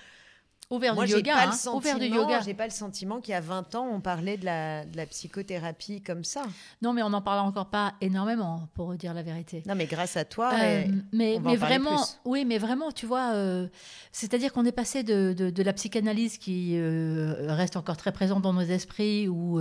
Ouvert 0.70 0.94
Moi, 0.94 1.06
du 1.06 1.12
yoga, 1.12 1.34
pas 1.34 1.44
hein. 1.46 1.72
Ouvert 1.72 1.98
du 1.98 2.06
yoga. 2.08 2.40
J'ai 2.44 2.52
pas 2.52 2.66
le 2.66 2.70
sentiment 2.70 3.20
qu'il 3.20 3.32
y 3.32 3.34
a 3.34 3.40
20 3.40 3.74
ans, 3.74 3.88
on 3.90 4.00
parlait 4.02 4.36
de 4.36 4.44
la, 4.44 4.84
de 4.84 4.98
la 4.98 5.06
psychothérapie 5.06 6.02
comme 6.02 6.24
ça. 6.24 6.42
Non, 6.82 6.92
mais 6.92 7.02
on 7.02 7.08
n'en 7.08 7.22
parle 7.22 7.38
encore 7.46 7.70
pas 7.70 7.94
énormément, 8.02 8.68
pour 8.74 8.92
dire 8.94 9.14
la 9.14 9.22
vérité. 9.22 9.62
Non, 9.66 9.74
mais 9.74 9.86
grâce 9.86 10.18
à 10.18 10.26
toi, 10.26 10.50
Euh, 10.54 10.84
mais 11.12 11.36
on 11.38 11.40
va 11.40 11.48
en 11.48 11.52
mais 11.52 11.58
parler 11.58 11.78
vraiment, 11.78 11.96
plus. 11.96 12.20
oui, 12.26 12.44
mais 12.44 12.58
vraiment, 12.58 12.92
tu 12.92 13.06
vois, 13.06 13.32
euh, 13.32 13.66
c'est-à-dire 14.12 14.52
qu'on 14.52 14.66
est 14.66 14.72
passé 14.72 15.02
de, 15.02 15.32
de- 15.32 15.48
de 15.48 15.62
la 15.62 15.72
psychanalyse 15.72 16.36
qui 16.36 16.74
euh, 16.76 17.46
reste 17.48 17.76
encore 17.78 17.96
très 17.96 18.12
présente 18.12 18.42
dans 18.42 18.52
nos 18.52 18.60
esprits, 18.60 19.26
où, 19.26 19.58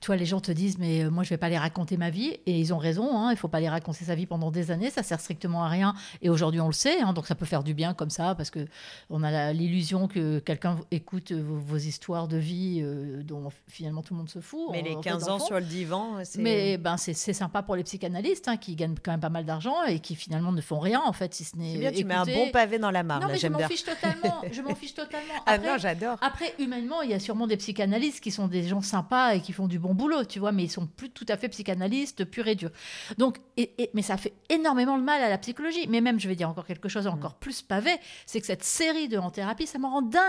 tu 0.00 0.06
vois, 0.06 0.16
les 0.16 0.24
gens 0.24 0.40
te 0.40 0.50
disent, 0.52 0.78
mais 0.78 1.10
moi, 1.10 1.24
je 1.24 1.28
vais 1.28 1.36
pas 1.36 1.50
les 1.50 1.58
raconter 1.58 1.98
ma 1.98 2.08
vie, 2.08 2.38
et 2.46 2.58
ils 2.58 2.72
ont 2.72 2.78
raison, 2.78 3.18
hein, 3.18 3.32
il 3.32 3.36
faut 3.36 3.48
pas 3.48 3.60
les 3.60 3.68
raconter 3.68 4.06
sa 4.06 4.14
vie 4.14 4.24
pendant 4.24 4.50
des 4.50 4.70
années, 4.70 4.88
ça 4.88 5.02
sert 5.02 5.20
strictement 5.20 5.62
à 5.62 5.68
rien, 5.68 5.92
et 6.22 6.30
aujourd'hui, 6.30 6.62
on 6.62 6.68
le 6.68 6.72
sait, 6.72 7.02
hein, 7.02 7.12
donc 7.12 7.26
ça 7.26 7.34
peut 7.34 7.44
faire 7.44 7.62
du 7.62 7.74
bien 7.74 7.92
comme 7.92 8.08
ça, 8.10 8.34
parce 8.34 8.48
que 8.48 8.66
on 9.10 9.22
a 9.22 9.52
l'illusion 9.52 10.08
que 10.08 10.37
quelqu'un 10.38 10.78
écoute 10.90 11.32
vos, 11.32 11.56
vos 11.56 11.76
histoires 11.76 12.28
de 12.28 12.36
vie 12.36 12.80
euh, 12.82 13.22
dont 13.22 13.48
finalement 13.68 14.02
tout 14.02 14.14
le 14.14 14.18
monde 14.18 14.28
se 14.30 14.40
fout. 14.40 14.68
mais 14.72 14.82
les 14.82 14.94
en 14.94 15.02
fait, 15.02 15.10
15 15.10 15.24
dans 15.26 15.36
le 15.36 15.42
ans 15.42 15.44
sur 15.46 15.56
le 15.58 15.64
divan, 15.64 16.18
c'est. 16.24 16.40
Mais 16.40 16.76
ben, 16.78 16.96
c'est 16.96 17.14
sympa 17.14 17.62
pour 17.62 17.76
les 17.76 17.84
psychanalystes 17.84 18.48
hein, 18.48 18.56
qui 18.56 18.74
gagnent 18.76 18.94
quand 19.02 19.10
même 19.12 19.20
pas 19.20 19.28
mal 19.30 19.44
d'argent 19.44 19.82
et 19.84 20.00
qui 20.00 20.14
finalement 20.16 20.52
ne 20.52 20.60
font 20.60 20.78
rien 20.78 21.00
en 21.04 21.12
fait, 21.12 21.34
si 21.34 21.44
ce 21.44 21.56
n'est. 21.56 21.72
C'est 21.74 21.78
bien, 21.78 21.92
tu 21.92 22.04
mets 22.04 22.14
un 22.14 22.24
écouter. 22.24 22.44
bon 22.46 22.50
pavé 22.50 22.78
dans 22.78 22.90
la 22.90 23.02
mare. 23.02 23.20
Non, 23.20 23.26
là, 23.26 23.32
mais 23.32 23.36
je 23.38 23.42
j'aime 23.42 23.52
m'en 23.52 23.58
bien. 23.58 23.68
fiche 23.68 23.84
totalement. 23.84 24.42
Je 24.52 24.62
m'en 24.62 24.74
fiche 24.74 24.94
totalement. 24.94 25.34
Ah 25.46 25.52
Après, 25.52 25.68
non, 25.72 25.78
j'adore. 25.78 26.18
après, 26.20 26.54
humainement, 26.58 27.02
il 27.02 27.10
y 27.10 27.14
a 27.14 27.20
sûrement 27.20 27.46
des 27.46 27.56
psychanalystes 27.56 28.20
qui 28.20 28.30
sont 28.30 28.48
des 28.48 28.62
gens 28.64 28.80
sympas 28.82 29.34
et 29.34 29.40
qui 29.40 29.52
font 29.52 29.66
du 29.68 29.78
bon 29.78 29.94
boulot, 29.94 30.24
tu 30.24 30.38
vois, 30.38 30.52
mais 30.52 30.64
ils 30.64 30.70
sont 30.70 30.86
plus 30.86 31.10
tout 31.10 31.26
à 31.28 31.36
fait 31.36 31.48
psychanalystes 31.48 32.24
purs 32.24 32.46
et 32.48 32.54
durs. 32.54 32.70
Donc, 33.18 33.38
et, 33.56 33.72
et- 33.78 33.90
mais 33.94 34.02
ça 34.02 34.16
fait 34.16 34.32
énormément 34.48 34.98
de 34.98 35.02
mal 35.02 35.22
à 35.22 35.28
la 35.28 35.38
psychologie. 35.38 35.86
Mais 35.88 36.00
même, 36.00 36.18
je 36.20 36.28
vais 36.28 36.34
dire 36.36 36.48
encore 36.48 36.66
quelque 36.66 36.88
chose 36.88 37.06
encore 37.06 37.32
Mm. 37.32 37.40
plus 37.40 37.62
pavé, 37.62 37.90
c'est 38.26 38.40
que 38.40 38.46
cette 38.46 38.64
série 38.64 39.08
de 39.08 39.18
en 39.18 39.30
thérapie, 39.30 39.66
ça 39.66 39.78
me 39.78 39.86
rend 39.86 40.02
dingue. 40.02 40.27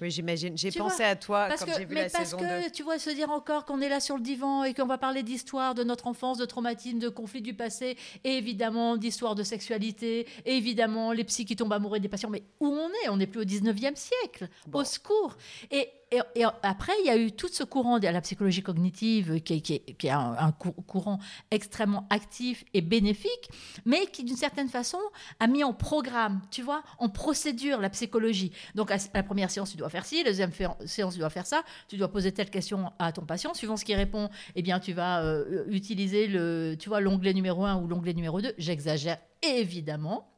Oui, 0.00 0.10
j'imagine. 0.10 0.58
J'ai 0.58 0.70
pensé 0.70 1.02
vois, 1.02 1.06
à 1.06 1.16
toi 1.16 1.48
quand 1.58 1.64
que, 1.64 1.72
j'ai 1.72 1.86
vu 1.86 1.94
mais 1.94 2.02
la 2.02 2.10
parce 2.10 2.24
saison 2.24 2.36
que 2.36 2.64
2. 2.64 2.70
tu 2.70 2.82
vois, 2.82 2.98
se 2.98 3.08
dire 3.08 3.30
encore 3.30 3.64
qu'on 3.64 3.80
est 3.80 3.88
là 3.88 4.00
sur 4.00 4.16
le 4.16 4.22
divan 4.22 4.64
et 4.64 4.74
qu'on 4.74 4.86
va 4.86 4.98
parler 4.98 5.22
d'histoire 5.22 5.74
de 5.74 5.84
notre 5.84 6.06
enfance, 6.06 6.36
de 6.36 6.44
traumatisme, 6.44 6.98
de 6.98 7.08
conflits 7.08 7.40
du 7.40 7.54
passé, 7.54 7.96
et 8.24 8.36
évidemment 8.36 8.98
d'histoire 8.98 9.34
de 9.34 9.42
sexualité, 9.42 10.26
et 10.44 10.56
évidemment 10.56 11.12
les 11.12 11.24
psys 11.24 11.46
qui 11.46 11.56
tombent 11.56 11.72
amoureux 11.72 11.98
des 11.98 12.08
patients. 12.08 12.28
Mais 12.28 12.42
où 12.60 12.66
on 12.66 12.88
est? 13.04 13.08
On 13.08 13.16
n'est 13.16 13.26
plus 13.26 13.40
au 13.40 13.44
19e 13.44 13.96
siècle. 13.96 14.48
Bon. 14.66 14.80
Au 14.80 14.84
secours. 14.84 15.36
Et, 15.70 15.88
et- 16.12 16.44
après, 16.62 16.92
il 17.00 17.06
y 17.06 17.10
a 17.10 17.16
eu 17.16 17.32
tout 17.32 17.48
ce 17.48 17.64
courant 17.64 17.98
de 17.98 18.06
la 18.06 18.20
psychologie 18.20 18.62
cognitive 18.62 19.40
qui 19.42 19.82
est, 20.04 20.10
un, 20.10 20.36
un 20.38 20.52
cou- 20.52 20.72
courant 20.72 21.18
extrêmement 21.50 22.06
actif 22.10 22.64
et 22.74 22.80
bénéfique, 22.80 23.48
mais 23.84 24.06
qui, 24.06 24.22
d'une 24.22 24.36
certaine 24.36 24.68
façon, 24.68 24.98
a 25.40 25.46
mis 25.48 25.64
en 25.64 25.72
programme, 25.72 26.40
tu 26.50 26.62
vois, 26.62 26.82
en 26.98 27.08
procédure 27.08 27.80
la 27.80 27.90
psychologie. 27.90 28.52
Donc, 28.74 28.90
à 28.90 28.96
la 29.14 29.22
première 29.22 29.50
séance, 29.50 29.70
tu 29.72 29.76
dois 29.76 29.88
faire 29.90 30.04
ci, 30.06 30.22
la 30.22 30.30
deuxième 30.30 30.52
séance, 30.84 31.14
tu 31.14 31.18
dois 31.20 31.30
faire 31.30 31.46
ça, 31.46 31.62
tu 31.88 31.96
dois 31.96 32.08
poser 32.08 32.30
telle 32.32 32.50
question 32.50 32.92
à 32.98 33.10
ton 33.12 33.24
patient. 33.24 33.52
Suivant 33.54 33.76
ce 33.76 33.84
qu'il 33.84 33.96
répond, 33.96 34.30
eh 34.54 34.62
bien, 34.62 34.78
tu 34.80 34.92
vas 34.92 35.24
euh, 35.24 35.64
utiliser 35.68 36.28
le, 36.28 36.76
tu 36.78 36.88
vois, 36.88 37.00
l'onglet 37.00 37.34
numéro 37.34 37.64
1 37.64 37.76
ou 37.82 37.88
l'onglet 37.88 38.14
numéro 38.14 38.40
2. 38.40 38.54
J'exagère 38.58 39.18
évidemment. 39.42 40.28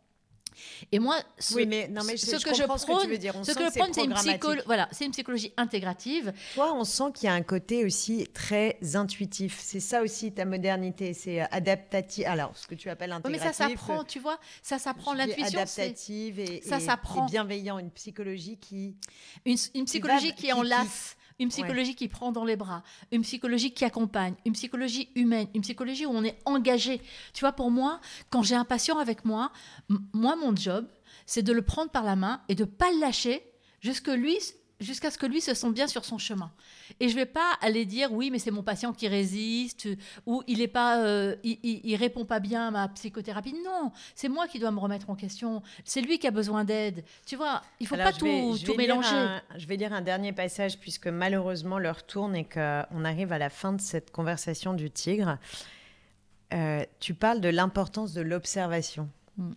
Et 0.93 0.99
moi, 0.99 1.17
ce, 1.39 1.55
Oui, 1.55 1.67
mais 1.67 1.89
non, 1.89 2.03
mais 2.05 2.17
je, 2.17 2.25
ce 2.27 2.39
je 2.39 2.45
que 2.45 2.55
je 2.55 2.61
comprends 2.63 2.79
ce 2.79 2.87
que 2.87 2.91
tu 2.93 2.97
prône, 2.99 3.11
veux 3.11 3.19
dire. 3.19 3.35
On 3.37 3.45
ce 3.45 3.53
que 3.53 3.65
je 3.65 3.71
c'est 3.73 3.79
prône, 3.81 3.93
c'est 3.95 4.05
une, 4.05 4.63
voilà, 4.67 4.89
une 5.01 5.11
psychologie 5.13 5.53
intégrative. 5.57 6.33
Toi, 6.55 6.73
on 6.75 6.85
sent 6.85 7.05
qu'il 7.15 7.27
y 7.27 7.31
a 7.31 7.35
un 7.35 7.43
côté 7.43 7.85
aussi 7.85 8.27
très 8.33 8.79
intuitif. 8.95 9.59
C'est 9.63 9.81
ça 9.81 10.03
aussi 10.03 10.33
ta 10.33 10.45
modernité. 10.45 11.15
C'est 11.15 11.43
euh, 11.43 11.47
adaptatif. 11.51 12.27
Alors, 12.27 12.57
ce 12.57 12.67
que 12.67 12.75
tu 12.75 12.89
appelles 12.91 13.11
Oui, 13.11 13.31
mais 13.31 13.39
intégratif. 13.39 13.57
ça 13.57 13.69
s'apprend, 13.69 14.05
tu 14.05 14.19
vois, 14.21 14.39
ça 14.63 14.79
s'apprend. 14.79 15.15
L'intuition, 15.15 15.59
adaptative 15.61 16.41
et, 16.41 16.63
ça 16.63 16.79
et 16.79 16.81
bienveillant. 17.31 17.79
Une 17.79 17.91
psychologie 17.91 18.57
qui. 18.59 18.97
une, 19.45 19.57
une 19.75 19.85
psychologie 19.85 20.29
va- 20.29 20.33
qui, 20.35 20.43
qui- 20.47 20.53
enlace. 20.53 21.17
Une 21.41 21.51
psychologie 21.51 21.95
qui 21.95 22.09
prend 22.09 22.33
dans 22.33 22.45
les 22.45 22.57
bras, 22.57 22.83
une 23.13 23.23
psychologie 23.23 23.73
qui 23.73 23.85
accompagne, 23.85 24.35
une 24.45 24.55
psychologie 24.55 25.09
humaine, 25.15 25.47
une 25.55 25.63
psychologie 25.63 26.05
où 26.05 26.11
on 26.11 26.25
est 26.25 26.37
engagé. 26.45 27.01
Tu 27.33 27.41
vois, 27.41 27.53
pour 27.53 27.71
moi, 27.71 28.01
quand 28.29 28.43
j'ai 28.43 28.57
un 28.57 28.65
patient 28.65 28.99
avec 28.99 29.25
moi, 29.25 29.53
moi, 30.13 30.35
mon 30.35 30.57
job, 30.57 30.87
c'est 31.27 31.43
de 31.43 31.53
le 31.53 31.63
prendre 31.63 31.91
par 31.91 32.03
la 32.03 32.17
main 32.17 32.41
et 32.49 32.57
de 32.57 32.65
pas 32.65 32.91
le 32.91 33.01
lâcher 33.01 33.43
jusque 33.81 34.09
lui, 34.09 34.37
jusqu'à 34.81 35.11
ce 35.11 35.19
que 35.19 35.27
lui 35.27 35.41
se 35.41 35.55
sente 35.55 35.75
bien 35.75 35.87
sur 35.89 36.05
son 36.05 36.19
chemin. 36.19 36.53
Et 37.01 37.09
je 37.09 37.15
vais 37.17 37.27
pas 37.27 37.53
aller 37.61 37.85
dire 37.85 38.13
oui, 38.13 38.31
mais 38.31 38.39
c'est 38.39 38.51
mon 38.53 38.63
patient 38.63 38.93
qui 38.93 39.09
résiste 39.09 39.89
ou 40.27 40.43
il 40.47 40.61
est 40.61 40.69
pas, 40.69 41.03
euh, 41.05 41.35
il, 41.43 41.59
il- 41.65 41.81
il 41.85 41.97
répond 41.97 42.25
pas 42.25 42.39
bien 42.41 42.69
à 42.69 42.71
ma 42.71 42.89
psychothérapie. 42.89 43.55
Non, 43.65 43.91
c'est 44.15 44.29
moi 44.29 44.47
qui 44.47 44.59
dois 44.61 44.71
me 44.71 44.79
remettre 44.79 45.11
en 45.11 45.17
question. 45.17 45.63
C'est 45.85 46.01
lui 46.01 46.19
qui 46.19 46.27
a 46.27 46.31
besoin 46.31 46.65
d'aide. 46.65 47.05
Tu 47.27 47.35
vois, 47.37 47.63
il 47.81 47.87
faut 47.89 47.95
Alors, 47.97 48.07
pas 48.07 48.13
vais- 48.13 48.19
tout, 48.19 48.59
tout 48.65 48.75
mélanger. 48.75 49.09
un- 49.17 49.43
je 49.57 49.67
vais 49.67 49.77
lire 49.77 49.93
un 49.93 50.01
dernier 50.01 50.33
passage 50.33 50.79
puisque 50.79 51.09
malheureusement 51.09 51.79
l'heure 51.79 52.07
tourne 52.07 52.37
et 52.37 52.45
qu'on 52.45 53.05
arrive 53.05 53.33
à 53.33 53.39
la 53.39 53.51
fin 53.51 53.73
de 53.73 53.81
cette 53.81 54.13
conversation 54.13 54.75
du 54.75 54.91
tigre. 54.91 55.39
Euh, 56.55 56.83
tu 57.01 57.13
parles 57.15 57.41
de 57.41 57.49
l'importance 57.51 58.15
de 58.15 58.23
l'observation. 58.23 59.09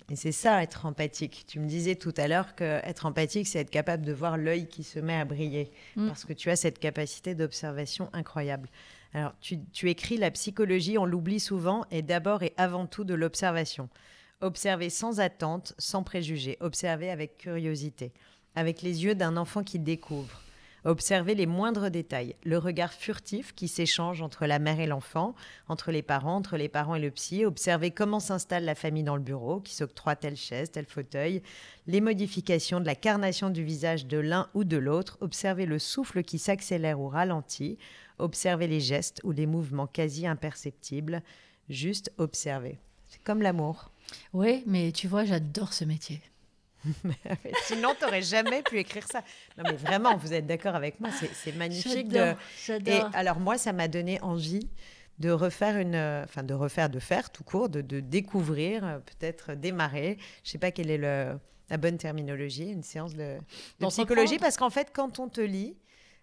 Et 0.09 0.15
c'est 0.15 0.31
ça, 0.31 0.61
être 0.61 0.85
empathique. 0.85 1.45
Tu 1.47 1.59
me 1.59 1.67
disais 1.67 1.95
tout 1.95 2.13
à 2.17 2.27
l'heure 2.27 2.55
que 2.55 2.79
être 2.83 3.05
empathique, 3.05 3.47
c'est 3.47 3.59
être 3.59 3.71
capable 3.71 4.05
de 4.05 4.13
voir 4.13 4.37
l'œil 4.37 4.67
qui 4.67 4.83
se 4.83 4.99
met 4.99 5.15
à 5.15 5.25
briller. 5.25 5.71
Mm. 5.95 6.07
Parce 6.07 6.25
que 6.25 6.33
tu 6.33 6.49
as 6.49 6.55
cette 6.55 6.79
capacité 6.79 7.33
d'observation 7.33 8.09
incroyable. 8.13 8.69
Alors, 9.13 9.33
tu, 9.41 9.59
tu 9.73 9.89
écris 9.89 10.17
la 10.17 10.31
psychologie, 10.31 10.97
on 10.97 11.05
l'oublie 11.05 11.39
souvent, 11.39 11.85
est 11.91 12.03
d'abord 12.03 12.43
et 12.43 12.53
avant 12.57 12.85
tout 12.85 13.03
de 13.03 13.13
l'observation. 13.13 13.89
Observer 14.41 14.89
sans 14.89 15.19
attente, 15.19 15.73
sans 15.77 16.03
préjugés. 16.03 16.57
Observer 16.59 17.09
avec 17.09 17.37
curiosité. 17.37 18.11
Avec 18.55 18.81
les 18.81 19.03
yeux 19.03 19.15
d'un 19.15 19.37
enfant 19.37 19.63
qui 19.63 19.79
découvre. 19.79 20.41
Observer 20.83 21.35
les 21.35 21.45
moindres 21.45 21.91
détails, 21.91 22.35
le 22.43 22.57
regard 22.57 22.91
furtif 22.91 23.53
qui 23.53 23.67
s'échange 23.67 24.23
entre 24.23 24.47
la 24.47 24.57
mère 24.57 24.79
et 24.79 24.87
l'enfant, 24.87 25.35
entre 25.67 25.91
les 25.91 26.01
parents, 26.01 26.37
entre 26.37 26.57
les 26.57 26.69
parents 26.69 26.95
et 26.95 26.99
le 26.99 27.11
psy, 27.11 27.45
observer 27.45 27.91
comment 27.91 28.19
s'installe 28.19 28.65
la 28.65 28.73
famille 28.73 29.03
dans 29.03 29.15
le 29.15 29.21
bureau, 29.21 29.59
qui 29.59 29.75
s'octroie 29.75 30.15
telle 30.15 30.35
chaise, 30.35 30.71
tel 30.71 30.87
fauteuil, 30.87 31.43
les 31.85 32.01
modifications 32.01 32.79
de 32.79 32.87
la 32.87 32.95
carnation 32.95 33.51
du 33.51 33.63
visage 33.63 34.07
de 34.07 34.17
l'un 34.17 34.49
ou 34.55 34.63
de 34.63 34.77
l'autre, 34.77 35.19
observer 35.21 35.67
le 35.67 35.77
souffle 35.77 36.23
qui 36.23 36.39
s'accélère 36.39 36.99
ou 36.99 37.09
ralentit, 37.09 37.77
observer 38.17 38.65
les 38.65 38.79
gestes 38.79 39.21
ou 39.23 39.31
les 39.31 39.45
mouvements 39.45 39.87
quasi 39.87 40.25
imperceptibles, 40.25 41.21
juste 41.69 42.11
observer. 42.17 42.79
C'est 43.07 43.23
comme 43.23 43.43
l'amour. 43.43 43.91
Oui, 44.33 44.63
mais 44.65 44.91
tu 44.91 45.07
vois, 45.07 45.25
j'adore 45.25 45.73
ce 45.73 45.85
métier. 45.85 46.21
Sinon, 47.63 47.93
tu 47.97 48.05
n'aurais 48.05 48.21
jamais 48.21 48.63
pu 48.63 48.79
écrire 48.79 49.05
ça. 49.07 49.23
Non, 49.57 49.63
mais 49.65 49.75
vraiment, 49.75 50.17
vous 50.17 50.33
êtes 50.33 50.47
d'accord 50.47 50.75
avec 50.75 50.99
moi, 50.99 51.09
c'est 51.11 51.55
magnifique. 51.55 52.07
De... 52.07 52.33
J'adore, 52.65 52.93
Et 52.93 53.17
alors, 53.17 53.39
moi, 53.39 53.57
ça 53.57 53.73
m'a 53.73 53.87
donné 53.87 54.19
envie 54.21 54.67
de 55.19 55.29
refaire 55.29 55.77
une. 55.77 55.95
Enfin, 56.23 56.43
de 56.43 56.53
refaire, 56.53 56.89
de 56.89 56.99
faire 56.99 57.29
tout 57.29 57.43
court, 57.43 57.69
de, 57.69 57.81
de 57.81 57.99
découvrir, 57.99 58.83
euh, 58.83 58.99
peut-être 58.99 59.53
démarrer. 59.53 60.17
Je 60.43 60.49
ne 60.49 60.51
sais 60.53 60.57
pas 60.57 60.71
quelle 60.71 60.89
est 60.89 60.97
le, 60.97 61.37
la 61.71 61.77
bonne 61.77 61.97
terminologie, 61.97 62.69
une 62.69 62.83
séance 62.83 63.15
de, 63.15 63.37
psychologie, 63.87 64.37
parce 64.37 64.57
qu'en 64.57 64.69
fait, 64.69 64.91
quand 64.93 65.19
on 65.19 65.29
te 65.29 65.41
lit, 65.41 65.77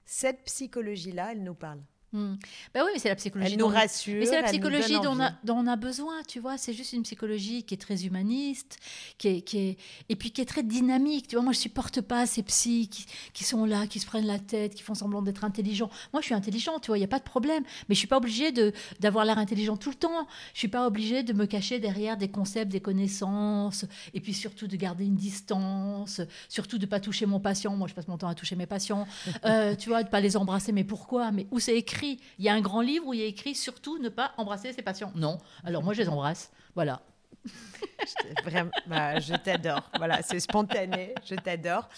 cette 0.05 0.45
psychologie-là, 0.45 1.31
elle 1.33 1.43
nous 1.43 1.55
parle. 1.55 1.81
Hmm. 2.11 2.37
Ben 2.73 2.85
oui, 2.87 2.91
mais 2.95 2.99
c'est 2.99 3.11
la 3.11 3.17
psychologie. 3.17 3.53
Elle 3.53 3.59
nous 3.59 3.67
dont- 3.67 3.73
rassure. 3.75 4.17
Mais 4.19 4.25
c'est 4.25 4.41
la 4.41 4.49
psychologie 4.49 4.95
dont 4.95 5.11
on, 5.11 5.21
a, 5.21 5.27
envie. 5.27 5.35
dont 5.45 5.57
on 5.59 5.67
a 5.67 5.77
besoin, 5.77 6.15
tu 6.27 6.41
vois. 6.41 6.57
C'est 6.57 6.73
juste 6.73 6.95
une 6.95 7.03
psychologie 7.03 7.65
qui 7.65 7.75
est 7.75 7.79
très 7.79 8.07
humaniste, 8.07 8.79
qui 9.19 9.29
est, 9.29 9.41
qui 9.43 9.59
est, 9.59 9.77
et 10.09 10.17
puis 10.17 10.31
qui 10.31 10.41
est 10.41 10.47
très 10.47 10.63
dynamique. 10.63 11.29
Tu 11.29 11.37
vois, 11.37 11.43
moi, 11.45 11.53
je 11.53 11.59
supporte 11.59 12.01
pas 12.01 12.25
ces 12.25 12.43
psys 12.45 12.89
qui, 12.89 13.05
qui 13.35 13.45
sont 13.45 13.67
là, 13.67 13.87
qui 13.87 14.01
se 14.01 14.07
prennent 14.07 14.27
la 14.27 14.39
tête, 14.39 14.75
qui 14.75 14.83
font 14.83 14.95
semblant 14.95 15.21
d'être 15.21 15.45
intelligents. 15.45 15.91
Moi, 16.15 16.23
je 16.23 16.27
suis 16.27 16.35
intelligent, 16.35 16.79
tu 16.81 16.87
vois, 16.87 16.97
il 16.97 17.01
n'y 17.01 17.05
a 17.05 17.09
pas 17.09 17.19
de 17.19 17.25
problème. 17.25 17.63
Mais 17.91 17.95
je 17.95 17.99
suis 17.99 18.09
pas 18.09 18.17
obligée 18.17 18.53
de, 18.53 18.73
d'avoir 19.01 19.27
l'air 19.27 19.37
intelligent 19.37 19.77
tout 19.77 19.91
le 19.91 19.97
temps. 19.97 20.27
Je 20.55 20.61
suis 20.61 20.69
pas 20.69 20.87
obligée 20.87 21.23
de 21.23 21.35
me 21.35 21.45
cacher 21.45 21.79
derrière 21.79 22.17
des 22.17 22.29
concepts, 22.29 22.73
des 22.73 22.81
connaissances, 22.81 23.85
et 24.15 24.21
puis 24.21 24.33
surtout 24.33 24.67
de 24.67 24.77
garder 24.77 25.05
une 25.05 25.17
distance, 25.17 26.23
surtout 26.49 26.79
de 26.79 26.87
pas 26.87 27.01
toucher 27.01 27.27
mon 27.27 27.39
patient. 27.39 27.77
Moi, 27.77 27.87
je 27.87 27.93
passe 27.93 28.09
mon 28.09 28.17
temps 28.17 28.29
à 28.29 28.35
toucher 28.35 28.57
mes 28.57 28.65
patients. 28.67 29.07
Euh, 29.45 29.75
tu 29.77 29.91
vois, 29.91 30.03
de 30.03 30.09
pas 30.09 30.21
les 30.21 30.39
embrasser. 30.39 30.73
Mais 30.73 30.85
pourquoi? 30.85 31.33
Mais 31.33 31.47
où 31.51 31.59
c'est 31.61 31.77
écrit? 31.77 31.98
Il 32.03 32.45
y 32.45 32.49
a 32.49 32.55
un 32.55 32.61
grand 32.61 32.81
livre 32.81 33.07
où 33.07 33.15
il 33.15 33.21
y 33.21 33.23
a 33.23 33.27
écrit 33.27 33.55
surtout 33.55 33.99
ne 33.99 34.09
pas 34.09 34.33
embrasser 34.37 34.73
ses 34.73 34.83
patients. 34.83 35.13
Non. 35.15 35.39
Alors 35.65 35.83
moi, 35.83 35.95
je 35.95 36.03
les 36.03 36.09
embrasse. 36.09 36.51
Voilà. 36.75 37.03
Vraiment, 38.45 38.71
bah, 38.87 39.21
je 39.21 39.35
t'adore. 39.35 39.91
Voilà, 39.97 40.23
c'est 40.23 40.41
spontané. 40.41 41.15
Je 41.25 41.35
t'adore. 41.35 41.89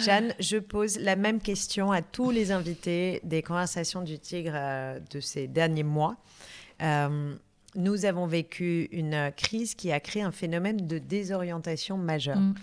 Jeanne, 0.00 0.34
je 0.38 0.58
pose 0.58 0.98
la 0.98 1.16
même 1.16 1.40
question 1.40 1.92
à 1.92 2.02
tous 2.02 2.30
les 2.30 2.52
invités 2.52 3.20
des 3.24 3.42
conversations 3.42 4.02
du 4.02 4.18
tigre 4.18 4.52
euh, 4.54 4.98
de 5.10 5.20
ces 5.20 5.46
derniers 5.46 5.82
mois. 5.82 6.16
Euh, 6.82 7.34
nous 7.74 8.04
avons 8.04 8.26
vécu 8.26 8.88
une 8.92 9.32
crise 9.36 9.74
qui 9.74 9.92
a 9.92 10.00
créé 10.00 10.22
un 10.22 10.32
phénomène 10.32 10.86
de 10.86 10.98
désorientation 10.98 11.96
majeure. 11.96 12.38
Mm. 12.38 12.54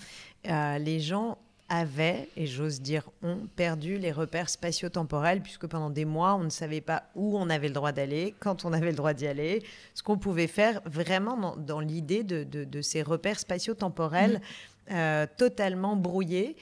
Euh, 0.47 0.77
les 0.77 0.99
gens 0.99 1.37
avaient, 1.69 2.29
et 2.37 2.45
j'ose 2.45 2.79
dire 2.81 3.09
ont, 3.23 3.47
perdu 3.55 3.97
les 3.97 4.11
repères 4.11 4.49
spatio-temporels, 4.49 5.41
puisque 5.41 5.65
pendant 5.67 5.89
des 5.89 6.05
mois, 6.05 6.35
on 6.35 6.43
ne 6.43 6.49
savait 6.49 6.81
pas 6.81 7.03
où 7.15 7.37
on 7.37 7.49
avait 7.49 7.67
le 7.69 7.73
droit 7.73 7.91
d'aller, 7.91 8.35
quand 8.39 8.65
on 8.65 8.73
avait 8.73 8.91
le 8.91 8.95
droit 8.95 9.13
d'y 9.13 9.25
aller, 9.27 9.63
ce 9.93 10.03
qu'on 10.03 10.17
pouvait 10.17 10.47
faire 10.47 10.81
vraiment 10.85 11.37
dans, 11.37 11.55
dans 11.55 11.79
l'idée 11.79 12.23
de, 12.23 12.43
de- 12.43 12.63
de 12.65 12.81
ces 12.81 13.01
repères 13.01 13.39
spatio-temporels 13.39 14.41
euh, 14.91 15.25
totalement 15.37 15.95
brouillés 15.95 16.55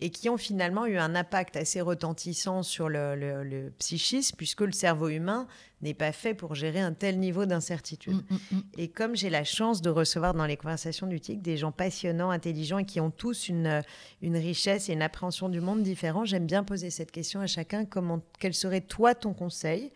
et 0.00 0.10
qui 0.10 0.28
ont 0.28 0.36
finalement 0.36 0.86
eu 0.86 0.96
un 0.96 1.14
impact 1.16 1.56
assez 1.56 1.80
retentissant 1.80 2.62
sur 2.62 2.88
le, 2.88 3.16
le- 3.16 3.42
le 3.42 3.70
psychisme, 3.78 4.36
puisque 4.36 4.60
le 4.60 4.70
cerveau 4.70 5.08
humain 5.08 5.48
n'est 5.82 5.94
pas 5.94 6.12
fait 6.12 6.34
pour 6.34 6.54
gérer 6.54 6.78
un 6.80 6.92
tel 6.92 7.18
niveau 7.18 7.46
d'incertitude. 7.46 8.14
Mm, 8.14 8.34
mm, 8.34 8.56
mm. 8.58 8.62
Et 8.78 8.88
comme 8.88 9.16
j'ai 9.16 9.28
la 9.30 9.42
chance 9.42 9.82
de 9.82 9.90
recevoir 9.90 10.34
dans 10.34 10.46
les 10.46 10.56
conversations 10.56 11.08
du 11.08 11.18
TIC 11.20 11.42
des 11.42 11.56
gens 11.56 11.72
passionnants, 11.72 12.30
intelligents 12.30 12.78
et 12.78 12.84
qui 12.84 13.00
ont 13.00 13.10
tous 13.10 13.48
une, 13.48 13.82
une 14.22 14.36
richesse 14.36 14.88
et 14.88 14.92
une 14.92 15.02
appréhension 15.02 15.48
du 15.48 15.60
monde 15.60 15.82
différent, 15.82 16.24
j'aime 16.24 16.46
bien 16.46 16.62
poser 16.62 16.90
cette 16.90 17.10
question 17.10 17.40
à 17.40 17.46
chacun. 17.48 17.84
Comment, 17.84 18.20
quel 18.38 18.54
serait 18.54 18.80
toi 18.82 19.14
ton 19.16 19.34
conseil 19.34 19.90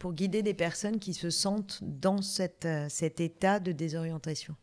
pour 0.00 0.12
guider 0.12 0.42
des 0.42 0.54
personnes 0.54 0.98
qui 0.98 1.14
se 1.14 1.30
sentent 1.30 1.78
dans 1.82 2.20
cette, 2.22 2.66
cet 2.88 3.20
état 3.20 3.60
de 3.60 3.70
désorientation? 3.70 4.56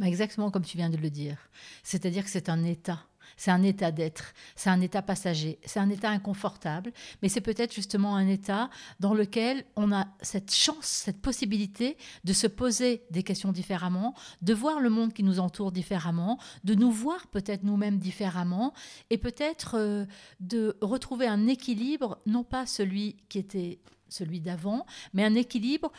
Bah, 0.00 0.06
exactement 0.08 0.50
comme 0.50 0.64
tu 0.64 0.76
viens 0.76 0.90
de 0.90 0.96
le 0.96 1.08
dire. 1.10 1.38
C'est-à-dire 1.84 2.24
que 2.24 2.30
c'est 2.30 2.48
un 2.48 2.64
état. 2.64 3.00
C'est 3.38 3.52
un 3.52 3.62
état 3.62 3.92
d'être, 3.92 4.34
c'est 4.56 4.68
un 4.68 4.80
état 4.80 5.00
passager, 5.00 5.60
c'est 5.64 5.78
un 5.78 5.88
état 5.90 6.10
inconfortable, 6.10 6.92
mais 7.22 7.28
c'est 7.28 7.40
peut-être 7.40 7.72
justement 7.72 8.16
un 8.16 8.26
état 8.26 8.68
dans 8.98 9.14
lequel 9.14 9.64
on 9.76 9.92
a 9.92 10.08
cette 10.20 10.52
chance, 10.52 10.84
cette 10.84 11.22
possibilité 11.22 11.96
de 12.24 12.32
se 12.32 12.48
poser 12.48 13.04
des 13.12 13.22
questions 13.22 13.52
différemment, 13.52 14.14
de 14.42 14.52
voir 14.52 14.80
le 14.80 14.90
monde 14.90 15.12
qui 15.12 15.22
nous 15.22 15.38
entoure 15.38 15.70
différemment, 15.70 16.40
de 16.64 16.74
nous 16.74 16.90
voir 16.90 17.28
peut-être 17.28 17.62
nous-mêmes 17.62 17.98
différemment, 17.98 18.74
et 19.08 19.18
peut-être 19.18 19.76
euh, 19.78 20.04
de 20.40 20.76
retrouver 20.80 21.28
un 21.28 21.46
équilibre, 21.46 22.18
non 22.26 22.42
pas 22.42 22.66
celui 22.66 23.18
qui 23.28 23.38
était 23.38 23.78
celui 24.08 24.40
d'avant, 24.40 24.84
mais 25.12 25.24
un 25.24 25.36
équilibre 25.36 25.92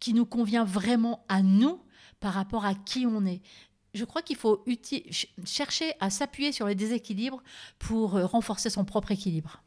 qui 0.00 0.14
nous 0.14 0.24
convient 0.24 0.64
vraiment 0.64 1.26
à 1.28 1.42
nous 1.42 1.78
par 2.20 2.32
rapport 2.32 2.64
à 2.64 2.74
qui 2.74 3.06
on 3.06 3.26
est. 3.26 3.42
Je 3.96 4.04
crois 4.04 4.22
qu'il 4.22 4.36
faut 4.36 4.62
ch- 4.66 5.26
chercher 5.44 5.94
à 6.00 6.10
s'appuyer 6.10 6.52
sur 6.52 6.66
les 6.66 6.74
déséquilibres 6.74 7.42
pour 7.78 8.16
euh, 8.16 8.26
renforcer 8.26 8.70
son 8.70 8.84
propre 8.84 9.10
équilibre. 9.12 9.62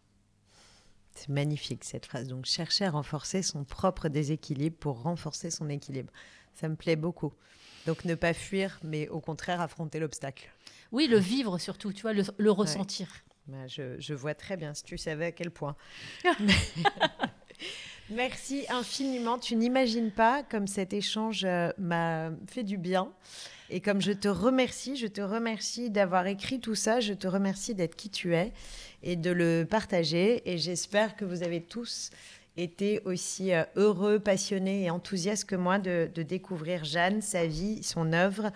C'est 1.16 1.30
magnifique 1.30 1.84
cette 1.84 2.06
phrase. 2.06 2.28
Donc 2.28 2.46
chercher 2.46 2.86
à 2.86 2.92
renforcer 2.92 3.42
son 3.42 3.64
propre 3.66 4.08
déséquilibre 4.08 4.78
pour 4.78 5.02
renforcer 5.02 5.50
son 5.52 5.68
équilibre. 5.70 6.14
Ça 6.54 6.70
me 6.70 6.76
plaît 6.76 6.96
beaucoup. 6.96 7.34
Donc 7.88 8.06
ne 8.06 8.16
pas 8.16 8.34
fuir, 8.34 8.80
mais 8.84 9.10
au 9.10 9.20
contraire 9.20 9.60
affronter 9.62 10.00
l'obstacle. 10.00 10.50
Oui, 10.92 11.08
le 11.08 11.18
vivre 11.18 11.58
surtout, 11.58 11.92
tu 11.92 12.04
vois, 12.04 12.14
le, 12.14 12.24
le 12.38 12.52
ressentir. 12.52 13.08
Bah, 13.48 13.68
je, 13.68 14.00
je 14.00 14.14
vois 14.14 14.36
très 14.36 14.58
bien, 14.58 14.74
si 14.74 14.84
tu 14.84 14.98
savais 14.98 15.26
à 15.26 15.32
quel 15.32 15.50
point. 15.52 15.76
Merci 18.12 18.66
infiniment. 18.70 19.38
Tu 19.38 19.56
n'imagines 19.56 20.12
pas 20.12 20.44
comme 20.44 20.68
cet 20.68 20.94
échange 20.94 21.44
euh, 21.46 21.72
m'a 21.78 22.32
fait 22.48 22.64
du 22.64 22.78
bien. 22.78 23.12
Et 23.70 23.82
comme 23.82 24.02
je 24.02 24.12
te 24.12 24.28
remercie, 24.28 24.96
je 24.96 25.06
te 25.06 25.22
remercie 25.22 25.92
d'avoir 25.92 26.26
écrit 26.26 26.60
tout 26.60 26.74
ça, 26.74 27.00
je 27.00 27.14
te 27.14 27.28
remercie 27.28 27.76
d'être 27.76 27.96
qui 27.96 28.10
tu 28.10 28.36
es 28.36 28.52
et 29.04 29.16
de 29.16 29.30
le 29.30 29.68
partager. 29.70 30.42
Et 30.52 30.58
j'espère 30.58 31.16
que 31.16 31.24
vous 31.24 31.44
avez 31.44 31.62
tous 31.62 32.10
été 32.58 33.00
aussi 33.06 33.54
euh, 33.54 33.64
heureux, 33.76 34.20
passionnés 34.20 34.86
et 34.86 34.90
enthousiastes 34.90 35.46
que 35.46 35.56
moi 35.56 35.78
de, 35.78 36.10
de 36.14 36.24
découvrir 36.24 36.84
Jeanne, 36.84 37.22
sa 37.22 37.46
vie, 37.46 37.84
son 37.84 38.12
œuvre, 38.12 38.52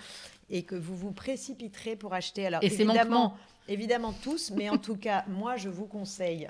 et 0.49 0.63
que 0.63 0.75
vous 0.75 0.95
vous 0.95 1.11
précipiterez 1.11 1.95
pour 1.95 2.13
acheter. 2.13 2.47
Alors 2.47 2.63
Et 2.63 2.73
évidemment, 2.73 3.37
évidemment 3.67 4.13
tous, 4.23 4.51
mais 4.51 4.69
en 4.69 4.77
tout 4.77 4.95
cas, 4.95 5.25
moi, 5.27 5.57
je 5.57 5.69
vous 5.69 5.85
conseille, 5.85 6.49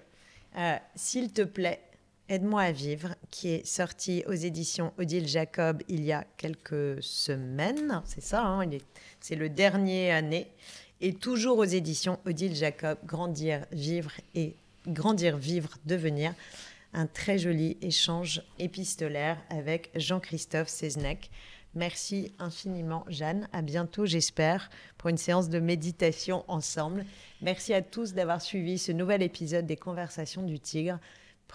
euh, 0.58 0.76
s'il 0.96 1.32
te 1.32 1.42
plaît, 1.42 1.82
Aide-moi 2.30 2.62
à 2.62 2.72
vivre, 2.72 3.16
qui 3.32 3.50
est 3.50 3.66
sorti 3.66 4.24
aux 4.28 4.34
éditions 4.34 4.94
Odile 4.98 5.28
Jacob 5.28 5.84
il 5.90 6.06
y 6.06 6.14
a 6.14 6.26
quelques 6.38 7.04
semaines. 7.04 8.02
C'est 8.06 8.24
ça, 8.24 8.46
hein, 8.46 8.66
c'est 9.20 9.36
le 9.36 9.50
dernier 9.50 10.12
année. 10.12 10.48
Et 11.02 11.14
toujours 11.14 11.58
aux 11.58 11.66
éditions 11.66 12.20
Odile 12.26 12.56
Jacob, 12.56 12.98
Grandir, 13.06 13.66
Vivre 13.74 14.12
et 14.36 14.56
Grandir, 14.88 15.36
Vivre, 15.36 15.78
Devenir. 15.86 16.34
Un 16.94 17.08
très 17.08 17.38
joli 17.38 17.78
échange 17.82 18.42
épistolaire 18.58 19.38
avec 19.50 19.90
Jean-Christophe 19.96 20.70
Seznec. 20.70 21.30
Merci 21.76 22.32
infiniment, 22.40 23.04
Jeanne. 23.10 23.50
À 23.52 23.62
bientôt, 23.62 24.06
j'espère, 24.06 24.70
pour 24.98 25.10
une 25.10 25.18
séance 25.18 25.50
de 25.50 25.60
méditation 25.60 26.46
ensemble. 26.48 27.04
Merci 27.42 27.74
à 27.74 27.82
tous 27.82 28.14
d'avoir 28.14 28.42
suivi 28.42 28.78
ce 28.78 28.94
nouvel 28.94 29.24
épisode 29.24 29.66
des 29.66 29.76
Conversations 29.76 30.44
du 30.44 30.60
Tigre. 30.60 31.00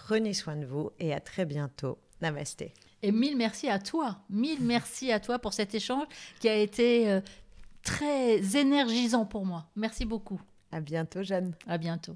Prenez 0.07 0.33
soin 0.33 0.55
de 0.55 0.65
vous 0.65 0.91
et 0.97 1.13
à 1.13 1.19
très 1.19 1.45
bientôt. 1.45 1.97
Namasté. 2.21 2.73
Et 3.01 3.11
mille 3.11 3.37
merci 3.37 3.69
à 3.69 3.79
toi, 3.79 4.19
mille 4.29 4.61
merci 4.61 5.11
à 5.11 5.19
toi 5.19 5.39
pour 5.39 5.53
cet 5.53 5.75
échange 5.75 6.05
qui 6.39 6.49
a 6.49 6.55
été 6.55 7.09
euh, 7.09 7.21
très 7.83 8.57
énergisant 8.57 9.25
pour 9.25 9.45
moi. 9.45 9.67
Merci 9.75 10.05
beaucoup. 10.05 10.41
À 10.71 10.81
bientôt, 10.81 11.23
Jeanne. 11.23 11.53
À 11.67 11.77
bientôt. 11.77 12.15